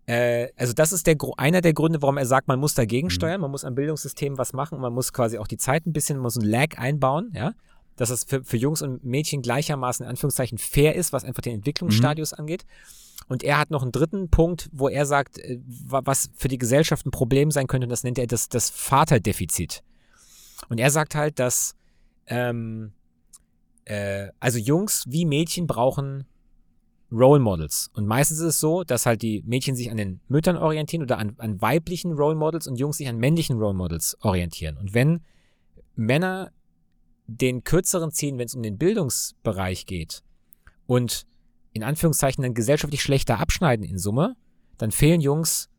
äh, 0.05 0.49
also 0.57 0.73
das 0.73 0.91
ist 0.91 1.07
der, 1.07 1.15
einer 1.37 1.61
der 1.61 1.73
Gründe, 1.73 2.01
warum 2.01 2.17
er 2.17 2.25
sagt, 2.25 2.47
man 2.47 2.59
muss 2.59 2.73
dagegen 2.73 3.09
steuern, 3.09 3.41
man 3.41 3.51
muss 3.51 3.63
am 3.63 3.75
Bildungssystem 3.75 4.37
was 4.37 4.51
machen 4.53 4.79
man 4.79 4.93
muss 4.93 5.13
quasi 5.13 5.37
auch 5.37 5.47
die 5.47 5.57
Zeit 5.57 5.85
ein 5.85 5.93
bisschen, 5.93 6.17
man 6.17 6.23
muss 6.23 6.37
einen 6.37 6.49
Lag 6.49 6.77
einbauen, 6.77 7.31
ja, 7.33 7.53
dass 7.95 8.09
es 8.09 8.23
für, 8.23 8.43
für 8.43 8.57
Jungs 8.57 8.81
und 8.81 9.03
Mädchen 9.03 9.41
gleichermaßen 9.41 10.03
in 10.03 10.09
Anführungszeichen 10.09 10.57
fair 10.57 10.95
ist, 10.95 11.13
was 11.13 11.23
einfach 11.23 11.41
den 11.41 11.53
Entwicklungsstadius 11.55 12.33
angeht. 12.33 12.65
Und 13.29 13.43
er 13.43 13.57
hat 13.59 13.69
noch 13.71 13.83
einen 13.83 13.91
dritten 13.93 14.29
Punkt, 14.29 14.67
wo 14.73 14.89
er 14.89 15.05
sagt, 15.05 15.37
äh, 15.37 15.59
wa- 15.87 16.01
was 16.03 16.29
für 16.35 16.47
die 16.49 16.57
Gesellschaft 16.57 17.05
ein 17.05 17.11
Problem 17.11 17.51
sein 17.51 17.67
könnte, 17.67 17.85
und 17.85 17.89
das 17.91 18.03
nennt 18.03 18.17
er 18.17 18.27
das, 18.27 18.49
das 18.49 18.69
Vaterdefizit. 18.69 19.83
Und 20.69 20.79
er 20.79 20.89
sagt 20.91 21.15
halt, 21.15 21.39
dass 21.39 21.75
ähm, 22.27 22.91
äh, 23.85 24.29
also 24.39 24.57
Jungs 24.59 25.05
wie 25.07 25.25
Mädchen 25.25 25.67
brauchen 25.67 26.25
Role 27.13 27.39
Models. 27.39 27.91
Und 27.93 28.07
meistens 28.07 28.39
ist 28.39 28.45
es 28.45 28.59
so, 28.59 28.83
dass 28.83 29.05
halt 29.05 29.21
die 29.21 29.43
Mädchen 29.45 29.75
sich 29.75 29.91
an 29.91 29.97
den 29.97 30.19
Müttern 30.27 30.57
orientieren 30.57 31.03
oder 31.03 31.19
an, 31.19 31.35
an 31.37 31.61
weiblichen 31.61 32.13
Role 32.13 32.35
Models 32.35 32.67
und 32.67 32.77
Jungs 32.77 32.97
sich 32.97 33.07
an 33.07 33.17
männlichen 33.17 33.57
Role 33.57 33.75
Models 33.75 34.17
orientieren. 34.21 34.77
Und 34.77 34.93
wenn 34.93 35.21
Männer 35.95 36.51
den 37.27 37.63
kürzeren 37.63 38.11
ziehen, 38.11 38.37
wenn 38.37 38.47
es 38.47 38.55
um 38.55 38.63
den 38.63 38.77
Bildungsbereich 38.77 39.85
geht 39.85 40.23
und 40.87 41.25
in 41.71 41.83
Anführungszeichen 41.83 42.41
dann 42.41 42.53
gesellschaftlich 42.53 43.01
schlechter 43.01 43.39
abschneiden 43.39 43.85
in 43.85 43.97
Summe, 43.97 44.35
dann 44.77 44.91
fehlen 44.91 45.21
Jungs 45.21 45.69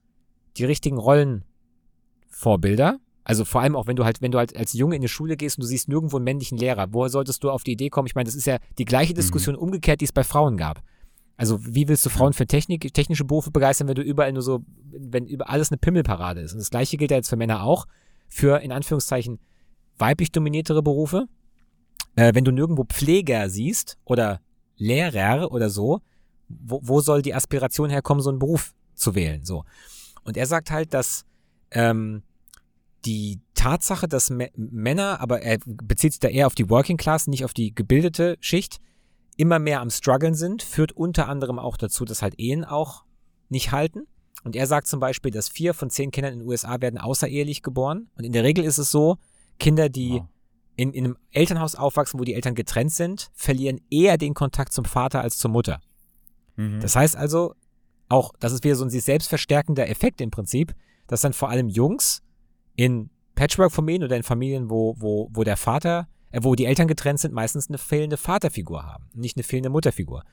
die 0.57 0.65
richtigen 0.65 0.99
Rollenvorbilder. 0.99 2.99
Also 3.25 3.45
vor 3.45 3.61
allem 3.61 3.77
auch, 3.77 3.87
wenn 3.87 3.97
du 3.97 4.05
halt, 4.05 4.23
wenn 4.23 4.33
du 4.33 4.39
halt 4.39 4.57
als 4.57 4.73
Junge 4.73 4.97
in 4.97 5.03
die 5.03 5.09
Schule 5.09 5.37
gehst 5.37 5.59
und 5.59 5.63
du 5.63 5.67
siehst 5.67 5.89
nirgendwo 5.89 6.17
einen 6.17 6.25
männlichen 6.25 6.59
Lehrer, 6.59 6.93
woher 6.93 7.09
solltest 7.09 7.43
du 7.43 7.51
auf 7.51 7.65
die 7.65 7.73
Idee 7.73 7.91
kommen? 7.91 8.07
Ich 8.07 8.15
meine, 8.15 8.27
das 8.27 8.35
ist 8.35 8.47
ja 8.47 8.59
die 8.79 8.85
gleiche 8.85 9.15
Diskussion 9.15 9.57
umgekehrt, 9.57 10.01
die 10.01 10.05
es 10.05 10.13
bei 10.13 10.25
Frauen 10.25 10.57
gab. 10.57 10.83
Also 11.37 11.59
wie 11.65 11.89
willst 11.89 12.07
du 12.07 12.11
Frauen 12.11 12.33
für 12.33 12.47
Technik, 12.47 12.95
technische 12.95 13.25
Berufe 13.25 13.51
begeistern, 13.51 13.89
wenn 13.89 13.97
du 13.97 14.03
überall 14.03 14.33
nur 14.33 14.43
so, 14.43 14.65
wenn 14.91 15.27
über 15.27 15.51
alles 15.51 15.71
eine 15.71 15.79
Pimmelparade 15.79 16.41
ist? 16.41 16.53
Und 16.53 16.59
das 16.59 16.71
gleiche 16.71 16.97
gilt 16.97 17.11
ja 17.11 17.17
jetzt 17.17 17.29
für 17.29 17.37
Männer 17.37 17.65
auch, 17.65 17.87
für 18.29 18.61
in 18.61 18.71
Anführungszeichen 18.73 19.41
weiblich 19.99 20.31
dominiertere 20.31 20.83
Berufe. 20.83 21.27
Äh, 22.17 22.35
wenn 22.35 22.45
du 22.45 22.53
nirgendwo 22.53 22.85
Pfleger 22.85 23.49
siehst 23.51 23.99
oder 24.05 24.41
Lehrer 24.77 25.51
oder 25.51 25.71
so, 25.71 26.01
wo, 26.49 26.81
wo 26.83 27.01
soll 27.01 27.23
die 27.23 27.35
Aspiration 27.35 27.91
herkommen, 27.91 28.23
so 28.23 28.31
einen 28.31 28.39
Beruf 28.39 28.73
zu 28.95 29.15
wählen? 29.15 29.45
So. 29.45 29.65
Und 30.23 30.37
er 30.37 30.47
sagt 30.47 30.71
halt, 30.71 30.95
dass 30.95 31.25
ähm, 31.73 32.23
die 33.05 33.41
Tatsache, 33.55 34.07
dass 34.07 34.31
Mä- 34.31 34.53
Männer, 34.57 35.21
aber 35.21 35.43
er 35.43 35.59
bezieht 35.65 36.13
sich 36.13 36.21
da 36.21 36.29
eher 36.29 36.47
auf 36.47 36.55
die 36.55 36.71
Working 36.71 36.97
Class, 36.97 37.27
nicht 37.27 37.45
auf 37.45 37.55
die 37.55 37.75
gebildete 37.75 38.37
Schicht, 38.41 38.81
immer 39.37 39.59
mehr 39.59 39.81
am 39.81 39.91
struggeln 39.91 40.35
sind, 40.35 40.63
führt 40.63 40.93
unter 40.93 41.29
anderem 41.29 41.59
auch 41.59 41.77
dazu, 41.77 42.05
dass 42.05 42.23
halt 42.23 42.39
Ehen 42.39 42.65
auch 42.65 43.05
nicht 43.49 43.73
halten. 43.73 44.07
Und 44.45 44.57
er 44.57 44.67
sagt 44.67 44.87
zum 44.87 45.01
Beispiel, 45.01 45.31
dass 45.31 45.49
vier 45.49 45.75
von 45.75 45.91
zehn 45.91 46.11
Kindern 46.11 46.35
in 46.35 46.41
den 46.41 46.49
USA 46.49 46.81
werden 46.81 46.99
außerehelich 46.99 47.63
geboren. 47.63 48.09
Und 48.17 48.25
in 48.25 48.33
der 48.33 48.45
Regel 48.45 48.65
ist 48.65 48.79
es 48.79 48.91
so, 48.91 49.17
Kinder, 49.59 49.89
die 49.89 50.15
Wow. 50.15 50.29
in, 50.77 50.93
in 50.93 51.05
einem 51.05 51.17
Elternhaus 51.31 51.75
aufwachsen, 51.75 52.21
wo 52.21 52.25
die 52.25 52.35
Eltern 52.35 52.55
getrennt 52.55 52.93
sind, 52.93 53.31
verlieren 53.35 53.81
eher 53.91 54.19
den 54.19 54.35
Kontakt 54.35 54.73
zum 54.73 54.85
Vater 54.85 55.21
als 55.23 55.39
zur 55.39 55.51
Mutter. 55.51 55.81
Mhm. 56.57 56.81
Das 56.81 56.95
heißt 56.97 57.17
also, 57.17 57.55
auch, 58.09 58.33
das 58.39 58.53
ist 58.53 58.65
wieder 58.65 58.77
so 58.77 58.85
ein 58.85 58.91
sich 58.91 59.05
selbst 59.05 59.29
verstärkender 59.29 59.89
Effekt 59.89 60.21
im 60.21 60.31
Prinzip, 60.31 60.75
dass 61.07 61.23
dann 61.23 61.33
vor 61.33 61.49
allem 61.49 61.69
Jungs 61.69 62.23
in 62.77 63.11
Patchwork-Familien 63.35 64.05
oder 64.05 64.17
in 64.17 64.23
Familien, 64.23 64.71
wo, 64.71 64.95
wo, 64.99 65.31
wo 65.33 65.43
der 65.43 65.57
Vater, 65.57 66.09
wo 66.41 66.55
die 66.55 66.67
Eltern 66.67 66.89
getrennt 66.89 67.21
sind, 67.21 67.33
meistens 67.35 67.69
eine 67.69 67.79
fehlende 67.79 68.17
Vaterfigur 68.17 68.85
haben, 68.85 69.09
nicht 69.15 69.37
eine 69.37 69.45
fehlende 69.45 69.71
Mutterfigur. 69.71 70.25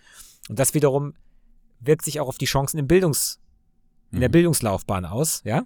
Und 0.50 0.60
das 0.60 0.74
wiederum 0.74 1.14
wirkt 1.80 2.06
sich 2.06 2.20
auch 2.20 2.28
auf 2.28 2.38
die 2.38 2.46
Chancen 2.46 2.78
im 2.78 2.88
Bildungs, 2.88 3.40
in 4.12 4.20
der 4.20 4.30
Mhm. 4.30 4.34
Bildungslaufbahn 4.34 5.06
aus, 5.06 5.42
ja. 5.46 5.64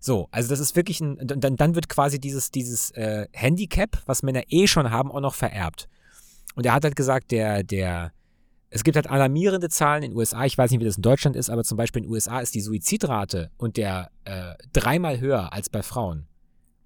So, 0.00 0.28
also 0.30 0.48
das 0.48 0.60
ist 0.60 0.76
wirklich 0.76 1.00
ein, 1.00 1.18
dann, 1.20 1.56
dann 1.56 1.74
wird 1.74 1.88
quasi 1.88 2.20
dieses, 2.20 2.50
dieses 2.50 2.92
äh, 2.92 3.26
Handicap, 3.32 4.02
was 4.06 4.22
Männer 4.22 4.42
eh 4.48 4.66
schon 4.68 4.90
haben, 4.90 5.10
auch 5.10 5.20
noch 5.20 5.34
vererbt. 5.34 5.88
Und 6.54 6.66
er 6.66 6.72
hat 6.72 6.84
halt 6.84 6.94
gesagt, 6.94 7.30
der, 7.32 7.64
der, 7.64 8.12
es 8.70 8.84
gibt 8.84 8.96
halt 8.96 9.08
alarmierende 9.08 9.68
Zahlen 9.68 10.04
in 10.04 10.10
den 10.10 10.16
USA, 10.16 10.44
ich 10.44 10.56
weiß 10.56 10.70
nicht, 10.70 10.80
wie 10.80 10.84
das 10.84 10.96
in 10.96 11.02
Deutschland 11.02 11.34
ist, 11.34 11.50
aber 11.50 11.64
zum 11.64 11.76
Beispiel 11.76 12.00
in 12.02 12.08
den 12.08 12.12
USA 12.12 12.40
ist 12.40 12.54
die 12.54 12.60
Suizidrate 12.60 13.50
und 13.56 13.76
der 13.76 14.10
äh, 14.24 14.54
dreimal 14.72 15.18
höher 15.20 15.52
als 15.52 15.68
bei 15.68 15.82
Frauen. 15.82 16.28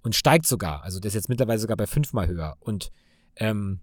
Und 0.03 0.15
steigt 0.15 0.45
sogar. 0.45 0.83
Also 0.83 0.99
der 0.99 1.07
ist 1.07 1.15
jetzt 1.15 1.29
mittlerweile 1.29 1.59
sogar 1.59 1.77
bei 1.77 1.87
fünfmal 1.87 2.27
höher. 2.27 2.57
Und 2.59 2.91
ähm, 3.37 3.79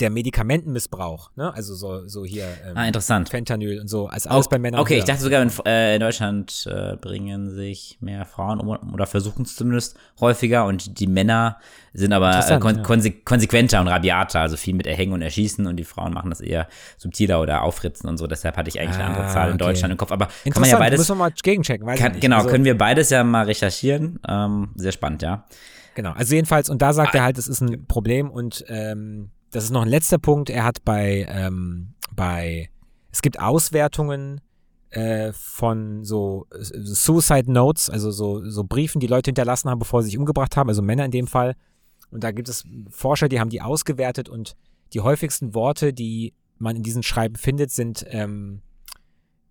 der 0.00 0.10
Medikamentenmissbrauch, 0.10 1.30
ne? 1.36 1.52
Also 1.54 1.74
so, 1.74 2.06
so 2.08 2.24
hier 2.24 2.44
ähm, 2.66 2.76
Ah, 2.76 2.86
interessant. 2.86 3.28
Fentanyl 3.28 3.80
und 3.80 3.88
so, 3.88 4.06
als 4.08 4.26
alles 4.26 4.48
bei 4.48 4.58
Männern. 4.58 4.80
Okay, 4.80 4.94
höher. 4.94 4.98
ich 5.00 5.04
dachte 5.04 5.22
sogar, 5.22 5.42
in, 5.42 5.50
äh, 5.66 5.94
in 5.94 6.00
Deutschland 6.00 6.66
äh, 6.70 6.96
bringen 6.96 7.50
sich 7.50 7.98
mehr 8.00 8.24
Frauen 8.24 8.60
um 8.60 8.92
oder 8.94 9.06
versuchen 9.06 9.42
es 9.42 9.56
zumindest 9.56 9.96
häufiger 10.20 10.66
und 10.66 10.98
die 11.00 11.06
Männer 11.06 11.58
sind 11.92 12.12
aber 12.12 12.30
äh, 12.48 12.58
kon 12.58 12.76
ja. 12.76 12.82
konse 12.82 13.10
konsequenter 13.12 13.80
und 13.80 13.88
rabiater, 13.88 14.40
also 14.40 14.56
viel 14.56 14.74
mit 14.74 14.86
Erhängen 14.86 15.12
und 15.12 15.22
Erschießen 15.22 15.66
und 15.66 15.76
die 15.76 15.84
Frauen 15.84 16.12
machen 16.12 16.30
das 16.30 16.40
eher 16.40 16.66
subtiler 16.98 17.40
oder 17.40 17.62
aufritzen 17.62 18.08
und 18.08 18.16
so. 18.18 18.26
Deshalb 18.26 18.56
hatte 18.56 18.68
ich 18.68 18.80
eigentlich 18.80 18.96
eine 18.96 19.04
andere 19.04 19.24
Ah, 19.26 19.28
Zahl 19.28 19.48
in 19.48 19.54
okay. 19.54 19.64
Deutschland 19.64 19.92
im 19.92 19.98
Kopf. 19.98 20.10
Aber 20.12 20.26
kann 20.26 20.60
man 20.60 20.70
ja 20.70 20.78
beides. 20.78 20.98
müssen 20.98 21.12
wir 21.12 21.16
mal 21.16 21.30
gegenchecken, 21.42 21.86
weiß 21.86 21.96
ich 21.96 22.02
Kann, 22.02 22.12
nicht. 22.12 22.20
genau, 22.22 22.38
also, 22.38 22.48
können 22.48 22.64
wir 22.64 22.76
beides 22.76 23.10
ja 23.10 23.22
mal 23.22 23.44
recherchieren. 23.44 24.18
Ähm, 24.28 24.70
sehr 24.74 24.92
spannend, 24.92 25.22
ja. 25.22 25.44
Genau, 25.94 26.10
also 26.12 26.34
jedenfalls, 26.34 26.68
und 26.68 26.82
da 26.82 26.92
sagt 26.92 27.14
Ah, 27.14 27.18
er 27.18 27.22
halt, 27.24 27.38
es 27.38 27.46
ist 27.46 27.60
ein 27.60 27.86
Problem 27.86 28.28
und 28.28 28.64
ähm, 28.68 29.30
das 29.54 29.64
ist 29.64 29.70
noch 29.70 29.82
ein 29.82 29.88
letzter 29.88 30.18
Punkt. 30.18 30.50
Er 30.50 30.64
hat 30.64 30.84
bei, 30.84 31.26
ähm, 31.28 31.94
bei, 32.10 32.70
es 33.12 33.22
gibt 33.22 33.38
Auswertungen 33.38 34.40
äh, 34.90 35.32
von 35.32 36.02
so 36.02 36.46
äh, 36.50 36.58
Suicide 36.60 37.50
Notes, 37.50 37.88
also 37.88 38.10
so, 38.10 38.44
so 38.48 38.64
Briefen, 38.64 38.98
die 38.98 39.06
Leute 39.06 39.28
hinterlassen 39.28 39.70
haben, 39.70 39.78
bevor 39.78 40.02
sie 40.02 40.10
sich 40.10 40.18
umgebracht 40.18 40.56
haben, 40.56 40.68
also 40.68 40.82
Männer 40.82 41.04
in 41.04 41.12
dem 41.12 41.28
Fall. 41.28 41.54
Und 42.10 42.24
da 42.24 42.32
gibt 42.32 42.48
es 42.48 42.64
Forscher, 42.90 43.28
die 43.28 43.38
haben 43.38 43.50
die 43.50 43.62
ausgewertet 43.62 44.28
und 44.28 44.56
die 44.92 45.00
häufigsten 45.00 45.54
Worte, 45.54 45.92
die 45.92 46.34
man 46.58 46.74
in 46.74 46.82
diesen 46.82 47.04
Schreiben 47.04 47.36
findet, 47.36 47.70
sind 47.70 48.04
ähm, 48.08 48.60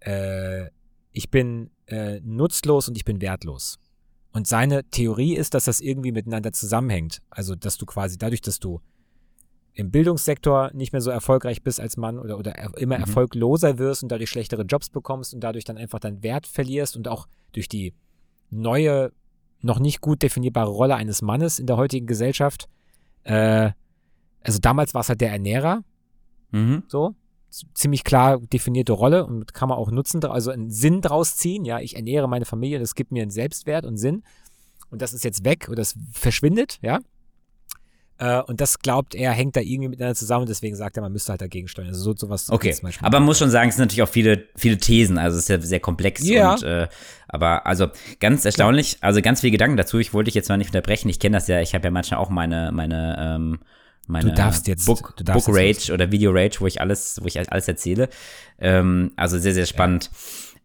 äh, 0.02 0.66
ich 1.14 1.32
bin 1.32 1.70
äh, 1.88 2.20
nutzlos 2.22 2.90
und 2.90 2.98
ich 2.98 3.06
bin 3.06 3.22
wertlos. 3.22 3.80
Und 4.34 4.48
seine 4.48 4.84
Theorie 4.90 5.36
ist, 5.36 5.54
dass 5.54 5.66
das 5.66 5.80
irgendwie 5.80 6.12
miteinander 6.12 6.52
zusammenhängt. 6.52 7.22
Also, 7.30 7.56
dass 7.56 7.78
du 7.78 7.86
quasi 7.86 8.18
dadurch, 8.18 8.42
dass 8.42 8.60
du 8.60 8.82
im 9.76 9.90
Bildungssektor 9.92 10.72
nicht 10.74 10.92
mehr 10.94 11.02
so 11.02 11.10
erfolgreich 11.10 11.64
bist 11.64 11.80
als 11.80 11.98
Mann 11.98 12.20
oder, 12.20 12.38
oder 12.38 12.52
er- 12.56 12.78
immer 12.78 12.96
Mhm. 12.98 13.02
erfolgloser 13.04 13.78
wirst 13.80 14.04
und 14.04 14.10
dadurch 14.12 14.30
schlechtere 14.30 14.64
Jobs 14.64 14.90
bekommst 14.90 15.34
und 15.34 15.40
dadurch 15.42 15.64
dann 15.66 15.78
einfach 15.78 16.00
deinen 16.00 16.22
Wert 16.24 16.46
verlierst 16.48 16.96
und 16.96 17.08
auch 17.08 17.28
durch 17.54 17.68
die 17.68 17.94
neue, 18.52 19.12
noch 19.62 19.80
nicht 19.80 20.02
gut 20.02 20.22
definierbare 20.22 20.70
Rolle 20.70 20.96
eines 20.96 21.22
Mannes 21.22 21.58
in 21.58 21.66
der 21.66 21.78
heutigen 21.78 22.06
Gesellschaft. 22.06 22.68
Äh, 23.24 23.72
also 24.42 24.60
damals 24.60 24.94
war 24.94 25.02
es 25.02 25.10
halt 25.10 25.22
der 25.22 25.32
Ernährer, 25.32 25.84
Mhm. 26.52 26.84
so. 26.88 27.16
ziemlich 27.76 28.04
klar 28.04 28.40
definierte 28.40 28.94
Rolle 28.94 29.26
und 29.28 29.54
kann 29.54 29.70
man 29.70 29.78
auch 29.78 29.92
nutzen, 29.92 30.24
also 30.26 30.50
einen 30.50 30.72
Sinn 30.72 31.02
draus 31.02 31.38
ziehen. 31.38 31.66
Ja, 31.66 31.80
ich 31.80 31.96
ernähre 31.96 32.28
meine 32.28 32.46
Familie, 32.46 32.80
das 32.80 32.96
gibt 32.96 33.12
mir 33.12 33.22
einen 33.22 33.30
Selbstwert 33.30 33.86
und 33.86 33.98
Sinn. 33.98 34.24
Und 34.90 35.04
das 35.04 35.14
ist 35.14 35.24
jetzt 35.24 35.46
weg 35.46 35.68
und 35.70 35.78
das 35.78 35.96
verschwindet, 36.12 36.80
ja. 36.82 37.00
Äh, 38.20 38.42
und 38.42 38.62
das 38.62 38.80
glaubt 38.80 39.16
er, 39.16 39.32
hängt 39.32 39.56
da 39.56 39.62
irgendwie 39.62 39.90
miteinander 39.90 40.16
zusammen. 40.16 40.46
Deswegen 40.46 40.76
sagt 40.76 40.98
er, 40.98 41.02
man 41.02 41.12
müsste 41.12 41.32
halt 41.32 41.42
dagegen 41.42 41.68
steuern. 41.68 41.90
Also 41.90 42.04
so 42.04 42.16
sowas. 42.16 42.50
Okay, 42.50 42.76
aber 43.02 43.20
man 43.20 43.26
muss 43.26 43.40
schon 43.40 43.50
sagen, 43.50 43.70
es 43.70 43.76
sind 43.76 43.84
natürlich 43.84 44.04
auch 44.04 44.10
viele, 44.10 44.48
viele 44.56 44.78
Thesen. 44.78 45.18
Also 45.18 45.38
es 45.38 45.44
ist 45.44 45.50
ja 45.50 45.60
sehr 45.60 45.80
komplex. 45.80 46.26
Ja. 46.26 46.54
Und, 46.54 46.64
äh, 46.64 46.88
aber 47.28 47.66
also 47.66 47.88
ganz 48.20 48.46
erstaunlich, 48.46 48.98
also 49.02 49.22
ganz 49.22 49.42
viele 49.42 49.52
Gedanken 49.52 49.78
dazu. 49.78 49.98
Ich 50.00 50.14
wollte 50.14 50.28
dich 50.28 50.36
jetzt 50.36 50.50
mal 50.50 50.58
nicht 50.58 50.68
unterbrechen. 50.68 51.10
Ich 51.10 51.20
kenne 51.20 51.38
das 51.38 51.48
ja. 51.48 51.62
Ich 51.62 51.74
habe 51.74 51.86
ja 51.86 51.92
manchmal 51.92 52.20
auch 52.20 52.30
meine, 52.30 52.72
meine, 52.72 53.18
ähm, 53.20 53.60
meine 54.08 54.30
du 54.30 54.36
darfst 54.36 54.68
jetzt, 54.68 54.86
Book, 54.86 55.16
du 55.18 55.24
darfst 55.24 55.48
Book 55.48 55.56
Rage 55.56 55.68
jetzt 55.68 55.90
oder 55.90 56.12
Video 56.12 56.32
Rage, 56.32 56.58
wo 56.60 56.68
ich 56.68 56.82
alles, 56.82 57.20
wo 57.22 57.26
ich 57.26 57.52
alles 57.52 57.68
erzähle. 57.68 58.10
Ähm, 58.60 59.12
also 59.16 59.40
sehr, 59.40 59.54
sehr 59.54 59.66
spannend. 59.66 60.12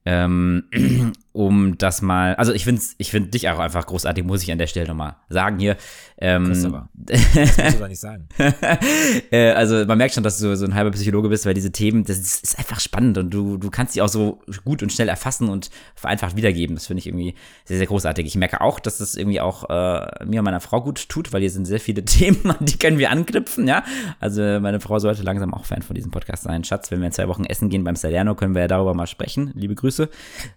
Ähm, 0.05 0.65
um 1.33 1.79
das 1.79 2.03
mal, 2.03 2.35
also 2.37 2.53
ich 2.53 2.65
finde 2.65 2.83
ich 2.99 3.11
find 3.11 3.33
dich 3.35 3.49
auch 3.49 3.59
einfach 3.59 3.87
großartig, 3.87 4.25
muss 4.25 4.43
ich 4.43 4.51
an 4.51 4.59
der 4.59 4.67
Stelle 4.67 4.89
nochmal 4.89 5.17
sagen 5.29 5.59
hier. 5.59 5.77
Ähm, 6.21 6.47
Christopher, 6.47 6.89
das 6.95 7.59
musst 7.59 7.81
du 7.81 7.87
nicht 7.87 8.01
sagen. 8.01 8.29
äh, 9.31 9.51
also 9.53 9.85
man 9.87 9.99
merkt 9.99 10.15
schon, 10.15 10.25
dass 10.25 10.39
du 10.39 10.57
so 10.57 10.65
ein 10.65 10.75
halber 10.75 10.91
Psychologe 10.91 11.29
bist, 11.29 11.47
weil 11.47 11.55
diese 11.55 11.71
Themen, 11.71 12.05
das 12.05 12.19
ist, 12.19 12.43
ist 12.43 12.59
einfach 12.59 12.81
spannend 12.81 13.19
und 13.19 13.31
du, 13.31 13.57
du 13.57 13.71
kannst 13.71 13.93
sie 13.93 14.03
auch 14.03 14.09
so 14.09 14.41
gut 14.65 14.83
und 14.83 14.93
schnell 14.93 15.09
erfassen 15.09 15.49
und 15.49 15.71
vereinfacht 15.95 16.35
wiedergeben. 16.37 16.77
Das 16.77 16.87
finde 16.87 17.01
ich 17.01 17.07
irgendwie 17.07 17.35
sehr, 17.65 17.79
sehr 17.79 17.87
großartig. 17.87 18.27
Ich 18.27 18.37
merke 18.37 18.61
auch, 18.61 18.81
dass 18.81 18.99
das 18.99 19.15
irgendwie 19.15 19.41
auch 19.41 19.69
äh, 19.71 20.25
mir 20.25 20.41
und 20.41 20.45
meiner 20.45 20.61
Frau 20.61 20.83
gut 20.83 21.09
tut, 21.09 21.33
weil 21.33 21.41
hier 21.41 21.51
sind 21.51 21.67
sehr 21.67 21.81
viele 21.81 22.05
Themen, 22.05 22.51
an 22.51 22.65
die 22.65 22.79
können 22.79 22.99
wir 22.99 23.11
anknüpfen, 23.11 23.69
ja. 23.69 23.85
Also 24.19 24.43
meine 24.43 24.81
Frau 24.81 24.99
sollte 24.99 25.23
langsam 25.23 25.55
auch 25.55 25.67
Fan 25.67 25.83
von 25.83 25.95
diesem 25.95 26.11
Podcast 26.11 26.45
sein. 26.45 26.65
Schatz, 26.65 26.91
wenn 26.91 27.01
wir 27.01 27.07
in 27.07 27.13
zwei 27.13 27.29
Wochen 27.29 27.45
essen 27.45 27.69
gehen 27.69 27.85
beim 27.85 27.97
Salerno, 27.97 28.35
können 28.35 28.55
wir 28.55 28.63
ja 28.63 28.69
darüber 28.69 28.95
mal 28.95 29.07
sprechen. 29.07 29.53
Liebe 29.55 29.75
Grüße. 29.75 30.09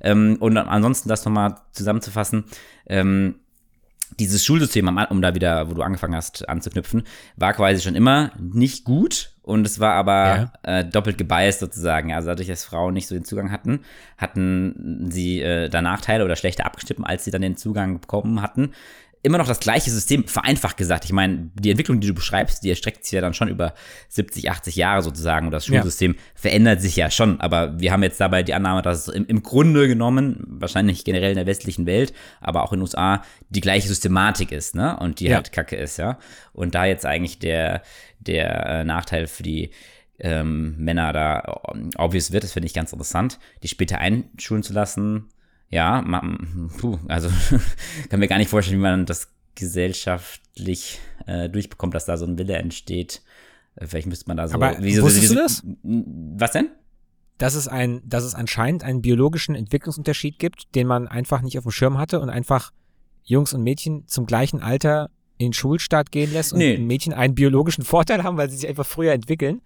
Ähm, 0.01 0.37
und 0.39 0.60
ansonsten 0.67 1.09
das 1.09 1.25
nochmal 1.25 1.55
zusammenzufassen. 1.71 2.45
Ähm, 2.87 3.35
dieses 4.19 4.43
Schulsystem, 4.43 4.87
um 4.87 5.21
da 5.21 5.35
wieder, 5.35 5.69
wo 5.69 5.73
du 5.73 5.81
angefangen 5.83 6.15
hast, 6.15 6.47
anzuknüpfen, 6.49 7.03
war 7.37 7.53
quasi 7.53 7.81
schon 7.81 7.95
immer 7.95 8.31
nicht 8.37 8.83
gut 8.83 9.31
und 9.41 9.65
es 9.65 9.79
war 9.79 9.93
aber 9.93 10.51
Ja. 10.65 10.79
äh, 10.79 10.85
doppelt 10.85 11.17
gebiased 11.17 11.61
sozusagen. 11.61 12.13
Also 12.13 12.27
dadurch, 12.27 12.49
dass 12.49 12.65
Frauen 12.65 12.93
nicht 12.93 13.07
so 13.07 13.15
den 13.15 13.23
Zugang 13.23 13.51
hatten, 13.51 13.79
hatten 14.17 15.09
sie 15.09 15.41
äh, 15.41 15.69
da 15.69 15.81
Nachteile 15.81 16.25
oder 16.25 16.35
schlechter 16.35 16.65
abgestimmt, 16.65 17.07
als 17.07 17.23
sie 17.23 17.31
dann 17.31 17.41
den 17.41 17.55
Zugang 17.57 17.99
bekommen 18.01 18.41
hatten. 18.41 18.71
Immer 19.23 19.37
noch 19.37 19.47
das 19.47 19.59
gleiche 19.59 19.91
System, 19.91 20.27
vereinfacht 20.27 20.77
gesagt. 20.77 21.05
Ich 21.05 21.11
meine, 21.11 21.51
die 21.53 21.69
Entwicklung, 21.69 21.99
die 21.99 22.07
du 22.07 22.13
beschreibst, 22.15 22.63
die 22.63 22.69
erstreckt 22.71 23.03
sich 23.03 23.11
ja 23.11 23.21
dann 23.21 23.35
schon 23.35 23.49
über 23.49 23.75
70, 24.09 24.49
80 24.49 24.75
Jahre 24.75 25.03
sozusagen. 25.03 25.45
Und 25.45 25.51
das 25.51 25.67
Ja. 25.67 25.75
Schulsystem 25.75 26.15
verändert 26.33 26.81
sich 26.81 26.95
ja 26.95 27.11
schon. 27.11 27.39
Aber 27.39 27.79
wir 27.79 27.91
haben 27.91 28.01
jetzt 28.01 28.19
dabei 28.19 28.41
die 28.41 28.53
Annahme, 28.55 28.81
dass 28.81 29.07
es 29.07 29.13
im, 29.13 29.25
im 29.27 29.43
Grunde 29.43 29.87
genommen, 29.87 30.43
wahrscheinlich 30.47 31.05
generell 31.05 31.29
in 31.31 31.35
der 31.35 31.45
westlichen 31.45 31.85
Welt, 31.85 32.13
aber 32.39 32.63
auch 32.63 32.73
in 32.73 32.79
den 32.79 32.83
USA, 32.83 33.23
die 33.49 33.61
gleiche 33.61 33.87
Systematik 33.87 34.51
ist, 34.51 34.73
ne? 34.73 34.97
Und 34.97 35.19
die 35.19 35.25
Ja. 35.27 35.35
halt 35.35 35.51
kacke 35.51 35.75
ist, 35.75 35.97
ja. 35.97 36.17
Und 36.53 36.73
da 36.73 36.85
jetzt 36.85 37.05
eigentlich 37.05 37.37
der, 37.37 37.83
der 38.19 38.65
äh, 38.65 38.83
Nachteil 38.83 39.27
für 39.27 39.43
die 39.43 39.69
ähm, 40.19 40.75
Männer 40.77 41.13
da 41.13 41.61
ähm, 41.73 41.89
obvious 41.97 42.31
wird, 42.31 42.43
das 42.43 42.53
finde 42.53 42.67
ich 42.67 42.73
ganz 42.73 42.91
interessant, 42.93 43.39
die 43.63 43.67
später 43.67 43.97
einschulen 43.99 44.63
zu 44.63 44.73
lassen. 44.73 45.29
Ja, 45.71 46.01
man, 46.01 46.69
puh, 46.77 46.99
also 47.07 47.29
kann 48.09 48.19
mir 48.19 48.27
gar 48.27 48.37
nicht 48.37 48.49
vorstellen, 48.49 48.79
wie 48.79 48.83
man 48.83 49.05
das 49.05 49.31
gesellschaftlich 49.55 50.99
äh, 51.27 51.49
durchbekommt, 51.49 51.93
dass 51.93 52.05
da 52.05 52.17
so 52.17 52.25
ein 52.25 52.37
Wille 52.37 52.55
entsteht. 52.55 53.21
Äh, 53.75 53.87
Vielleicht 53.87 54.07
müsste 54.07 54.27
man 54.27 54.37
da 54.37 54.47
so. 54.47 54.55
Aber 54.55 54.81
wie 54.83 54.93
so- 54.93 55.03
wusstest 55.03 55.23
wie 55.31 55.35
du 55.35 55.35
so- 55.35 55.39
das? 55.41 55.63
Was 56.37 56.51
denn? 56.51 56.69
dass 57.37 57.55
es, 57.55 57.67
ein, 57.67 58.03
dass 58.07 58.23
es 58.23 58.35
anscheinend 58.35 58.83
einen 58.83 59.01
biologischen 59.01 59.55
Entwicklungsunterschied 59.55 60.37
gibt, 60.37 60.75
den 60.75 60.85
man 60.85 61.07
einfach 61.07 61.41
nicht 61.41 61.57
auf 61.57 61.63
dem 61.63 61.71
Schirm 61.71 61.97
hatte 61.97 62.19
und 62.19 62.29
einfach 62.29 62.71
Jungs 63.23 63.51
und 63.55 63.63
Mädchen 63.63 64.05
zum 64.07 64.27
gleichen 64.27 64.61
Alter 64.61 65.09
in 65.39 65.47
den 65.47 65.53
Schulstart 65.53 66.11
gehen 66.11 66.31
lässt 66.33 66.53
und 66.53 66.59
Nee. 66.59 66.77
Mädchen 66.77 67.13
einen 67.13 67.33
biologischen 67.33 67.83
Vorteil 67.83 68.21
haben, 68.23 68.37
weil 68.37 68.47
sie 68.51 68.57
sich 68.57 68.69
einfach 68.69 68.85
früher 68.85 69.13
entwickeln. 69.13 69.61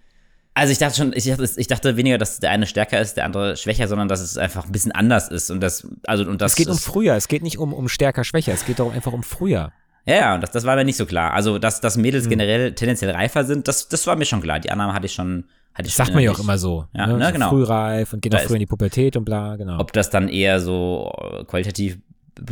Also 0.58 0.72
ich 0.72 0.78
dachte 0.78 0.96
schon, 0.96 1.12
ich 1.14 1.26
dachte, 1.26 1.48
ich 1.58 1.68
dachte 1.68 1.98
weniger, 1.98 2.18
dass 2.18 2.40
der 2.40 2.50
eine 2.50 2.66
stärker 2.66 3.00
ist, 3.02 3.18
der 3.18 3.26
andere 3.26 3.58
schwächer, 3.58 3.90
sondern 3.90 4.08
dass 4.08 4.22
es 4.22 4.38
einfach 4.38 4.66
ein 4.66 4.72
bisschen 4.72 4.94
anders 4.94 5.28
ist 5.28 5.52
und 5.52 5.60
das, 5.60 5.86
also 6.08 6.24
und 6.24 6.42
das. 6.42 6.54
es 6.54 6.58
geht 6.58 6.70
um 6.70 6.78
früher, 6.78 7.14
es 7.16 7.28
geht 7.28 7.44
nicht 7.44 7.58
um, 7.60 7.74
um 7.74 7.90
stärker, 7.90 8.24
schwächer, 8.24 8.54
es 8.54 8.66
geht 8.66 8.80
darum 8.80 8.94
einfach 8.94 9.12
um 9.12 9.22
früher. 9.22 9.74
Ja, 10.06 10.16
ja, 10.16 10.36
und 10.36 10.42
das, 10.42 10.52
das 10.52 10.64
war 10.66 10.76
mir 10.78 10.86
nicht 10.86 10.98
so 10.98 11.06
klar. 11.06 11.34
Also, 11.34 11.58
dass, 11.60 11.82
dass 11.82 11.96
Hm. 11.96 12.04
Mädels 12.04 12.30
generell 12.30 12.74
tendenziell 12.74 13.12
reifer 13.12 13.44
sind, 13.44 13.68
das, 13.68 13.90
das 13.90 14.06
war 14.08 14.16
mir 14.16 14.26
schon 14.26 14.40
klar. 14.42 14.60
Die 14.60 14.72
Annahme 14.72 14.94
hatte 14.94 15.08
ich 15.08 15.14
schon, 15.14 15.46
hatte 15.74 15.88
ich 15.90 15.96
sagt 15.96 16.14
man 16.14 16.24
ja 16.24 16.32
auch 16.32 16.40
immer 16.40 16.58
so. 16.58 16.86
Ja, 16.94 17.08
ne? 17.08 17.18
ne, 17.18 17.26
so 17.26 17.34
genau. 17.34 17.50
Frühreif 17.50 18.14
und 18.14 18.22
geht 18.22 18.34
auch 18.36 18.40
früher 18.42 18.56
in 18.56 18.60
die 18.60 18.66
Pubertät 18.68 19.18
und 19.18 19.26
bla, 19.26 19.56
genau. 19.58 19.80
Ob 19.80 19.92
das 19.94 20.10
dann 20.10 20.30
eher 20.30 20.62
so 20.62 21.12
äh, 21.40 21.44
qualitativ 21.44 21.98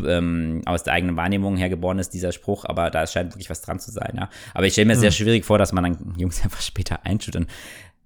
ähm, 0.05 0.61
aus 0.65 0.83
der 0.83 0.93
eigenen 0.93 1.15
Wahrnehmung 1.15 1.55
her 1.57 1.69
geboren 1.69 1.99
ist, 1.99 2.09
dieser 2.13 2.31
Spruch, 2.31 2.65
aber 2.65 2.89
da 2.89 3.05
scheint 3.05 3.33
wirklich 3.33 3.49
was 3.49 3.61
dran 3.61 3.79
zu 3.79 3.91
sein, 3.91 4.13
ja. 4.17 4.29
Aber 4.53 4.65
ich 4.65 4.73
stelle 4.73 4.87
mir 4.87 4.93
Hm. 4.93 4.99
sehr 5.01 5.11
schwierig 5.11 5.45
vor, 5.45 5.57
dass 5.57 5.71
man 5.73 5.83
dann 5.83 6.13
Jungs 6.17 6.41
einfach 6.43 6.61
später 6.61 6.99
ähm, 7.05 7.47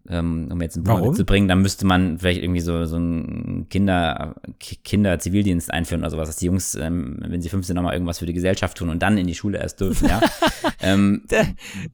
um 0.10 0.62
jetzt 0.62 0.76
einen? 0.76 0.86
Punkt 0.86 1.18
zu 1.18 1.26
bringen, 1.26 1.48
dann 1.48 1.62
müsste 1.62 1.86
man 1.86 2.18
vielleicht 2.20 2.42
irgendwie 2.42 2.62
so, 2.62 2.86
so 2.86 2.96
einen 2.96 3.68
Kinder, 3.70 4.36
Ki- 4.60 4.78
Kinder-Zivildienst 4.84 5.72
einführen 5.74 6.02
oder 6.02 6.10
sowas, 6.12 6.30
dass 6.30 6.38
die 6.38 6.46
Jungs, 6.46 6.76
ähm, 6.76 7.20
wenn 7.28 7.42
sie 7.42 7.50
15 7.50 7.76
nochmal 7.76 7.94
irgendwas 7.94 8.20
für 8.20 8.26
die 8.26 8.34
Gesellschaft 8.34 8.78
tun 8.78 8.90
und 8.90 9.00
dann 9.04 9.18
in 9.18 9.28
die 9.28 9.36
Schule 9.36 9.58
erst 9.60 9.82
dürfen, 9.82 10.08
ja. 10.08 10.22
ähm, 10.82 11.24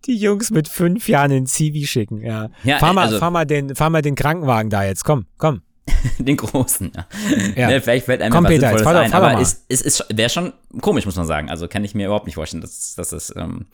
die 0.06 0.16
Jungs 0.18 0.52
mit 0.52 0.68
fünf 0.68 1.08
Jahren 1.10 1.32
in 1.32 1.46
Zivi 1.46 1.88
schicken, 1.88 2.22
ja. 2.22 2.50
Ja, 2.64 2.78
fahr, 2.80 2.94
mal, 2.94 3.06
also- 3.06 3.20
fahr, 3.20 3.32
mal 3.32 3.46
den, 3.46 3.76
fahr 3.76 3.90
mal 3.90 4.02
den 4.02 4.16
Krankenwagen 4.16 4.70
da 4.70 4.84
jetzt, 4.84 5.04
komm, 5.04 5.26
komm. 5.38 5.62
Den 6.18 6.38
großen, 6.38 6.92
ja. 6.96 7.06
Ja. 7.58 7.68
Ne, 7.68 7.82
vielleicht 7.82 8.06
fällt 8.06 8.22
einem 8.22 8.32
Komm, 8.32 8.46
was 8.46 8.52
Peter, 8.52 8.72
jetzt 8.72 8.84
fahr 8.84 8.96
ein, 9.02 9.12
fahr 9.12 9.22
aber 9.22 9.42
es, 9.42 9.66
es 9.68 9.82
ist, 9.82 10.06
wäre 10.14 10.30
schon 10.30 10.54
komisch, 10.82 11.06
muss 11.06 11.18
man 11.18 11.26
sagen. 11.26 11.50
Also 11.50 11.68
kann 11.68 11.84
ich 11.84 11.94
mir 11.94 12.06
überhaupt 12.06 12.26
nicht 12.26 12.36
vorstellen, 12.36 12.62
dass, 12.62 12.96
dass 12.96 13.12
es 13.12 13.34
ähm, 13.36 13.66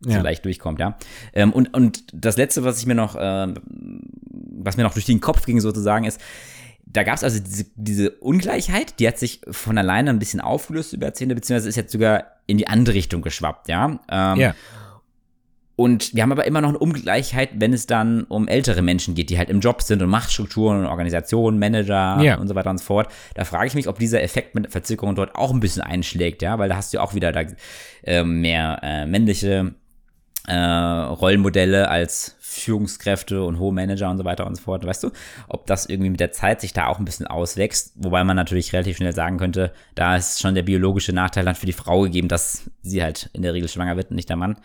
so 0.00 0.10
Ja. 0.10 0.20
leicht 0.22 0.44
durchkommt, 0.44 0.78
ja. 0.80 0.96
Ähm, 1.32 1.52
und, 1.52 1.72
und 1.74 2.04
das 2.12 2.36
Letzte, 2.36 2.64
was 2.64 2.78
ich 2.80 2.86
mir 2.86 2.94
noch, 2.94 3.16
ähm, 3.18 3.54
was 4.58 4.76
mir 4.76 4.82
noch 4.82 4.92
durch 4.94 5.06
den 5.06 5.20
Kopf 5.20 5.46
ging 5.46 5.60
sozusagen, 5.60 6.04
ist, 6.04 6.20
da 6.84 7.02
gab 7.02 7.16
es 7.16 7.24
also 7.24 7.40
diese, 7.40 7.66
diese 7.74 8.10
Ungleichheit, 8.12 8.98
die 9.00 9.08
hat 9.08 9.18
sich 9.18 9.40
von 9.50 9.76
alleine 9.76 10.10
ein 10.10 10.18
bisschen 10.18 10.40
aufgelöst 10.40 10.92
über 10.92 11.06
Jahrzehnte, 11.06 11.34
beziehungsweise 11.34 11.68
ist 11.68 11.76
jetzt 11.76 11.92
sogar 11.92 12.24
in 12.46 12.58
die 12.58 12.68
andere 12.68 12.94
Richtung 12.94 13.22
geschwappt, 13.22 13.68
ja. 13.68 13.98
Ähm, 14.08 14.38
Ja. 14.40 14.54
und 15.78 16.14
wir 16.14 16.22
haben 16.22 16.32
aber 16.32 16.46
immer 16.46 16.62
noch 16.62 16.70
eine 16.70 16.78
Ungleichheit, 16.78 17.50
wenn 17.54 17.74
es 17.74 17.86
dann 17.86 18.24
um 18.24 18.48
ältere 18.48 18.80
Menschen 18.80 19.14
geht, 19.14 19.28
die 19.28 19.36
halt 19.36 19.50
im 19.50 19.60
Job 19.60 19.82
sind 19.82 20.00
und 20.00 20.08
Machtstrukturen 20.08 20.78
und 20.80 20.86
Organisationen, 20.86 21.58
Manager 21.58 22.18
Ja. 22.22 22.38
und 22.38 22.48
so 22.48 22.54
weiter 22.54 22.70
und 22.70 22.78
so 22.78 22.84
fort. 22.84 23.08
Da 23.34 23.44
frage 23.44 23.66
ich 23.66 23.74
mich, 23.74 23.88
ob 23.88 23.98
dieser 23.98 24.22
Effekt 24.22 24.54
mit 24.54 24.70
Verzögerung 24.72 25.14
dort 25.16 25.34
auch 25.34 25.52
ein 25.52 25.60
bisschen 25.60 25.82
einschlägt, 25.82 26.40
ja, 26.40 26.58
weil 26.58 26.70
da 26.70 26.76
hast 26.76 26.92
du 26.94 26.96
ja 26.98 27.02
auch 27.02 27.14
wieder 27.14 27.30
da 27.32 27.42
ähm, 28.04 28.40
mehr 28.40 28.78
äh, 28.82 29.04
männliche 29.06 29.74
äh, 30.46 30.54
Rollenmodelle 30.56 31.88
als 31.88 32.36
Führungskräfte 32.40 33.42
und 33.42 33.58
hohe 33.58 33.72
Manager 33.72 34.10
und 34.10 34.18
so 34.18 34.24
weiter 34.24 34.46
und 34.46 34.54
so 34.54 34.62
fort, 34.62 34.84
weißt 34.86 35.04
du? 35.04 35.10
Ob 35.48 35.66
das 35.66 35.86
irgendwie 35.86 36.10
mit 36.10 36.20
der 36.20 36.32
Zeit 36.32 36.60
sich 36.60 36.72
da 36.72 36.86
auch 36.86 36.98
ein 36.98 37.04
bisschen 37.04 37.26
auswächst, 37.26 37.92
wobei 37.96 38.24
man 38.24 38.36
natürlich 38.36 38.72
relativ 38.72 38.96
schnell 38.96 39.14
sagen 39.14 39.36
könnte, 39.36 39.72
da 39.94 40.16
ist 40.16 40.40
schon 40.40 40.54
der 40.54 40.62
biologische 40.62 41.12
Nachteil 41.12 41.44
dann 41.44 41.54
für 41.54 41.66
die 41.66 41.72
Frau 41.72 42.02
gegeben, 42.02 42.28
dass 42.28 42.70
sie 42.82 43.02
halt 43.02 43.28
in 43.32 43.42
der 43.42 43.52
Regel 43.52 43.68
schwanger 43.68 43.96
wird 43.96 44.10
und 44.10 44.16
nicht 44.16 44.28
der 44.28 44.36
Mann. 44.36 44.56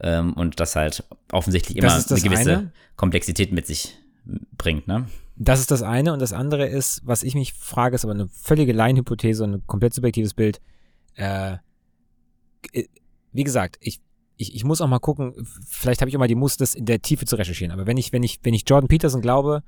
Ähm, 0.00 0.34
und 0.34 0.60
das 0.60 0.76
halt 0.76 1.04
offensichtlich 1.32 1.78
immer 1.78 1.88
Das 1.88 2.06
das 2.06 2.20
eine 2.20 2.28
gewisse 2.30 2.56
eine. 2.58 2.72
Komplexität 2.96 3.52
mit 3.52 3.66
sich 3.66 3.96
bringt, 4.56 4.86
ne? 4.86 5.06
Das 5.36 5.60
ist 5.60 5.70
das 5.70 5.82
eine. 5.82 6.12
Und 6.12 6.20
das 6.20 6.32
andere 6.32 6.66
ist, 6.66 7.02
was 7.04 7.22
ich 7.22 7.34
mich 7.34 7.54
frage, 7.54 7.94
ist 7.94 8.04
aber 8.04 8.14
eine 8.14 8.28
völlige 8.28 8.72
Laienhypothese 8.72 9.44
und 9.44 9.54
ein 9.54 9.62
komplett 9.66 9.94
subjektives 9.94 10.34
Bild. 10.34 10.60
Äh, 11.14 11.58
wie 13.32 13.44
gesagt, 13.44 13.76
ich, 13.80 14.00
ich, 14.38 14.54
ich 14.54 14.64
muss 14.64 14.80
auch 14.80 14.86
mal 14.86 15.00
gucken, 15.00 15.34
vielleicht 15.66 16.00
habe 16.00 16.08
ich 16.08 16.16
auch 16.16 16.20
mal 16.20 16.28
die 16.28 16.34
Muße, 16.36 16.56
das 16.58 16.74
in 16.74 16.86
der 16.86 17.02
Tiefe 17.02 17.26
zu 17.26 17.36
recherchieren. 17.36 17.72
Aber 17.72 17.86
wenn 17.86 17.96
ich, 17.96 18.12
wenn 18.12 18.22
ich, 18.22 18.38
wenn 18.44 18.54
ich 18.54 18.64
Jordan 18.66 18.88
Peterson 18.88 19.20
glaube, 19.20 19.62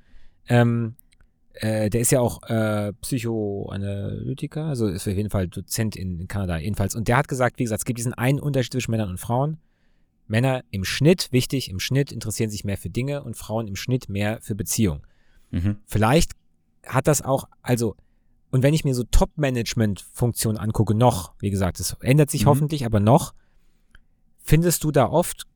ähm, 0.49 0.95
äh, 1.55 1.91
der 1.91 2.01
ist 2.01 2.13
ja 2.13 2.21
auch 2.21 2.43
äh, 2.45 2.93
Psychoanalytiker, 3.01 4.65
also 4.65 4.87
ist 4.87 5.07
auf 5.09 5.15
jeden 5.15 5.31
Fall 5.31 5.49
Dozent 5.49 5.97
in, 5.97 6.21
in 6.21 6.29
Kanada 6.29 6.59
jedenfalls. 6.59 6.95
Und 6.95 7.09
der 7.09 7.17
hat 7.17 7.29
gesagt, 7.29 7.59
wie 7.59 7.65
gesagt, 7.65 7.81
es 7.81 7.85
gibt 7.85 7.99
diesen 7.99 8.15
einen 8.15 8.39
Unterschied 8.39 8.73
zwischen 8.73 8.93
Männern 8.93 9.11
und 9.11 9.19
Frauen. 9.19 9.59
Männer 10.29 10.63
im 10.71 10.85
Schnitt, 10.85 11.33
wichtig, 11.33 11.69
im 11.69 11.81
Schnitt 11.81 12.13
interessieren 12.13 12.51
sich 12.51 12.65
mehr 12.65 12.79
für 12.79 12.89
Dinge 12.89 13.25
und 13.25 13.37
Frauen 13.37 13.67
im 13.67 13.75
Schnitt 13.75 14.09
mehr 14.09 14.39
für 14.41 14.55
Beziehungen. 14.55 15.03
Mhm. 15.51 15.79
Vielleicht 15.87 16.33
hat 16.87 17.09
das 17.09 17.23
auch, 17.23 17.49
also, 17.63 17.97
und 18.53 18.63
wenn 18.63 18.73
ich 18.73 18.85
mir 18.85 18.95
so 18.95 19.03
Top-Management-Funktionen 19.03 20.57
angucke, 20.57 20.95
noch, 20.95 21.35
wie 21.41 21.51
gesagt, 21.51 21.81
es 21.81 21.97
ändert 22.01 22.31
sich 22.31 22.45
Mhm. 22.45 22.49
hoffentlich, 22.51 22.87
aber 22.87 23.01
noch, 23.01 23.35
findest 24.43 24.85
du 24.85 24.91
da 24.91 25.07
oft, 25.07 25.47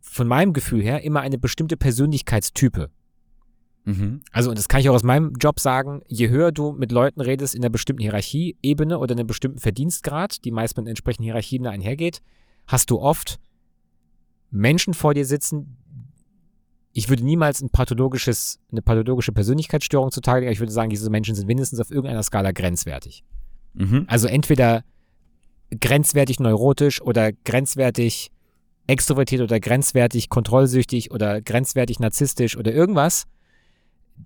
von 0.00 0.26
meinem 0.26 0.52
Gefühl 0.52 0.82
her, 0.82 1.02
immer 1.04 1.20
eine 1.20 1.38
bestimmte 1.38 1.76
Persönlichkeitstype. 1.76 2.90
Mhm. 3.84 4.20
Also, 4.32 4.50
und 4.50 4.58
das 4.58 4.68
kann 4.68 4.80
ich 4.80 4.88
auch 4.88 4.94
aus 4.94 5.02
meinem 5.02 5.34
Job 5.40 5.60
sagen, 5.60 6.02
je 6.08 6.28
höher 6.28 6.52
du 6.52 6.72
mit 6.72 6.92
Leuten 6.92 7.20
redest 7.20 7.54
in 7.54 7.62
einer 7.62 7.70
bestimmten 7.70 8.02
Hierarchieebene 8.02 8.98
oder 8.98 9.12
in 9.12 9.20
einem 9.20 9.26
bestimmten 9.26 9.58
Verdienstgrad, 9.58 10.44
die 10.44 10.50
meist 10.50 10.76
mit 10.76 10.88
entsprechenden 10.88 11.24
Hierarchien 11.24 11.66
einhergeht, 11.66 12.20
hast 12.66 12.90
du 12.90 13.00
oft 13.00 13.38
Menschen 14.50 14.94
vor 14.94 15.14
dir 15.14 15.24
sitzen, 15.24 15.76
ich 16.92 17.08
würde 17.08 17.24
niemals 17.24 17.60
ein 17.60 17.70
pathologisches, 17.70 18.60
eine 18.72 18.82
pathologische 18.82 19.32
Persönlichkeitsstörung 19.32 20.10
zutage 20.10 20.40
legen, 20.40 20.52
ich 20.52 20.60
würde 20.60 20.72
sagen, 20.72 20.90
diese 20.90 21.10
Menschen 21.10 21.34
sind 21.34 21.46
mindestens 21.46 21.80
auf 21.80 21.90
irgendeiner 21.90 22.22
Skala 22.22 22.50
grenzwertig. 22.50 23.24
Mhm. 23.74 24.04
Also 24.08 24.26
entweder 24.26 24.84
grenzwertig 25.80 26.40
neurotisch 26.40 27.00
oder 27.02 27.32
grenzwertig 27.32 28.30
extrovertiert 28.86 29.42
oder 29.42 29.60
grenzwertig 29.60 30.28
kontrollsüchtig 30.30 31.10
oder 31.10 31.42
grenzwertig 31.42 32.00
narzisstisch 32.00 32.56
oder 32.56 32.72
irgendwas. 32.72 33.26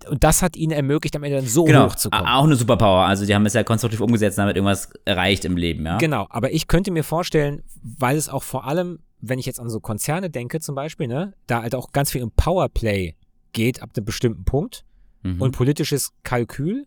Und 0.09 0.23
das 0.23 0.41
hat 0.41 0.55
ihnen 0.55 0.71
ermöglicht, 0.71 1.15
am 1.15 1.23
Ende 1.23 1.37
dann 1.37 1.45
so 1.45 1.65
Genau, 1.65 1.87
hoch 1.87 1.95
zu 1.95 2.09
kommen. 2.09 2.25
auch 2.25 2.45
eine 2.45 2.55
Superpower. 2.55 3.05
Also 3.05 3.25
die 3.25 3.35
haben 3.35 3.45
es 3.45 3.53
ja 3.53 3.63
konstruktiv 3.63 3.99
umgesetzt, 4.01 4.37
damit 4.37 4.55
irgendwas 4.55 4.89
erreicht 5.05 5.45
im 5.45 5.55
Leben, 5.57 5.85
ja. 5.85 5.97
Genau, 5.97 6.25
aber 6.29 6.51
ich 6.51 6.67
könnte 6.67 6.89
mir 6.91 7.03
vorstellen, 7.03 7.61
weil 7.83 8.15
es 8.17 8.27
auch 8.29 8.41
vor 8.41 8.65
allem, 8.65 8.99
wenn 9.21 9.37
ich 9.37 9.45
jetzt 9.45 9.59
an 9.59 9.69
so 9.69 9.79
Konzerne 9.81 10.29
denke 10.29 10.59
zum 10.61 10.73
Beispiel, 10.75 11.07
ne, 11.07 11.33
da 11.45 11.61
halt 11.61 11.75
auch 11.75 11.91
ganz 11.91 12.11
viel 12.11 12.23
um 12.23 12.31
Powerplay 12.31 13.15
geht 13.51 13.83
ab 13.83 13.91
einem 13.95 14.05
bestimmten 14.05 14.45
Punkt 14.45 14.83
Mhm. 15.25 15.41
und 15.41 15.51
politisches 15.51 16.11
Kalkül. 16.23 16.85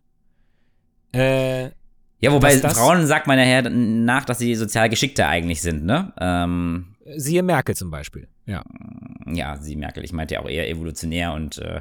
Äh, 1.13 1.71
ja, 2.21 2.33
wobei 2.33 2.59
Frauen 2.59 3.07
sagt 3.07 3.27
man 3.27 3.39
ja 3.39 3.63
nach, 3.69 4.25
dass 4.25 4.39
sie 4.39 4.55
sozial 4.55 4.89
geschickter 4.89 5.29
eigentlich 5.29 5.63
sind, 5.63 5.85
ne? 5.85 6.13
Ähm, 6.19 6.97
siehe 7.17 7.43
Merkel 7.43 7.77
zum 7.77 7.91
Beispiel. 7.91 8.29
Ja. 8.47 8.63
ja, 9.27 9.57
sie 9.59 9.77
Merkel, 9.77 10.05
ich 10.05 10.13
meinte 10.13 10.35
ja 10.35 10.41
auch 10.41 10.49
eher 10.49 10.69
evolutionär 10.69 11.33
und 11.33 11.59
äh, 11.59 11.81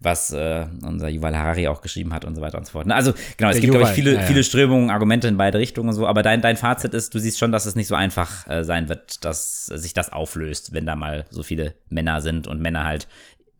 was 0.00 0.32
äh, 0.32 0.66
unser 0.82 1.08
Yuval 1.08 1.36
Harari 1.36 1.66
auch 1.66 1.80
geschrieben 1.80 2.14
hat 2.14 2.24
und 2.24 2.36
so 2.36 2.40
weiter 2.40 2.56
und 2.56 2.64
so 2.66 2.72
fort. 2.72 2.86
Ne? 2.86 2.94
Also 2.94 3.12
genau, 3.36 3.50
es 3.50 3.56
Der 3.56 3.62
gibt, 3.62 3.72
glaube 3.72 3.88
ich, 3.88 3.94
viele, 3.94 4.14
ja, 4.14 4.20
ja. 4.20 4.26
viele 4.26 4.44
Strömungen, 4.44 4.90
Argumente 4.90 5.26
in 5.26 5.36
beide 5.36 5.58
Richtungen 5.58 5.88
und 5.88 5.94
so, 5.94 6.06
aber 6.06 6.22
dein, 6.22 6.40
dein 6.40 6.56
Fazit 6.56 6.94
ist, 6.94 7.14
du 7.14 7.18
siehst 7.18 7.38
schon, 7.38 7.50
dass 7.50 7.66
es 7.66 7.74
nicht 7.74 7.88
so 7.88 7.96
einfach 7.96 8.48
äh, 8.48 8.64
sein 8.64 8.88
wird, 8.88 9.24
dass 9.24 9.66
sich 9.66 9.94
das 9.94 10.12
auflöst, 10.12 10.72
wenn 10.72 10.86
da 10.86 10.94
mal 10.94 11.24
so 11.30 11.42
viele 11.42 11.74
Männer 11.88 12.20
sind 12.20 12.46
und 12.46 12.60
Männer 12.60 12.84
halt 12.84 13.08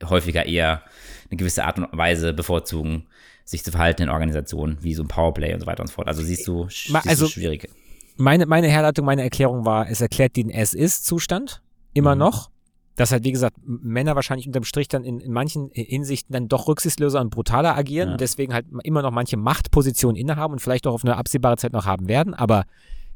häufiger 0.04 0.46
eher 0.46 0.82
eine 1.28 1.36
gewisse 1.36 1.64
Art 1.64 1.78
und 1.78 1.88
Weise 1.90 2.32
bevorzugen, 2.32 3.08
sich 3.48 3.64
zu 3.64 3.70
verhalten 3.70 4.02
in 4.02 4.08
Organisationen, 4.10 4.76
wie 4.82 4.92
so 4.94 5.02
ein 5.02 5.08
Powerplay 5.08 5.54
und 5.54 5.60
so 5.60 5.66
weiter 5.66 5.80
und 5.82 5.86
so 5.86 5.94
fort. 5.94 6.06
Also 6.06 6.22
siehst 6.22 6.46
du, 6.46 6.64
Ma- 6.64 7.00
siehst 7.00 7.06
also- 7.08 7.24
du 7.26 7.30
schwierig. 7.32 7.70
Meine, 8.18 8.46
meine 8.46 8.66
Herleitung, 8.68 9.06
meine 9.06 9.22
Erklärung 9.22 9.64
war, 9.64 9.88
es 9.88 10.00
erklärt 10.00 10.36
den 10.36 10.50
Es-Ist-Zustand 10.50 11.62
immer 11.94 12.14
Mhm. 12.14 12.18
noch. 12.20 12.50
Dass 12.96 13.12
halt, 13.12 13.22
wie 13.24 13.30
gesagt, 13.30 13.56
Männer 13.64 14.16
wahrscheinlich 14.16 14.48
unterm 14.48 14.64
Strich 14.64 14.88
dann 14.88 15.04
in, 15.04 15.20
in 15.20 15.32
manchen 15.32 15.70
Hinsichten 15.72 16.32
dann 16.32 16.48
doch 16.48 16.66
rücksichtsloser 16.66 17.20
und 17.20 17.30
brutaler 17.30 17.76
agieren 17.76 18.08
Ja. 18.08 18.12
und 18.14 18.20
deswegen 18.20 18.52
halt 18.52 18.66
immer 18.82 19.02
noch 19.02 19.12
manche 19.12 19.36
Machtpositionen 19.36 20.16
innehaben 20.16 20.52
und 20.54 20.58
vielleicht 20.58 20.84
auch 20.88 20.94
auf 20.94 21.04
eine 21.04 21.16
absehbare 21.16 21.56
Zeit 21.56 21.72
noch 21.72 21.86
haben 21.86 22.08
werden. 22.08 22.34
Aber 22.34 22.64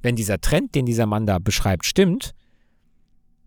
wenn 0.01 0.15
dieser 0.15 0.41
Trend, 0.41 0.77
den 0.77 0.87
dieser 0.87 1.07
Mann 1.07 1.27
da 1.27 1.41
beschreibt, 1.41 1.85
stimmt, 1.85 2.33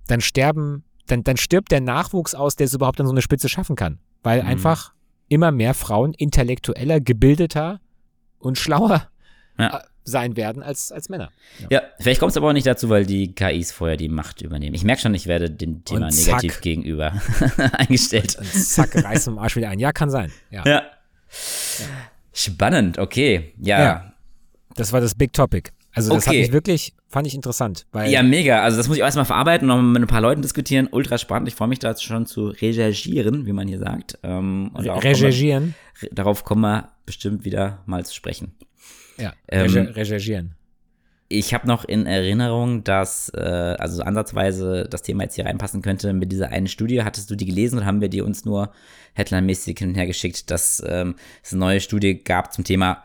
dann 0.08 0.20
sterben, 0.22 0.84
dann, 1.08 1.24
dann 1.24 1.38
stirbt 1.38 1.72
der 1.72 1.80
Nachwuchs 1.82 2.36
aus, 2.36 2.56
der 2.58 2.66
es 2.66 2.74
überhaupt 2.74 3.00
an 3.00 3.08
so 3.08 3.14
eine 3.14 3.22
Spitze 3.22 3.48
schaffen 3.50 3.76
kann. 3.78 4.00
Weil 4.22 4.44
Mhm. 4.44 4.50
einfach 4.50 4.94
immer 5.28 5.52
mehr 5.52 5.74
Frauen 5.74 6.14
intellektueller, 6.14 7.00
gebildeter 7.00 7.80
und 8.40 8.58
schlauer 8.58 9.10
Ja. 9.58 9.78
äh, 9.80 9.84
sein 10.08 10.36
werden 10.38 10.62
als, 10.62 10.92
als 10.92 11.10
Männer. 11.10 11.32
Ja, 11.72 11.82
vielleicht 12.00 12.20
kommt 12.20 12.30
es 12.32 12.38
aber 12.38 12.50
auch 12.50 12.54
nicht 12.54 12.68
dazu, 12.68 12.90
weil 12.90 13.08
die 13.08 13.34
KIs 13.34 13.72
vorher 13.72 13.98
die 13.98 14.08
Macht 14.10 14.42
übernehmen. 14.44 14.76
Ich 14.76 14.84
merke 14.84 15.02
schon, 15.02 15.16
ich 15.16 15.26
werde 15.26 15.50
dem 15.50 15.84
Thema 15.84 16.06
Und 16.08 16.12
zack. 16.12 16.28
negativ 16.44 16.62
gegenüber 16.62 17.14
eingestellt. 17.74 18.36
Und 18.38 18.46
zack, 18.46 18.96
reißt 18.96 19.28
im 19.30 19.40
Arsch 19.40 19.56
wieder 19.56 19.70
ein. 19.70 19.80
Ja, 19.80 19.92
kann 19.94 20.12
sein. 20.12 20.32
Ja. 20.52 20.64
Ja. 20.66 20.84
Spannend, 22.34 23.00
okay. 23.00 23.54
Ja. 23.58 23.80
Ja. 23.80 23.84
ja. 23.86 24.14
Das 24.76 24.92
war 24.94 25.02
das 25.02 25.16
Big 25.16 25.34
Topic. 25.34 25.72
Also 25.96 26.14
das 26.14 26.28
Okay. 26.28 26.38
hat 26.38 26.42
mich 26.44 26.52
wirklich, 26.52 26.94
fand 27.08 27.26
ich 27.26 27.34
interessant. 27.36 27.86
Weil 27.92 28.12
mega. 28.24 28.62
Also 28.62 28.78
das 28.78 28.88
muss 28.88 28.98
ich 28.98 29.04
auch 29.04 29.08
erstmal 29.08 29.26
verarbeiten 29.26 29.70
und 29.70 29.78
noch 29.78 29.84
mit 29.94 30.02
ein 30.02 30.08
paar 30.08 30.22
Leuten 30.22 30.42
diskutieren. 30.42 30.88
Ultra 30.92 31.18
spannend. 31.18 31.48
Ich 31.48 31.56
freue 31.56 31.70
mich 31.70 31.80
da 31.80 31.96
schon 31.98 32.26
zu 32.26 32.48
recherchieren, 32.50 33.46
wie 33.46 33.54
man 33.54 33.68
hier 33.68 33.80
sagt. 33.80 34.18
Ähm, 34.24 34.72
und 34.74 34.86
darauf 34.86 35.02
kommen 35.02 35.04
wir- 35.04 35.10
recherchieren. 35.12 35.76
Darauf 36.12 36.44
kommen 36.44 36.62
wir 36.62 36.90
bestimmt 37.06 37.46
wieder 37.46 37.82
mal 37.86 38.06
zu 38.06 38.14
sprechen. 38.14 38.54
Ja, 39.18 39.34
Ähm, 39.48 39.62
recher- 39.72 39.96
recherchieren. 39.96 40.56
Ich 41.28 41.56
habe 41.56 41.66
noch 41.68 41.86
in 41.86 42.06
Erinnerung, 42.06 42.84
dass, 42.84 43.30
äh, 43.30 43.40
also 43.40 43.96
so 43.98 44.04
ansatzweise 44.04 44.88
das 44.88 45.02
Thema 45.02 45.24
jetzt 45.24 45.34
hier 45.36 45.46
reinpassen 45.46 45.82
könnte. 45.82 46.14
Mit 46.14 46.32
dieser 46.32 46.50
einen 46.50 46.68
Studie, 46.68 47.02
hattest 47.02 47.32
du 47.32 47.36
die 47.36 47.46
gelesen 47.48 47.78
oder 47.78 47.88
haben 47.88 48.00
wir 48.00 48.10
die 48.10 48.22
uns 48.22 48.46
nur 48.46 48.72
headline-mäßig 49.16 49.80
hin 49.80 49.90
und 49.90 49.96
her 49.96 50.06
geschickt, 50.06 50.52
dass 50.52 50.84
ähm, 50.86 51.16
es 51.42 51.52
eine 51.54 51.62
neue 51.62 51.80
Studie 51.82 52.24
gab 52.24 52.54
zum 52.54 52.64
Thema 52.64 53.05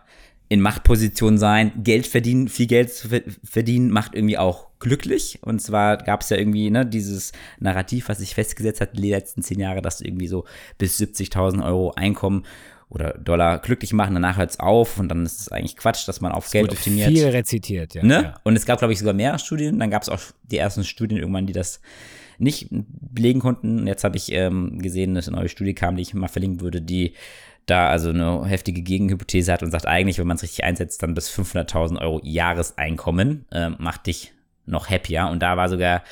in 0.51 0.61
Machtposition 0.61 1.38
sein, 1.38 1.72
Geld 1.84 2.09
verdienen, 2.09 2.48
viel 2.48 2.66
Geld 2.66 2.92
zu 2.92 3.09
ver- 3.09 3.22
verdienen, 3.44 3.90
macht 3.90 4.16
irgendwie 4.16 4.36
auch 4.36 4.66
glücklich. 4.80 5.38
Und 5.42 5.62
zwar 5.62 5.96
gab 5.96 6.22
es 6.22 6.30
ja 6.30 6.36
irgendwie 6.36 6.70
ne, 6.70 6.84
dieses 6.84 7.30
Narrativ, 7.61 8.09
was 8.09 8.18
sich 8.18 8.34
festgesetzt 8.34 8.80
hat 8.80 8.98
die 8.98 9.11
letzten 9.11 9.42
zehn 9.42 9.61
Jahre, 9.61 9.80
dass 9.80 10.01
irgendwie 10.01 10.26
so 10.26 10.44
bis 10.76 10.98
70.000 11.01 11.64
Euro 11.64 11.92
Einkommen 11.92 12.44
oder 12.88 13.12
Dollar 13.12 13.61
glücklich 13.61 13.92
machen, 13.92 14.14
danach 14.14 14.38
hört 14.38 14.51
es 14.51 14.59
auf 14.59 14.98
und 14.98 15.09
dann 15.09 15.24
ist 15.24 15.40
es 15.42 15.48
eigentlich 15.53 15.76
Quatsch, 15.76 16.09
dass 16.09 16.20
man 16.20 16.32
auf 16.32 16.51
Geld 16.51 16.64
Wurde 16.64 16.76
optimiert. 16.76 17.11
viel 17.11 17.28
rezitiert, 17.28 17.94
ja. 17.94 18.03
Ne? 18.03 18.14
ja. 18.14 18.34
Und 18.42 18.57
es 18.57 18.66
gab, 18.66 18.80
glaube 18.80 18.92
ich, 18.92 18.98
sogar 18.98 19.14
mehr 19.14 19.38
Studien. 19.38 19.78
Dann 19.78 19.90
gab 19.90 20.03
es 20.03 20.09
auch 20.09 20.20
die 20.51 20.59
ersten 20.59 20.82
Studien 20.82 21.20
irgendwann, 21.20 21.46
die 21.46 21.53
das 21.53 21.80
nicht 22.38 22.66
belegen 22.70 23.38
konnten. 23.38 23.80
Und 23.80 23.86
jetzt 23.86 24.03
habe 24.03 24.16
ich 24.16 24.32
ähm, 24.32 24.80
gesehen, 24.80 25.14
dass 25.14 25.28
eine 25.28 25.36
neue 25.36 25.48
Studie 25.48 25.74
kam, 25.74 25.94
die 25.94 26.03
ich 26.03 26.14
mal 26.14 26.26
verlinken 26.26 26.61
würde, 26.62 26.82
die 26.82 27.14
da 27.71 27.89
also 27.89 28.11
eine 28.11 28.45
heftige 28.47 28.83
Gegenhypothese 28.83 29.53
hat 29.53 29.62
und 29.62 29.71
sagt 29.71 29.87
eigentlich, 29.87 30.18
wenn 30.18 30.27
man 30.27 30.37
es 30.37 30.43
richtig 30.43 30.64
einsetzt, 30.64 31.03
dann 31.03 31.14
bis 31.14 31.31
500.000 31.31 32.01
Euro 32.01 32.21
Jahreseinkommen 32.23 33.47
ähm, 33.53 33.77
macht 33.79 34.07
dich 34.07 34.33
noch 34.66 34.89
happier. 34.91 35.29
Und 35.31 35.43
da 35.43 35.57
war 35.57 35.68
sogar 35.68 36.03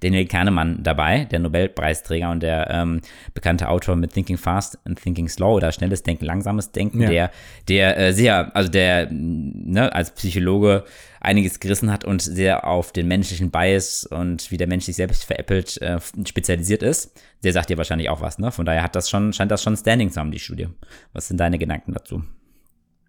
Daniel 0.00 0.26
Kahnemann 0.26 0.82
dabei, 0.82 1.24
der 1.24 1.38
Nobelpreisträger 1.38 2.30
und 2.30 2.42
der 2.42 2.68
ähm, 2.70 3.00
bekannte 3.32 3.68
Autor 3.68 3.96
mit 3.96 4.12
Thinking 4.12 4.36
Fast 4.36 4.78
and 4.84 5.00
Thinking 5.00 5.28
Slow 5.28 5.54
oder 5.54 5.72
schnelles 5.72 6.02
Denken, 6.02 6.26
langsames 6.26 6.72
Denken, 6.72 7.00
Ja. 7.00 7.08
der, 7.08 7.30
der 7.68 7.96
äh, 7.98 8.12
sehr, 8.12 8.54
also 8.54 8.70
der 8.70 9.08
ne, 9.10 9.92
als 9.92 10.10
Psychologe 10.12 10.84
einiges 11.24 11.60
gerissen 11.60 11.90
hat 11.90 12.04
und 12.04 12.22
sehr 12.22 12.66
auf 12.66 12.92
den 12.92 13.08
menschlichen 13.08 13.50
Bias 13.50 14.04
und 14.04 14.50
wie 14.50 14.56
der 14.56 14.66
Mensch 14.66 14.84
sich 14.84 14.96
selbst 14.96 15.24
veräppelt 15.24 15.80
äh, 15.82 15.98
spezialisiert 16.26 16.82
ist. 16.82 17.20
Der 17.42 17.52
sagt 17.52 17.70
dir 17.70 17.78
wahrscheinlich 17.78 18.10
auch 18.10 18.20
was, 18.20 18.38
ne? 18.38 18.52
Von 18.52 18.66
daher 18.66 18.82
hat 18.82 18.94
das 18.96 19.10
schon, 19.10 19.32
scheint 19.32 19.50
das 19.50 19.62
schon 19.62 19.76
Standing 19.76 20.10
zu 20.10 20.20
haben, 20.20 20.30
die 20.30 20.38
Studie. 20.38 20.68
Was 21.12 21.28
sind 21.28 21.38
deine 21.38 21.58
Gedanken 21.58 21.92
dazu? 21.92 22.22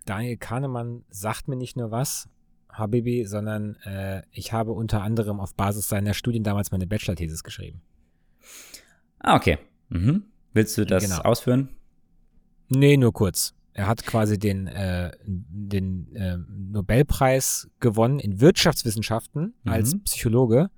Daniel 0.06 0.38
Kahnemann 0.38 1.04
sagt 1.10 1.48
mir 1.48 1.56
nicht 1.56 1.78
nur 1.78 1.92
was, 1.92 2.30
Habibi, 2.70 3.26
sondern 3.26 3.76
äh, 3.86 4.22
ich 4.32 4.52
habe 4.54 4.72
unter 4.74 5.02
anderem 5.02 5.40
auf 5.40 5.56
Basis 5.56 5.88
seiner 5.90 6.14
Studien 6.14 6.44
damals 6.44 6.72
meine 6.72 6.86
Bachelor-Thesis 6.88 7.44
geschrieben. 7.44 7.82
Ah, 9.20 9.36
okay. 9.36 9.58
Mhm. 9.90 10.24
Willst 10.54 10.78
du 10.78 10.86
das 10.86 11.04
Genau. 11.04 11.22
ausführen? 11.22 11.70
Nee, 12.70 12.98
nur 12.98 13.14
kurz. 13.14 13.54
Er 13.78 13.88
hat 13.88 14.06
quasi 14.06 14.40
den, 14.40 14.68
äh, 14.68 15.12
den 15.26 16.16
äh, 16.16 16.38
Nobelpreis 16.48 17.68
gewonnen 17.82 18.20
in 18.20 18.40
Wirtschaftswissenschaften 18.40 19.54
Mhm. 19.64 19.72
als 19.72 20.00
Psychologe, 20.06 20.70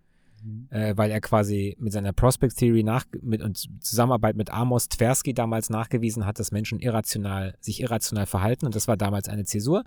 äh, 0.72 0.98
weil 0.98 1.12
er 1.12 1.22
quasi 1.22 1.78
mit 1.80 1.94
seiner 1.94 2.12
Prospect 2.12 2.58
Theory 2.58 2.82
nach, 2.82 3.06
mit 3.22 3.44
und 3.44 3.70
Zusammenarbeit 3.82 4.36
mit 4.36 4.50
Amos 4.50 4.90
Tversky 4.90 5.36
damals 5.36 5.70
nachgewiesen 5.70 6.26
hat, 6.26 6.40
dass 6.40 6.52
Menschen 6.52 6.80
irrational, 6.80 7.56
sich 7.60 7.82
irrational 7.82 8.26
verhalten. 8.26 8.66
Und 8.66 8.74
das 8.74 8.88
war 8.88 8.98
damals 8.98 9.30
eine 9.30 9.44
Zäsur, 9.44 9.84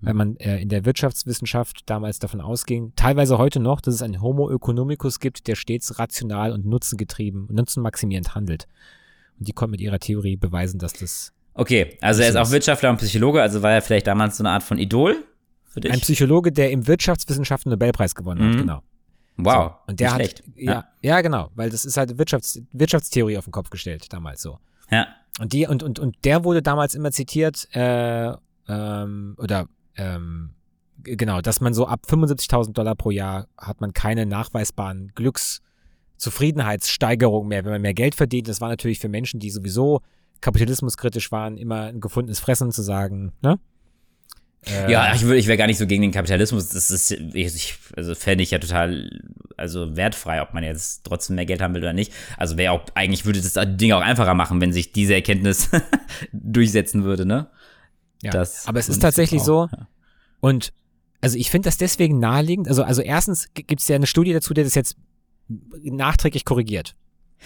weil 0.00 0.14
man 0.14 0.36
äh, 0.36 0.60
in 0.62 0.68
der 0.68 0.84
Wirtschaftswissenschaft 0.84 1.82
damals 1.86 2.20
davon 2.20 2.40
ausging, 2.40 2.92
teilweise 2.94 3.36
heute 3.36 3.58
noch, 3.58 3.80
dass 3.80 3.94
es 3.94 4.02
einen 4.02 4.22
Homo 4.22 4.48
economicus 4.54 5.18
gibt, 5.18 5.48
der 5.48 5.56
stets 5.56 5.98
rational 5.98 6.52
und 6.52 6.66
nutzengetrieben, 6.66 7.48
nutzenmaximierend 7.50 8.36
handelt. 8.36 8.68
Und 9.40 9.48
die 9.48 9.52
konnten 9.52 9.72
mit 9.72 9.80
ihrer 9.80 9.98
Theorie 9.98 10.36
beweisen, 10.36 10.78
dass 10.78 10.92
das 10.92 11.32
Okay, 11.54 11.96
also 12.00 12.22
er 12.22 12.28
ist 12.30 12.36
auch 12.36 12.50
Wirtschaftler 12.50 12.90
und 12.90 12.96
Psychologe, 12.98 13.40
also 13.40 13.62
war 13.62 13.72
er 13.72 13.82
vielleicht 13.82 14.06
damals 14.06 14.36
so 14.36 14.42
eine 14.42 14.50
Art 14.50 14.62
von 14.64 14.78
Idol 14.78 15.24
für 15.64 15.80
dich? 15.80 15.92
Ein 15.92 16.00
Psychologe, 16.00 16.52
der 16.52 16.70
im 16.72 16.86
Wirtschaftswissenschaften 16.86 17.70
Nobelpreis 17.70 18.14
gewonnen 18.14 18.40
hat, 18.42 18.54
Mhm. 18.54 18.58
genau. 18.58 18.82
wow, 19.36 19.72
So. 19.72 19.78
Und 19.92 20.00
der 20.00 20.10
hat, 20.10 20.16
schlecht. 20.16 20.42
ja, 20.56 20.84
ja, 21.00 21.20
genau, 21.20 21.50
weil 21.54 21.70
das 21.70 21.84
ist 21.84 21.96
halt 21.96 22.18
Wirtschafts, 22.18 22.60
Wirtschaftstheorie 22.72 23.38
auf 23.38 23.44
den 23.44 23.52
Kopf 23.52 23.70
gestellt, 23.70 24.12
damals 24.12 24.42
so. 24.42 24.58
Ja. 24.90 25.06
Und 25.40 25.52
die, 25.52 25.66
und, 25.66 25.82
und, 25.82 25.98
und 25.98 26.16
der 26.24 26.44
wurde 26.44 26.62
damals 26.62 26.94
immer 26.94 27.10
zitiert, 27.12 27.68
äh, 27.74 28.32
ähm, 28.68 29.34
oder, 29.38 29.66
ähm, 29.96 30.50
genau, 31.02 31.40
dass 31.40 31.60
man 31.60 31.74
so 31.74 31.86
ab 31.86 32.02
75.000 32.08 32.72
Dollar 32.72 32.94
pro 32.96 33.10
Jahr 33.10 33.46
hat 33.58 33.80
man 33.80 33.92
keine 33.92 34.26
nachweisbaren 34.26 35.12
Glückszufriedenheitssteigerungen 35.14 37.48
mehr, 37.48 37.64
wenn 37.64 37.72
man 37.72 37.82
mehr 37.82 37.94
Geld 37.94 38.14
verdient. 38.14 38.48
Das 38.48 38.60
war 38.60 38.68
natürlich 38.68 38.98
für 38.98 39.08
Menschen, 39.08 39.40
die 39.40 39.50
sowieso 39.50 40.00
kapitalismuskritisch 40.40 41.32
waren, 41.32 41.56
immer 41.56 41.82
ein 41.82 42.00
gefundenes 42.00 42.40
Fressen 42.40 42.72
zu 42.72 42.82
sagen, 42.82 43.32
ne? 43.42 43.58
Äh, 44.66 44.90
Ja, 44.90 45.14
ich, 45.14 45.22
würde, 45.22 45.38
ich 45.38 45.46
wäre 45.46 45.58
gar 45.58 45.66
nicht 45.66 45.78
so 45.78 45.86
gegen 45.86 46.02
den 46.02 46.12
Kapitalismus. 46.12 46.68
Das 46.70 46.90
ist, 46.90 47.10
ich, 47.10 47.78
also 47.96 48.14
fände 48.14 48.42
ich 48.42 48.50
ja 48.50 48.58
total, 48.58 49.10
also 49.56 49.96
wertfrei, 49.96 50.42
ob 50.42 50.54
man 50.54 50.64
jetzt 50.64 51.04
trotzdem 51.04 51.36
mehr 51.36 51.46
Geld 51.46 51.60
haben 51.62 51.74
will 51.74 51.82
oder 51.82 51.92
nicht. 51.92 52.12
Also 52.36 52.56
wäre 52.56 52.72
auch, 52.72 52.84
eigentlich 52.94 53.24
würde 53.24 53.40
das 53.40 53.58
Ding 53.76 53.92
auch 53.92 54.00
einfacher 54.00 54.34
machen, 54.34 54.60
wenn 54.60 54.72
sich 54.72 54.92
diese 54.92 55.14
Erkenntnis 55.14 55.70
durchsetzen 56.32 57.04
würde, 57.04 57.26
ne? 57.26 57.48
Ja, 58.22 58.30
Das 58.30 58.66
aber 58.66 58.78
es 58.78 58.88
ist 58.88 59.00
tatsächlich 59.02 59.42
auch, 59.42 59.46
so, 59.46 59.68
ja. 59.70 59.88
und 60.40 60.72
also 61.20 61.36
ich 61.38 61.50
finde 61.50 61.68
das 61.68 61.76
deswegen 61.76 62.18
naheliegend, 62.18 62.68
also, 62.68 62.82
also 62.82 63.02
erstens 63.02 63.48
gibt 63.54 63.80
es 63.80 63.88
ja 63.88 63.96
eine 63.96 64.06
Studie 64.06 64.32
dazu, 64.32 64.54
der 64.54 64.64
das 64.64 64.74
jetzt 64.74 64.96
nachträglich 65.82 66.44
korrigiert. 66.44 66.96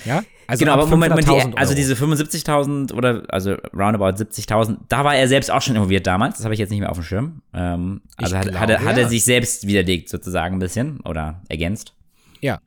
Ja? 0.05 0.23
Also 0.47 0.65
genau, 0.65 0.73
aber 0.75 0.87
Moment, 0.87 1.11
Moment 1.11 1.29
die, 1.29 1.59
also 1.59 1.75
diese 1.75 1.95
75.000 1.95 2.95
oder 2.95 3.23
also 3.29 3.57
roundabout 3.75 4.17
70.000, 4.17 4.79
da 4.89 5.05
war 5.05 5.15
er 5.15 5.29
selbst 5.29 5.51
auch 5.51 5.61
schon 5.61 5.77
involviert 5.77 6.07
damals. 6.07 6.37
Das 6.37 6.45
habe 6.45 6.55
ich 6.55 6.61
jetzt 6.61 6.71
nicht 6.71 6.81
mehr 6.81 6.91
auf 6.91 6.97
dem 6.97 7.05
Schirm. 7.05 7.43
Ähm, 7.53 8.01
also 8.17 8.37
hat, 8.37 8.45
glaube, 8.45 8.61
hat, 8.61 8.71
er, 8.71 8.81
ja. 8.81 8.87
hat 8.87 8.97
er 8.97 9.09
sich 9.09 9.25
selbst 9.25 9.67
widerlegt 9.67 10.09
sozusagen 10.09 10.57
ein 10.57 10.59
bisschen 10.59 11.01
oder 11.01 11.43
ergänzt. 11.51 11.93
Ja. 12.41 12.61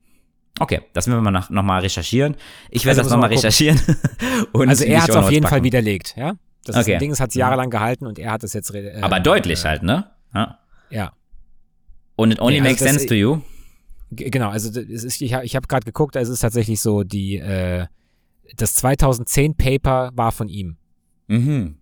Okay, 0.59 0.81
das 0.93 1.07
müssen 1.07 1.23
wir 1.23 1.63
mal 1.63 1.79
recherchieren. 1.79 2.35
Ich 2.69 2.85
werde 2.85 2.99
also 2.99 3.09
das 3.09 3.17
nochmal 3.17 3.29
recherchieren. 3.29 3.79
also 4.53 4.83
er 4.83 5.01
hat 5.01 5.09
es 5.09 5.15
auf 5.15 5.31
jeden 5.31 5.43
packen. 5.43 5.55
Fall 5.55 5.63
widerlegt, 5.63 6.13
ja? 6.15 6.33
Das 6.65 6.75
okay. 6.75 6.99
Ding, 6.99 7.09
es 7.09 7.19
hat 7.19 7.33
jahrelang 7.33 7.71
gehalten 7.71 8.05
und 8.05 8.19
er 8.19 8.31
hat 8.31 8.43
es 8.43 8.53
jetzt. 8.53 8.71
Äh, 8.75 8.99
aber 9.01 9.19
deutlich 9.19 9.65
äh, 9.65 9.67
halt, 9.67 9.81
ne? 9.81 10.11
Ja. 10.35 10.59
ja. 10.91 11.11
Und 12.15 12.31
it 12.31 12.39
only 12.39 12.61
nee, 12.61 12.67
also 12.67 12.69
makes 12.69 12.79
sense 12.81 13.07
to 13.07 13.15
you. 13.15 13.41
Genau, 14.11 14.49
also 14.49 14.79
ist, 14.79 15.21
ich, 15.21 15.31
ich 15.31 15.55
habe 15.55 15.67
gerade 15.67 15.85
geguckt, 15.85 16.17
es 16.17 16.27
ist 16.27 16.41
tatsächlich 16.41 16.81
so, 16.81 17.03
die 17.03 17.37
äh, 17.37 17.87
das 18.57 18.75
2010 18.75 19.55
Paper 19.55 20.11
war 20.13 20.31
von 20.31 20.49
ihm. 20.49 20.77
Mhm. 21.27 21.77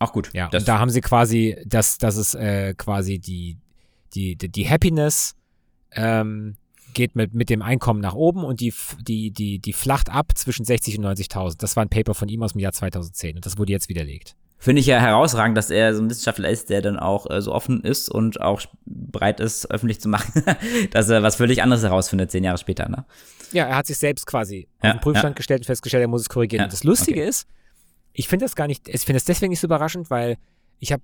Auch 0.00 0.12
gut. 0.12 0.30
Ja, 0.32 0.48
und 0.52 0.66
da 0.66 0.78
haben 0.78 0.90
sie 0.90 1.00
quasi, 1.00 1.56
das, 1.64 1.98
das 1.98 2.16
ist 2.16 2.34
äh, 2.34 2.74
quasi 2.74 3.18
die, 3.18 3.58
die, 4.14 4.34
die, 4.34 4.48
die 4.48 4.68
Happiness 4.68 5.36
ähm, 5.92 6.56
geht 6.94 7.14
mit, 7.14 7.34
mit 7.34 7.50
dem 7.50 7.62
Einkommen 7.62 8.00
nach 8.00 8.14
oben 8.14 8.44
und 8.44 8.60
die, 8.60 8.74
die, 9.00 9.30
die, 9.30 9.58
die 9.58 9.72
flacht 9.72 10.10
ab 10.10 10.32
zwischen 10.36 10.64
60 10.64 10.98
und 10.98 11.06
90.000. 11.06 11.56
Das 11.58 11.76
war 11.76 11.84
ein 11.84 11.88
Paper 11.88 12.14
von 12.14 12.28
ihm 12.28 12.42
aus 12.42 12.52
dem 12.52 12.60
Jahr 12.60 12.72
2010 12.72 13.36
und 13.36 13.46
das 13.46 13.58
wurde 13.58 13.72
jetzt 13.72 13.88
widerlegt. 13.88 14.34
Finde 14.62 14.80
ich 14.80 14.86
ja 14.86 15.00
herausragend, 15.00 15.56
dass 15.56 15.70
er 15.70 15.94
so 15.94 16.02
ein 16.02 16.10
Wissenschaftler 16.10 16.50
ist, 16.50 16.68
der 16.68 16.82
dann 16.82 16.98
auch 16.98 17.28
äh, 17.30 17.40
so 17.40 17.50
offen 17.54 17.80
ist 17.82 18.10
und 18.10 18.42
auch 18.42 18.60
bereit 18.84 19.40
ist, 19.40 19.70
öffentlich 19.70 20.02
zu 20.02 20.10
machen, 20.10 20.44
dass 20.90 21.08
er 21.08 21.22
was 21.22 21.36
völlig 21.36 21.62
anderes 21.62 21.82
herausfindet, 21.82 22.30
zehn 22.30 22.44
Jahre 22.44 22.58
später, 22.58 22.86
ne? 22.86 23.06
Ja, 23.52 23.64
er 23.64 23.76
hat 23.76 23.86
sich 23.86 23.96
selbst 23.96 24.26
quasi 24.26 24.68
ja, 24.82 24.90
auf 24.90 24.96
den 24.96 25.00
Prüfstand 25.00 25.32
ja. 25.32 25.36
gestellt 25.36 25.60
und 25.62 25.64
festgestellt, 25.64 26.02
er 26.02 26.08
muss 26.08 26.20
es 26.20 26.28
korrigieren. 26.28 26.60
Ja, 26.60 26.64
und 26.66 26.72
das 26.74 26.84
Lustige 26.84 27.20
okay. 27.20 27.28
ist, 27.30 27.48
ich 28.12 28.28
finde 28.28 28.44
das 28.44 28.54
gar 28.54 28.66
nicht, 28.66 28.86
ich 28.86 29.00
finde 29.00 29.16
es 29.16 29.24
deswegen 29.24 29.48
nicht 29.48 29.60
so 29.60 29.66
überraschend, 29.66 30.10
weil 30.10 30.36
ich 30.78 30.92
habe 30.92 31.02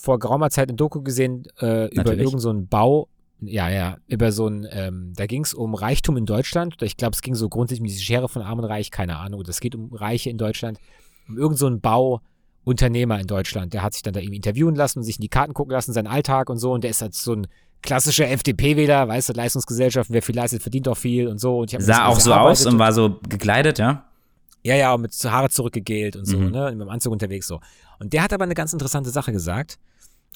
vor 0.00 0.20
geraumer 0.20 0.50
Zeit 0.50 0.70
ein 0.70 0.76
Doku 0.76 1.02
gesehen 1.02 1.48
äh, 1.60 1.86
über 1.88 2.12
irgendeinen 2.12 2.38
so 2.38 2.54
Bau, 2.70 3.08
ja, 3.40 3.68
ja, 3.70 3.96
über 4.06 4.30
so 4.30 4.46
ein, 4.46 4.68
ähm, 4.70 5.14
da 5.16 5.26
ging 5.26 5.42
es 5.42 5.52
um 5.52 5.74
Reichtum 5.74 6.16
in 6.16 6.26
Deutschland. 6.26 6.80
Ich 6.82 6.96
glaube, 6.96 7.14
es 7.14 7.22
ging 7.22 7.34
so 7.34 7.48
grundsätzlich 7.48 7.80
um 7.80 7.86
diese 7.88 8.02
Schere 8.04 8.28
von 8.28 8.42
Arm 8.42 8.60
und 8.60 8.66
Reich, 8.66 8.92
keine 8.92 9.16
Ahnung. 9.16 9.42
Es 9.48 9.58
geht 9.58 9.74
um 9.74 9.92
Reiche 9.92 10.30
in 10.30 10.38
Deutschland, 10.38 10.78
um 11.28 11.36
irgendeinen 11.36 11.74
so 11.74 11.80
Bau, 11.80 12.20
Unternehmer 12.64 13.20
in 13.20 13.26
Deutschland. 13.26 13.74
Der 13.74 13.82
hat 13.82 13.92
sich 13.92 14.02
dann 14.02 14.14
da 14.14 14.20
eben 14.20 14.32
interviewen 14.32 14.74
lassen 14.74 14.98
und 14.98 15.04
sich 15.04 15.16
in 15.16 15.22
die 15.22 15.28
Karten 15.28 15.54
gucken 15.54 15.72
lassen, 15.72 15.92
seinen 15.92 16.06
Alltag 16.06 16.50
und 16.50 16.58
so. 16.58 16.72
Und 16.72 16.82
der 16.82 16.90
ist 16.90 17.02
halt 17.02 17.14
so 17.14 17.34
ein 17.34 17.46
klassischer 17.82 18.28
FDP-Wähler, 18.30 19.06
weißt 19.06 19.28
du, 19.28 19.32
Leistungsgesellschaft, 19.34 20.10
wer 20.10 20.22
viel 20.22 20.34
leistet, 20.34 20.62
verdient 20.62 20.88
auch 20.88 20.96
viel 20.96 21.28
und 21.28 21.38
so. 21.38 21.58
Und 21.58 21.72
ich 21.72 21.78
Sah 21.80 22.06
auch 22.06 22.18
so 22.18 22.32
aus 22.32 22.64
und 22.64 22.78
war 22.78 22.92
so 22.92 23.20
gekleidet, 23.28 23.78
ja? 23.78 24.08
Ja, 24.62 24.74
ja, 24.76 24.94
und 24.94 25.02
mit 25.02 25.12
Haare 25.24 25.50
zurückgegelt 25.50 26.16
und 26.16 26.24
so, 26.24 26.38
mhm. 26.38 26.50
ne, 26.50 26.70
mit 26.72 26.80
dem 26.80 26.88
Anzug 26.88 27.12
unterwegs 27.12 27.46
so. 27.46 27.60
Und 27.98 28.14
der 28.14 28.22
hat 28.22 28.32
aber 28.32 28.44
eine 28.44 28.54
ganz 28.54 28.72
interessante 28.72 29.10
Sache 29.10 29.30
gesagt. 29.30 29.78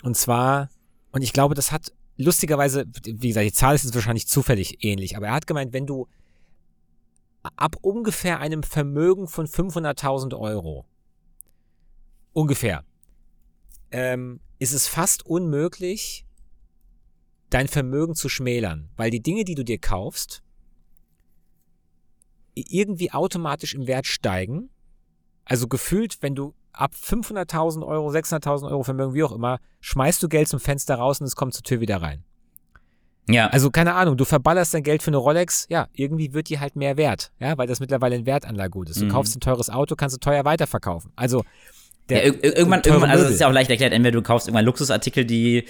Und 0.03 0.19
zwar, 0.19 0.69
und 1.13 1.23
ich 1.23 1.33
glaube, 1.33 1.55
das 1.55 1.73
hat 1.73 1.93
lustigerweise, 2.19 2.85
wie 3.05 3.29
gesagt, 3.29 3.47
die 3.47 3.53
Zahl 3.53 3.75
ist 3.75 3.85
jetzt 3.85 3.95
wahrscheinlich 3.95 4.29
zufällig 4.29 4.85
ähnlich, 4.85 5.17
aber 5.17 5.29
er 5.29 5.33
hat 5.33 5.47
gemeint, 5.47 5.73
wenn 5.73 5.87
du 5.87 6.07
ab 7.57 7.77
ungefähr 7.81 8.41
einem 8.41 8.63
Vermögen 8.63 9.29
von 9.29 9.47
500.000 9.47 10.39
Euro 10.39 10.85
ungefähr, 12.39 12.85
ähm, 13.91 14.41
ist 14.59 14.73
es 14.73 14.87
fast 14.87 15.27
unmöglich, 15.27 16.25
dein 17.51 17.67
Vermögen 17.69 18.15
zu 18.15 18.29
schmälern, 18.29 18.91
weil 18.97 19.11
die 19.11 19.23
Dinge, 19.23 19.45
die 19.45 19.55
du 19.55 19.65
dir 19.65 19.79
kaufst, 19.79 20.43
irgendwie 22.55 23.13
automatisch 23.13 23.75
im 23.75 23.87
Wert 23.87 24.07
steigen. 24.07 24.71
Also 25.45 25.67
gefühlt, 25.67 26.23
wenn 26.23 26.35
du 26.35 26.55
ab 26.73 26.93
500.000 26.95 27.87
Euro, 27.87 28.11
600.000 28.11 28.71
Euro 28.71 28.83
Vermögen, 28.83 29.15
wie 29.15 29.25
auch 29.25 29.33
immer, 29.33 29.59
schmeißt 29.81 30.23
du 30.23 30.29
Geld 30.29 30.49
zum 30.49 30.61
Fenster 30.61 30.97
raus 30.97 31.21
und 31.21 31.27
es 31.27 31.37
kommt 31.37 31.55
zur 31.55 31.63
Tür 31.63 31.81
wieder 31.81 32.03
rein. 32.03 32.25
Ja. 33.29 33.49
Also 33.49 33.71
keine 33.71 33.95
Ahnung, 33.95 34.17
du 34.17 34.25
verballerst 34.25 34.75
dein 34.75 34.83
Geld 34.83 35.03
für 35.03 35.11
eine 35.11 35.19
Rolex, 35.19 35.67
ja, 35.69 35.89
irgendwie 35.93 36.33
wird 36.33 36.49
die 36.49 36.61
halt 36.61 36.77
mehr 36.77 36.97
wert, 36.97 37.33
ja, 37.39 37.59
weil 37.59 37.67
das 37.67 37.79
mittlerweile 37.81 38.17
ein 38.17 38.27
Wertanlagegut 38.27 38.91
ist. 38.91 39.01
Du 39.01 39.05
mhm. 39.05 39.11
kaufst 39.11 39.37
ein 39.37 39.41
teures 39.41 39.71
Auto, 39.71 39.97
kannst 39.97 40.17
du 40.17 40.21
teuer 40.21 40.45
weiterverkaufen. 40.45 41.13
Also 41.15 41.45
der 42.09 42.27
ja, 42.27 42.33
irgendwann, 42.43 42.83
irgendwann, 42.85 43.11
also 43.11 43.25
es 43.25 43.33
ist 43.33 43.41
ja 43.41 43.49
auch 43.49 43.53
leicht 43.53 43.71
erklärt, 43.71 43.93
entweder 43.93 44.13
du 44.13 44.23
kaufst 44.23 44.49
irgendwann 44.49 44.65
Luxusartikel, 44.65 45.25
die 45.25 45.65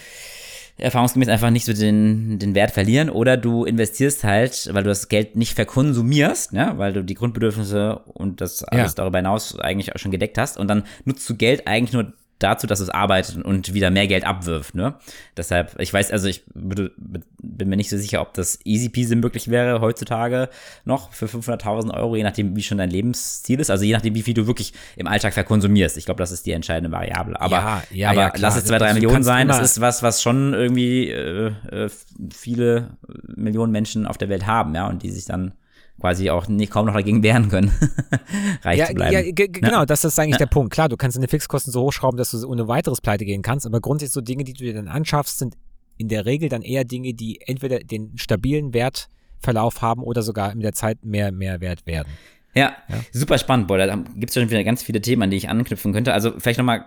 erfahrungsgemäß 0.79 1.29
einfach 1.29 1.51
nicht 1.51 1.65
so 1.65 1.73
den, 1.73 2.39
den 2.39 2.55
Wert 2.55 2.71
verlieren 2.71 3.11
oder 3.11 3.37
du 3.37 3.65
investierst 3.65 4.23
halt, 4.23 4.71
weil 4.73 4.85
du 4.85 4.89
das 4.89 5.09
Geld 5.09 5.35
nicht 5.35 5.55
verkonsumierst, 5.55 6.53
ne, 6.53 6.75
weil 6.77 6.93
du 6.93 7.03
die 7.03 7.15
Grundbedürfnisse 7.15 8.01
und 8.07 8.41
das 8.41 8.63
alles 8.63 8.93
ja. 8.93 8.95
darüber 8.97 9.19
hinaus 9.19 9.59
eigentlich 9.59 9.95
auch 9.95 9.99
schon 9.99 10.13
gedeckt 10.13 10.39
hast 10.39 10.57
und 10.57 10.69
dann 10.69 10.85
nutzt 11.05 11.29
du 11.29 11.35
Geld 11.35 11.67
eigentlich 11.67 11.93
nur 11.93 12.13
dazu, 12.39 12.67
dass 12.67 12.81
es 12.81 12.89
arbeitet 12.89 13.45
und 13.45 13.75
wieder 13.75 13.91
mehr 13.91 14.07
Geld 14.07 14.25
abwirft. 14.25 14.75
Ne? 14.75 14.95
Deshalb, 15.37 15.79
ich 15.81 15.93
weiß, 15.93 16.11
also 16.13 16.29
ich 16.29 16.45
bin 16.55 17.69
mir 17.69 17.77
nicht 17.77 17.91
so 17.91 17.97
sicher, 17.97 18.21
ob 18.21 18.35
das 18.35 18.61
easy 18.65 18.89
peasy 18.89 19.17
möglich 19.17 19.49
wäre 19.49 19.81
heutzutage 19.81 20.49
noch 20.85 21.13
für 21.13 21.27
500.000 21.27 21.93
Euro, 21.95 22.17
je 22.17 22.23
nachdem, 22.23 22.55
wie 22.57 22.63
schon 22.63 22.79
dein 22.79 22.91
Lebensziel 22.91 23.61
ist. 23.61 23.71
Also 23.71 23.85
je 23.85 23.93
nachdem, 23.93 24.15
wie 24.15 24.23
viel 24.23 24.35
du 24.35 24.47
wirklich 24.47 24.73
im 24.97 25.07
Alltag 25.07 25.35
verkonsumierst. 25.35 25.97
Ich 25.97 26.05
glaube, 26.05 26.19
das 26.19 26.31
ist 26.31 26.47
die 26.47 26.53
entscheidende 26.53 26.95
Variable. 26.95 27.41
Aber, 27.41 27.57
ja, 27.57 27.83
ja, 27.91 28.11
aber 28.11 28.21
ja, 28.21 28.33
lass 28.37 28.57
es 28.57 28.67
zwei, 28.67 28.79
drei 28.79 28.89
also 28.89 29.01
Millionen 29.01 29.23
sein. 29.25 29.49
Das 29.49 29.61
ist 29.61 29.81
was, 29.81 30.03
was 30.03 30.23
schon 30.23 30.55
irgendwie 30.55 31.11
äh, 31.11 31.53
äh, 31.71 31.91
viele 32.33 32.97
Millionen 33.27 33.73
Menschen 33.73 34.07
auf 34.07 34.19
der 34.19 34.29
Welt 34.29 34.47
haben, 34.47 34.75
ja, 34.75 34.87
und 34.87 35.03
die 35.03 35.11
sich 35.11 35.25
dann 35.25 35.53
quasi 36.01 36.31
auch 36.31 36.49
nicht, 36.49 36.71
kaum 36.73 36.87
noch 36.87 36.95
dagegen 36.95 37.23
wehren 37.23 37.49
können, 37.49 37.73
reich 38.63 38.79
ja, 38.79 38.87
zu 38.87 38.95
bleiben. 38.95 39.35
Ja, 39.37 39.47
genau, 39.49 39.85
das 39.85 40.05
ist 40.05 40.19
eigentlich 40.19 40.35
ja. 40.35 40.39
der 40.39 40.47
Punkt. 40.47 40.73
Klar, 40.73 40.89
du 40.89 40.97
kannst 40.97 41.17
deine 41.17 41.29
Fixkosten 41.29 41.73
so 41.73 41.83
hochschrauben, 41.83 42.17
dass 42.17 42.31
du 42.31 42.47
ohne 42.47 42.69
weiteres 42.69 43.01
pleite 43.01 43.25
gehen 43.25 43.43
kannst, 43.43 43.67
aber 43.67 43.81
grundsätzlich 43.81 44.15
so 44.15 44.21
Dinge, 44.21 44.45
die 44.45 44.53
du 44.53 44.65
dir 44.65 44.75
dann 44.75 44.89
anschaffst, 44.89 45.39
sind 45.39 45.57
in 45.97 46.09
der 46.09 46.27
Regel 46.27 46.49
dann 46.49 46.63
eher 46.63 46.85
Dinge, 46.85 47.15
die 47.15 47.41
entweder 47.45 47.81
den 47.81 48.17
stabilen 48.17 48.73
Wertverlauf 48.73 49.83
haben 49.83 50.03
oder 50.03 50.23
sogar 50.23 50.55
mit 50.55 50.65
der 50.65 50.73
Zeit 50.73 51.05
mehr, 51.05 51.33
mehr 51.33 51.61
wert 51.61 51.87
werden. 51.87 52.09
Ja, 52.55 52.75
ja, 52.89 53.01
super 53.13 53.39
spannend, 53.39 53.69
boah, 53.69 53.79
da 53.79 53.95
gibt 53.95 54.31
es 54.31 54.35
schon 54.35 54.49
wieder 54.49 54.65
ganz 54.65 54.83
viele 54.83 55.01
Themen, 55.01 55.23
an 55.23 55.31
die 55.31 55.37
ich 55.37 55.49
anknüpfen 55.49 55.93
könnte. 55.93 56.13
Also 56.13 56.33
vielleicht 56.39 56.59
nochmal 56.59 56.87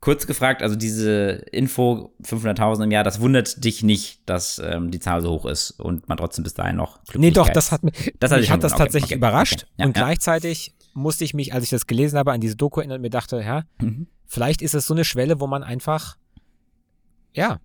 kurz 0.00 0.26
gefragt, 0.26 0.62
also 0.62 0.76
diese 0.76 1.30
Info 1.50 2.12
500.000 2.22 2.84
im 2.84 2.90
Jahr, 2.90 3.04
das 3.04 3.20
wundert 3.20 3.64
dich 3.64 3.82
nicht, 3.82 4.20
dass 4.26 4.60
ähm, 4.64 4.90
die 4.90 5.00
Zahl 5.00 5.20
so 5.20 5.30
hoch 5.30 5.46
ist 5.46 5.72
und 5.72 6.08
man 6.08 6.16
trotzdem 6.16 6.44
bis 6.44 6.54
dahin 6.54 6.76
noch 6.76 7.00
Nee, 7.14 7.32
doch, 7.32 7.48
das 7.48 7.72
hat, 7.72 7.82
mich, 7.82 8.14
das 8.20 8.30
hat 8.30 8.40
mich 8.40 8.50
hat 8.50 8.62
das 8.62 8.72
okay, 8.74 8.84
tatsächlich 8.84 9.10
okay, 9.10 9.18
überrascht 9.18 9.64
okay. 9.64 9.72
Ja, 9.78 9.86
und 9.86 9.96
ja. 9.96 10.04
gleichzeitig 10.04 10.74
musste 10.94 11.24
ich 11.24 11.34
mich, 11.34 11.52
als 11.52 11.64
ich 11.64 11.70
das 11.70 11.86
gelesen 11.86 12.18
habe, 12.18 12.32
an 12.32 12.40
diese 12.40 12.56
Doku 12.56 12.80
erinnern 12.80 12.96
und 12.96 13.02
mir 13.02 13.10
dachte, 13.10 13.40
ja, 13.40 13.64
mhm. 13.80 14.06
vielleicht 14.26 14.62
ist 14.62 14.74
es 14.74 14.86
so 14.86 14.94
eine 14.94 15.04
Schwelle, 15.04 15.40
wo 15.40 15.46
man 15.46 15.62
einfach, 15.62 16.16
ja. 17.32 17.60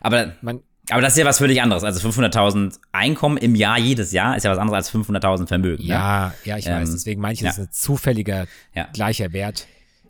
Aber 0.00 0.32
man, 0.40 0.62
aber 0.90 1.02
das 1.02 1.14
ist 1.14 1.18
ja 1.18 1.24
was 1.24 1.38
völlig 1.38 1.62
anderes. 1.62 1.84
Also 1.84 2.06
500.000 2.08 2.78
Einkommen 2.92 3.36
im 3.36 3.54
Jahr 3.54 3.78
jedes 3.78 4.12
Jahr 4.12 4.36
ist 4.36 4.44
ja 4.44 4.50
was 4.50 4.58
anderes 4.58 4.76
als 4.76 4.94
500.000 4.94 5.46
Vermögen. 5.46 5.82
Ja, 5.82 6.28
ne? 6.28 6.34
ja, 6.44 6.56
ich 6.58 6.66
ähm, 6.66 6.74
weiß. 6.74 6.92
Deswegen 6.92 7.20
meine 7.20 7.34
ich, 7.34 7.40
das 7.40 7.56
ja. 7.56 7.62
ist 7.64 7.68
ein 7.68 7.72
zufälliger 7.72 8.46
ja. 8.74 8.88
gleicher 8.92 9.32
Wert. 9.32 9.66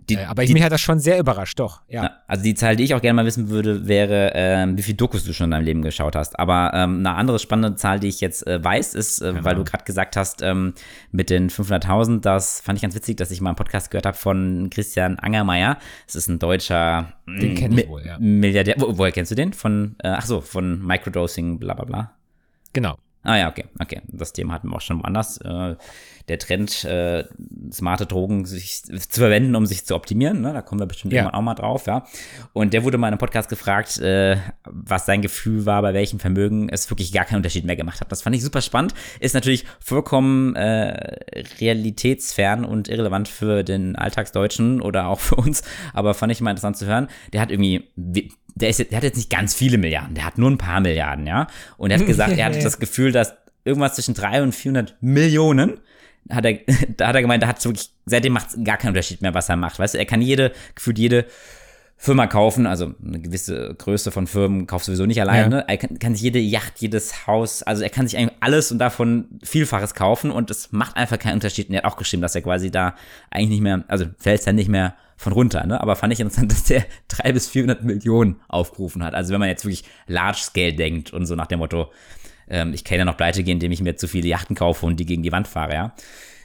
Die, 0.08 0.14
äh, 0.14 0.24
aber 0.24 0.42
ich, 0.42 0.48
die, 0.48 0.54
mich 0.54 0.62
hat 0.62 0.72
das 0.72 0.80
schon 0.80 0.98
sehr 0.98 1.18
überrascht, 1.18 1.58
doch. 1.58 1.82
Ja. 1.88 2.18
Also 2.26 2.44
die 2.44 2.54
Zahl, 2.54 2.76
die 2.76 2.84
ich 2.84 2.94
auch 2.94 3.00
gerne 3.00 3.14
mal 3.14 3.26
wissen 3.26 3.48
würde, 3.48 3.88
wäre, 3.88 4.32
ähm, 4.34 4.78
wie 4.78 4.82
viel 4.82 4.94
Dokus 4.94 5.24
du 5.24 5.32
schon 5.32 5.46
in 5.46 5.50
deinem 5.52 5.64
Leben 5.64 5.82
geschaut 5.82 6.14
hast. 6.14 6.38
Aber 6.38 6.72
ähm, 6.74 6.98
eine 6.98 7.14
andere 7.14 7.38
spannende 7.38 7.76
Zahl, 7.76 8.00
die 8.00 8.08
ich 8.08 8.20
jetzt 8.20 8.46
äh, 8.46 8.62
weiß, 8.62 8.94
ist, 8.94 9.20
äh, 9.20 9.32
genau. 9.32 9.44
weil 9.44 9.54
du 9.56 9.64
gerade 9.64 9.84
gesagt 9.84 10.16
hast, 10.16 10.42
ähm, 10.42 10.74
mit 11.10 11.30
den 11.30 11.50
500.000, 11.50 12.20
das 12.20 12.60
fand 12.60 12.78
ich 12.78 12.82
ganz 12.82 12.94
witzig, 12.94 13.16
dass 13.16 13.30
ich 13.30 13.40
mal 13.40 13.50
einen 13.50 13.56
Podcast 13.56 13.90
gehört 13.90 14.06
habe 14.06 14.16
von 14.16 14.70
Christian 14.70 15.18
Angermeier. 15.18 15.78
Das 16.06 16.14
ist 16.14 16.28
ein 16.28 16.38
deutscher 16.38 17.12
den 17.26 17.56
kenn 17.56 17.76
ich 17.76 17.88
wohl, 17.88 18.06
ja. 18.06 18.18
Milliardär. 18.18 18.76
Wo, 18.78 18.96
woher 18.98 19.10
kennst 19.10 19.32
du 19.32 19.34
den? 19.34 19.52
Von, 19.52 19.96
äh, 20.02 20.08
ach 20.08 20.26
so, 20.26 20.40
von 20.40 20.84
Microdosing, 20.84 21.58
bla 21.58 21.74
bla 21.74 21.84
bla. 21.84 22.12
Genau. 22.72 22.96
Ah 23.26 23.36
ja, 23.36 23.48
okay, 23.48 23.64
okay. 23.80 24.02
Das 24.06 24.32
Thema 24.32 24.54
hatten 24.54 24.68
wir 24.68 24.76
auch 24.76 24.80
schon 24.80 25.02
woanders. 25.02 25.38
Äh, 25.38 25.74
der 26.28 26.38
Trend, 26.38 26.84
äh, 26.84 27.24
smarte 27.72 28.06
Drogen 28.06 28.46
sich 28.46 28.82
zu 28.84 29.20
verwenden, 29.20 29.54
um 29.56 29.66
sich 29.66 29.84
zu 29.84 29.96
optimieren. 29.96 30.40
Ne? 30.40 30.52
Da 30.52 30.62
kommen 30.62 30.80
wir 30.80 30.86
bestimmt 30.86 31.12
ja. 31.12 31.22
irgendwann 31.22 31.38
auch 31.38 31.42
mal 31.42 31.54
drauf, 31.54 31.86
ja. 31.86 32.04
Und 32.52 32.72
der 32.72 32.84
wurde 32.84 32.98
mal 32.98 33.08
in 33.08 33.14
einem 33.14 33.18
Podcast 33.18 33.48
gefragt, 33.48 33.98
äh, 33.98 34.36
was 34.64 35.06
sein 35.06 35.22
Gefühl 35.22 35.66
war, 35.66 35.82
bei 35.82 35.92
welchem 35.92 36.20
Vermögen 36.20 36.68
es 36.68 36.88
wirklich 36.88 37.12
gar 37.12 37.24
keinen 37.24 37.38
Unterschied 37.38 37.64
mehr 37.64 37.76
gemacht 37.76 38.00
hat. 38.00 38.12
Das 38.12 38.22
fand 38.22 38.36
ich 38.36 38.42
super 38.42 38.60
spannend. 38.60 38.94
Ist 39.18 39.34
natürlich 39.34 39.64
vollkommen 39.80 40.54
äh, 40.54 41.16
realitätsfern 41.60 42.64
und 42.64 42.88
irrelevant 42.88 43.26
für 43.26 43.64
den 43.64 43.96
Alltagsdeutschen 43.96 44.80
oder 44.80 45.08
auch 45.08 45.20
für 45.20 45.36
uns, 45.36 45.62
aber 45.92 46.14
fand 46.14 46.30
ich 46.30 46.40
mal 46.40 46.50
interessant 46.50 46.76
zu 46.76 46.86
hören. 46.86 47.08
Der 47.32 47.40
hat 47.40 47.50
irgendwie 47.50 47.88
der, 48.56 48.70
ist, 48.70 48.78
der 48.78 48.96
hat 48.96 49.04
jetzt 49.04 49.16
nicht 49.16 49.30
ganz 49.30 49.54
viele 49.54 49.78
Milliarden, 49.78 50.14
der 50.14 50.24
hat 50.24 50.38
nur 50.38 50.50
ein 50.50 50.58
paar 50.58 50.80
Milliarden, 50.80 51.26
ja. 51.26 51.46
Und 51.76 51.90
er 51.90 51.98
hat 51.98 52.06
gesagt, 52.06 52.32
er 52.36 52.46
hatte 52.46 52.58
das 52.58 52.78
Gefühl, 52.78 53.12
dass 53.12 53.34
irgendwas 53.64 53.94
zwischen 53.94 54.14
300 54.14 54.42
und 54.42 54.54
400 54.54 54.96
Millionen 55.00 55.80
hat 56.30 56.44
er, 56.44 56.58
da 56.96 57.08
hat 57.08 57.14
er 57.14 57.22
gemeint, 57.22 57.42
da 57.42 57.48
hat 57.48 57.58
es 57.58 57.64
wirklich, 57.64 57.90
seitdem 58.06 58.32
macht 58.32 58.48
es 58.48 58.64
gar 58.64 58.78
keinen 58.78 58.90
Unterschied 58.90 59.22
mehr, 59.22 59.34
was 59.34 59.48
er 59.48 59.56
macht. 59.56 59.78
Weißt 59.78 59.94
du, 59.94 59.98
er 59.98 60.06
kann 60.06 60.22
jede, 60.22 60.52
gefühlt 60.74 60.98
jede 60.98 61.26
Firma 61.98 62.26
kaufen, 62.26 62.66
also 62.66 62.94
eine 63.04 63.20
gewisse 63.20 63.74
Größe 63.74 64.10
von 64.10 64.26
Firmen 64.26 64.66
kaufst 64.66 64.88
du 64.88 64.92
sowieso 64.92 65.06
nicht 65.06 65.20
alleine. 65.20 65.42
Ja. 65.42 65.48
Ne? 65.48 65.64
Er 65.68 65.76
kann, 65.78 65.98
kann 65.98 66.14
sich 66.14 66.22
jede 66.22 66.38
Yacht, 66.38 66.74
jedes 66.78 67.26
Haus, 67.26 67.62
also 67.62 67.82
er 67.82 67.90
kann 67.90 68.06
sich 68.06 68.18
eigentlich 68.18 68.36
alles 68.40 68.70
und 68.70 68.78
davon 68.78 69.28
Vielfaches 69.42 69.94
kaufen 69.94 70.30
und 70.30 70.50
es 70.50 70.72
macht 70.72 70.96
einfach 70.96 71.18
keinen 71.18 71.34
Unterschied. 71.34 71.68
Und 71.68 71.74
er 71.74 71.82
hat 71.82 71.92
auch 71.92 71.96
geschrieben, 71.96 72.22
dass 72.22 72.34
er 72.34 72.42
quasi 72.42 72.70
da 72.70 72.94
eigentlich 73.30 73.50
nicht 73.50 73.62
mehr, 73.62 73.84
also 73.88 74.06
fällt 74.18 74.40
es 74.40 74.44
dann 74.44 74.56
nicht 74.56 74.68
mehr 74.68 74.94
von 75.16 75.32
runter, 75.32 75.66
ne? 75.66 75.80
Aber 75.80 75.96
fand 75.96 76.12
ich 76.12 76.20
interessant, 76.20 76.52
dass 76.52 76.64
der 76.64 76.84
300 77.08 77.34
bis 77.34 77.48
400 77.48 77.84
Millionen 77.84 78.40
aufgerufen 78.48 79.02
hat. 79.04 79.14
Also 79.14 79.32
wenn 79.32 79.40
man 79.40 79.48
jetzt 79.48 79.64
wirklich 79.64 79.84
Large 80.06 80.38
Scale 80.38 80.74
denkt 80.74 81.12
und 81.12 81.26
so 81.26 81.34
nach 81.34 81.46
dem 81.46 81.58
Motto, 81.58 81.90
ähm, 82.48 82.72
ich 82.74 82.84
kann 82.84 82.98
ja 82.98 83.04
noch 83.04 83.16
pleite 83.16 83.42
gehen, 83.42 83.54
indem 83.54 83.72
ich 83.72 83.80
mir 83.80 83.96
zu 83.96 84.08
viele 84.08 84.28
Yachten 84.28 84.54
kaufe 84.54 84.86
und 84.86 84.98
die 85.00 85.06
gegen 85.06 85.22
die 85.22 85.32
Wand 85.32 85.48
fahre, 85.48 85.74
ja. 85.74 85.94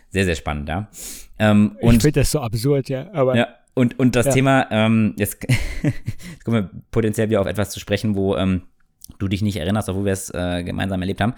Sehr, 0.09 0.26
sehr 0.26 0.36
spannend, 0.36 0.67
ja. 0.67 0.89
Ähm, 1.39 1.78
und 1.82 2.01
finde 2.01 2.22
das 2.22 2.32
so 2.32 2.41
absurd, 2.41 2.89
ja. 2.89 3.07
Aber 3.13 3.36
ja, 3.36 3.47
und, 3.74 3.97
und 3.99 4.15
das 4.15 4.28
Ja. 4.28 4.32
Thema, 4.34 4.67
ähm, 4.72 5.13
jetzt, 5.17 5.38
jetzt 5.84 6.43
kommen 6.43 6.63
wir 6.63 6.82
potenziell 6.91 7.30
wieder 7.30 7.41
auf 7.41 7.47
etwas 7.47 7.69
zu 7.69 7.80
sprechen, 7.80 8.15
wo 8.15 8.36
ähm, 8.36 8.63
du 9.20 9.28
dich 9.28 9.41
nicht 9.41 9.57
erinnerst, 9.57 9.89
obwohl 9.89 10.05
wir 10.05 10.14
es 10.14 10.30
äh, 10.34 10.64
gemeinsam 10.64 11.01
erlebt 11.01 11.22
haben. 11.22 11.34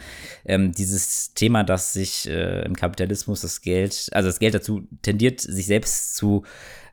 Ähm, 0.45 0.71
dieses 0.71 1.33
Thema, 1.33 1.63
dass 1.63 1.93
sich 1.93 2.29
äh, 2.29 2.65
im 2.65 2.75
Kapitalismus 2.75 3.41
das 3.41 3.61
Geld, 3.61 4.09
also 4.11 4.29
das 4.29 4.39
Geld 4.39 4.53
dazu 4.53 4.87
tendiert, 5.01 5.41
sich 5.41 5.65
selbst 5.65 6.15
zu 6.15 6.43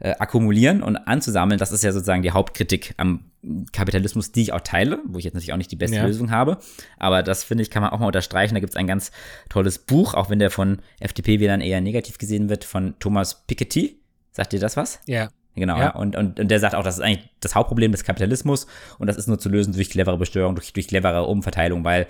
äh, 0.00 0.10
akkumulieren 0.18 0.82
und 0.82 0.96
anzusammeln, 0.96 1.58
das 1.58 1.72
ist 1.72 1.84
ja 1.84 1.92
sozusagen 1.92 2.22
die 2.22 2.30
Hauptkritik 2.32 2.94
am 2.96 3.24
Kapitalismus, 3.72 4.32
die 4.32 4.42
ich 4.42 4.52
auch 4.52 4.60
teile, 4.60 4.98
wo 5.06 5.18
ich 5.18 5.24
jetzt 5.24 5.34
natürlich 5.34 5.52
auch 5.52 5.58
nicht 5.58 5.70
die 5.70 5.76
beste 5.76 5.96
Ja. 5.96 6.04
Lösung 6.06 6.30
habe. 6.30 6.58
Aber 6.98 7.22
das 7.22 7.44
finde 7.44 7.62
ich, 7.62 7.70
kann 7.70 7.82
man 7.82 7.90
auch 7.90 7.98
mal 7.98 8.06
unterstreichen. 8.06 8.54
Da 8.54 8.60
gibt 8.60 8.72
es 8.72 8.76
ein 8.76 8.86
ganz 8.86 9.12
tolles 9.48 9.78
Buch, 9.78 10.14
auch 10.14 10.28
wenn 10.30 10.38
der 10.38 10.50
von 10.50 10.80
FDP-Wählern 11.00 11.60
eher 11.60 11.80
negativ 11.80 12.18
gesehen 12.18 12.48
wird, 12.48 12.64
von 12.64 12.94
Thomas 12.98 13.46
Piketty. 13.46 14.00
Sagt 14.32 14.52
dir 14.52 14.60
das 14.60 14.76
was? 14.76 15.00
ja. 15.06 15.28
Genau, 15.54 15.78
Ja. 15.78 15.90
Und, 15.90 16.16
und, 16.16 16.38
und 16.38 16.48
der 16.50 16.60
sagt 16.60 16.74
auch, 16.74 16.82
das 16.82 16.96
ist 16.96 17.00
eigentlich 17.00 17.28
das 17.40 17.54
Hauptproblem 17.54 17.92
des 17.92 18.04
Kapitalismus 18.04 18.66
und 18.98 19.06
das 19.06 19.16
ist 19.16 19.26
nur 19.26 19.38
zu 19.38 19.48
lösen 19.48 19.72
durch 19.72 19.90
clevere 19.90 20.16
Besteuerung, 20.16 20.54
durch, 20.54 20.72
durch 20.72 20.88
clevere 20.88 21.24
Umverteilung, 21.24 21.84
weil, 21.84 22.06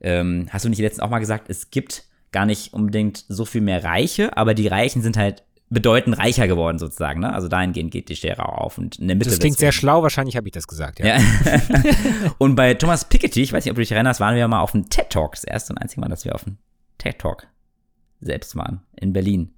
ähm, 0.00 0.46
hast 0.50 0.64
du 0.64 0.68
nicht 0.68 0.78
letztens 0.78 1.00
auch 1.00 1.10
mal 1.10 1.18
gesagt, 1.18 1.50
es 1.50 1.70
gibt 1.70 2.04
gar 2.32 2.46
nicht 2.46 2.72
unbedingt 2.72 3.24
so 3.28 3.44
viel 3.44 3.60
mehr 3.60 3.82
Reiche, 3.82 4.36
aber 4.36 4.54
die 4.54 4.68
Reichen 4.68 5.02
sind 5.02 5.16
halt 5.16 5.42
bedeutend 5.68 6.16
reicher 6.18 6.46
geworden 6.46 6.78
sozusagen, 6.78 7.20
ne? 7.20 7.32
Also 7.32 7.48
dahingehend 7.48 7.90
geht 7.90 8.08
die 8.08 8.14
Schere 8.14 8.48
auch 8.48 8.58
auf 8.58 8.78
und 8.78 8.98
in 8.98 9.08
der 9.08 9.16
Mitte 9.16 9.30
Das 9.30 9.40
klingt 9.40 9.58
sehr 9.58 9.72
schlau, 9.72 10.02
wahrscheinlich 10.02 10.36
habe 10.36 10.46
ich 10.46 10.52
das 10.52 10.68
gesagt, 10.68 11.00
ja. 11.00 11.18
ja. 11.18 11.20
und 12.38 12.54
bei 12.54 12.74
Thomas 12.74 13.06
Piketty, 13.06 13.42
ich 13.42 13.52
weiß 13.52 13.64
nicht, 13.64 13.72
ob 13.72 13.76
du 13.76 13.82
dich 13.82 13.90
erinnerst, 13.90 14.20
waren 14.20 14.36
wir 14.36 14.46
mal 14.46 14.60
auf 14.60 14.72
dem 14.72 14.88
TED 14.88 15.10
Talk, 15.10 15.32
das 15.32 15.44
erste 15.44 15.72
und 15.72 15.78
einzige 15.78 16.00
Mal, 16.00 16.08
dass 16.08 16.24
wir 16.24 16.34
auf 16.34 16.44
dem 16.44 16.58
TED 16.98 17.18
Talk 17.18 17.48
selbst 18.20 18.54
waren, 18.54 18.80
in 18.94 19.12
Berlin. 19.12 19.55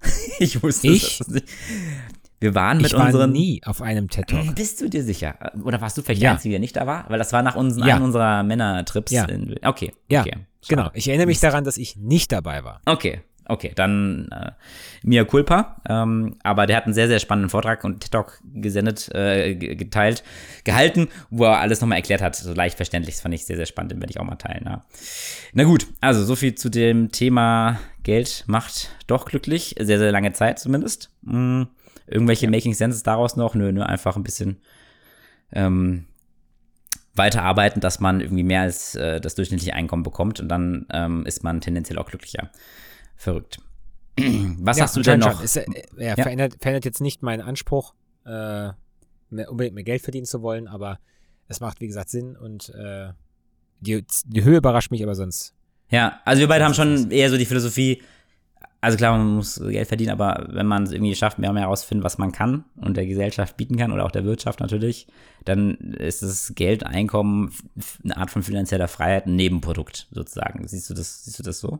ich 0.38 0.62
wusste 0.62 0.88
Ich? 0.88 1.18
das 1.18 1.28
nicht. 1.28 1.46
Wir 2.40 2.54
waren 2.54 2.78
mit 2.78 2.86
Ich 2.86 2.94
war 2.94 3.06
unseren. 3.06 3.32
nie 3.32 3.60
auf 3.64 3.82
einem 3.82 4.08
TED 4.08 4.28
Talk. 4.28 4.54
Bist 4.54 4.80
du 4.80 4.88
dir 4.88 5.02
sicher? 5.02 5.34
Oder 5.64 5.80
warst 5.80 5.98
du 5.98 6.02
vielleicht 6.02 6.22
Ja. 6.22 6.28
der 6.30 6.34
Einzige, 6.36 6.52
der 6.52 6.60
nicht 6.60 6.76
da 6.76 6.86
war? 6.86 7.04
Weil 7.08 7.18
das 7.18 7.32
war 7.32 7.42
nach 7.42 7.56
unseren, 7.56 7.88
Ja. 7.88 7.96
einem 7.96 8.04
unserer 8.04 8.44
Männertrips. 8.44 9.10
Ja. 9.10 9.24
In, 9.24 9.56
okay. 9.64 9.92
Ja, 10.08 10.20
okay. 10.20 10.30
Schade. 10.34 10.46
Genau. 10.68 10.90
Ich 10.94 11.08
erinnere 11.08 11.26
mich 11.26 11.40
daran, 11.40 11.64
dass 11.64 11.76
ich 11.78 11.96
nicht 11.96 12.30
dabei 12.30 12.62
war. 12.62 12.80
Okay, 12.86 13.22
okay, 13.48 13.72
dann 13.74 14.28
äh, 14.30 14.52
Mia 15.02 15.24
Culpa. 15.24 15.80
Ähm, 15.88 16.36
aber 16.42 16.66
der 16.66 16.76
hat 16.76 16.84
einen 16.84 16.94
sehr, 16.94 17.08
sehr 17.08 17.18
spannenden 17.18 17.50
Vortrag 17.50 17.84
und 17.84 18.00
TikTok 18.00 18.40
gesendet, 18.44 19.08
äh, 19.14 19.54
ge- 19.54 19.74
geteilt, 19.74 20.22
gehalten, 20.64 21.08
wo 21.30 21.44
er 21.44 21.58
alles 21.58 21.80
nochmal 21.80 21.98
erklärt 21.98 22.22
hat, 22.22 22.36
so 22.36 22.52
leicht 22.54 22.76
verständlich. 22.76 23.16
Das 23.16 23.22
fand 23.22 23.34
ich 23.34 23.46
sehr, 23.46 23.56
sehr 23.56 23.66
spannend, 23.66 23.92
den 23.92 24.00
werde 24.00 24.10
ich 24.10 24.20
auch 24.20 24.24
mal 24.24 24.36
teilen. 24.36 24.64
Ja. 24.66 24.84
Na 25.52 25.64
gut, 25.64 25.86
also 26.00 26.24
so 26.24 26.36
viel 26.36 26.54
zu 26.54 26.68
dem 26.68 27.10
Thema 27.10 27.80
Geld 28.02 28.44
macht 28.46 28.90
doch 29.06 29.26
glücklich. 29.26 29.74
Sehr, 29.78 29.98
sehr 29.98 30.12
lange 30.12 30.32
Zeit 30.32 30.58
zumindest. 30.58 31.10
Mm, 31.22 31.64
irgendwelche 32.06 32.48
Making 32.48 32.74
Senses 32.74 33.02
daraus 33.02 33.36
noch? 33.36 33.54
Nö, 33.54 33.72
nur 33.72 33.88
einfach 33.88 34.16
ein 34.16 34.22
bisschen 34.22 34.58
ähm, 35.52 36.04
weiterarbeiten, 37.14 37.80
dass 37.80 38.00
man 38.00 38.20
irgendwie 38.20 38.44
mehr 38.44 38.62
als 38.62 38.94
äh, 38.94 39.20
das 39.20 39.34
durchschnittliche 39.34 39.74
Einkommen 39.74 40.04
bekommt 40.04 40.38
und 40.40 40.48
dann 40.48 40.86
ähm, 40.92 41.26
ist 41.26 41.42
man 41.42 41.60
tendenziell 41.60 41.98
auch 41.98 42.06
glücklicher. 42.06 42.50
Verrückt. 43.18 43.58
Was 44.60 44.80
hast 44.80 44.96
du 44.96 45.02
denn 45.02 45.20
noch? 45.20 45.42
Ist, 45.42 45.56
äh, 45.56 45.66
ja, 45.98 46.14
Ja. 46.16 46.22
Verändert, 46.22 46.56
verändert 46.60 46.84
jetzt 46.86 47.00
nicht 47.00 47.22
meinen 47.22 47.42
Anspruch, 47.42 47.94
äh, 48.24 48.70
mehr, 49.30 49.50
unbedingt 49.50 49.74
mehr 49.74 49.84
Geld 49.84 50.00
verdienen 50.02 50.24
zu 50.26 50.40
wollen, 50.40 50.66
aber 50.68 50.98
es 51.48 51.60
macht, 51.60 51.80
wie 51.80 51.86
gesagt, 51.86 52.08
Sinn 52.08 52.36
und 52.36 52.70
äh, 52.70 53.10
die, 53.80 54.04
die 54.24 54.42
Höhe 54.44 54.56
überrascht 54.58 54.90
mich 54.90 55.02
aber 55.02 55.14
sonst. 55.14 55.54
Ja, 55.90 56.20
also 56.24 56.40
wir 56.40 56.48
beide 56.48 56.64
haben 56.64 56.74
schon 56.74 57.10
eher 57.10 57.30
so 57.30 57.36
die 57.36 57.46
Philosophie, 57.46 58.02
also 58.80 58.96
klar, 58.96 59.16
man 59.16 59.34
muss 59.36 59.58
Geld 59.58 59.88
verdienen, 59.88 60.10
aber 60.10 60.46
wenn 60.50 60.66
man 60.66 60.84
es 60.84 60.92
irgendwie 60.92 61.14
schafft, 61.14 61.38
mehr 61.38 61.50
und 61.50 61.54
mehr 61.54 61.64
herauszufinden, 61.64 62.04
was 62.04 62.18
man 62.18 62.32
kann 62.32 62.64
und 62.76 62.96
der 62.96 63.06
Gesellschaft 63.06 63.56
bieten 63.56 63.76
kann 63.76 63.92
oder 63.92 64.04
auch 64.04 64.10
der 64.10 64.24
Wirtschaft 64.24 64.60
natürlich, 64.60 65.06
dann 65.44 65.74
ist 65.94 66.22
das 66.22 66.52
Geld, 66.54 66.84
Einkommen, 66.84 67.52
f- 67.76 67.98
eine 68.04 68.16
Art 68.16 68.30
von 68.30 68.42
finanzieller 68.42 68.88
Freiheit 68.88 69.26
ein 69.26 69.36
Nebenprodukt 69.36 70.06
sozusagen. 70.12 70.66
Siehst 70.68 70.88
du 70.90 70.94
das, 70.94 71.24
siehst 71.24 71.38
du 71.38 71.42
das 71.42 71.58
so? 71.60 71.78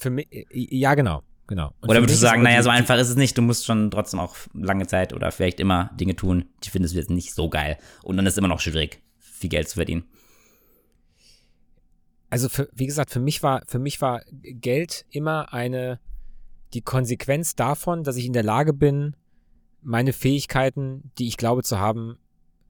Für 0.00 0.10
mich, 0.10 0.26
äh, 0.32 0.44
ja, 0.52 0.94
genau. 0.94 1.22
genau. 1.46 1.74
Und 1.80 1.90
Oder 1.90 2.00
würdest 2.00 2.20
du 2.22 2.26
sagen, 2.26 2.42
naja, 2.42 2.62
so 2.62 2.70
einfach 2.70 2.96
ist 2.98 3.10
es 3.10 3.16
nicht, 3.16 3.36
du 3.38 3.42
musst 3.42 3.66
schon 3.66 3.90
trotzdem 3.90 4.18
auch 4.18 4.34
lange 4.54 4.86
Zeit 4.86 5.12
oder 5.12 5.30
vielleicht 5.30 5.60
immer 5.60 5.90
Dinge 6.00 6.16
tun, 6.16 6.46
die 6.64 6.70
findest 6.70 6.94
du 6.94 6.98
jetzt 6.98 7.10
nicht 7.10 7.34
so 7.34 7.48
geil. 7.50 7.76
Und 8.02 8.16
dann 8.16 8.26
ist 8.26 8.32
es 8.34 8.38
immer 8.38 8.48
noch 8.48 8.60
schwierig, 8.60 9.02
viel 9.18 9.50
Geld 9.50 9.68
zu 9.68 9.74
verdienen. 9.76 10.04
Also 12.30 12.48
für, 12.48 12.68
wie 12.72 12.86
gesagt, 12.86 13.10
für 13.10 13.20
mich 13.20 13.42
war, 13.42 13.62
für 13.66 13.78
mich 13.78 14.00
war 14.00 14.22
Geld 14.30 15.04
immer 15.10 15.52
eine, 15.52 15.98
die 16.74 16.80
Konsequenz 16.82 17.56
davon, 17.56 18.04
dass 18.04 18.16
ich 18.16 18.24
in 18.26 18.32
der 18.32 18.44
Lage 18.44 18.72
bin, 18.72 19.16
meine 19.82 20.12
Fähigkeiten, 20.12 21.10
die 21.18 21.26
ich 21.26 21.36
glaube 21.36 21.62
zu 21.62 21.78
haben, 21.80 22.18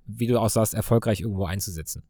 wie 0.07 0.27
du 0.27 0.41
auch 0.41 0.49
sagst, 0.49 0.75
erfolgreich 0.75 1.21
irgendwo 1.21 1.45
einzusetzen. 1.45 2.03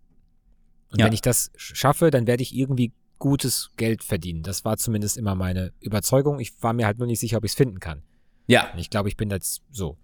Und 0.92 1.00
Ja. 1.00 1.06
wenn 1.06 1.12
ich 1.12 1.22
das 1.22 1.50
sch- 1.54 1.74
schaffe, 1.74 2.10
dann 2.10 2.26
werde 2.26 2.42
ich 2.42 2.54
irgendwie 2.54 2.92
gutes 3.20 3.70
Geld 3.76 4.02
verdienen. 4.02 4.42
Das 4.42 4.64
war 4.64 4.76
zumindest 4.76 5.16
immer 5.16 5.36
meine 5.36 5.72
Überzeugung. 5.78 6.40
Ich 6.40 6.60
war 6.60 6.72
mir 6.72 6.86
halt 6.86 6.98
nur 6.98 7.06
nicht 7.06 7.20
sicher, 7.20 7.36
ob 7.36 7.44
ich 7.44 7.52
es 7.52 7.56
finden 7.56 7.78
kann. 7.78 8.02
Ja. 8.48 8.68
Ich 8.76 8.90
glaube, 8.90 9.08
ich 9.08 9.16
bin 9.16 9.30
jetzt 9.30 9.62
so. 9.70 9.96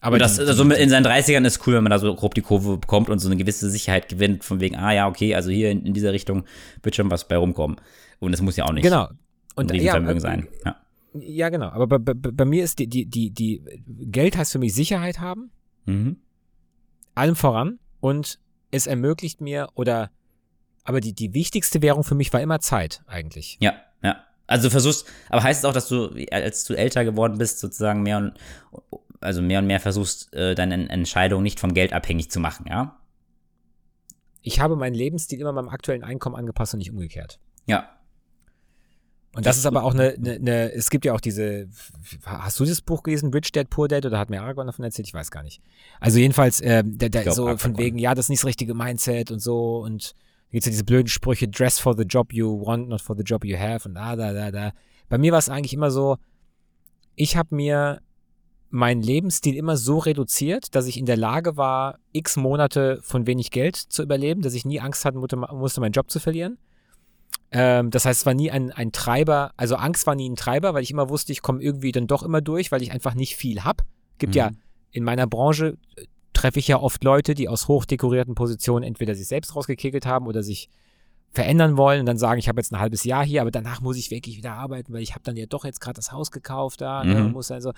Aber 0.00 0.18
das, 0.18 0.38
also 0.38 0.62
in 0.64 0.88
seinen 0.88 1.04
30ern 1.04 1.44
ist 1.44 1.66
cool, 1.66 1.74
wenn 1.74 1.82
man 1.82 1.90
da 1.90 1.98
so 1.98 2.14
grob 2.14 2.34
die 2.34 2.42
Kurve 2.42 2.78
bekommt 2.78 3.10
und 3.10 3.18
so 3.18 3.28
eine 3.28 3.36
gewisse 3.36 3.68
Sicherheit 3.68 4.08
gewinnt, 4.08 4.44
von 4.44 4.60
wegen, 4.60 4.76
ah 4.76 4.92
ja, 4.92 5.08
okay, 5.08 5.34
also 5.34 5.50
hier 5.50 5.70
in, 5.70 5.84
in 5.84 5.92
dieser 5.94 6.12
Richtung 6.12 6.44
wird 6.82 6.94
schon 6.96 7.10
was 7.10 7.28
bei 7.28 7.36
rumkommen. 7.36 7.76
Und 8.20 8.32
es 8.32 8.40
muss 8.40 8.56
ja 8.56 8.64
auch 8.64 8.72
nicht 8.72 8.84
Genau. 8.84 9.08
ein 9.08 9.18
Und 9.56 9.72
Riesenvermögen 9.72 10.18
äh, 10.18 10.20
sein. 10.20 10.48
Ja. 10.64 10.76
Ja, 11.18 11.48
genau. 11.48 11.68
Aber 11.68 11.86
bei, 11.86 11.98
bei, 11.98 12.12
bei 12.14 12.44
mir 12.44 12.62
ist 12.62 12.78
die, 12.78 12.86
die, 12.88 13.06
die, 13.06 13.30
die 13.30 13.62
Geld 13.86 14.36
heißt 14.36 14.52
für 14.52 14.58
mich 14.58 14.74
Sicherheit 14.74 15.18
haben. 15.18 15.50
Mhm. 15.86 16.16
allem 17.14 17.36
voran 17.36 17.78
und 18.00 18.38
es 18.70 18.86
ermöglicht 18.86 19.40
mir 19.40 19.68
oder 19.74 20.10
aber 20.86 21.00
die, 21.00 21.12
die 21.12 21.34
wichtigste 21.34 21.82
Währung 21.82 22.04
für 22.04 22.14
mich 22.14 22.32
war 22.32 22.40
immer 22.40 22.60
Zeit 22.60 23.02
eigentlich. 23.06 23.58
ja, 23.60 23.74
ja. 24.02 24.22
Also 24.48 24.70
versuchst, 24.70 25.06
aber 25.28 25.42
heißt 25.42 25.60
es 25.60 25.64
auch, 25.64 25.72
dass 25.72 25.88
du, 25.88 26.10
als 26.30 26.64
du 26.64 26.74
älter 26.74 27.04
geworden 27.04 27.36
bist, 27.38 27.58
sozusagen 27.58 28.02
mehr 28.02 28.18
und 28.18 28.34
also 29.20 29.42
mehr 29.42 29.58
und 29.58 29.66
mehr 29.66 29.80
versuchst, 29.80 30.32
äh, 30.34 30.54
deine 30.54 30.88
Entscheidung 30.88 31.42
nicht 31.42 31.58
vom 31.58 31.74
Geld 31.74 31.92
abhängig 31.92 32.30
zu 32.30 32.38
machen, 32.38 32.66
ja? 32.68 32.96
Ich 34.42 34.60
habe 34.60 34.76
meinen 34.76 34.94
Lebensstil 34.94 35.40
immer 35.40 35.52
meinem 35.52 35.68
aktuellen 35.68 36.04
Einkommen 36.04 36.36
angepasst 36.36 36.74
und 36.74 36.78
nicht 36.78 36.92
umgekehrt. 36.92 37.40
Ja. 37.66 37.90
Und 39.34 39.44
das, 39.44 39.58
ist 39.58 39.66
aber 39.66 39.82
auch 39.82 39.92
eine, 39.92 40.14
eine, 40.14 40.34
eine, 40.34 40.72
es 40.72 40.88
gibt 40.88 41.04
ja 41.04 41.12
auch 41.12 41.20
diese, 41.20 41.68
hast 42.24 42.58
du 42.60 42.64
das 42.64 42.80
Buch 42.80 43.02
gelesen, 43.02 43.32
Rich 43.34 43.52
Dad, 43.52 43.68
Poor 43.68 43.88
Dad, 43.88 44.06
oder 44.06 44.18
hat 44.18 44.30
mir 44.30 44.40
Aragorn 44.40 44.66
davon 44.66 44.84
erzählt? 44.84 45.08
Ich 45.08 45.14
weiß 45.14 45.30
gar 45.30 45.42
nicht. 45.42 45.60
Also 46.00 46.20
jedenfalls, 46.20 46.60
äh, 46.60 46.84
der, 46.86 47.10
der 47.10 47.24
glaub, 47.24 47.34
so 47.34 47.42
von 47.42 47.48
Aragorn. 47.48 47.78
wegen, 47.78 47.98
ja, 47.98 48.14
das 48.14 48.26
ist 48.26 48.28
nicht 48.30 48.42
das 48.42 48.46
richtige 48.46 48.74
Mindset 48.74 49.30
und 49.32 49.40
so 49.40 49.80
und 49.80 50.14
da 50.48 50.52
gibt's 50.52 50.66
ja 50.66 50.70
diese 50.70 50.84
blöden 50.84 51.08
Sprüche, 51.08 51.48
dress 51.48 51.78
for 51.78 51.96
the 51.96 52.04
job 52.04 52.32
you 52.32 52.64
want, 52.64 52.88
not 52.88 53.00
for 53.00 53.16
the 53.16 53.22
job 53.24 53.44
you 53.44 53.56
have 53.58 53.88
und 53.88 53.94
da, 53.94 54.16
da, 54.16 54.32
da, 54.32 54.50
da. 54.50 54.72
Bei 55.08 55.18
mir 55.18 55.32
war 55.32 55.38
es 55.38 55.48
eigentlich 55.48 55.74
immer 55.74 55.90
so, 55.90 56.16
ich 57.14 57.36
habe 57.36 57.54
mir 57.54 58.00
meinen 58.70 59.00
Lebensstil 59.02 59.56
immer 59.56 59.76
so 59.76 59.98
reduziert, 59.98 60.74
dass 60.74 60.86
ich 60.86 60.98
in 60.98 61.06
der 61.06 61.16
Lage 61.16 61.56
war, 61.56 61.98
x 62.12 62.36
Monate 62.36 62.98
von 63.02 63.26
wenig 63.26 63.50
Geld 63.50 63.76
zu 63.76 64.02
überleben, 64.02 64.42
dass 64.42 64.54
ich 64.54 64.64
nie 64.64 64.80
Angst 64.80 65.04
hatten 65.04 65.18
musste, 65.18 65.80
meinen 65.80 65.92
Job 65.92 66.10
zu 66.10 66.18
verlieren. 66.20 66.58
Ähm, 67.52 67.90
das 67.90 68.04
heißt, 68.04 68.20
es 68.20 68.26
war 68.26 68.34
nie 68.34 68.50
ein, 68.50 68.72
ein 68.72 68.90
Treiber, 68.92 69.52
also 69.56 69.76
Angst 69.76 70.06
war 70.06 70.16
nie 70.16 70.28
ein 70.28 70.36
Treiber, 70.36 70.74
weil 70.74 70.82
ich 70.82 70.90
immer 70.90 71.08
wusste, 71.08 71.32
ich 71.32 71.42
komme 71.42 71.62
irgendwie 71.62 71.92
dann 71.92 72.06
doch 72.08 72.22
immer 72.24 72.40
durch, 72.40 72.72
weil 72.72 72.82
ich 72.82 72.90
einfach 72.92 73.14
nicht 73.14 73.36
viel 73.36 73.62
hab. 73.64 73.82
Gibt 74.18 74.34
ja 74.34 74.50
Mhm. 74.50 74.56
in 74.90 75.04
meiner 75.04 75.26
Branche 75.28 75.78
treffe 76.36 76.58
ich 76.58 76.68
ja 76.68 76.78
oft 76.78 77.02
Leute, 77.02 77.34
die 77.34 77.48
aus 77.48 77.66
hochdekorierten 77.68 78.34
Positionen 78.34 78.84
entweder 78.84 79.14
sich 79.14 79.26
selbst 79.26 79.56
rausgekickelt 79.56 80.06
haben 80.06 80.26
oder 80.26 80.42
sich 80.42 80.68
verändern 81.32 81.76
wollen 81.76 82.00
und 82.00 82.06
dann 82.06 82.18
sagen, 82.18 82.38
ich 82.38 82.48
habe 82.48 82.60
jetzt 82.60 82.72
ein 82.72 82.78
halbes 82.78 83.04
Jahr 83.04 83.24
hier, 83.24 83.40
aber 83.42 83.50
danach 83.50 83.80
muss 83.80 83.96
ich 83.96 84.10
wirklich 84.10 84.36
wieder 84.36 84.52
arbeiten, 84.54 84.92
weil 84.92 85.02
ich 85.02 85.12
habe 85.14 85.22
dann 85.24 85.36
ja 85.36 85.46
doch 85.46 85.64
jetzt 85.64 85.80
gerade 85.80 85.96
das 85.96 86.12
Haus 86.12 86.30
gekauft 86.30 86.80
da, 86.80 87.04
ne, 87.04 87.14
Mhm. 87.20 87.26
und 87.26 87.32
muss 87.32 87.50
also 87.50 87.72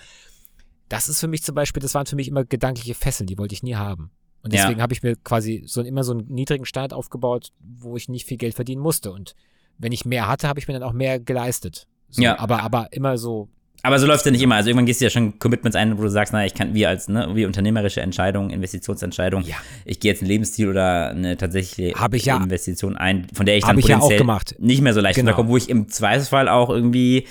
das 0.87 1.07
ist 1.07 1.19
für 1.19 1.27
mich 1.27 1.43
zum 1.43 1.55
Beispiel, 1.55 1.81
das 1.81 1.93
waren 1.93 2.05
für 2.05 2.15
mich 2.15 2.27
immer 2.27 2.45
gedankliche 2.45 2.95
Fesseln, 2.95 3.27
die 3.27 3.37
wollte 3.37 3.53
ich 3.53 3.63
nie 3.63 3.75
haben. 3.75 4.11
Und 4.41 4.53
Ja. 4.53 4.61
deswegen 4.63 4.81
habe 4.81 4.93
ich 4.93 5.03
mir 5.03 5.15
quasi 5.17 5.63
so 5.65 5.81
immer 5.81 6.03
so 6.03 6.13
einen 6.13 6.27
niedrigen 6.27 6.65
Start 6.65 6.93
aufgebaut, 6.93 7.51
wo 7.59 7.95
ich 7.97 8.07
nicht 8.09 8.25
viel 8.25 8.37
Geld 8.37 8.55
verdienen 8.55 8.81
musste. 8.81 9.11
Und 9.11 9.35
wenn 9.77 9.91
ich 9.91 10.05
mehr 10.05 10.27
hatte, 10.27 10.47
habe 10.47 10.59
ich 10.59 10.67
mir 10.67 10.73
dann 10.73 10.83
auch 10.83 10.93
mehr 10.93 11.19
geleistet. 11.19 11.85
So, 12.09 12.21
Ja. 12.23 12.39
Aber, 12.39 12.63
aber 12.63 12.91
immer 12.91 13.17
so 13.17 13.49
Aber 13.81 13.97
so 13.97 14.05
läuft 14.07 14.19
es 14.19 14.25
ja 14.25 14.31
nicht 14.31 14.41
immer. 14.41 14.55
Also 14.55 14.69
irgendwann 14.69 14.85
gehst 14.87 14.99
du 14.99 15.05
ja 15.05 15.09
schon 15.09 15.39
Commitments 15.39 15.75
ein, 15.77 15.97
wo 15.97 16.01
du 16.03 16.09
sagst, 16.09 16.33
naja, 16.33 16.45
ich 16.45 16.53
kann, 16.53 16.73
wie 16.73 16.85
als, 16.85 17.07
ne, 17.07 17.29
wie 17.33 17.45
unternehmerische 17.45 18.01
Entscheidung, 18.01 18.49
Investitionsentscheidung, 18.49 19.43
Ja. 19.43 19.55
ich 19.85 19.99
gehe 20.01 20.11
jetzt 20.11 20.21
einen 20.21 20.29
Lebensstil 20.29 20.67
oder 20.69 21.09
eine 21.11 21.37
tatsächliche 21.37 21.93
ja- 22.25 22.37
Investition 22.37 22.97
ein, 22.97 23.27
von 23.33 23.45
der 23.45 23.55
ich 23.57 23.63
dann 23.63 23.77
ja 23.79 23.95
potenziell 23.95 24.17
gemacht. 24.19 24.55
nicht 24.59 24.81
mehr 24.81 24.93
so 24.93 24.99
leicht 24.99 25.15
Genau. 25.15 25.29
runterkomme, 25.31 25.49
wo 25.49 25.57
ich 25.57 25.69
im 25.69 25.87
Zweifelsfall 25.87 26.49
auch 26.49 26.69
irgendwie 26.69 27.25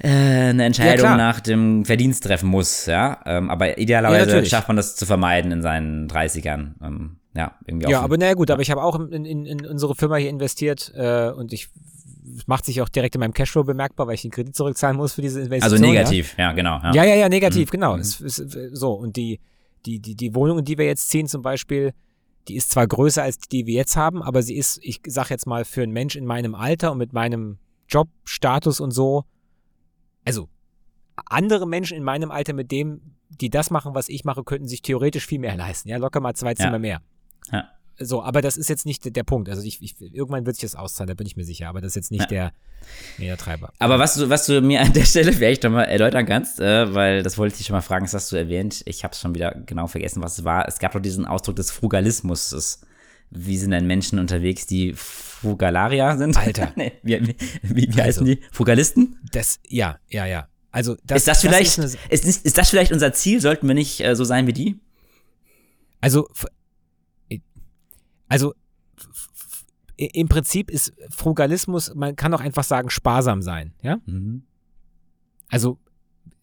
äh, 0.00 0.08
eine 0.08 0.64
Entscheidung 0.64 0.98
klar. 1.06 1.16
nach 1.16 1.40
dem 1.40 1.84
Verdienst 1.84 2.24
treffen 2.24 2.48
muss, 2.48 2.86
ja. 2.86 3.20
Ähm, 3.26 3.50
aber 3.50 3.70
Ja, 3.70 3.76
idealerweise 3.78 4.46
schafft 4.46 4.68
man 4.68 4.76
das 4.76 4.94
zu 4.96 5.06
vermeiden 5.06 5.50
in 5.50 5.60
seinen 5.62 6.08
30ern. 6.08 6.74
Ähm, 6.82 7.16
ja, 7.34 7.52
irgendwie 7.66 7.86
auch. 7.86 7.90
Ja, 7.90 8.00
aber 8.02 8.16
naja 8.16 8.34
gut, 8.34 8.50
aber 8.50 8.62
ich 8.62 8.70
habe 8.70 8.82
auch 8.82 8.98
in, 8.98 9.24
in, 9.24 9.44
in 9.44 9.66
unsere 9.66 9.94
Firma 9.94 10.16
hier 10.16 10.30
investiert 10.30 10.92
äh, 10.96 11.30
und 11.30 11.52
ich 11.52 11.68
macht 12.46 12.64
sich 12.64 12.80
auch 12.82 12.88
direkt 12.88 13.14
in 13.14 13.20
meinem 13.20 13.32
Cashflow 13.32 13.64
bemerkbar, 13.64 14.06
weil 14.06 14.14
ich 14.14 14.22
den 14.22 14.30
Kredit 14.30 14.54
zurückzahlen 14.56 14.96
muss 14.96 15.12
für 15.14 15.22
diese 15.22 15.40
Investition. 15.40 15.72
also 15.72 15.84
negativ, 15.92 16.36
ja, 16.38 16.52
genau. 16.52 16.78
Ja, 16.82 16.92
ja, 16.94 17.04
ja, 17.04 17.14
ja 17.16 17.28
negativ, 17.28 17.68
Mhm. 17.68 17.72
genau. 17.72 17.94
Mhm. 17.94 18.00
Es, 18.00 18.20
es, 18.20 18.36
so, 18.72 18.92
und 18.92 19.16
die, 19.16 19.40
die, 19.86 19.98
die, 20.00 20.14
die 20.14 20.34
Wohnung, 20.34 20.58
in 20.60 20.64
die 20.64 20.78
wir 20.78 20.86
jetzt 20.86 21.08
ziehen 21.10 21.26
zum 21.26 21.42
Beispiel, 21.42 21.92
die 22.48 22.56
ist 22.56 22.70
zwar 22.70 22.86
größer 22.86 23.22
als 23.22 23.38
die, 23.38 23.48
die 23.48 23.66
wir 23.66 23.74
jetzt 23.74 23.96
haben, 23.96 24.22
aber 24.22 24.42
sie 24.42 24.56
ist, 24.56 24.78
ich 24.82 25.00
sag 25.06 25.30
jetzt 25.30 25.46
mal, 25.46 25.64
für 25.64 25.82
einen 25.82 25.92
Mensch 25.92 26.16
in 26.16 26.24
meinem 26.24 26.54
Alter 26.54 26.92
und 26.92 26.98
mit 26.98 27.12
meinem 27.12 27.58
Jobstatus 27.88 28.80
und 28.80 28.90
so, 28.90 29.24
also 30.24 30.48
andere 31.26 31.66
Menschen 31.66 31.96
in 31.96 32.04
meinem 32.04 32.30
Alter 32.30 32.52
mit 32.52 32.70
dem, 32.70 33.00
die 33.28 33.50
das 33.50 33.70
machen, 33.70 33.94
was 33.94 34.08
ich 34.08 34.24
mache, 34.24 34.44
könnten 34.44 34.68
sich 34.68 34.82
theoretisch 34.82 35.26
viel 35.26 35.38
mehr 35.38 35.56
leisten. 35.56 35.88
Ja, 35.88 35.96
locker 35.98 36.20
mal 36.20 36.34
zwei 36.34 36.54
Zimmer 36.54 36.72
Ja. 36.72 36.78
mehr. 36.78 37.02
Ja. 37.52 37.68
So, 38.00 38.22
aber 38.22 38.42
das 38.42 38.56
ist 38.56 38.68
jetzt 38.68 38.86
nicht 38.86 39.14
der, 39.16 39.24
Punkt. 39.24 39.48
Also 39.48 39.62
ich, 39.62 39.82
ich, 39.82 40.00
irgendwann 40.00 40.46
wird 40.46 40.56
sich 40.56 40.62
das 40.70 40.76
auszahlen, 40.76 41.08
da 41.08 41.14
bin 41.14 41.26
ich 41.26 41.36
mir 41.36 41.44
sicher, 41.44 41.68
aber 41.68 41.80
das 41.80 41.90
ist 41.90 41.96
jetzt 41.96 42.10
nicht 42.12 42.22
Ja. 42.22 42.26
der, 42.28 42.52
nee, 43.18 43.26
der 43.26 43.36
Treiber. 43.36 43.72
Aber 43.80 43.98
was 43.98 44.14
du, 44.14 44.30
was 44.30 44.46
du 44.46 44.60
mir 44.60 44.80
an 44.82 44.92
der 44.92 45.04
Stelle 45.04 45.32
vielleicht 45.32 45.64
noch 45.64 45.72
mal 45.72 45.84
erläutern 45.84 46.24
kannst, 46.24 46.60
äh, 46.60 46.94
weil 46.94 47.22
das 47.22 47.38
wollte 47.38 47.54
ich 47.54 47.58
dich 47.58 47.66
schon 47.66 47.74
mal 47.74 47.82
fragen, 47.82 48.04
das 48.04 48.14
hast 48.14 48.30
du 48.30 48.36
erwähnt. 48.36 48.82
Ich 48.86 49.02
habe 49.02 49.12
es 49.12 49.20
schon 49.20 49.34
wieder 49.34 49.52
genau 49.66 49.88
vergessen, 49.88 50.22
was 50.22 50.38
es 50.38 50.44
war. 50.44 50.68
Es 50.68 50.78
gab 50.78 50.92
doch 50.92 51.00
diesen 51.00 51.26
Ausdruck 51.26 51.56
des 51.56 51.70
Frugalismus. 51.72 52.50
Das, 52.50 52.80
wie 53.30 53.58
sind 53.58 53.72
denn 53.72 53.86
Menschen 53.86 54.18
unterwegs, 54.18 54.66
die 54.66 54.94
Frugalarier 54.94 56.16
sind? 56.16 56.36
Alter. 56.36 56.72
nee, 56.76 56.92
wie, 57.02 57.20
wie, 57.20 57.36
wie, 57.62 57.76
wie 57.94 58.02
heißen 58.02 58.22
Also. 58.22 58.24
die? 58.24 58.40
Frugalisten? 58.52 59.18
Das, 59.32 59.58
ja, 59.68 59.98
ja, 60.08 60.24
ja. 60.26 60.48
Also 60.70 60.96
das, 61.04 61.18
ist 61.18 61.28
das 61.28 61.40
vielleicht, 61.40 61.78
ist 61.78 61.96
eine, 61.96 62.14
ist, 62.14 62.44
ist, 62.44 62.58
das 62.58 62.70
vielleicht 62.70 62.92
unser 62.92 63.12
Ziel? 63.12 63.40
Sollten 63.40 63.66
wir 63.66 63.74
nicht 63.74 64.00
äh, 64.04 64.14
so 64.14 64.24
sein 64.24 64.46
wie 64.46 64.52
die? 64.52 64.78
Also, 66.00 66.28
also 68.28 68.54
im 69.96 70.28
Prinzip 70.28 70.70
ist 70.70 70.92
Frugalismus, 71.10 71.94
man 71.94 72.14
kann 72.14 72.32
auch 72.32 72.40
einfach 72.40 72.64
sagen, 72.64 72.88
sparsam 72.88 73.42
sein, 73.42 73.74
ja? 73.82 73.98
Mhm. 74.06 74.44
Also 75.48 75.78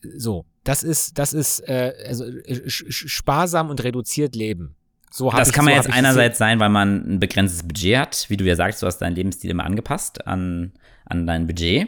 so, 0.01 0.45
das 0.63 0.83
ist, 0.83 1.17
das 1.17 1.33
ist 1.33 1.61
äh, 1.61 1.93
also 2.07 2.25
äh, 2.25 2.69
sparsam 2.69 3.69
und 3.69 3.83
reduziert 3.83 4.35
leben. 4.35 4.75
So 5.09 5.31
Das 5.31 5.53
kann 5.53 5.63
man 5.63 5.75
so 5.75 5.81
jetzt 5.81 5.93
einerseits 5.93 6.37
sein, 6.37 6.59
weil 6.59 6.69
man 6.69 7.15
ein 7.15 7.19
begrenztes 7.19 7.63
Budget 7.63 7.97
hat. 7.97 8.25
Wie 8.27 8.35
du 8.35 8.43
ja 8.43 8.55
sagst, 8.57 8.81
du 8.81 8.87
hast 8.87 8.97
deinen 8.97 9.15
Lebensstil 9.15 9.49
immer 9.49 9.63
angepasst 9.63 10.27
an, 10.27 10.73
an 11.05 11.25
dein 11.25 11.47
Budget. 11.47 11.87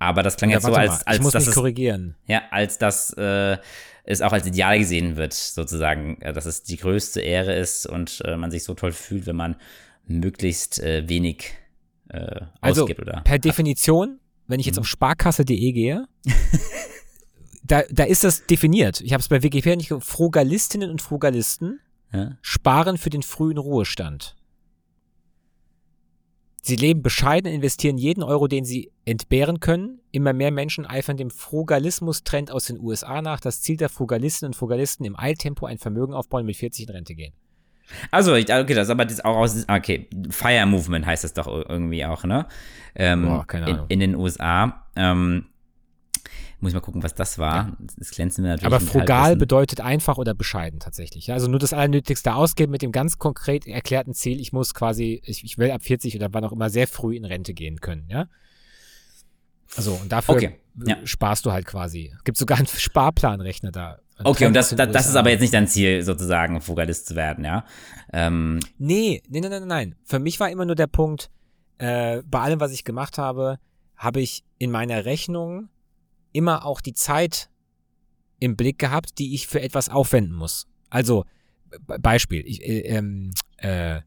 Aber 0.00 0.24
das 0.24 0.36
klang 0.36 0.50
Ja, 0.50 0.56
jetzt 0.56 0.66
so, 0.66 0.74
als, 0.74 1.06
als 1.06 1.18
ich 1.18 1.22
muss 1.22 1.34
mich 1.34 1.50
korrigieren. 1.52 2.16
Ja, 2.26 2.42
als 2.50 2.78
dass 2.78 3.12
äh, 3.12 3.58
es 4.10 4.22
auch 4.22 4.32
als 4.32 4.46
Ideal 4.46 4.78
gesehen 4.78 5.16
wird, 5.16 5.34
sozusagen, 5.34 6.20
äh, 6.22 6.32
dass 6.32 6.46
es 6.46 6.62
die 6.62 6.76
größte 6.78 7.20
Ehre 7.20 7.54
ist 7.54 7.86
und 7.86 8.22
äh, 8.24 8.36
man 8.36 8.50
sich 8.50 8.64
so 8.64 8.74
toll 8.74 8.92
fühlt, 8.92 9.26
wenn 9.26 9.36
man 9.36 9.56
möglichst 10.06 10.80
äh, 10.80 11.06
wenig 11.08 11.52
äh, 12.08 12.40
Also 12.62 12.82
ausgibt, 12.82 13.00
oder? 13.00 13.20
per 13.22 13.38
Definition, 13.38 14.18
wenn 14.46 14.60
ich 14.60 14.66
jetzt 14.66 14.76
Mhm. 14.76 14.80
auf 14.80 14.86
sparkasse.de 14.88 15.72
gehe, 15.72 16.06
da, 17.64 17.82
da 17.90 18.04
ist 18.04 18.24
das 18.24 18.46
definiert. 18.46 19.00
Ich 19.02 19.12
habe 19.12 19.20
es 19.20 19.28
bei 19.28 19.42
Wikipedia 19.42 19.76
nicht 19.76 19.92
Frugalistinnen 20.04 20.90
und 20.90 21.02
Frugalisten 21.02 21.80
Ja? 22.12 22.38
sparen 22.40 22.96
für 22.96 23.10
den 23.10 23.22
frühen 23.22 23.58
Ruhestand. 23.58 24.36
Sie 26.68 26.76
leben 26.76 27.00
bescheiden, 27.00 27.50
investieren 27.50 27.96
jeden 27.96 28.22
Euro, 28.22 28.46
den 28.46 28.66
sie 28.66 28.92
entbehren 29.06 29.58
können. 29.58 30.00
Immer 30.12 30.34
mehr 30.34 30.50
Menschen 30.50 30.84
eifern 30.84 31.16
dem 31.16 31.30
Frugalismus-Trend 31.30 32.50
aus 32.50 32.66
den 32.66 32.78
USA 32.78 33.22
nach. 33.22 33.40
Das 33.40 33.62
Ziel 33.62 33.78
der 33.78 33.88
Frugalistinnen 33.88 34.50
und 34.50 34.54
Frugalisten 34.54 35.06
im 35.06 35.18
Eiltempo 35.18 35.64
ein 35.64 35.78
Vermögen 35.78 36.12
aufbauen 36.12 36.40
und 36.40 36.48
mit 36.48 36.58
40 36.58 36.86
in 36.86 36.94
Rente 36.94 37.14
gehen. 37.14 37.32
Also, 38.10 38.34
ich, 38.34 38.52
okay, 38.52 38.74
das 38.74 38.88
ist 38.88 38.90
aber 38.90 39.06
das 39.06 39.24
auch 39.24 39.38
aus, 39.38 39.64
okay, 39.66 40.10
Fire 40.28 40.66
Movement 40.66 41.06
heißt 41.06 41.24
das 41.24 41.32
doch 41.32 41.46
irgendwie 41.46 42.04
auch, 42.04 42.24
ne? 42.24 42.46
Ähm, 42.94 43.22
Boah, 43.22 43.46
keine 43.46 43.66
in, 43.66 43.74
Ahnung. 43.74 43.86
in 43.88 44.00
den 44.00 44.14
USA. 44.14 44.84
Ähm, 44.94 45.46
muss 46.60 46.70
ich 46.70 46.74
mal 46.74 46.80
gucken, 46.80 47.02
was 47.02 47.14
das 47.14 47.38
war. 47.38 47.76
Das 47.96 48.10
glänzen 48.10 48.42
wir 48.44 48.50
natürlich. 48.50 48.66
Aber 48.66 48.80
frugal 48.80 49.36
bedeutet 49.36 49.80
einfach 49.80 50.18
oder 50.18 50.34
bescheiden 50.34 50.80
tatsächlich. 50.80 51.28
Ja, 51.28 51.34
also 51.34 51.48
nur 51.48 51.60
das 51.60 51.72
Allernötigste 51.72 52.34
ausgeben 52.34 52.72
mit 52.72 52.82
dem 52.82 52.90
ganz 52.92 53.18
konkret 53.18 53.66
erklärten 53.66 54.14
Ziel, 54.14 54.40
ich 54.40 54.52
muss 54.52 54.74
quasi, 54.74 55.22
ich, 55.24 55.44
ich 55.44 55.58
will 55.58 55.70
ab 55.70 55.82
40 55.82 56.16
oder 56.16 56.28
wann 56.32 56.44
auch 56.44 56.52
immer 56.52 56.70
sehr 56.70 56.88
früh 56.88 57.16
in 57.16 57.24
Rente 57.24 57.54
gehen 57.54 57.80
können, 57.80 58.06
ja. 58.08 58.26
Also 59.76 59.92
und 59.92 60.10
dafür 60.10 60.34
Okay, 60.34 60.58
ja. 60.86 60.96
sparst 61.04 61.46
du 61.46 61.52
halt 61.52 61.66
quasi. 61.66 62.12
Gibt 62.24 62.38
sogar 62.38 62.58
einen 62.58 62.66
Sparplanrechner 62.66 63.70
da. 63.70 63.98
Ein 64.16 64.26
Okay, 64.26 64.38
Trend 64.44 64.48
und 64.48 64.54
das, 64.54 64.70
das, 64.70 64.90
das 64.90 65.08
ist 65.08 65.16
aber 65.16 65.30
jetzt 65.30 65.40
nicht 65.40 65.54
dein 65.54 65.68
Ziel, 65.68 66.02
sozusagen, 66.02 66.60
Frugalist 66.60 67.06
zu 67.06 67.14
werden, 67.14 67.44
ja? 67.44 67.64
Ähm, 68.12 68.58
Nee, 68.78 69.22
nee, 69.28 69.40
nein, 69.40 69.50
nein, 69.50 69.66
nein. 69.68 69.94
Für 70.04 70.18
mich 70.18 70.40
war 70.40 70.50
immer 70.50 70.64
nur 70.64 70.74
der 70.74 70.88
Punkt, 70.88 71.30
äh, 71.78 72.22
bei 72.26 72.40
allem, 72.40 72.58
was 72.58 72.72
ich 72.72 72.82
gemacht 72.82 73.18
habe, 73.18 73.58
habe 73.96 74.20
ich 74.20 74.42
in 74.58 74.70
meiner 74.72 75.04
Rechnung 75.04 75.68
immer 76.32 76.64
auch 76.64 76.80
die 76.80 76.94
Zeit 76.94 77.48
im 78.40 78.56
Blick 78.56 78.78
gehabt, 78.78 79.18
die 79.18 79.34
ich 79.34 79.46
für 79.46 79.60
etwas 79.60 79.88
aufwenden 79.88 80.34
muss. 80.34 80.66
Also, 80.90 81.24
Be- 81.86 81.98
Beispiel, 81.98 82.42
ich, 82.46 82.62
äh, 82.62 82.80
ähm, 82.80 83.32
äh, 83.58 84.00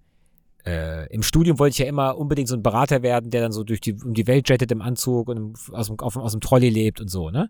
äh, 0.65 1.13
im 1.13 1.23
Studium 1.23 1.59
wollte 1.59 1.73
ich 1.73 1.77
ja 1.79 1.85
immer 1.85 2.17
unbedingt 2.17 2.47
so 2.47 2.55
ein 2.55 2.63
Berater 2.63 3.01
werden, 3.01 3.29
der 3.31 3.41
dann 3.41 3.51
so 3.51 3.63
durch 3.63 3.81
die, 3.81 3.93
um 3.93 4.13
die 4.13 4.27
Welt 4.27 4.49
jettet 4.49 4.71
im 4.71 4.81
Anzug 4.81 5.27
und 5.27 5.57
aus, 5.71 5.87
dem, 5.87 5.99
auf, 5.99 6.15
aus 6.15 6.31
dem 6.31 6.41
Trolley 6.41 6.69
lebt 6.69 7.01
und 7.01 7.07
so, 7.07 7.29
ne? 7.29 7.49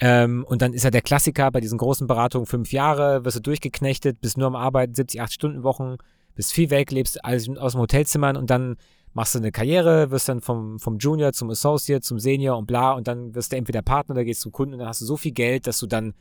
Ähm, 0.00 0.44
und 0.48 0.62
dann 0.62 0.72
ist 0.72 0.84
ja 0.84 0.90
der 0.90 1.02
Klassiker 1.02 1.50
bei 1.50 1.60
diesen 1.60 1.78
großen 1.78 2.06
Beratungen 2.06 2.46
fünf 2.46 2.72
Jahre, 2.72 3.24
wirst 3.24 3.36
du 3.36 3.40
durchgeknechtet, 3.40 4.20
bist 4.20 4.38
nur 4.38 4.46
am 4.46 4.56
Arbeiten, 4.56 4.94
70, 4.94 5.20
80 5.20 5.34
Stunden 5.34 5.62
Wochen, 5.62 5.96
bist 6.34 6.52
viel 6.52 6.70
weg, 6.70 6.90
lebst 6.90 7.22
alles 7.24 7.48
aus 7.50 7.72
dem 7.72 7.80
Hotelzimmern 7.80 8.36
und 8.36 8.48
dann 8.50 8.76
machst 9.14 9.34
du 9.34 9.38
eine 9.38 9.52
Karriere, 9.52 10.10
wirst 10.10 10.28
dann 10.28 10.40
vom, 10.40 10.78
vom 10.78 10.98
Junior 10.98 11.32
zum 11.32 11.48
Associate, 11.50 12.00
zum 12.02 12.18
Senior 12.18 12.58
und 12.58 12.66
bla 12.66 12.92
und 12.92 13.06
dann 13.08 13.34
wirst 13.34 13.52
du 13.52 13.56
entweder 13.56 13.80
Partner 13.80 14.14
oder 14.14 14.24
gehst 14.24 14.42
zum 14.42 14.52
Kunden 14.52 14.74
und 14.74 14.80
dann 14.80 14.88
hast 14.88 15.00
du 15.00 15.06
so 15.06 15.16
viel 15.16 15.32
Geld, 15.32 15.66
dass 15.66 15.78
du 15.78 15.86
dann 15.86 16.14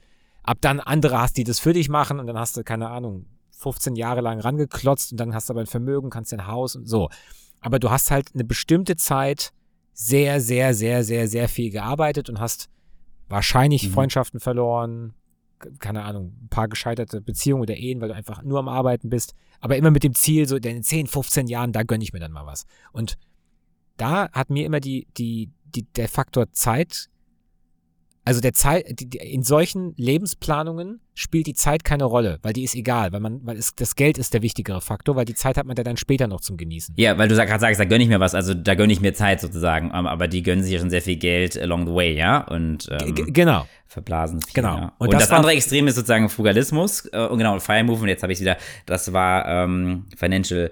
ab 0.43 0.57
dann 0.61 0.79
andere 0.79 1.19
hast, 1.19 1.37
die 1.37 1.43
das 1.43 1.59
für 1.59 1.73
dich 1.73 1.89
machen 1.89 2.19
und 2.19 2.27
dann 2.27 2.37
hast 2.37 2.55
du, 2.55 2.63
keine 2.63 2.89
Ahnung, 2.89 3.25
15 3.57 3.95
Jahre 3.95 4.21
lang 4.21 4.39
rangeklotzt 4.39 5.11
und 5.11 5.19
dann 5.19 5.33
hast 5.33 5.49
du 5.49 5.53
aber 5.53 5.61
ein 5.61 5.67
Vermögen, 5.67 6.09
kannst 6.09 6.31
dir 6.31 6.37
ein 6.37 6.47
Haus 6.47 6.75
und 6.75 6.87
so. 6.87 7.09
Aber 7.61 7.79
du 7.79 7.89
hast 7.89 8.11
halt 8.11 8.29
eine 8.33 8.43
bestimmte 8.43 8.95
Zeit 8.95 9.51
sehr, 9.93 10.41
sehr, 10.41 10.73
sehr, 10.73 11.03
sehr, 11.03 11.27
sehr 11.27 11.47
viel 11.47 11.71
gearbeitet 11.71 12.29
und 12.29 12.39
hast 12.39 12.69
wahrscheinlich 13.29 13.87
Mhm. 13.87 13.93
Freundschaften 13.93 14.39
verloren, 14.39 15.13
keine 15.79 16.03
Ahnung, 16.03 16.33
ein 16.43 16.49
paar 16.49 16.67
gescheiterte 16.67 17.21
Beziehungen 17.21 17.61
oder 17.61 17.75
Ehen, 17.75 18.01
weil 18.01 18.09
du 18.09 18.15
einfach 18.15 18.43
nur 18.43 18.59
am 18.59 18.67
Arbeiten 18.67 19.09
bist, 19.09 19.33
aber 19.59 19.77
immer 19.77 19.91
mit 19.91 20.03
dem 20.03 20.13
Ziel, 20.13 20.47
so 20.47 20.55
in 20.55 20.61
den 20.61 20.83
10, 20.83 21.07
15 21.07 21.47
Jahren, 21.47 21.71
da 21.71 21.83
gönne 21.83 22.03
ich 22.03 22.13
mir 22.13 22.19
dann 22.19 22.31
mal 22.31 22.45
was. 22.45 22.65
Und 22.91 23.17
da 23.97 24.29
hat 24.31 24.49
mir 24.49 24.65
immer 24.65 24.79
die, 24.79 25.07
die, 25.17 25.51
die, 25.65 25.83
der 25.93 26.09
Faktor 26.09 26.51
Zeit, 26.51 27.09
also 28.25 28.39
der 28.39 28.53
Zeit, 28.53 28.85
die, 28.99 29.17
in 29.17 29.43
solchen 29.43 29.93
Lebensplanungen 29.97 31.01
spielt 31.13 31.45
die 31.45 31.53
Zeit 31.53 31.83
keine 31.83 32.05
Rolle, 32.05 32.39
weil 32.41 32.53
die 32.53 32.63
ist 32.63 32.75
egal, 32.75 33.11
weil 33.11 33.19
man, 33.19 33.41
weil 33.43 33.57
es, 33.57 33.75
das 33.75 33.95
Geld 33.95 34.17
ist 34.17 34.33
der 34.33 34.41
wichtigere 34.41 34.81
Faktor, 34.81 35.15
weil 35.15 35.25
die 35.25 35.35
Zeit 35.35 35.57
hat 35.57 35.65
man 35.65 35.75
ja 35.75 35.83
dann 35.83 35.97
später 35.97 36.27
noch 36.27 36.41
zum 36.41 36.57
Genießen. 36.57 36.95
Ja, 36.97 37.17
weil 37.17 37.27
du 37.27 37.35
gerade 37.35 37.59
sagst, 37.59 37.79
da 37.79 37.85
gönne 37.85 38.03
ich 38.03 38.09
mir 38.09 38.19
was, 38.19 38.33
also 38.33 38.53
da 38.53 38.75
gönne 38.75 38.93
ich 38.93 39.01
mir 39.01 39.13
Zeit 39.13 39.41
sozusagen, 39.41 39.91
ähm, 39.93 40.07
aber 40.07 40.27
die 40.27 40.41
gönnen 40.41 40.63
sich 40.63 40.73
ja 40.73 40.79
schon 40.79 40.89
sehr 40.89 41.01
viel 41.01 41.17
Geld 41.17 41.57
along 41.57 41.87
the 41.87 41.93
way, 41.93 42.15
ja, 42.15 42.39
und 42.47 42.89
ähm, 42.91 43.13
genau. 43.33 43.67
verblasen 43.87 44.41
viel. 44.41 44.53
Genau. 44.53 44.77
Ja. 44.77 44.93
Und 44.97 45.07
Und, 45.07 45.13
das 45.13 45.23
das, 45.23 45.31
andere 45.31 45.53
Extrem 45.53 45.87
ist 45.87 45.95
sozusagen 45.95 46.29
Frugalismus 46.29 47.09
äh, 47.11 47.25
und 47.27 47.37
genau, 47.37 47.59
Fire 47.59 47.83
Movement, 47.83 48.09
jetzt 48.09 48.23
habe 48.23 48.33
ich 48.33 48.39
wieder, 48.39 48.57
das 48.85 49.11
war 49.11 49.45
ähm, 49.47 50.05
Financial 50.15 50.71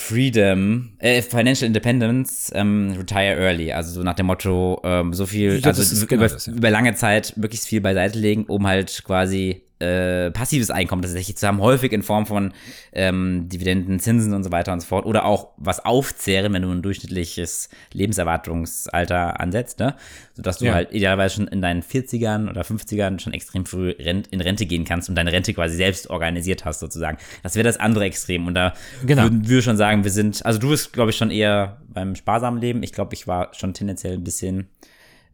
Freedom, 0.00 0.92
äh, 0.98 1.20
Financial 1.22 1.66
Independence, 1.66 2.52
ähm, 2.54 2.94
Retire 2.96 3.34
Early, 3.34 3.72
also 3.72 3.90
so 3.90 4.02
nach 4.04 4.14
dem 4.14 4.26
Motto, 4.26 4.80
ähm, 4.84 5.12
so 5.12 5.26
viel, 5.26 5.60
also 5.62 5.96
über, 5.96 6.06
genau 6.06 6.22
das, 6.22 6.46
ja. 6.46 6.52
über 6.52 6.70
lange 6.70 6.94
Zeit 6.94 7.34
möglichst 7.36 7.66
viel 7.66 7.80
beiseite 7.80 8.16
legen, 8.16 8.44
um 8.44 8.64
halt 8.68 9.02
quasi 9.04 9.64
äh, 9.80 10.30
passives 10.32 10.70
Einkommen 10.70 11.02
tatsächlich 11.02 11.36
zu 11.36 11.46
haben, 11.46 11.60
häufig 11.60 11.92
in 11.92 12.02
Form 12.02 12.26
von 12.26 12.52
ähm, 12.92 13.48
Dividenden, 13.48 14.00
Zinsen 14.00 14.34
und 14.34 14.42
so 14.44 14.50
weiter 14.50 14.72
und 14.72 14.80
so 14.80 14.86
fort. 14.86 15.06
Oder 15.06 15.24
auch 15.24 15.48
was 15.56 15.84
aufzehren, 15.84 16.52
wenn 16.52 16.62
du 16.62 16.70
ein 16.70 16.82
durchschnittliches 16.82 17.68
Lebenserwartungsalter 17.92 19.40
ansetzt, 19.40 19.78
ne? 19.78 19.94
Sodass 20.34 20.58
du 20.58 20.66
Ja. 20.66 20.74
halt 20.74 20.92
idealerweise 20.92 21.36
schon 21.36 21.48
in 21.48 21.60
deinen 21.62 21.82
40ern 21.82 22.48
oder 22.48 22.62
50ern 22.62 23.18
schon 23.20 23.32
extrem 23.32 23.66
früh 23.66 23.90
in 23.90 24.40
Rente 24.40 24.66
gehen 24.66 24.84
kannst 24.84 25.08
und 25.08 25.14
deine 25.14 25.32
Rente 25.32 25.52
quasi 25.54 25.76
selbst 25.76 26.10
organisiert 26.10 26.64
hast, 26.64 26.80
sozusagen. 26.80 27.18
Das 27.42 27.54
wäre 27.56 27.64
das 27.64 27.78
andere 27.78 28.04
Extrem. 28.04 28.46
Und 28.46 28.54
da 28.54 28.74
Genau. 29.04 29.22
würden 29.24 29.48
wir 29.48 29.62
schon 29.62 29.76
sagen, 29.76 30.04
wir 30.04 30.10
sind, 30.10 30.44
also 30.44 30.58
du 30.58 30.70
bist, 30.70 30.92
glaube 30.92 31.10
ich, 31.10 31.16
schon 31.16 31.30
eher 31.30 31.80
beim 31.88 32.14
sparsamen 32.14 32.60
Leben. 32.60 32.82
Ich 32.82 32.92
glaube, 32.92 33.14
ich 33.14 33.26
war 33.26 33.52
schon 33.54 33.74
tendenziell 33.74 34.14
ein 34.14 34.24
bisschen 34.24 34.68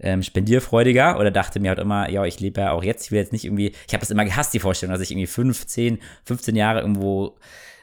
ähm, 0.00 0.22
spendierfreudiger 0.22 1.18
oder 1.18 1.30
dachte 1.30 1.60
mir 1.60 1.70
halt 1.70 1.78
immer, 1.78 2.10
ja, 2.10 2.24
ich 2.24 2.40
lebe 2.40 2.60
ja 2.60 2.72
auch 2.72 2.82
jetzt, 2.82 3.06
ich 3.06 3.12
will 3.12 3.18
jetzt 3.20 3.32
nicht 3.32 3.44
irgendwie, 3.44 3.72
ich 3.86 3.94
habe 3.94 4.02
es 4.02 4.10
immer 4.10 4.24
gehasst, 4.24 4.54
die 4.54 4.60
Vorstellung, 4.60 4.92
dass 4.92 5.02
ich 5.02 5.10
irgendwie 5.10 5.26
15, 5.26 5.98
15 6.24 6.56
Jahre 6.56 6.80
irgendwo 6.80 7.36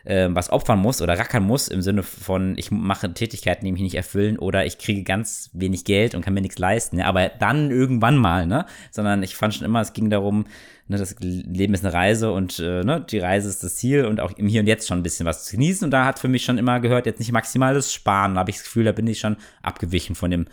äh, 0.03 0.30
was 0.32 0.49
opfern 0.49 0.80
muss 0.80 1.01
oder 1.01 1.18
rackern 1.18 1.43
muss, 1.43 1.68
im 1.68 1.82
Sinne 1.82 2.03
von, 2.03 2.55
ich 2.57 2.72
mache 2.72 3.14
Tätigkeiten, 3.14 3.66
die 3.66 3.72
mich 3.72 3.82
nicht 3.82 3.95
erfüllen 3.95 4.38
oder 4.38 4.66
ich 4.66 4.78
kriege 4.78 5.03
ganz 5.03 5.49
wenig 5.53 5.86
Geld 5.86 6.16
und 6.16 6.24
kann 6.24 6.34
mir 6.34 6.41
nichts 6.41 6.59
leisten, 6.59 6.99
ja, 6.99 7.05
aber 7.05 7.30
dann 7.30 7.72
irgendwann 7.72 8.18
mal, 8.18 8.47
ne? 8.47 8.66
Sondern 8.89 9.24
ich 9.24 9.36
fand 9.36 9.53
schon 9.53 9.66
immer, 9.66 9.82
es 9.82 9.93
ging 9.93 10.09
darum, 10.09 10.45
ne, 10.88 10.97
das 10.97 11.16
Leben 11.20 11.74
ist 11.74 11.86
eine 11.86 11.93
Reise 11.93 12.32
und 12.32 12.59
äh, 12.59 12.84
ne, 12.84 13.05
die 13.09 13.20
Reise 13.20 13.49
ist 13.49 13.64
das 13.64 13.76
Ziel 13.76 14.05
und 14.05 14.20
auch 14.20 14.32
im 14.38 14.47
Hier 14.47 14.62
und 14.62 14.68
Jetzt 14.68 14.88
schon 14.88 14.99
ein 14.99 15.03
bisschen 15.03 15.26
was 15.26 15.45
zu 15.45 15.55
genießen. 15.55 15.86
Und 15.86 15.91
da 15.91 16.05
hat 16.05 16.20
für 16.20 16.28
mich 16.28 16.43
schon 16.43 16.57
immer 16.57 16.80
gehört, 16.80 17.05
jetzt 17.05 17.20
nicht 17.20 17.32
maximales 17.32 17.93
Sparen. 17.93 18.36
Da 18.36 18.41
habe 18.41 18.51
ich 18.51 18.57
das 18.57 18.66
Gefühl, 18.66 18.86
da 18.86 18.91
bin 18.91 19.07
ich 19.07 19.20
schon 19.20 19.38
abgewichen 19.64 20.16
von 20.16 20.32
dem 20.32 20.45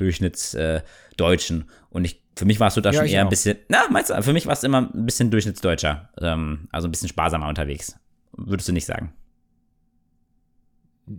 Durchschnittsdeutschen. 0.00 1.60
Äh, 1.60 1.64
und 1.90 2.04
ich, 2.04 2.22
für 2.36 2.44
mich 2.44 2.60
warst 2.60 2.76
du 2.76 2.80
da 2.80 2.90
ja, 2.90 3.00
schon 3.00 3.08
eher 3.08 3.22
auch. 3.22 3.26
ein 3.26 3.30
bisschen, 3.30 3.58
na, 3.68 3.84
meinst 3.90 4.10
du, 4.10 4.22
für 4.22 4.32
mich 4.32 4.46
war 4.46 4.54
es 4.54 4.64
immer 4.64 4.90
ein 4.92 5.06
bisschen 5.06 5.30
Durchschnittsdeutscher. 5.30 6.10
Ähm, 6.20 6.68
also 6.72 6.88
ein 6.88 6.90
bisschen 6.90 7.08
sparsamer 7.08 7.48
unterwegs. 7.48 7.96
Würdest 8.32 8.68
du 8.68 8.72
nicht 8.72 8.86
sagen? 8.86 9.12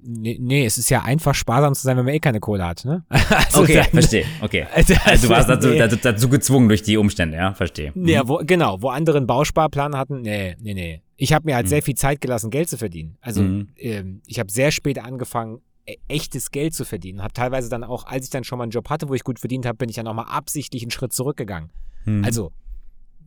Nee, 0.03 0.38
nee, 0.39 0.65
es 0.65 0.77
ist 0.77 0.89
ja 0.89 1.01
einfach 1.01 1.36
sparsam 1.36 1.75
zu 1.75 1.82
sein, 1.82 1.97
wenn 1.97 2.05
man 2.05 2.13
eh 2.13 2.19
keine 2.19 2.39
Kohle 2.39 2.65
hat, 2.65 2.86
ne? 2.86 3.03
Also 3.09 3.63
okay, 3.63 3.75
dann, 3.75 3.86
verstehe, 3.91 4.25
okay. 4.39 4.65
Also, 4.73 4.93
also 5.03 5.27
du 5.27 5.34
warst 5.34 5.49
dazu, 5.49 5.67
nee. 5.67 5.77
dazu, 5.77 5.97
dazu, 5.97 6.29
gezwungen 6.29 6.69
durch 6.69 6.82
die 6.82 6.95
Umstände, 6.95 7.36
ja, 7.36 7.53
verstehe. 7.53 7.91
Mhm. 7.93 8.07
Ja, 8.07 8.25
wo, 8.25 8.38
genau, 8.38 8.82
wo 8.82 8.89
andere 8.89 9.17
einen 9.17 9.27
Bausparplan 9.27 9.97
hatten, 9.97 10.21
nee, 10.21 10.55
nee, 10.61 10.73
nee. 10.73 11.01
Ich 11.17 11.34
habe 11.34 11.45
mir 11.45 11.55
halt 11.55 11.65
mhm. 11.65 11.71
sehr 11.71 11.82
viel 11.82 11.95
Zeit 11.95 12.21
gelassen, 12.21 12.51
Geld 12.51 12.69
zu 12.69 12.77
verdienen. 12.77 13.17
Also 13.19 13.41
mhm. 13.41 13.67
ähm, 13.75 14.21
ich 14.27 14.39
habe 14.39 14.49
sehr 14.49 14.71
spät 14.71 14.97
angefangen, 14.97 15.59
echtes 16.07 16.51
Geld 16.51 16.73
zu 16.73 16.86
verdienen. 16.86 17.21
Habe 17.21 17.34
teilweise 17.34 17.69
dann 17.69 17.84
auch, 17.84 18.05
als 18.05 18.25
ich 18.25 18.29
dann 18.29 18.43
schon 18.43 18.57
mal 18.57 18.63
einen 18.63 18.71
Job 18.71 18.89
hatte, 18.89 19.09
wo 19.09 19.13
ich 19.13 19.23
gut 19.23 19.39
verdient 19.39 19.65
habe, 19.65 19.77
bin 19.77 19.89
ich 19.89 19.95
dann 19.95 20.05
nochmal 20.05 20.27
absichtlich 20.29 20.84
einen 20.84 20.91
Schritt 20.91 21.13
zurückgegangen. 21.13 21.71
Mhm. 22.05 22.23
Also, 22.23 22.51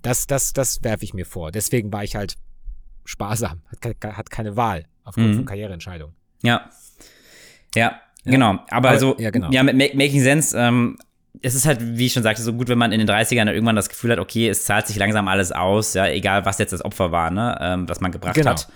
das, 0.02 0.26
das, 0.26 0.52
das 0.52 0.82
werfe 0.82 1.05
ich 1.05 1.14
mir 1.14 1.26
vor. 1.26 1.50
Deswegen 1.50 1.92
war 1.92 2.05
ich 2.05 2.16
halt 2.16 2.34
sparsam, 3.05 3.62
hat, 3.70 4.16
hat 4.16 4.30
keine 4.30 4.57
Wahl 4.57 4.86
aufgrund 5.02 5.30
mhm. 5.30 5.34
von 5.36 5.44
Karriereentscheidungen. 5.44 6.14
Ja. 6.42 6.70
Ja, 7.74 8.00
genau. 8.24 8.59
Aber, 8.70 8.90
Aber 8.90 8.98
so, 8.98 9.16
ja, 9.18 9.30
genau. 9.30 9.50
ja, 9.50 9.62
mit 9.62 9.76
Making 9.76 10.20
Sense, 10.20 10.57
ähm, 10.57 10.96
es 11.42 11.55
ist 11.55 11.66
halt, 11.66 11.80
wie 11.80 12.07
ich 12.07 12.12
schon 12.12 12.22
sagte, 12.22 12.42
so 12.42 12.52
gut, 12.52 12.68
wenn 12.68 12.78
man 12.78 12.92
in 12.92 13.00
den 13.00 13.09
30ern 13.09 13.50
irgendwann 13.50 13.76
das 13.76 13.88
Gefühl 13.88 14.12
hat, 14.12 14.18
okay, 14.18 14.48
es 14.48 14.64
zahlt 14.64 14.86
sich 14.86 14.96
langsam 14.96 15.26
alles 15.28 15.52
aus, 15.52 15.94
ja, 15.94 16.07
egal 16.07 16.44
was 16.44 16.59
jetzt 16.59 16.72
das 16.72 16.84
Opfer 16.84 17.11
war, 17.11 17.30
ne, 17.30 17.59
ähm, 17.61 17.88
was 17.88 18.00
man 18.00 18.12
gebracht 18.12 18.34
genau. 18.34 18.52
hat. 18.52 18.68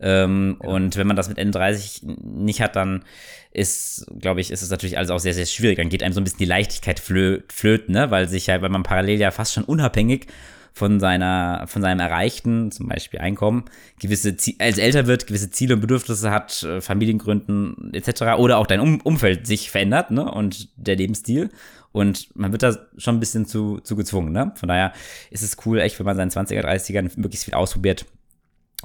Ähm, 0.00 0.56
genau. 0.60 0.74
Und 0.74 0.96
wenn 0.96 1.06
man 1.06 1.16
das 1.16 1.28
mit 1.28 1.38
Ende 1.38 1.58
30 1.58 2.02
nicht 2.04 2.60
hat, 2.60 2.76
dann 2.76 3.04
ist, 3.52 4.06
glaube 4.18 4.40
ich, 4.40 4.50
ist 4.50 4.62
es 4.62 4.70
natürlich 4.70 4.98
alles 4.98 5.10
auch 5.10 5.20
sehr, 5.20 5.34
sehr 5.34 5.46
schwierig. 5.46 5.78
Dann 5.78 5.88
geht 5.88 6.02
einem 6.02 6.12
so 6.12 6.20
ein 6.20 6.24
bisschen 6.24 6.38
die 6.38 6.44
Leichtigkeit 6.44 6.98
flö 7.00 7.40
flöten, 7.48 7.94
ne? 7.94 8.10
weil 8.10 8.28
sich 8.28 8.46
ja, 8.46 8.60
weil 8.60 8.70
man 8.70 8.82
parallel 8.82 9.20
ja 9.20 9.30
fast 9.30 9.54
schon 9.54 9.64
unabhängig 9.64 10.26
von 10.74 10.98
seiner, 10.98 11.66
von 11.68 11.82
seinem 11.82 12.00
Erreichten, 12.00 12.72
zum 12.72 12.88
Beispiel 12.88 13.20
Einkommen, 13.20 13.64
gewisse, 14.00 14.36
Ziel, 14.36 14.56
als 14.58 14.76
älter 14.76 15.06
wird, 15.06 15.28
gewisse 15.28 15.50
Ziele 15.50 15.74
und 15.74 15.80
Bedürfnisse 15.80 16.32
hat, 16.32 16.64
äh, 16.64 16.80
Familiengründen 16.80 17.94
etc. 17.94 18.38
oder 18.38 18.58
auch 18.58 18.66
dein 18.66 18.80
um 18.80 19.00
Umfeld 19.00 19.46
sich 19.46 19.70
verändert, 19.70 20.10
ne, 20.10 20.28
und 20.28 20.68
der 20.76 20.96
Lebensstil. 20.96 21.50
Und 21.92 22.34
man 22.34 22.50
wird 22.50 22.64
da 22.64 22.76
schon 22.98 23.16
ein 23.16 23.20
bisschen 23.20 23.46
zu, 23.46 23.78
zu 23.78 23.94
gezwungen, 23.94 24.32
ne? 24.32 24.52
Von 24.56 24.68
daher 24.68 24.92
ist 25.30 25.44
es 25.44 25.56
cool, 25.64 25.78
echt, 25.78 25.96
wenn 26.00 26.06
man 26.06 26.16
seinen 26.16 26.30
20er, 26.30 26.64
30ern 26.64 27.12
möglichst 27.14 27.44
viel 27.44 27.54
ausprobiert, 27.54 28.04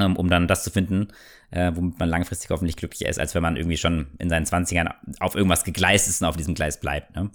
um 0.02 0.30
dann 0.30 0.48
das 0.48 0.64
zu 0.64 0.72
finden, 0.72 1.10
äh, 1.52 1.72
womit 1.74 2.00
man 2.00 2.10
langfristig 2.10 2.50
hoffentlich 2.50 2.76
glücklicher 2.76 3.10
ist, 3.10 3.20
als 3.20 3.36
wenn 3.36 3.42
man 3.42 3.56
irgendwie 3.56 3.78
schon 3.78 4.08
in 4.20 4.30
seinen 4.30 4.46
20ern 4.46 4.94
auf 5.20 5.36
irgendwas 5.36 5.64
gegleist 5.64 6.08
ist 6.08 6.22
und 6.22 6.28
auf 6.28 6.38
diesem 6.38 6.56
Gleis 6.56 6.80
bleibt, 6.80 7.16
ne? 7.16 7.32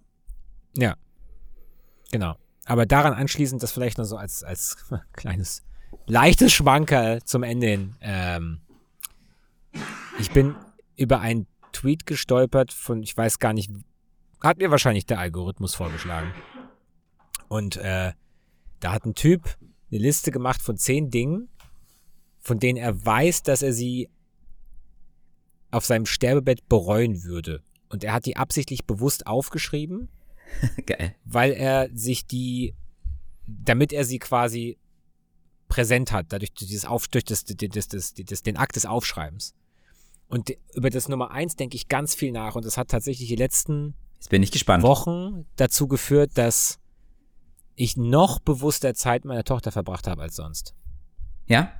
Ja. 0.76 0.96
Genau. 2.10 2.36
Aber 2.66 2.86
daran 2.86 3.12
anschließend, 3.12 3.62
das 3.62 3.72
vielleicht 3.72 3.98
noch 3.98 4.04
so 4.04 4.16
als, 4.16 4.42
als 4.42 4.76
kleines, 5.12 5.62
leichtes 6.06 6.52
Schwanker 6.52 7.20
zum 7.24 7.42
Ende 7.42 7.66
hin. 7.66 7.96
Ähm, 8.00 8.60
ich 10.18 10.30
bin 10.30 10.54
über 10.96 11.20
einen 11.20 11.46
Tweet 11.72 12.06
gestolpert 12.06 12.72
von, 12.72 13.02
ich 13.02 13.16
weiß 13.16 13.38
gar 13.38 13.52
nicht, 13.52 13.70
hat 14.40 14.58
mir 14.58 14.70
wahrscheinlich 14.70 15.06
der 15.06 15.18
Algorithmus 15.18 15.74
vorgeschlagen. 15.74 16.32
Und 17.48 17.76
äh, 17.76 18.12
da 18.80 18.92
hat 18.92 19.04
ein 19.04 19.14
Typ 19.14 19.56
eine 19.90 20.00
Liste 20.00 20.30
gemacht 20.30 20.62
von 20.62 20.76
zehn 20.76 21.10
Dingen, 21.10 21.48
von 22.44 22.60
denen 22.60 22.76
er 22.76 23.04
weiß, 23.04 23.42
dass 23.42 23.62
er 23.62 23.72
sie 23.72 24.08
auf 25.72 25.84
seinem 25.84 26.06
Sterbebett 26.06 26.68
bereuen 26.68 27.24
würde. 27.24 27.64
Und 27.88 28.04
er 28.04 28.12
hat 28.12 28.26
die 28.26 28.36
absichtlich 28.36 28.84
bewusst 28.84 29.26
aufgeschrieben 29.26 30.08
Geil. 30.86 31.14
Weil 31.24 31.52
er 31.52 31.88
sich 31.92 32.26
die, 32.26 32.74
damit 33.46 33.92
er 33.92 34.04
sie 34.04 34.18
quasi 34.18 34.78
präsent 35.68 36.12
hat, 36.12 36.26
dadurch 36.30 36.52
dieses 36.52 36.84
Auf, 36.84 37.08
durch 37.08 37.24
das, 37.24 37.44
das, 37.44 37.88
das, 37.88 38.14
das, 38.14 38.42
den 38.42 38.56
Akt 38.56 38.76
des 38.76 38.86
Aufschreibens. 38.86 39.54
Und 40.28 40.52
über 40.74 40.90
das 40.90 41.08
Nummer 41.08 41.30
eins 41.30 41.56
denke 41.56 41.76
ich 41.76 41.88
ganz 41.88 42.14
viel 42.14 42.32
nach 42.32 42.54
und 42.54 42.64
das 42.64 42.76
hat 42.76 42.88
tatsächlich 42.88 43.28
die 43.28 43.36
letzten 43.36 43.94
Jetzt 44.16 44.30
bin 44.30 44.42
ich 44.42 44.50
gespannt. 44.50 44.82
Wochen 44.82 45.46
dazu 45.56 45.86
geführt, 45.86 46.32
dass 46.34 46.78
ich 47.76 47.96
noch 47.96 48.38
bewusster 48.38 48.94
Zeit 48.94 49.24
meiner 49.24 49.44
Tochter 49.44 49.70
verbracht 49.70 50.06
habe 50.06 50.22
als 50.22 50.36
sonst. 50.36 50.74
Ja? 51.46 51.72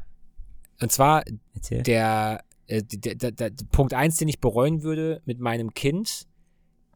Und 0.81 0.93
zwar 0.93 1.25
der, 1.71 2.45
äh, 2.67 2.83
der, 2.83 3.15
der, 3.15 3.31
der, 3.31 3.51
Punkt 3.71 3.95
eins, 3.95 4.17
den 4.17 4.29
ich 4.29 4.41
bereuen 4.41 4.83
würde 4.83 5.23
mit 5.25 5.39
meinem 5.39 5.75
Kind, 5.75 6.27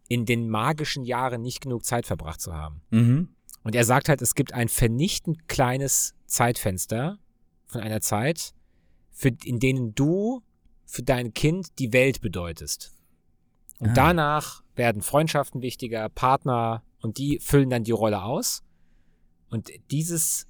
in 0.09 0.25
den 0.25 0.49
magischen 0.49 1.05
Jahren 1.05 1.43
nicht 1.43 1.61
genug 1.61 1.85
Zeit 1.85 2.07
verbracht 2.07 2.41
zu 2.41 2.55
haben. 2.55 2.81
Mhm. 2.91 3.29
Und 3.63 3.75
er 3.75 3.85
sagt 3.85 4.09
halt, 4.09 4.23
es 4.23 4.35
gibt 4.35 4.55
ein 4.55 4.69
vernichtend 4.69 5.49
kleines 5.49 6.15
Zeitfenster 6.27 7.19
von 7.67 7.83
einer 7.83 8.01
Zeit, 8.01 8.55
für, 9.11 9.31
in 9.45 9.59
denen 9.59 9.95
du 9.95 10.43
für 10.87 11.03
dein 11.03 11.35
Kind 11.35 11.79
die 11.79 11.93
Welt 11.93 12.21
bedeutest. 12.21 12.95
Und 13.79 13.91
ah. 13.91 13.95
danach 13.95 14.63
werden 14.75 15.03
Freundschaften 15.03 15.61
wichtiger, 15.61 16.09
Partner 16.09 16.83
und 17.01 17.19
die 17.19 17.39
füllen 17.41 17.69
dann 17.69 17.85
die 17.85 17.93
Rolle 17.93 18.23
aus. 18.23 18.63
Und 19.51 19.71
dieses 19.91 20.47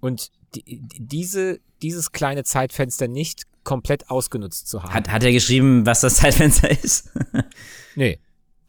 und 0.00 0.30
die, 0.54 0.80
diese, 0.98 1.60
dieses 1.82 2.12
kleine 2.12 2.44
Zeitfenster 2.44 3.08
nicht 3.08 3.44
komplett 3.64 4.10
ausgenutzt 4.10 4.68
zu 4.68 4.82
haben. 4.82 4.92
Hat, 4.92 5.10
hat 5.10 5.24
er 5.24 5.32
geschrieben, 5.32 5.86
was 5.86 6.00
das 6.00 6.14
Zeitfenster 6.16 6.70
ist? 6.70 7.10
nee. 7.96 8.18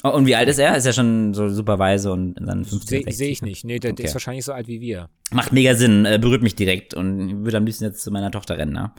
Oh, 0.03 0.09
und 0.09 0.27
wie 0.27 0.36
alt 0.36 0.47
ist 0.49 0.59
er? 0.59 0.75
Ist 0.75 0.86
er 0.86 0.93
schon 0.93 1.33
so 1.33 1.49
super 1.49 1.79
weise 1.79 2.11
und 2.11 2.38
in 2.38 2.45
seinen 2.45 2.65
50 2.65 2.89
Sehe 2.89 3.13
seh 3.13 3.29
ich 3.29 3.41
nicht. 3.41 3.65
Nee, 3.65 3.79
der, 3.79 3.91
okay. 3.91 4.03
der, 4.03 4.05
ist 4.05 4.13
wahrscheinlich 4.13 4.45
so 4.45 4.53
alt 4.53 4.67
wie 4.67 4.79
wir. 4.79 5.09
Macht 5.31 5.51
mega 5.51 5.73
Sinn, 5.73 6.05
äh, 6.05 6.19
berührt 6.21 6.43
mich 6.43 6.55
direkt 6.55 6.93
und 6.93 7.43
würde 7.43 7.57
am 7.57 7.65
liebsten 7.65 7.86
jetzt 7.86 8.03
zu 8.03 8.11
meiner 8.11 8.29
Tochter 8.29 8.57
rennen, 8.57 8.73
ne? 8.73 8.91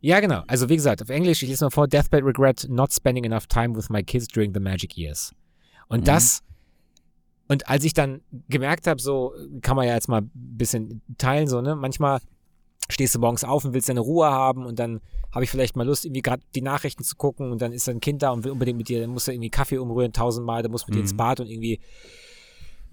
Ja, 0.00 0.20
genau. 0.20 0.42
Also 0.48 0.68
wie 0.68 0.76
gesagt, 0.76 1.00
auf 1.00 1.08
Englisch, 1.08 1.42
ich 1.42 1.48
lese 1.48 1.64
mal 1.64 1.70
vor, 1.70 1.88
Deathbed 1.88 2.24
Regret 2.24 2.66
not 2.68 2.92
spending 2.92 3.24
enough 3.24 3.46
time 3.46 3.76
with 3.76 3.88
my 3.88 4.02
kids 4.02 4.26
during 4.26 4.52
the 4.52 4.60
magic 4.60 4.98
years. 4.98 5.32
Und 5.88 6.00
mhm. 6.00 6.04
das, 6.04 6.42
und 7.48 7.68
als 7.68 7.84
ich 7.84 7.94
dann 7.94 8.22
gemerkt 8.48 8.86
habe, 8.86 9.00
so 9.00 9.34
kann 9.60 9.76
man 9.76 9.86
ja 9.86 9.94
jetzt 9.94 10.08
mal 10.08 10.22
ein 10.22 10.30
bisschen 10.32 11.02
teilen, 11.18 11.46
so, 11.46 11.60
ne? 11.60 11.76
Manchmal 11.76 12.20
stehst 12.90 13.14
du 13.14 13.18
morgens 13.18 13.44
auf 13.44 13.64
und 13.64 13.74
willst 13.74 13.88
deine 13.88 14.00
Ruhe 14.00 14.30
haben 14.30 14.66
und 14.66 14.78
dann 14.78 15.00
habe 15.32 15.44
ich 15.44 15.50
vielleicht 15.50 15.76
mal 15.76 15.86
Lust, 15.86 16.04
irgendwie 16.04 16.22
gerade 16.22 16.42
die 16.54 16.62
Nachrichten 16.62 17.02
zu 17.02 17.16
gucken 17.16 17.50
und 17.50 17.60
dann 17.62 17.72
ist 17.72 17.88
ein 17.88 18.00
Kind 18.00 18.22
da 18.22 18.30
und 18.30 18.44
will 18.44 18.52
unbedingt 18.52 18.78
mit 18.78 18.88
dir, 18.88 19.00
dann 19.00 19.10
muss 19.10 19.26
er 19.26 19.34
irgendwie 19.34 19.50
Kaffee 19.50 19.78
umrühren 19.78 20.12
tausendmal, 20.12 20.62
dann 20.62 20.70
muss 20.70 20.86
mit 20.86 20.94
mhm. 20.94 20.98
dir 20.98 21.02
ins 21.02 21.12
mhm. 21.12 21.16
Bad 21.16 21.40
und 21.40 21.48
irgendwie 21.48 21.80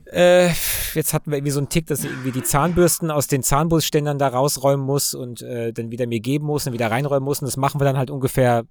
äh, 0.06 0.50
jetzt 0.94 1.14
hatten 1.14 1.32
wir 1.32 1.38
irgendwie 1.38 1.52
so 1.52 1.60
einen 1.60 1.70
Tick, 1.70 1.88
dass 1.88 2.04
ich 2.04 2.10
irgendwie 2.10 2.32
die 2.32 2.44
Zahnbürsten 2.44 3.12
aus 3.12 3.28
den 3.28 3.44
Zahnbürstständern 3.44 4.18
da 4.18 4.30
rausräumen 4.30 4.86
muss 4.86 5.14
und 5.14 5.42
äh, 5.42 5.72
dann 5.72 5.92
wieder 5.92 6.08
mir 6.08 6.20
geben 6.20 6.46
muss 6.46 6.68
und 6.68 6.74
wieder 6.74 6.90
reinräumen 6.90 7.24
muss 7.24 7.42
und 7.42 7.46
das 7.46 7.58
machen 7.58 7.80
wir 7.80 7.86
dann 7.86 7.98
halt 7.98 8.10
ungefähr, 8.10 8.64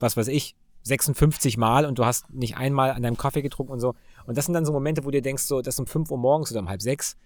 was 0.00 0.16
weiß 0.16 0.28
ich, 0.28 0.56
56 0.84 1.56
Mal 1.56 1.86
und 1.86 1.98
du 1.98 2.04
hast 2.04 2.32
nicht 2.32 2.56
einmal 2.56 2.90
an 2.90 3.02
deinem 3.02 3.16
Kaffee 3.16 3.42
getrunken 3.42 3.72
und 3.72 3.80
so. 3.80 3.94
Und 4.26 4.38
das 4.38 4.46
sind 4.46 4.54
dann 4.54 4.64
so 4.64 4.72
Momente, 4.72 5.04
wo 5.04 5.10
du 5.10 5.20
denkst, 5.20 5.44
so, 5.44 5.60
das 5.60 5.74
ist 5.74 5.80
um 5.80 5.86
5 5.86 6.10
Uhr 6.10 6.18
morgens 6.18 6.50
oder 6.50 6.60
um 6.60 6.68
halb 6.68 6.82
sechs. 6.82 7.16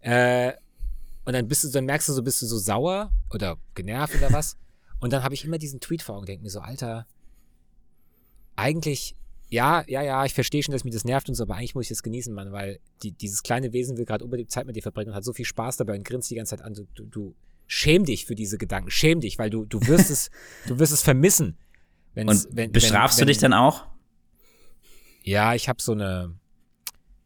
Äh, 0.00 0.52
und 1.24 1.34
dann 1.34 1.48
bist 1.48 1.64
du, 1.64 1.68
dann 1.68 1.84
merkst 1.84 2.08
du 2.08 2.12
so, 2.12 2.22
bist 2.22 2.40
du 2.42 2.46
so 2.46 2.58
sauer 2.58 3.12
oder 3.32 3.56
genervt 3.74 4.14
oder 4.16 4.32
was. 4.32 4.56
Und 5.00 5.12
dann 5.12 5.22
habe 5.22 5.34
ich 5.34 5.44
immer 5.44 5.58
diesen 5.58 5.80
Tweet 5.80 6.02
vor 6.02 6.16
Augen, 6.16 6.26
denke 6.26 6.42
mir 6.42 6.50
so, 6.50 6.60
Alter, 6.60 7.06
eigentlich, 8.56 9.16
ja, 9.48 9.82
ja, 9.88 10.02
ja, 10.02 10.24
ich 10.24 10.34
verstehe 10.34 10.62
schon, 10.62 10.72
dass 10.72 10.84
mich 10.84 10.94
das 10.94 11.04
nervt 11.04 11.28
und 11.28 11.34
so, 11.34 11.44
aber 11.44 11.56
eigentlich 11.56 11.74
muss 11.74 11.84
ich 11.84 11.88
das 11.88 12.02
genießen, 12.02 12.32
Mann, 12.32 12.52
weil 12.52 12.78
die, 13.02 13.12
dieses 13.12 13.42
kleine 13.42 13.72
Wesen 13.72 13.96
will 13.96 14.04
gerade 14.04 14.24
unbedingt 14.24 14.50
Zeit 14.50 14.66
mit 14.66 14.76
dir 14.76 14.82
verbringen 14.82 15.10
und 15.10 15.16
hat 15.16 15.24
so 15.24 15.32
viel 15.32 15.46
Spaß 15.46 15.78
dabei 15.78 15.96
und 15.96 16.04
grinst 16.04 16.30
die 16.30 16.34
ganze 16.34 16.56
Zeit 16.56 16.64
an. 16.64 16.74
Du, 16.74 16.86
du, 16.94 17.06
du 17.06 17.34
schäm 17.66 18.04
dich 18.04 18.26
für 18.26 18.34
diese 18.34 18.58
Gedanken, 18.58 18.90
schäm 18.90 19.20
dich, 19.20 19.38
weil 19.38 19.50
du, 19.50 19.64
du 19.64 19.86
wirst 19.86 20.10
es, 20.10 20.30
du 20.66 20.78
wirst 20.78 20.92
es 20.92 21.02
vermissen. 21.02 21.56
und 22.14 22.48
wenn, 22.50 22.70
bestrafst 22.72 23.18
wenn, 23.18 23.22
wenn, 23.22 23.26
du 23.26 23.32
dich 23.32 23.40
dann 23.40 23.54
auch? 23.54 23.86
Ja, 25.30 25.54
ich 25.54 25.68
habe 25.68 25.80
so 25.80 25.92
eine, 25.92 26.34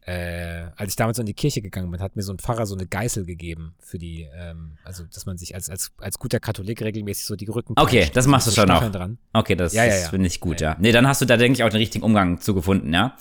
äh, 0.03 0.67
als 0.77 0.91
ich 0.91 0.97
damals 0.97 1.19
in 1.19 1.25
die 1.25 1.33
Kirche 1.33 1.63
gegangen 1.63 1.91
bin, 1.91 2.03
hat 2.03 2.17
mir 2.17 2.23
so 2.23 2.35
ein 2.35 2.39
Pfarrer 2.39 2.67
so 2.67 2.75
eine 2.75 2.87
Geißel 2.87 3.25
gegeben 3.25 3.75
für 3.81 3.97
die, 3.97 4.29
ähm, 4.37 4.77
also 4.85 5.05
dass 5.05 5.25
man 5.25 5.39
sich 5.39 5.55
als, 5.55 5.71
als, 5.71 5.91
als 5.97 6.19
guter 6.19 6.39
Katholik 6.39 6.83
regelmäßig 6.83 7.25
so 7.25 7.35
die 7.35 7.47
Rücken. 7.47 7.73
Okay, 7.77 8.11
das 8.13 8.27
machst 8.27 8.47
du 8.47 8.51
schon 8.51 8.69
noch. 8.69 8.91
Dran. 8.93 9.17
Okay, 9.33 9.57
das, 9.57 9.73
ja, 9.73 9.87
das 9.87 9.95
ja, 9.95 10.01
ja. 10.03 10.09
finde 10.11 10.27
ich 10.27 10.41
gut, 10.41 10.61
ja. 10.61 10.73
ja. 10.73 10.77
Nee, 10.79 10.93
dann 10.93 11.09
hast 11.09 11.23
du 11.23 11.25
da, 11.25 11.39
denke 11.39 11.57
ich, 11.57 11.65
auch 11.65 11.71
den 11.71 11.79
richtigen 11.79 12.05
Umgang 12.05 12.43
zu 12.43 12.55
gefunden, 12.55 12.93
ja. 12.93 13.17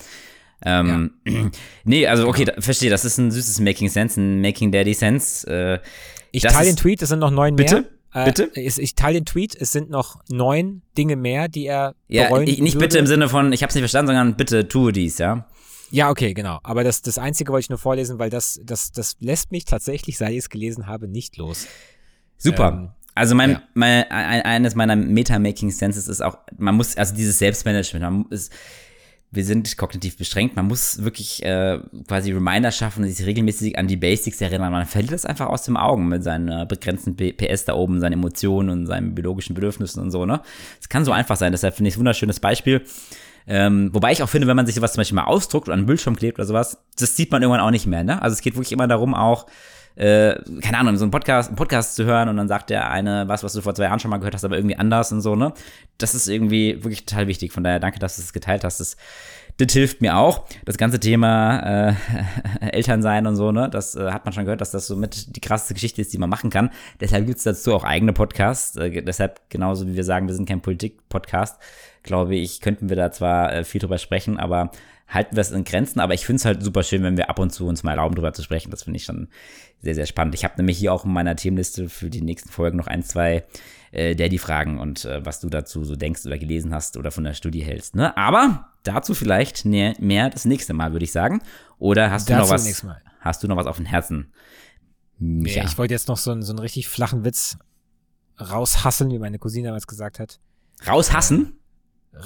Ähm, 0.62 1.12
Nee, 1.84 2.06
also 2.06 2.28
okay, 2.28 2.44
da, 2.44 2.60
verstehe, 2.60 2.90
das 2.90 3.06
ist 3.06 3.16
ein 3.16 3.30
süßes 3.30 3.60
Making 3.60 3.88
Sense, 3.88 4.20
ein 4.20 4.42
Making 4.42 4.70
Daddy 4.70 4.92
Sense. 4.92 5.50
Äh, 5.50 5.80
Ich 6.30 6.42
das 6.42 6.52
teile 6.52 6.66
den 6.66 6.76
Tweet, 6.76 7.00
es 7.00 7.08
sind 7.08 7.20
noch 7.20 7.30
neun 7.30 7.56
Bitte? 7.56 7.74
mehr. 7.74 7.84
Äh, 7.84 7.86
Bitte? 8.14 8.50
Ich, 8.54 8.78
ich 8.78 8.94
teile 8.94 9.18
den 9.18 9.24
Tweet, 9.26 9.56
es 9.60 9.72
sind 9.72 9.90
noch 9.90 10.20
neun 10.28 10.82
Dinge 10.96 11.16
mehr, 11.16 11.48
die 11.48 11.66
er 11.66 11.94
Ja, 12.06 12.28
bereuen 12.28 12.46
ich, 12.46 12.60
nicht 12.60 12.74
würde. 12.74 12.86
bitte 12.86 12.98
im 12.98 13.06
Sinne 13.06 13.28
von, 13.28 13.52
ich 13.52 13.62
hab's 13.62 13.74
nicht 13.74 13.82
verstanden, 13.82 14.08
sondern 14.08 14.36
bitte 14.36 14.68
tue 14.68 14.92
dies, 14.92 15.18
ja. 15.18 15.46
Ja, 15.90 16.10
okay, 16.10 16.32
genau. 16.32 16.60
Aber 16.62 16.84
das, 16.84 17.02
das 17.02 17.18
Einzige 17.18 17.52
wollte 17.52 17.64
ich 17.64 17.70
nur 17.70 17.78
vorlesen, 17.78 18.18
weil 18.18 18.30
das, 18.30 18.60
das, 18.64 18.92
das 18.92 19.16
lässt 19.20 19.52
mich 19.52 19.64
tatsächlich, 19.64 20.16
seit 20.16 20.30
ich 20.30 20.38
es 20.38 20.48
gelesen 20.48 20.86
habe, 20.86 21.08
nicht 21.08 21.36
los. 21.36 21.66
Super. 22.38 22.68
Ähm, 22.68 22.90
also 23.14 23.34
mein, 23.34 23.50
ja. 23.50 23.62
mein, 23.74 24.10
ein, 24.10 24.42
eines 24.42 24.74
meiner 24.74 24.96
Meta-Making-Senses 24.96 26.08
ist 26.08 26.20
auch, 26.20 26.38
man 26.56 26.74
muss, 26.74 26.96
also 26.96 27.14
dieses 27.14 27.38
Selbstmanagement, 27.38 28.02
man 28.02 28.26
ist, 28.30 28.52
wir 29.34 29.44
sind 29.44 29.76
kognitiv 29.76 30.16
beschränkt, 30.16 30.56
man 30.56 30.66
muss 30.66 31.02
wirklich 31.02 31.42
äh, 31.44 31.78
quasi 32.08 32.32
Reminder 32.32 32.70
schaffen 32.70 33.04
und 33.04 33.10
sich 33.10 33.26
regelmäßig 33.26 33.78
an 33.78 33.88
die 33.88 33.96
Basics 33.96 34.40
erinnern. 34.40 34.72
Man 34.72 34.86
verliert 34.86 35.12
das 35.12 35.26
einfach 35.26 35.46
aus 35.46 35.62
dem 35.62 35.76
Augen 35.76 36.08
mit 36.08 36.22
seinen 36.24 36.66
begrenzten 36.68 37.16
PS 37.16 37.64
da 37.64 37.74
oben, 37.74 38.00
seinen 38.00 38.14
Emotionen 38.14 38.70
und 38.70 38.86
seinen 38.86 39.14
biologischen 39.14 39.54
Bedürfnissen 39.54 40.02
und 40.02 40.10
so, 40.10 40.26
ne? 40.26 40.40
Es 40.80 40.88
kann 40.88 41.04
so 41.04 41.12
einfach 41.12 41.36
sein, 41.36 41.52
deshalb 41.52 41.74
finde 41.74 41.88
ich 41.88 41.94
es 41.94 41.98
ein 41.98 42.00
wunderschönes 42.00 42.40
Beispiel. 42.40 42.82
Ähm, 43.46 43.90
wobei 43.92 44.12
ich 44.12 44.22
auch 44.22 44.28
finde, 44.28 44.46
wenn 44.46 44.56
man 44.56 44.66
sich 44.66 44.74
sowas 44.74 44.92
zum 44.92 45.00
Beispiel 45.00 45.16
mal 45.16 45.24
ausdruckt 45.24 45.68
oder 45.68 45.74
an 45.74 45.80
den 45.80 45.86
Bildschirm 45.86 46.16
klebt 46.16 46.38
oder 46.38 46.46
sowas, 46.46 46.78
das 46.98 47.16
sieht 47.16 47.30
man 47.30 47.42
irgendwann 47.42 47.60
auch 47.60 47.70
nicht 47.70 47.86
mehr, 47.86 48.04
ne? 48.04 48.22
Also 48.22 48.34
es 48.34 48.40
geht 48.40 48.54
wirklich 48.54 48.72
immer 48.72 48.88
darum, 48.88 49.14
auch, 49.14 49.46
äh, 49.96 50.34
keine 50.60 50.78
Ahnung, 50.78 50.96
so 50.96 51.04
einen 51.04 51.12
Podcast, 51.12 51.50
einen 51.50 51.56
Podcast 51.56 51.94
zu 51.94 52.04
hören 52.04 52.28
und 52.28 52.36
dann 52.36 52.48
sagt 52.48 52.70
der 52.70 52.90
eine 52.90 53.28
was, 53.28 53.44
was 53.44 53.52
du 53.52 53.60
vor 53.60 53.74
zwei 53.74 53.84
Jahren 53.84 54.00
schon 54.00 54.10
mal 54.10 54.18
gehört 54.18 54.34
hast, 54.34 54.44
aber 54.44 54.56
irgendwie 54.56 54.76
anders 54.76 55.12
und 55.12 55.20
so, 55.20 55.36
ne? 55.36 55.52
Das 55.98 56.14
ist 56.14 56.28
irgendwie 56.28 56.82
wirklich 56.82 57.06
total 57.06 57.28
wichtig. 57.28 57.52
Von 57.52 57.62
daher 57.62 57.78
danke, 57.78 58.00
dass 58.00 58.16
du 58.16 58.22
es 58.22 58.32
geteilt 58.32 58.64
hast. 58.64 58.80
Das, 58.80 58.96
das 59.58 59.72
hilft 59.72 60.00
mir 60.00 60.16
auch. 60.16 60.46
Das 60.64 60.78
ganze 60.78 60.98
Thema 60.98 61.90
äh, 61.90 61.94
Elternsein 62.72 63.26
und 63.28 63.36
so, 63.36 63.52
ne? 63.52 63.70
Das 63.70 63.94
äh, 63.94 64.10
hat 64.10 64.24
man 64.24 64.34
schon 64.34 64.44
gehört, 64.44 64.60
dass 64.60 64.72
das 64.72 64.88
so 64.88 64.96
mit 64.96 65.36
die 65.36 65.40
krasseste 65.40 65.74
Geschichte 65.74 66.00
ist, 66.00 66.12
die 66.12 66.18
man 66.18 66.30
machen 66.30 66.50
kann. 66.50 66.70
Deshalb 67.00 67.26
gibt's 67.26 67.44
dazu 67.44 67.72
auch 67.74 67.84
eigene 67.84 68.12
Podcasts. 68.12 68.76
Äh, 68.76 69.02
deshalb, 69.02 69.48
genauso 69.48 69.86
wie 69.86 69.94
wir 69.94 70.04
sagen, 70.04 70.26
wir 70.26 70.34
sind 70.34 70.48
kein 70.48 70.60
Politik-Podcast, 70.60 71.60
glaube 72.02 72.34
ich, 72.34 72.60
könnten 72.60 72.88
wir 72.88 72.96
da 72.96 73.12
zwar 73.12 73.52
äh, 73.52 73.64
viel 73.64 73.80
drüber 73.80 73.98
sprechen, 73.98 74.40
aber 74.40 74.72
halten 75.06 75.36
wir 75.36 75.40
es 75.40 75.50
in 75.50 75.64
Grenzen. 75.64 76.00
Aber 76.00 76.14
ich 76.14 76.26
finde 76.26 76.38
es 76.38 76.44
halt 76.44 76.62
super 76.62 76.82
schön, 76.82 77.02
wenn 77.02 77.16
wir 77.16 77.30
ab 77.30 77.38
und 77.38 77.50
zu 77.50 77.66
uns 77.66 77.82
mal 77.82 77.92
erlauben, 77.92 78.14
drüber 78.14 78.32
zu 78.32 78.42
sprechen. 78.42 78.70
Das 78.70 78.84
finde 78.84 78.98
ich 78.98 79.04
schon 79.04 79.28
sehr, 79.80 79.94
sehr 79.94 80.06
spannend. 80.06 80.34
Ich 80.34 80.44
habe 80.44 80.54
nämlich 80.56 80.78
hier 80.78 80.92
auch 80.92 81.04
in 81.04 81.12
meiner 81.12 81.36
Themenliste 81.36 81.88
für 81.88 82.10
die 82.10 82.22
nächsten 82.22 82.48
Folgen 82.48 82.76
noch 82.76 82.86
ein, 82.86 83.02
zwei 83.02 83.44
äh, 83.92 84.16
Daddy-Fragen 84.16 84.78
und 84.78 85.04
äh, 85.04 85.24
was 85.24 85.40
du 85.40 85.48
dazu 85.48 85.84
so 85.84 85.96
denkst 85.96 86.26
oder 86.26 86.38
gelesen 86.38 86.74
hast 86.74 86.96
oder 86.96 87.10
von 87.10 87.24
der 87.24 87.34
Studie 87.34 87.62
hältst. 87.62 87.94
Ne? 87.94 88.16
Aber 88.16 88.70
dazu 88.82 89.14
vielleicht 89.14 89.64
ne, 89.64 89.94
mehr 89.98 90.30
das 90.30 90.44
nächste 90.44 90.72
Mal, 90.72 90.92
würde 90.92 91.04
ich 91.04 91.12
sagen. 91.12 91.42
Oder 91.78 92.10
hast 92.10 92.28
du 92.28 92.32
Dazu 92.32 92.44
noch 92.44 92.50
was? 92.50 92.86
Hast 93.20 93.42
du 93.42 93.48
noch 93.48 93.56
was 93.56 93.66
auf 93.66 93.76
dem 93.76 93.86
Herzen? 93.86 94.32
Micha. 95.18 95.60
Ja, 95.60 95.64
ich 95.64 95.78
wollte 95.78 95.94
jetzt 95.94 96.08
noch 96.08 96.18
so 96.18 96.32
einen, 96.32 96.42
so 96.42 96.52
einen 96.52 96.58
richtig 96.58 96.88
flachen 96.88 97.24
Witz 97.24 97.56
raushasseln, 98.40 99.10
wie 99.10 99.18
meine 99.18 99.38
Cousine 99.38 99.68
damals 99.68 99.86
gesagt 99.86 100.18
hat. 100.18 100.40
Raushassen? 100.86 101.58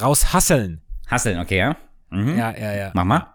Raushasseln. 0.00 0.80
Hasseln, 1.06 1.38
okay, 1.38 1.58
ja. 1.58 1.76
Mhm. 2.10 2.36
Ja, 2.36 2.56
ja, 2.56 2.74
ja. 2.74 2.90
Mach 2.94 3.04
mal. 3.04 3.34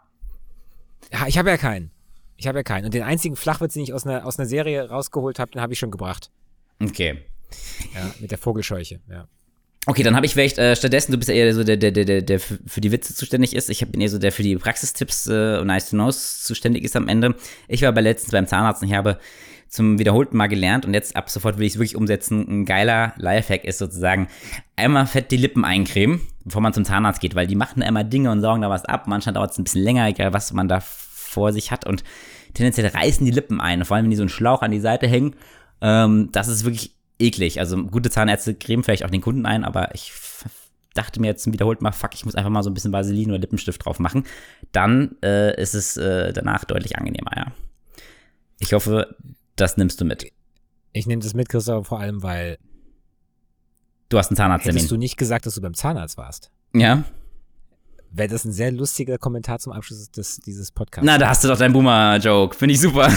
Ja, 1.11 1.28
ich 1.28 1.38
habe 1.38 1.49
ja 1.49 1.57
keinen. 1.57 1.91
Ich 2.38 2.47
habe 2.47 2.59
ja 2.59 2.63
keinen. 2.63 2.86
Und 2.86 2.93
den 2.93 3.03
einzigen 3.03 3.36
Flachwitz, 3.36 3.74
den 3.74 3.84
ich 3.84 3.93
aus 3.93 4.05
einer, 4.05 4.26
aus 4.26 4.39
einer 4.39 4.47
Serie 4.47 4.89
rausgeholt 4.89 5.39
habe, 5.39 5.51
den 5.51 5.61
habe 5.61 5.74
ich 5.74 5.80
schon 5.80 5.91
gebracht. 5.91 6.32
Okay. 6.82 7.19
Ja, 7.93 8.11
mit 8.19 8.32
der 8.32 8.38
Vogelscheuche. 8.38 8.99
Ja. 9.09 9.28
Okay, 9.86 10.01
dann 10.01 10.15
habe 10.15 10.26
ich 10.26 10.32
vielleicht 10.32 10.57
äh, 10.57 10.76
stattdessen, 10.76 11.11
du 11.11 11.17
bist 11.17 11.28
ja 11.28 11.36
eher 11.36 11.53
so 11.53 11.63
der, 11.63 11.76
der, 11.76 11.91
der, 11.91 12.05
der, 12.05 12.21
der 12.21 12.39
für 12.39 12.57
für 12.65 12.80
die 12.80 12.91
Witze 12.91 13.13
zuständig 13.13 13.53
ist. 13.53 13.69
Ich 13.69 13.86
bin 13.86 13.99
eher 13.99 14.09
so 14.09 14.17
der 14.17 14.32
für 14.32 14.43
die 14.43 14.55
Praxistipps 14.55 15.28
äh, 15.28 15.57
und 15.59 15.67
Nice 15.67 15.89
to 15.89 15.97
Knows 15.97 16.43
zuständig 16.43 16.84
ist 16.84 16.95
am 16.95 17.09
Ende. 17.09 17.36
Ich 17.67 17.82
war 17.82 17.91
bei 17.91 17.99
letztens 18.01 18.32
beim 18.32 18.47
Zahnarzt 18.47 18.82
und 18.82 18.88
ich 18.88 18.95
habe 18.95 19.19
zum 19.74 19.97
wiederholten 19.97 20.38
Mal 20.38 20.45
gelernt 20.45 20.86
und 20.86 20.93
jetzt 20.93 21.15
ab 21.15 21.32
sofort 21.32 21.57
will 21.57 21.65
ich 21.65 21.74
es 21.74 21.80
wirklich 21.80 21.95
umsetzen. 21.95 22.45
Ein 22.47 22.65
geiler 22.65 23.13
Lifehack 23.17 23.63
ist 23.65 23.80
sozusagen 23.80 24.28
einmal 24.76 25.07
fett 25.07 25.32
die 25.32 25.38
Lippen 25.38 25.65
eincremen, 25.65 26.21
bevor 26.45 26.61
man 26.61 26.74
zum 26.74 26.86
Zahnarzt 26.86 27.19
geht, 27.19 27.34
weil 27.34 27.47
die 27.47 27.55
machen 27.55 27.80
da 27.80 27.88
immer 27.88 28.03
Dinge 28.03 28.30
und 28.30 28.41
saugen 28.41 28.61
da 28.61 28.69
was 28.69 28.86
ab. 28.86 29.07
Manchmal 29.07 29.34
dauert 29.34 29.49
es 29.49 29.57
ein 29.57 29.63
bisschen 29.63 29.82
länger, 29.82 30.07
egal 30.07 30.32
was 30.32 30.53
man 30.53 30.67
da 30.67 30.80
vor 30.80 31.51
sich 31.53 31.71
hat 31.71 31.88
und 31.88 32.03
tendenziell 32.53 32.86
reißen 32.86 33.26
die 33.26 33.32
Lippen 33.32 33.59
ein, 33.59 33.84
vor 33.84 33.97
allem 33.97 34.05
wenn 34.05 34.11
die 34.11 34.15
so 34.15 34.21
einen 34.21 34.30
Schlauch 34.30 34.61
an 34.61 34.69
die 34.69 34.80
Seite 34.80 35.07
hängen. 35.07 35.36
Ähm, 35.82 36.30
das 36.32 36.49
ist 36.49 36.65
wirklich 36.65 36.93
eklig. 37.17 37.59
Also 37.59 37.84
gute 37.84 38.11
Zahnärzte 38.11 38.53
cremen 38.53 38.84
vielleicht 38.84 39.03
auch 39.03 39.09
den 39.09 39.21
Kunden 39.21 39.47
ein, 39.47 39.63
aber 39.63 39.95
ich 39.95 40.13
dachte 40.93 41.19
mir 41.19 41.26
jetzt 41.26 41.51
wiederholt 41.51 41.82
mal, 41.82 41.93
fuck, 41.93 42.13
ich 42.13 42.26
muss 42.26 42.36
einfach 42.36 42.51
mal 42.51 42.61
so 42.61 42.69
ein 42.69 42.76
bisschen 42.76 42.93
Vaseline 42.93 43.32
oder 43.32 43.41
Lippenstift 43.41 43.84
drauf 43.84 43.97
machen. 43.97 44.26
Dann 44.71 45.15
äh, 45.24 45.59
ist 45.59 45.74
es 45.74 45.97
äh, 45.97 46.32
danach 46.32 46.63
deutlich 46.63 46.95
angenehmer, 46.95 47.32
ja. 47.36 47.47
Ich 48.59 48.74
hoffe, 48.74 49.15
das 49.56 49.78
nimmst 49.78 49.99
du 50.01 50.06
mit. 50.06 50.32
Ich 50.91 51.08
nehme 51.08 51.22
das 51.22 51.34
mit, 51.34 51.49
Christoph, 51.49 51.88
vor 51.88 51.99
allem, 51.99 52.22
weil 52.24 52.58
Du 54.10 54.18
hast 54.20 54.30
einen 54.30 54.38
Zahnarzttermin. 54.38 54.78
hättest 54.78 54.91
du 54.91 54.97
nicht 54.97 55.18
gesagt, 55.18 55.45
dass 55.47 55.56
du 55.56 55.62
beim 55.62 55.74
Zahnarzt 55.74 56.18
warst. 56.18 56.51
Ja? 56.76 57.04
Wäre 58.12 58.28
das 58.30 58.45
ein 58.45 58.51
sehr 58.51 58.72
lustiger 58.72 59.18
Kommentar 59.18 59.58
zum 59.58 59.74
Abschluss 59.74 60.12
des, 60.12 60.38
dieses 60.38 60.72
Podcasts. 60.72 61.04
Na, 61.06 61.18
da 61.18 61.30
hast 61.30 61.43
du 61.43 61.47
doch 61.47 61.58
deinen 61.58 61.74
Boomer-Joke. 61.74 62.56
Finde 62.56 62.76
ich 62.76 62.80
super. 62.82 63.10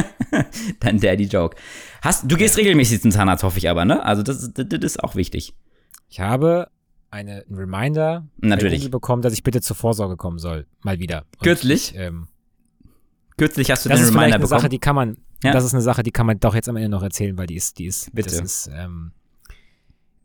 Dein 0.80 1.00
Daddy-Joke. 1.00 1.56
Hast, 2.02 2.30
du 2.30 2.36
gehst 2.36 2.58
regelmäßig 2.58 3.00
zum 3.00 3.10
Zahnarzt, 3.12 3.44
hoffe 3.44 3.56
ich 3.58 3.70
aber, 3.70 3.84
ne? 3.86 4.02
Also 4.04 4.22
das, 4.22 4.42
ist- 4.42 4.58
das, 4.58 4.66
das 4.68 4.80
ist 4.82 5.02
auch 5.02 5.14
wichtig. 5.14 5.54
Ich 6.08 6.20
habe 6.20 6.68
eine, 7.10 7.44
einen 7.48 7.56
Reminder 7.56 8.28
Natürlich. 8.38 8.90
bekommen, 8.90 9.22
dass 9.22 9.32
ich 9.32 9.42
bitte 9.42 9.60
zur 9.62 9.74
Vorsorge 9.76 10.16
kommen 10.16 10.38
soll. 10.38 10.66
Mal 10.82 10.98
wieder. 10.98 11.24
Und 11.38 11.42
Kürzlich? 11.42 11.92
Ich, 11.94 11.98
ähm, 12.00 12.28
Kürzlich 13.38 13.70
hast 13.70 13.84
du 13.86 13.88
das 13.88 13.98
den 14.00 14.04
ist 14.04 14.10
vielleicht 14.10 14.16
Reminder 14.24 14.34
eine 14.36 14.42
bekommen. 14.44 14.60
Sache, 14.60 14.68
die 14.68 14.78
kann 14.78 14.96
man, 14.96 15.16
Ja. 15.42 15.52
das 15.52 15.64
ist 15.64 15.74
eine 15.74 15.82
Sache, 15.82 16.02
die 16.02 16.10
kann 16.12 16.26
man 16.26 16.40
doch 16.40 16.54
jetzt 16.54 16.68
am 16.68 16.76
Ende 16.76 16.88
noch 16.88 17.02
erzählen, 17.02 17.36
weil 17.38 17.46
die 17.46 17.56
ist, 17.56 17.78
die 17.78 17.86
ist, 17.86 18.14
Bitte. 18.14 18.30
das 18.30 18.40
ist, 18.40 18.70
ähm, 18.72 19.12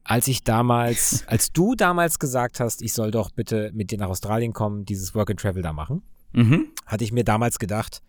als 0.04 0.28
ich 0.28 0.44
damals, 0.44 1.24
als 1.28 1.52
du 1.52 1.76
damals 1.76 2.18
gesagt 2.20 2.60
hast, 2.60 2.82
ich 2.82 2.94
soll 2.94 3.12
doch 3.12 3.32
bitte 3.32 3.72
mit 3.74 3.92
dir 3.92 3.98
nach 3.98 4.10
Australien 4.10 4.52
kommen, 4.54 4.86
dieses 4.86 5.14
Work 5.16 5.30
and 5.32 5.40
Travel 5.40 5.62
da 5.62 5.74
machen, 5.74 6.02
mhm. 6.34 6.68
hatte 6.86 7.04
ich 7.04 7.12
mir 7.12 7.24
damals 7.24 7.60
gedacht, 7.60 8.02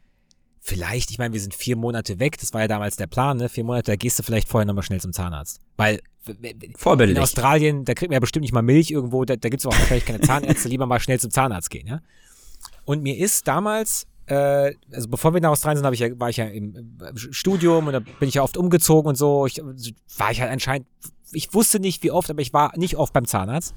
vielleicht, 0.61 1.11
ich 1.11 1.19
meine, 1.19 1.35
wir 1.35 1.41
sind 1.41 1.55
vier 1.55 1.77
Monate 1.77 2.19
weg, 2.21 2.39
das 2.39 2.55
war 2.55 2.63
ja 2.63 2.69
damals 2.69 2.97
der 2.97 3.09
Plan, 3.09 3.37
ne? 3.37 3.49
Vier 3.49 3.65
Monate, 3.65 3.91
da 3.93 3.97
gehst 3.97 4.19
du 4.19 4.23
vielleicht 4.23 4.49
vorher 4.49 4.65
nochmal 4.65 4.85
schnell 4.85 5.01
zum 5.01 5.13
Zahnarzt. 5.13 5.61
Weil 5.77 6.01
w- 6.25 6.51
in 6.51 6.73
Vorbildlich. 6.77 7.19
Australien, 7.19 7.85
da 7.85 7.95
kriegt 7.95 8.11
man 8.11 8.15
ja 8.15 8.21
bestimmt 8.21 8.43
nicht 8.43 8.53
mal 8.55 8.63
Milch 8.63 8.91
irgendwo, 8.93 9.25
da, 9.25 9.35
da 9.37 9.49
gibt 9.49 9.61
es 9.61 9.67
auch 9.67 9.73
wahrscheinlich 9.77 10.07
keine 10.07 10.21
Zahnärzte, 10.21 10.69
lieber 10.71 10.87
mal 10.87 11.01
schnell 11.01 11.19
zum 11.21 11.31
Zahnarzt 11.33 11.69
gehen, 11.69 11.89
ja. 11.89 12.01
Und 12.85 13.03
mir 13.03 13.17
ist 13.19 13.47
damals, 13.49 14.07
äh, 14.33 14.75
also 14.93 15.09
bevor 15.09 15.35
wir 15.35 15.41
nach 15.41 15.51
Australien 15.51 15.83
sind, 15.83 15.93
ich 15.93 16.19
war 16.19 16.31
ich 16.31 16.39
ja 16.39 16.47
im 16.47 16.97
äh, 17.01 17.13
Studium 17.17 17.87
und 17.87 17.93
da 17.93 18.01
bin 18.01 18.29
ich 18.29 18.35
ja 18.35 18.43
oft 18.43 18.57
umgezogen 18.57 19.11
und 19.11 19.17
so. 19.17 19.47
Ich, 19.47 19.63
war 20.17 20.31
ich 20.31 20.41
halt 20.41 20.51
anscheinend, 20.51 20.87
ich 21.33 21.53
wusste 21.53 21.81
nicht 21.81 22.03
wie 22.03 22.11
oft, 22.11 22.31
aber 22.31 22.41
ich 22.41 22.53
war 22.53 22.73
nicht 22.77 22.97
oft 22.97 23.13
beim 23.13 23.27
Zahnarzt. 23.27 23.75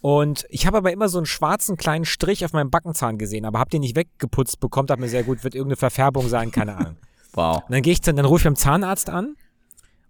Und 0.00 0.46
ich 0.48 0.66
habe 0.66 0.78
aber 0.78 0.92
immer 0.92 1.08
so 1.08 1.18
einen 1.18 1.26
schwarzen 1.26 1.76
kleinen 1.76 2.04
Strich 2.04 2.44
auf 2.44 2.52
meinem 2.52 2.70
Backenzahn 2.70 3.18
gesehen, 3.18 3.44
aber 3.44 3.58
hab 3.58 3.70
den 3.70 3.82
nicht 3.82 3.96
weggeputzt 3.96 4.58
bekommen, 4.58 4.86
dachte 4.86 5.00
mir 5.00 5.08
sehr 5.08 5.24
gut, 5.24 5.44
wird 5.44 5.54
irgendeine 5.54 5.76
Verfärbung 5.76 6.28
sein, 6.28 6.50
keine 6.50 6.76
Ahnung. 6.76 6.96
Wow. 7.32 7.58
Und 7.58 7.70
dann 7.70 7.82
gehe 7.82 7.92
ich 7.92 8.00
dann, 8.00 8.16
dann 8.16 8.24
rufe 8.24 8.40
ich 8.40 8.44
beim 8.44 8.56
Zahnarzt 8.56 9.08
an 9.08 9.36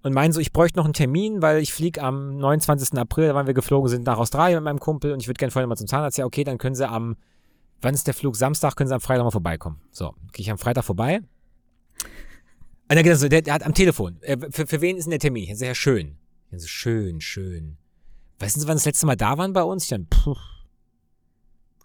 und 0.03 0.15
meine 0.15 0.33
so, 0.33 0.41
ich 0.41 0.55
bräuchte 0.55 0.79
noch 0.79 0.87
einen 0.87 0.95
Termin, 0.95 1.43
weil 1.43 1.61
ich 1.61 1.75
fliege 1.75 2.03
am 2.03 2.39
29. 2.39 2.99
April, 2.99 3.29
da 3.29 3.35
waren 3.35 3.47
wir 3.47 3.53
geflogen 3.53 3.91
sind, 3.91 4.07
nach 4.07 4.17
Australien 4.17 4.57
mit 4.57 4.65
meinem 4.65 4.81
Kumpel 4.81 5.13
und 5.13 5.21
ich 5.21 5.29
würde 5.29 5.37
gerne 5.37 5.51
vorher 5.51 5.67
mal 5.67 5.77
zum 5.77 5.87
Zahnarzt. 5.87 6.17
Ja, 6.17 6.25
okay, 6.25 6.45
dann 6.45 6.57
können 6.57 6.75
sie 6.75 6.89
am, 6.89 7.17
wann 7.81 7.95
ist 7.95 8.07
der 8.07 8.15
Flug? 8.15 8.37
Samstag, 8.37 8.77
können 8.77 8.89
sie 8.89 8.95
am 8.95 9.01
Freitag 9.01 9.25
mal 9.25 9.31
vorbeikommen. 9.31 9.81
So, 9.91 10.15
gehe 10.33 10.43
ich 10.43 10.51
am 10.51 10.59
Freitag 10.59 10.85
vorbei. 10.85 11.21
Und 12.91 12.97
dann 12.97 13.05
geht 13.05 13.13
er 13.13 13.17
so, 13.17 13.29
der, 13.29 13.43
der 13.43 13.55
hat 13.55 13.63
am 13.63 13.75
Telefon, 13.75 14.21
äh, 14.23 14.37
für, 14.51 14.67
für 14.67 14.81
wen 14.81 14.97
ist 14.97 15.05
denn 15.05 15.11
der 15.11 15.21
Termin? 15.21 15.49
Ich 15.49 15.59
so, 15.59 15.65
ja, 15.65 15.75
schön. 15.75 16.17
Ich 16.51 16.63
so, 16.63 16.67
schön, 16.67 17.21
schön. 17.21 17.77
Wissen 18.41 18.61
Sie, 18.61 18.67
wann 18.67 18.77
das 18.77 18.85
letzte 18.85 19.07
Mal 19.07 19.17
da 19.17 19.39
waren 19.39 19.53
bei 19.53 19.63
uns? 19.63 19.85
Ich 19.85 19.91
dann, 19.91 20.07
puh, 20.07 20.37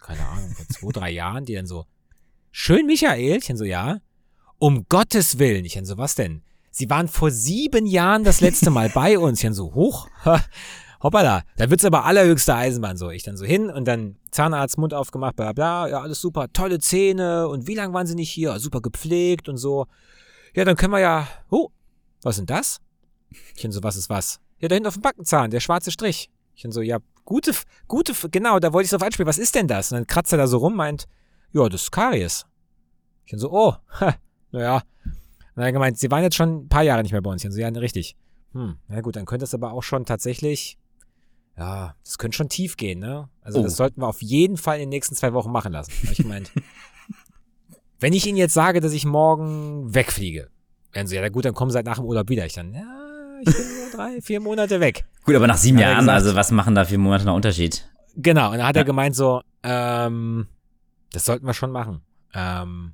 keine 0.00 0.26
Ahnung, 0.26 0.50
vor 0.50 0.66
zwei, 0.68 0.92
drei 0.92 1.10
Jahren, 1.10 1.44
die 1.44 1.54
dann 1.54 1.66
so, 1.66 1.86
schön, 2.50 2.86
Michael? 2.86 3.38
Ich 3.38 3.46
dann 3.46 3.56
so, 3.56 3.64
ja. 3.64 4.00
Um 4.58 4.86
Gottes 4.88 5.38
Willen. 5.38 5.64
Ich 5.64 5.74
dann 5.74 5.84
so, 5.84 5.98
was 5.98 6.14
denn? 6.14 6.42
Sie 6.70 6.88
waren 6.90 7.08
vor 7.08 7.30
sieben 7.30 7.86
Jahren 7.86 8.24
das 8.24 8.40
letzte 8.40 8.70
Mal 8.70 8.88
bei 8.94 9.18
uns. 9.18 9.38
Ich 9.38 9.44
dann 9.44 9.54
so, 9.54 9.74
hoch, 9.74 10.08
hoppala, 11.02 11.42
da 11.56 11.70
wird's 11.70 11.84
aber 11.84 12.04
allerhöchste 12.04 12.54
Eisenbahn 12.54 12.96
so. 12.96 13.10
Ich 13.10 13.22
dann 13.22 13.36
so 13.36 13.44
hin 13.44 13.70
und 13.70 13.86
dann 13.86 14.16
Zahnarzt, 14.30 14.78
Mund 14.78 14.94
aufgemacht, 14.94 15.36
bla 15.36 15.52
bla, 15.52 15.88
ja, 15.88 16.00
alles 16.00 16.20
super, 16.20 16.52
tolle 16.52 16.78
Zähne 16.78 17.48
und 17.48 17.66
wie 17.66 17.74
lange 17.74 17.92
waren 17.94 18.06
Sie 18.06 18.14
nicht 18.14 18.30
hier? 18.30 18.58
Super 18.58 18.80
gepflegt 18.80 19.48
und 19.48 19.56
so. 19.56 19.86
Ja, 20.54 20.64
dann 20.64 20.76
können 20.76 20.92
wir 20.92 21.00
ja, 21.00 21.28
oh, 21.50 21.68
was 22.22 22.36
denn 22.36 22.46
das? 22.46 22.78
Ich 23.54 23.62
dann 23.62 23.72
so, 23.72 23.82
was 23.82 23.96
ist 23.96 24.08
was? 24.08 24.40
Ja, 24.58 24.68
da 24.68 24.74
hinten 24.74 24.88
auf 24.88 24.94
dem 24.94 25.02
Backenzahn, 25.02 25.50
der 25.50 25.60
schwarze 25.60 25.90
Strich. 25.90 26.30
Ich 26.54 26.62
dann 26.62 26.72
so, 26.72 26.80
ja, 26.80 26.98
gute, 27.24 27.52
gute, 27.88 28.14
genau, 28.30 28.58
da 28.58 28.72
wollte 28.72 28.86
ich 28.86 28.90
drauf 28.90 29.02
anspielen, 29.02 29.28
was 29.28 29.38
ist 29.38 29.54
denn 29.54 29.68
das? 29.68 29.92
Und 29.92 29.98
dann 29.98 30.06
kratzt 30.06 30.32
er 30.32 30.38
da 30.38 30.46
so 30.46 30.58
rum, 30.58 30.74
meint, 30.74 31.06
ja, 31.52 31.68
das 31.68 31.82
ist 31.82 31.92
Karies. 31.92 32.46
Ich 33.24 33.32
dann 33.32 33.40
so, 33.40 33.52
oh, 33.52 33.74
naja. 34.52 34.82
Und 35.04 35.62
dann 35.62 35.72
gemeint, 35.72 35.98
sie 35.98 36.10
waren 36.10 36.22
jetzt 36.22 36.36
schon 36.36 36.64
ein 36.64 36.68
paar 36.68 36.82
Jahre 36.82 37.02
nicht 37.02 37.12
mehr 37.12 37.22
bei 37.22 37.30
uns. 37.30 37.42
Ich 37.42 37.48
dann 37.48 37.52
so, 37.52 37.60
ja, 37.60 37.68
richtig. 37.68 38.16
Hm, 38.52 38.76
na 38.88 39.00
gut, 39.00 39.16
dann 39.16 39.26
könnte 39.26 39.44
es 39.44 39.54
aber 39.54 39.72
auch 39.72 39.82
schon 39.82 40.04
tatsächlich 40.04 40.78
ja, 41.58 41.94
das 42.04 42.18
könnte 42.18 42.36
schon 42.36 42.48
tief 42.48 42.76
gehen, 42.76 42.98
ne? 42.98 43.28
Also 43.40 43.60
Oh. 43.60 43.62
das 43.62 43.76
sollten 43.76 44.00
wir 44.00 44.08
auf 44.08 44.20
jeden 44.22 44.56
Fall 44.56 44.76
in 44.76 44.82
den 44.82 44.88
nächsten 44.90 45.14
zwei 45.14 45.32
Wochen 45.32 45.50
machen 45.50 45.72
lassen. 45.72 45.92
Ich 46.10 46.18
gemeint, 46.18 46.50
wenn 48.00 48.12
ich 48.12 48.26
Ihnen 48.26 48.36
jetzt 48.36 48.54
sage, 48.54 48.80
dass 48.80 48.92
ich 48.92 49.04
morgen 49.04 49.94
wegfliege, 49.94 50.48
werden 50.92 51.06
Sie, 51.06 51.16
ja 51.16 51.28
gut, 51.28 51.44
dann 51.44 51.54
kommen 51.54 51.70
Sie 51.70 51.76
halt 51.76 51.86
nach 51.86 51.96
dem 51.96 52.04
Urlaub 52.04 52.28
wieder. 52.28 52.44
Ich 52.46 52.52
dann, 52.54 52.74
ja, 52.74 53.38
ich 53.40 53.46
bin 53.56 53.64
nur 53.80 53.90
drei, 53.92 54.20
vier 54.20 54.40
Monate 54.40 54.80
weg. 54.80 55.04
Gut, 55.24 55.34
aber 55.34 55.46
nach 55.46 55.56
sieben 55.56 55.78
Jahren, 55.78 56.00
gesagt. 56.00 56.14
also 56.16 56.34
was 56.34 56.50
machen 56.50 56.74
da 56.74 56.84
vier 56.84 56.98
Monate 56.98 57.24
noch 57.24 57.34
Unterschied? 57.34 57.88
Genau, 58.16 58.50
und 58.52 58.58
dann 58.58 58.66
hat 58.66 58.76
Ja. 58.76 58.82
er 58.82 58.86
gemeint 58.86 59.14
so, 59.16 59.40
ähm, 59.62 60.46
das 61.12 61.24
sollten 61.24 61.46
wir 61.46 61.54
schon 61.54 61.70
machen. 61.70 62.02
Ähm, 62.34 62.92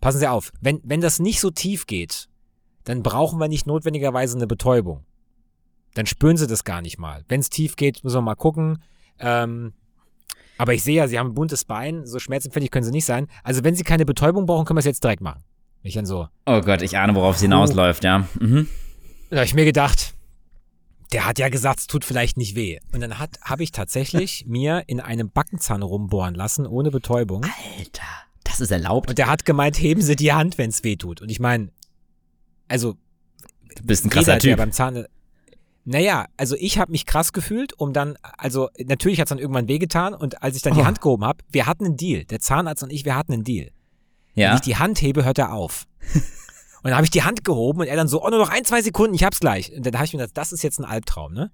passen 0.00 0.18
Sie 0.18 0.28
auf, 0.28 0.52
wenn, 0.60 0.80
wenn 0.84 1.00
das 1.00 1.18
nicht 1.18 1.40
so 1.40 1.50
tief 1.50 1.86
geht, 1.86 2.28
dann 2.84 3.02
brauchen 3.02 3.38
wir 3.38 3.48
nicht 3.48 3.66
notwendigerweise 3.66 4.36
eine 4.36 4.46
Betäubung. 4.46 5.04
Dann 5.94 6.06
spüren 6.06 6.36
Sie 6.36 6.46
das 6.46 6.64
gar 6.64 6.82
nicht 6.82 6.98
mal. 6.98 7.24
Wenn 7.28 7.40
es 7.40 7.50
tief 7.50 7.76
geht, 7.76 8.04
müssen 8.04 8.16
wir 8.16 8.22
mal 8.22 8.34
gucken. 8.36 8.82
Ähm, 9.18 9.72
aber 10.58 10.74
ich 10.74 10.82
sehe 10.82 10.96
ja, 10.96 11.08
Sie 11.08 11.18
haben 11.18 11.28
ein 11.30 11.34
buntes 11.34 11.64
Bein, 11.64 12.06
so 12.06 12.18
schmerzempfindlich 12.18 12.70
können 12.70 12.84
Sie 12.84 12.90
nicht 12.90 13.06
sein. 13.06 13.26
Also 13.42 13.64
wenn 13.64 13.74
Sie 13.74 13.82
keine 13.82 14.04
Betäubung 14.04 14.46
brauchen, 14.46 14.66
können 14.66 14.76
wir 14.76 14.80
es 14.80 14.86
jetzt 14.86 15.02
direkt 15.02 15.22
machen. 15.22 15.42
Ich 15.82 15.94
dann 15.94 16.06
so, 16.06 16.28
Oh 16.46 16.60
Gott, 16.60 16.82
ich 16.82 16.98
ahne, 16.98 17.14
worauf 17.14 17.36
es 17.36 17.42
hinausläuft, 17.42 18.04
ja. 18.04 18.28
Mhm. 18.38 18.68
da 19.30 19.36
habe 19.36 19.46
ich 19.46 19.54
mir 19.54 19.64
gedacht, 19.64 20.14
der 21.12 21.24
hat 21.26 21.38
ja 21.38 21.48
gesagt, 21.48 21.80
es 21.80 21.86
tut 21.86 22.04
vielleicht 22.04 22.36
nicht 22.36 22.54
weh. 22.54 22.78
Und 22.92 23.00
dann 23.00 23.18
habe 23.18 23.62
ich 23.62 23.72
tatsächlich 23.72 24.44
mir 24.48 24.84
in 24.86 25.00
einem 25.00 25.30
Backenzahn 25.30 25.82
rumbohren 25.82 26.34
lassen, 26.34 26.66
ohne 26.66 26.90
Betäubung. 26.90 27.44
Alter, 27.78 28.02
das 28.44 28.60
ist 28.60 28.70
erlaubt. 28.70 29.08
Und 29.08 29.18
der 29.18 29.28
hat 29.28 29.44
gemeint, 29.44 29.80
heben 29.80 30.02
Sie 30.02 30.14
die 30.14 30.32
Hand, 30.32 30.58
wenn 30.58 30.70
es 30.70 30.84
weh 30.84 30.96
tut. 30.96 31.22
Und 31.22 31.30
ich 31.30 31.40
meine, 31.40 31.70
also 32.68 32.96
Du 33.76 33.84
bist 33.84 34.04
ein 34.04 34.10
krasser 34.10 34.34
jeder, 34.34 34.40
der 34.40 34.50
Typ. 34.52 34.58
beim 34.58 34.72
Zahn. 34.72 35.06
Naja, 35.84 36.26
also 36.36 36.56
ich 36.58 36.78
habe 36.78 36.92
mich 36.92 37.06
krass 37.06 37.32
gefühlt, 37.32 37.72
um 37.72 37.92
dann, 37.92 38.16
also 38.36 38.68
natürlich 38.78 39.18
hat 39.20 39.26
es 39.26 39.30
dann 39.30 39.38
irgendwann 39.38 39.66
wehgetan 39.68 40.14
und 40.14 40.42
als 40.42 40.56
ich 40.56 40.62
dann 40.62 40.74
die 40.74 40.80
Oh. 40.80 40.84
Hand 40.84 41.00
gehoben 41.00 41.24
habe, 41.24 41.38
wir 41.50 41.66
hatten 41.66 41.84
einen 41.86 41.96
Deal. 41.96 42.24
Der 42.24 42.40
Zahnarzt 42.40 42.82
und 42.82 42.90
ich, 42.92 43.04
wir 43.04 43.16
hatten 43.16 43.32
einen 43.32 43.44
Deal. 43.44 43.70
Wenn 44.34 44.44
Ja. 44.44 44.54
ich 44.54 44.60
die 44.60 44.76
Hand 44.76 45.00
hebe, 45.02 45.24
hört 45.24 45.38
er 45.38 45.52
auf. 45.52 45.86
Und 46.82 46.88
dann 46.88 46.94
habe 46.96 47.04
ich 47.04 47.10
die 47.10 47.22
Hand 47.24 47.44
gehoben 47.44 47.80
und 47.80 47.88
er 47.88 47.96
dann 47.96 48.08
so, 48.08 48.24
oh, 48.24 48.30
nur 48.30 48.38
noch 48.38 48.48
ein, 48.48 48.64
zwei 48.64 48.80
Sekunden, 48.80 49.12
ich 49.14 49.22
hab's 49.22 49.38
gleich. 49.40 49.70
Und 49.76 49.84
dann 49.84 49.92
habe 49.96 50.06
ich 50.06 50.14
mir 50.14 50.20
gedacht, 50.20 50.38
das 50.38 50.50
ist 50.50 50.62
jetzt 50.62 50.78
ein 50.78 50.86
Albtraum, 50.86 51.34
ne? 51.34 51.50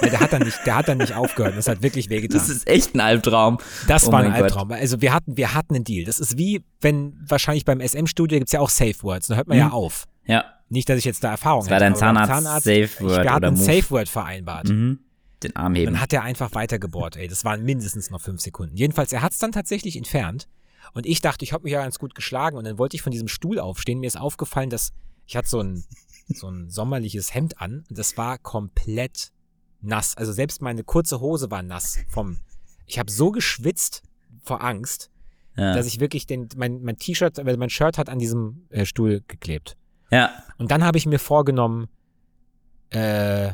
Weil 0.00 0.08
der 0.08 0.20
hat 0.20 0.32
dann 0.32 0.40
nicht, 0.40 0.58
der 0.64 0.74
hat 0.74 0.88
dann 0.88 0.96
nicht 0.96 1.12
aufgehört. 1.14 1.54
Das 1.54 1.68
hat 1.68 1.82
wirklich 1.82 2.08
wehgetan. 2.08 2.38
Das 2.40 2.48
ist 2.48 2.66
echt 2.66 2.94
ein 2.94 3.00
Albtraum. 3.00 3.58
Das 3.88 4.08
Oh 4.08 4.12
war 4.12 4.20
ein 4.20 4.30
mein 4.30 4.36
Gott. 4.40 4.44
Albtraum. 4.44 4.70
Also 4.72 5.02
wir 5.02 5.12
hatten, 5.12 5.36
wir 5.36 5.52
hatten 5.52 5.74
einen 5.74 5.84
Deal. 5.84 6.06
Das 6.06 6.18
ist 6.18 6.38
wie, 6.38 6.64
wenn 6.80 7.14
wahrscheinlich 7.28 7.66
beim 7.66 7.82
SM-Studio 7.82 8.38
gibt's 8.38 8.52
ja 8.52 8.60
auch 8.60 8.70
Safe 8.70 8.94
Words. 9.02 9.26
Da 9.26 9.34
hört 9.36 9.48
man 9.48 9.58
ja 9.58 9.66
Mhm. 9.66 9.72
auf. 9.74 10.06
Ja. 10.24 10.46
Nicht, 10.70 10.88
dass 10.88 10.98
ich 10.98 11.04
jetzt 11.04 11.22
da 11.22 11.32
Erfahrung 11.32 11.62
Das 11.62 11.70
war 11.70 11.80
dein 11.80 11.92
hätte, 11.92 12.04
beim 12.04 12.26
Zahnarzt 12.26 12.64
Safe 12.64 12.88
Word 13.00 13.18
hatten 13.18 13.36
oder 13.36 13.48
ein 13.48 13.54
Move. 13.54 13.64
Safe 13.64 13.90
Word 13.90 14.08
vereinbart. 14.08 14.68
Mhm. 14.68 15.00
Den 15.42 15.56
Arm 15.56 15.74
heben. 15.74 15.92
Dann 15.92 16.00
hat 16.00 16.12
er 16.12 16.22
einfach 16.22 16.54
weitergebohrt, 16.54 17.16
ey. 17.16 17.26
Das 17.26 17.44
waren 17.44 17.64
mindestens 17.64 18.10
noch 18.10 18.20
fünf 18.20 18.40
Sekunden. 18.40 18.76
Jedenfalls, 18.76 19.12
er 19.12 19.22
hat's 19.22 19.38
dann 19.38 19.52
tatsächlich 19.52 19.96
entfernt. 19.96 20.48
Und 20.92 21.06
ich 21.06 21.20
dachte, 21.20 21.44
ich 21.44 21.52
habe 21.52 21.64
mich 21.64 21.72
ja 21.72 21.82
ganz 21.82 21.98
gut 21.98 22.14
geschlagen. 22.14 22.56
Und 22.56 22.64
dann 22.64 22.78
wollte 22.78 22.94
ich 22.94 23.02
von 23.02 23.10
diesem 23.10 23.28
Stuhl 23.28 23.58
aufstehen. 23.58 24.00
Mir 24.00 24.06
ist 24.06 24.18
aufgefallen, 24.18 24.70
dass 24.70 24.92
ich 25.26 25.36
hatte 25.36 25.48
so 25.48 25.60
ein, 25.60 25.84
so 26.28 26.48
ein 26.48 26.70
sommerliches 26.70 27.34
Hemd 27.34 27.60
an. 27.60 27.84
Und 27.88 27.98
das 27.98 28.16
war 28.16 28.38
komplett 28.38 29.32
nass. 29.80 30.16
Also 30.16 30.32
selbst 30.32 30.62
meine 30.62 30.84
kurze 30.84 31.20
Hose 31.20 31.50
war 31.50 31.62
nass. 31.62 31.98
Vom, 32.08 32.38
ich 32.86 32.98
habe 32.98 33.10
so 33.10 33.30
geschwitzt 33.32 34.02
vor 34.42 34.62
Angst, 34.62 35.10
ja. 35.56 35.74
dass 35.74 35.86
ich 35.86 36.00
wirklich 36.00 36.26
den, 36.26 36.48
mein, 36.56 36.82
mein 36.82 36.96
T-Shirt, 36.96 37.38
äh, 37.38 37.56
mein 37.56 37.70
Shirt 37.70 37.98
hat 37.98 38.08
an 38.08 38.18
diesem 38.18 38.66
äh, 38.70 38.84
Stuhl 38.84 39.22
geklebt. 39.26 39.76
Ja. 40.10 40.30
Und 40.58 40.70
dann 40.70 40.84
habe 40.84 40.98
ich 40.98 41.06
mir 41.06 41.18
vorgenommen, 41.18 41.88
äh, 42.90 43.52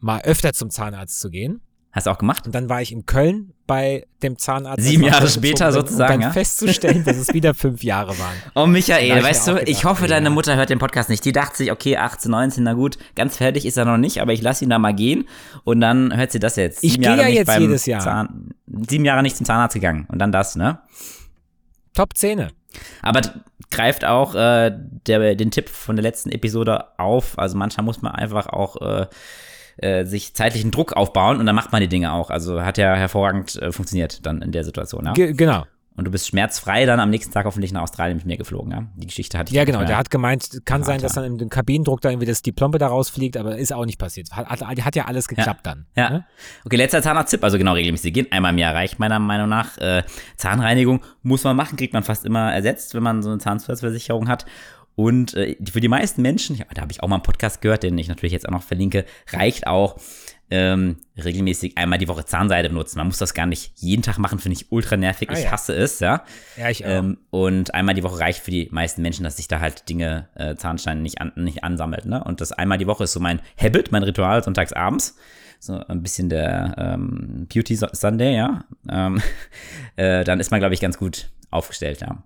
mal 0.00 0.20
öfter 0.22 0.52
zum 0.52 0.70
Zahnarzt 0.70 1.20
zu 1.20 1.30
gehen. 1.30 1.60
Hast 1.92 2.06
du 2.06 2.10
auch 2.10 2.16
gemacht? 2.16 2.46
Und 2.46 2.54
dann 2.54 2.70
war 2.70 2.80
ich 2.80 2.90
in 2.90 3.04
Köln 3.04 3.52
bei 3.66 4.06
dem 4.22 4.38
Zahnarzt. 4.38 4.82
Sieben 4.82 5.04
Jahre 5.04 5.28
später 5.28 5.70
sind, 5.70 5.82
sozusagen, 5.82 6.14
Um 6.14 6.20
dann 6.20 6.28
ja? 6.28 6.32
festzustellen, 6.32 7.04
dass 7.04 7.18
es 7.18 7.28
wieder 7.34 7.52
fünf 7.52 7.84
Jahre 7.84 8.18
waren. 8.18 8.34
Oh, 8.54 8.66
Michael, 8.66 9.18
ich 9.18 9.22
weißt 9.22 9.48
du, 9.48 9.52
auch 9.52 9.56
ich 9.58 9.66
gedacht, 9.66 9.84
hoffe, 9.84 10.04
ey, 10.04 10.08
deine 10.08 10.28
ja. 10.28 10.30
Mutter 10.30 10.56
hört 10.56 10.70
den 10.70 10.78
Podcast 10.78 11.10
nicht. 11.10 11.22
Die 11.26 11.32
dachte 11.32 11.58
sich, 11.58 11.70
okay, 11.70 11.98
18, 11.98 12.30
19, 12.30 12.64
na 12.64 12.72
gut, 12.72 12.96
ganz 13.14 13.36
fertig 13.36 13.66
ist 13.66 13.76
er 13.76 13.84
noch 13.84 13.98
nicht, 13.98 14.22
aber 14.22 14.32
ich 14.32 14.40
lasse 14.40 14.64
ihn 14.64 14.70
da 14.70 14.78
mal 14.78 14.94
gehen 14.94 15.28
und 15.64 15.82
dann 15.82 16.16
hört 16.16 16.32
sie 16.32 16.38
das 16.38 16.56
jetzt. 16.56 16.82
Ich 16.82 16.92
Sieben 16.92 17.02
gehe 17.02 17.10
Jahre 17.10 17.28
ja 17.28 17.28
jetzt 17.28 17.58
jedes 17.58 17.84
Jahr. 17.84 18.00
Zahn, 18.00 18.54
sieben 18.88 19.04
Jahre 19.04 19.22
nicht 19.22 19.36
zum 19.36 19.44
Zahnarzt 19.44 19.74
gegangen 19.74 20.06
und 20.08 20.18
dann 20.18 20.32
das, 20.32 20.56
ne? 20.56 20.78
Top 21.94 22.16
Zähne. 22.16 22.52
Aber 23.02 23.20
greift 23.70 24.04
auch 24.04 24.34
äh, 24.34 24.72
der, 25.06 25.34
den 25.34 25.50
Tipp 25.50 25.68
von 25.68 25.96
der 25.96 26.02
letzten 26.02 26.30
Episode 26.30 26.98
auf. 26.98 27.38
Also 27.38 27.56
manchmal 27.56 27.84
muss 27.84 28.02
man 28.02 28.12
einfach 28.12 28.46
auch 28.46 28.80
äh, 28.80 29.06
äh, 29.78 30.04
sich 30.04 30.34
zeitlichen 30.34 30.70
Druck 30.70 30.92
aufbauen 30.92 31.40
und 31.40 31.46
dann 31.46 31.54
macht 31.54 31.72
man 31.72 31.80
die 31.80 31.88
Dinge 31.88 32.12
auch. 32.12 32.30
Also 32.30 32.62
hat 32.62 32.78
ja 32.78 32.94
hervorragend 32.94 33.56
äh, 33.56 33.72
funktioniert 33.72 34.24
dann 34.26 34.42
in 34.42 34.52
der 34.52 34.64
Situation, 34.64 35.06
ja? 35.06 35.12
Ge 35.12 35.32
genau. 35.32 35.64
Und 35.94 36.06
du 36.06 36.10
bist 36.10 36.26
schmerzfrei 36.26 36.86
dann 36.86 37.00
am 37.00 37.10
nächsten 37.10 37.32
Tag 37.32 37.44
hoffentlich 37.44 37.72
nach 37.72 37.82
Australien 37.82 38.16
mit 38.16 38.24
mir 38.24 38.38
geflogen, 38.38 38.72
ja? 38.72 38.86
Die 38.96 39.06
Geschichte 39.06 39.36
hatte 39.38 39.50
ich 39.50 39.56
Ja, 39.56 39.64
genau. 39.64 39.84
Der 39.84 39.98
hat 39.98 40.10
gemeint, 40.10 40.62
kann 40.64 40.84
sein, 40.84 41.02
dass 41.02 41.12
dann 41.14 41.38
im 41.38 41.48
Kabinendruck 41.50 42.00
da 42.00 42.10
irgendwie 42.10 42.26
das, 42.26 42.40
die 42.40 42.52
Plombe 42.52 42.78
da 42.78 42.86
rausfliegt, 42.86 43.36
aber 43.36 43.58
ist 43.58 43.72
auch 43.74 43.84
nicht 43.84 43.98
passiert. 43.98 44.30
Hat, 44.32 44.48
hat, 44.48 44.84
hat 44.84 44.96
ja 44.96 45.04
alles 45.04 45.28
geklappt 45.28 45.66
dann. 45.66 45.86
Ja. 45.94 46.10
ne? 46.10 46.26
Okay, 46.64 46.76
letzter 46.76 47.02
Zahnarzt-Tipp, 47.02 47.44
also 47.44 47.58
genau 47.58 47.74
regelmäßig 47.74 48.14
gehen. 48.14 48.26
Einmal 48.30 48.52
im 48.52 48.58
Jahr 48.58 48.74
reicht 48.74 48.98
meiner 48.98 49.18
Meinung 49.18 49.50
nach. 49.50 49.76
Äh, 49.78 50.02
Zahnreinigung 50.36 51.02
muss 51.22 51.44
man 51.44 51.56
machen, 51.56 51.76
kriegt 51.76 51.92
man 51.92 52.02
fast 52.02 52.24
immer 52.24 52.52
ersetzt, 52.54 52.94
wenn 52.94 53.02
man 53.02 53.22
so 53.22 53.28
eine 53.28 53.38
Zahnzusatzversicherung 53.38 54.28
hat. 54.28 54.46
Und 54.94 55.34
äh, 55.34 55.56
für 55.70 55.80
die 55.80 55.88
meisten 55.88 56.22
Menschen, 56.22 56.56
ja, 56.56 56.66
da 56.74 56.82
habe 56.82 56.92
ich 56.92 57.02
auch 57.02 57.08
mal 57.08 57.16
einen 57.16 57.22
Podcast 57.22 57.60
gehört, 57.60 57.82
den 57.82 57.96
ich 57.96 58.08
natürlich 58.08 58.32
jetzt 58.32 58.46
auch 58.46 58.52
noch 58.52 58.62
verlinke, 58.62 59.04
reicht 59.30 59.66
auch 59.66 59.96
ähm, 60.54 60.96
regelmäßig 61.16 61.78
einmal 61.78 61.98
die 61.98 62.08
Woche 62.08 62.26
Zahnseide 62.26 62.68
benutzen. 62.68 62.98
Man 62.98 63.06
muss 63.06 63.16
das 63.16 63.32
gar 63.32 63.46
nicht 63.46 63.72
jeden 63.76 64.02
Tag 64.02 64.18
machen, 64.18 64.38
finde 64.38 64.58
ich 64.58 64.70
ultra 64.70 64.98
nervig. 64.98 65.30
Ah, 65.30 65.32
ich 65.32 65.44
ja. 65.44 65.50
hasse 65.52 65.74
es, 65.74 65.98
ja. 66.00 66.24
Ja, 66.58 66.68
ich 66.68 66.84
auch. 66.84 66.90
Ähm, 66.90 67.16
und 67.30 67.72
einmal 67.74 67.94
die 67.94 68.02
Woche 68.02 68.20
reicht 68.20 68.42
für 68.42 68.50
die 68.50 68.68
meisten 68.70 69.00
Menschen, 69.00 69.24
dass 69.24 69.38
sich 69.38 69.48
da 69.48 69.60
halt 69.60 69.88
Dinge, 69.88 70.28
äh, 70.34 70.54
Zahnsteine 70.54 71.00
nicht, 71.00 71.22
an, 71.22 71.32
nicht 71.36 71.64
ansammelt. 71.64 72.04
Ne? 72.04 72.22
Und 72.22 72.42
das 72.42 72.52
einmal 72.52 72.76
die 72.76 72.86
Woche 72.86 73.04
ist 73.04 73.12
so 73.12 73.20
mein 73.20 73.40
Habit, 73.58 73.92
mein 73.92 74.02
Ritual 74.02 74.44
sonntags 74.44 74.74
abends. 74.74 75.16
So 75.58 75.78
ein 75.78 76.02
bisschen 76.02 76.28
der 76.28 76.74
ähm, 76.76 77.46
Beauty 77.52 77.74
Su- 77.74 77.86
Sunday, 77.92 78.36
ja. 78.36 78.64
Ähm, 78.90 79.22
äh, 79.96 80.22
dann 80.24 80.38
ist 80.38 80.50
man, 80.50 80.60
glaube 80.60 80.74
ich, 80.74 80.80
ganz 80.80 80.98
gut 80.98 81.30
aufgestellt, 81.50 82.02
ja. 82.02 82.22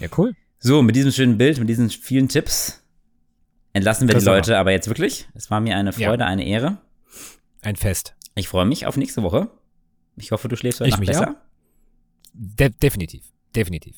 ja, 0.00 0.08
cool. 0.18 0.34
So, 0.58 0.82
mit 0.82 0.96
diesem 0.96 1.12
schönen 1.12 1.38
Bild, 1.38 1.58
mit 1.60 1.68
diesen 1.68 1.90
vielen 1.90 2.28
Tipps 2.28 2.82
entlassen 3.72 4.08
wir 4.08 4.14
die 4.14 4.18
Christopher. 4.18 4.36
Leute 4.36 4.58
aber 4.58 4.72
jetzt 4.72 4.88
wirklich. 4.88 5.28
Es 5.34 5.50
war 5.50 5.60
mir 5.60 5.76
eine 5.76 5.90
Ja. 5.96 6.08
Freude, 6.08 6.24
eine 6.26 6.44
Ehre. 6.44 6.78
Ein 7.62 7.76
Fest. 7.76 8.14
Ich 8.34 8.48
freue 8.48 8.64
mich 8.66 8.86
auf 8.86 8.96
nächste 8.96 9.22
Woche. 9.22 9.48
Ich 10.16 10.30
hoffe, 10.32 10.48
du 10.48 10.56
schläfst 10.56 10.80
heute 10.80 10.88
Ich 10.88 10.92
Nacht 10.92 11.00
mich 11.00 11.08
besser. 11.08 11.30
auch. 11.30 11.34
De 12.34 12.68
definitiv. 12.70 13.24
Definitiv. 13.54 13.96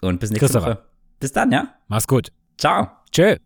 Und 0.00 0.20
bis 0.20 0.30
nächste. 0.30 0.54
Woche. 0.60 0.84
Bis 1.20 1.32
dann, 1.32 1.50
ja. 1.52 1.74
Mach's 1.88 2.06
gut. 2.06 2.32
Ciao. 2.58 2.88
Tschö. 3.10 3.36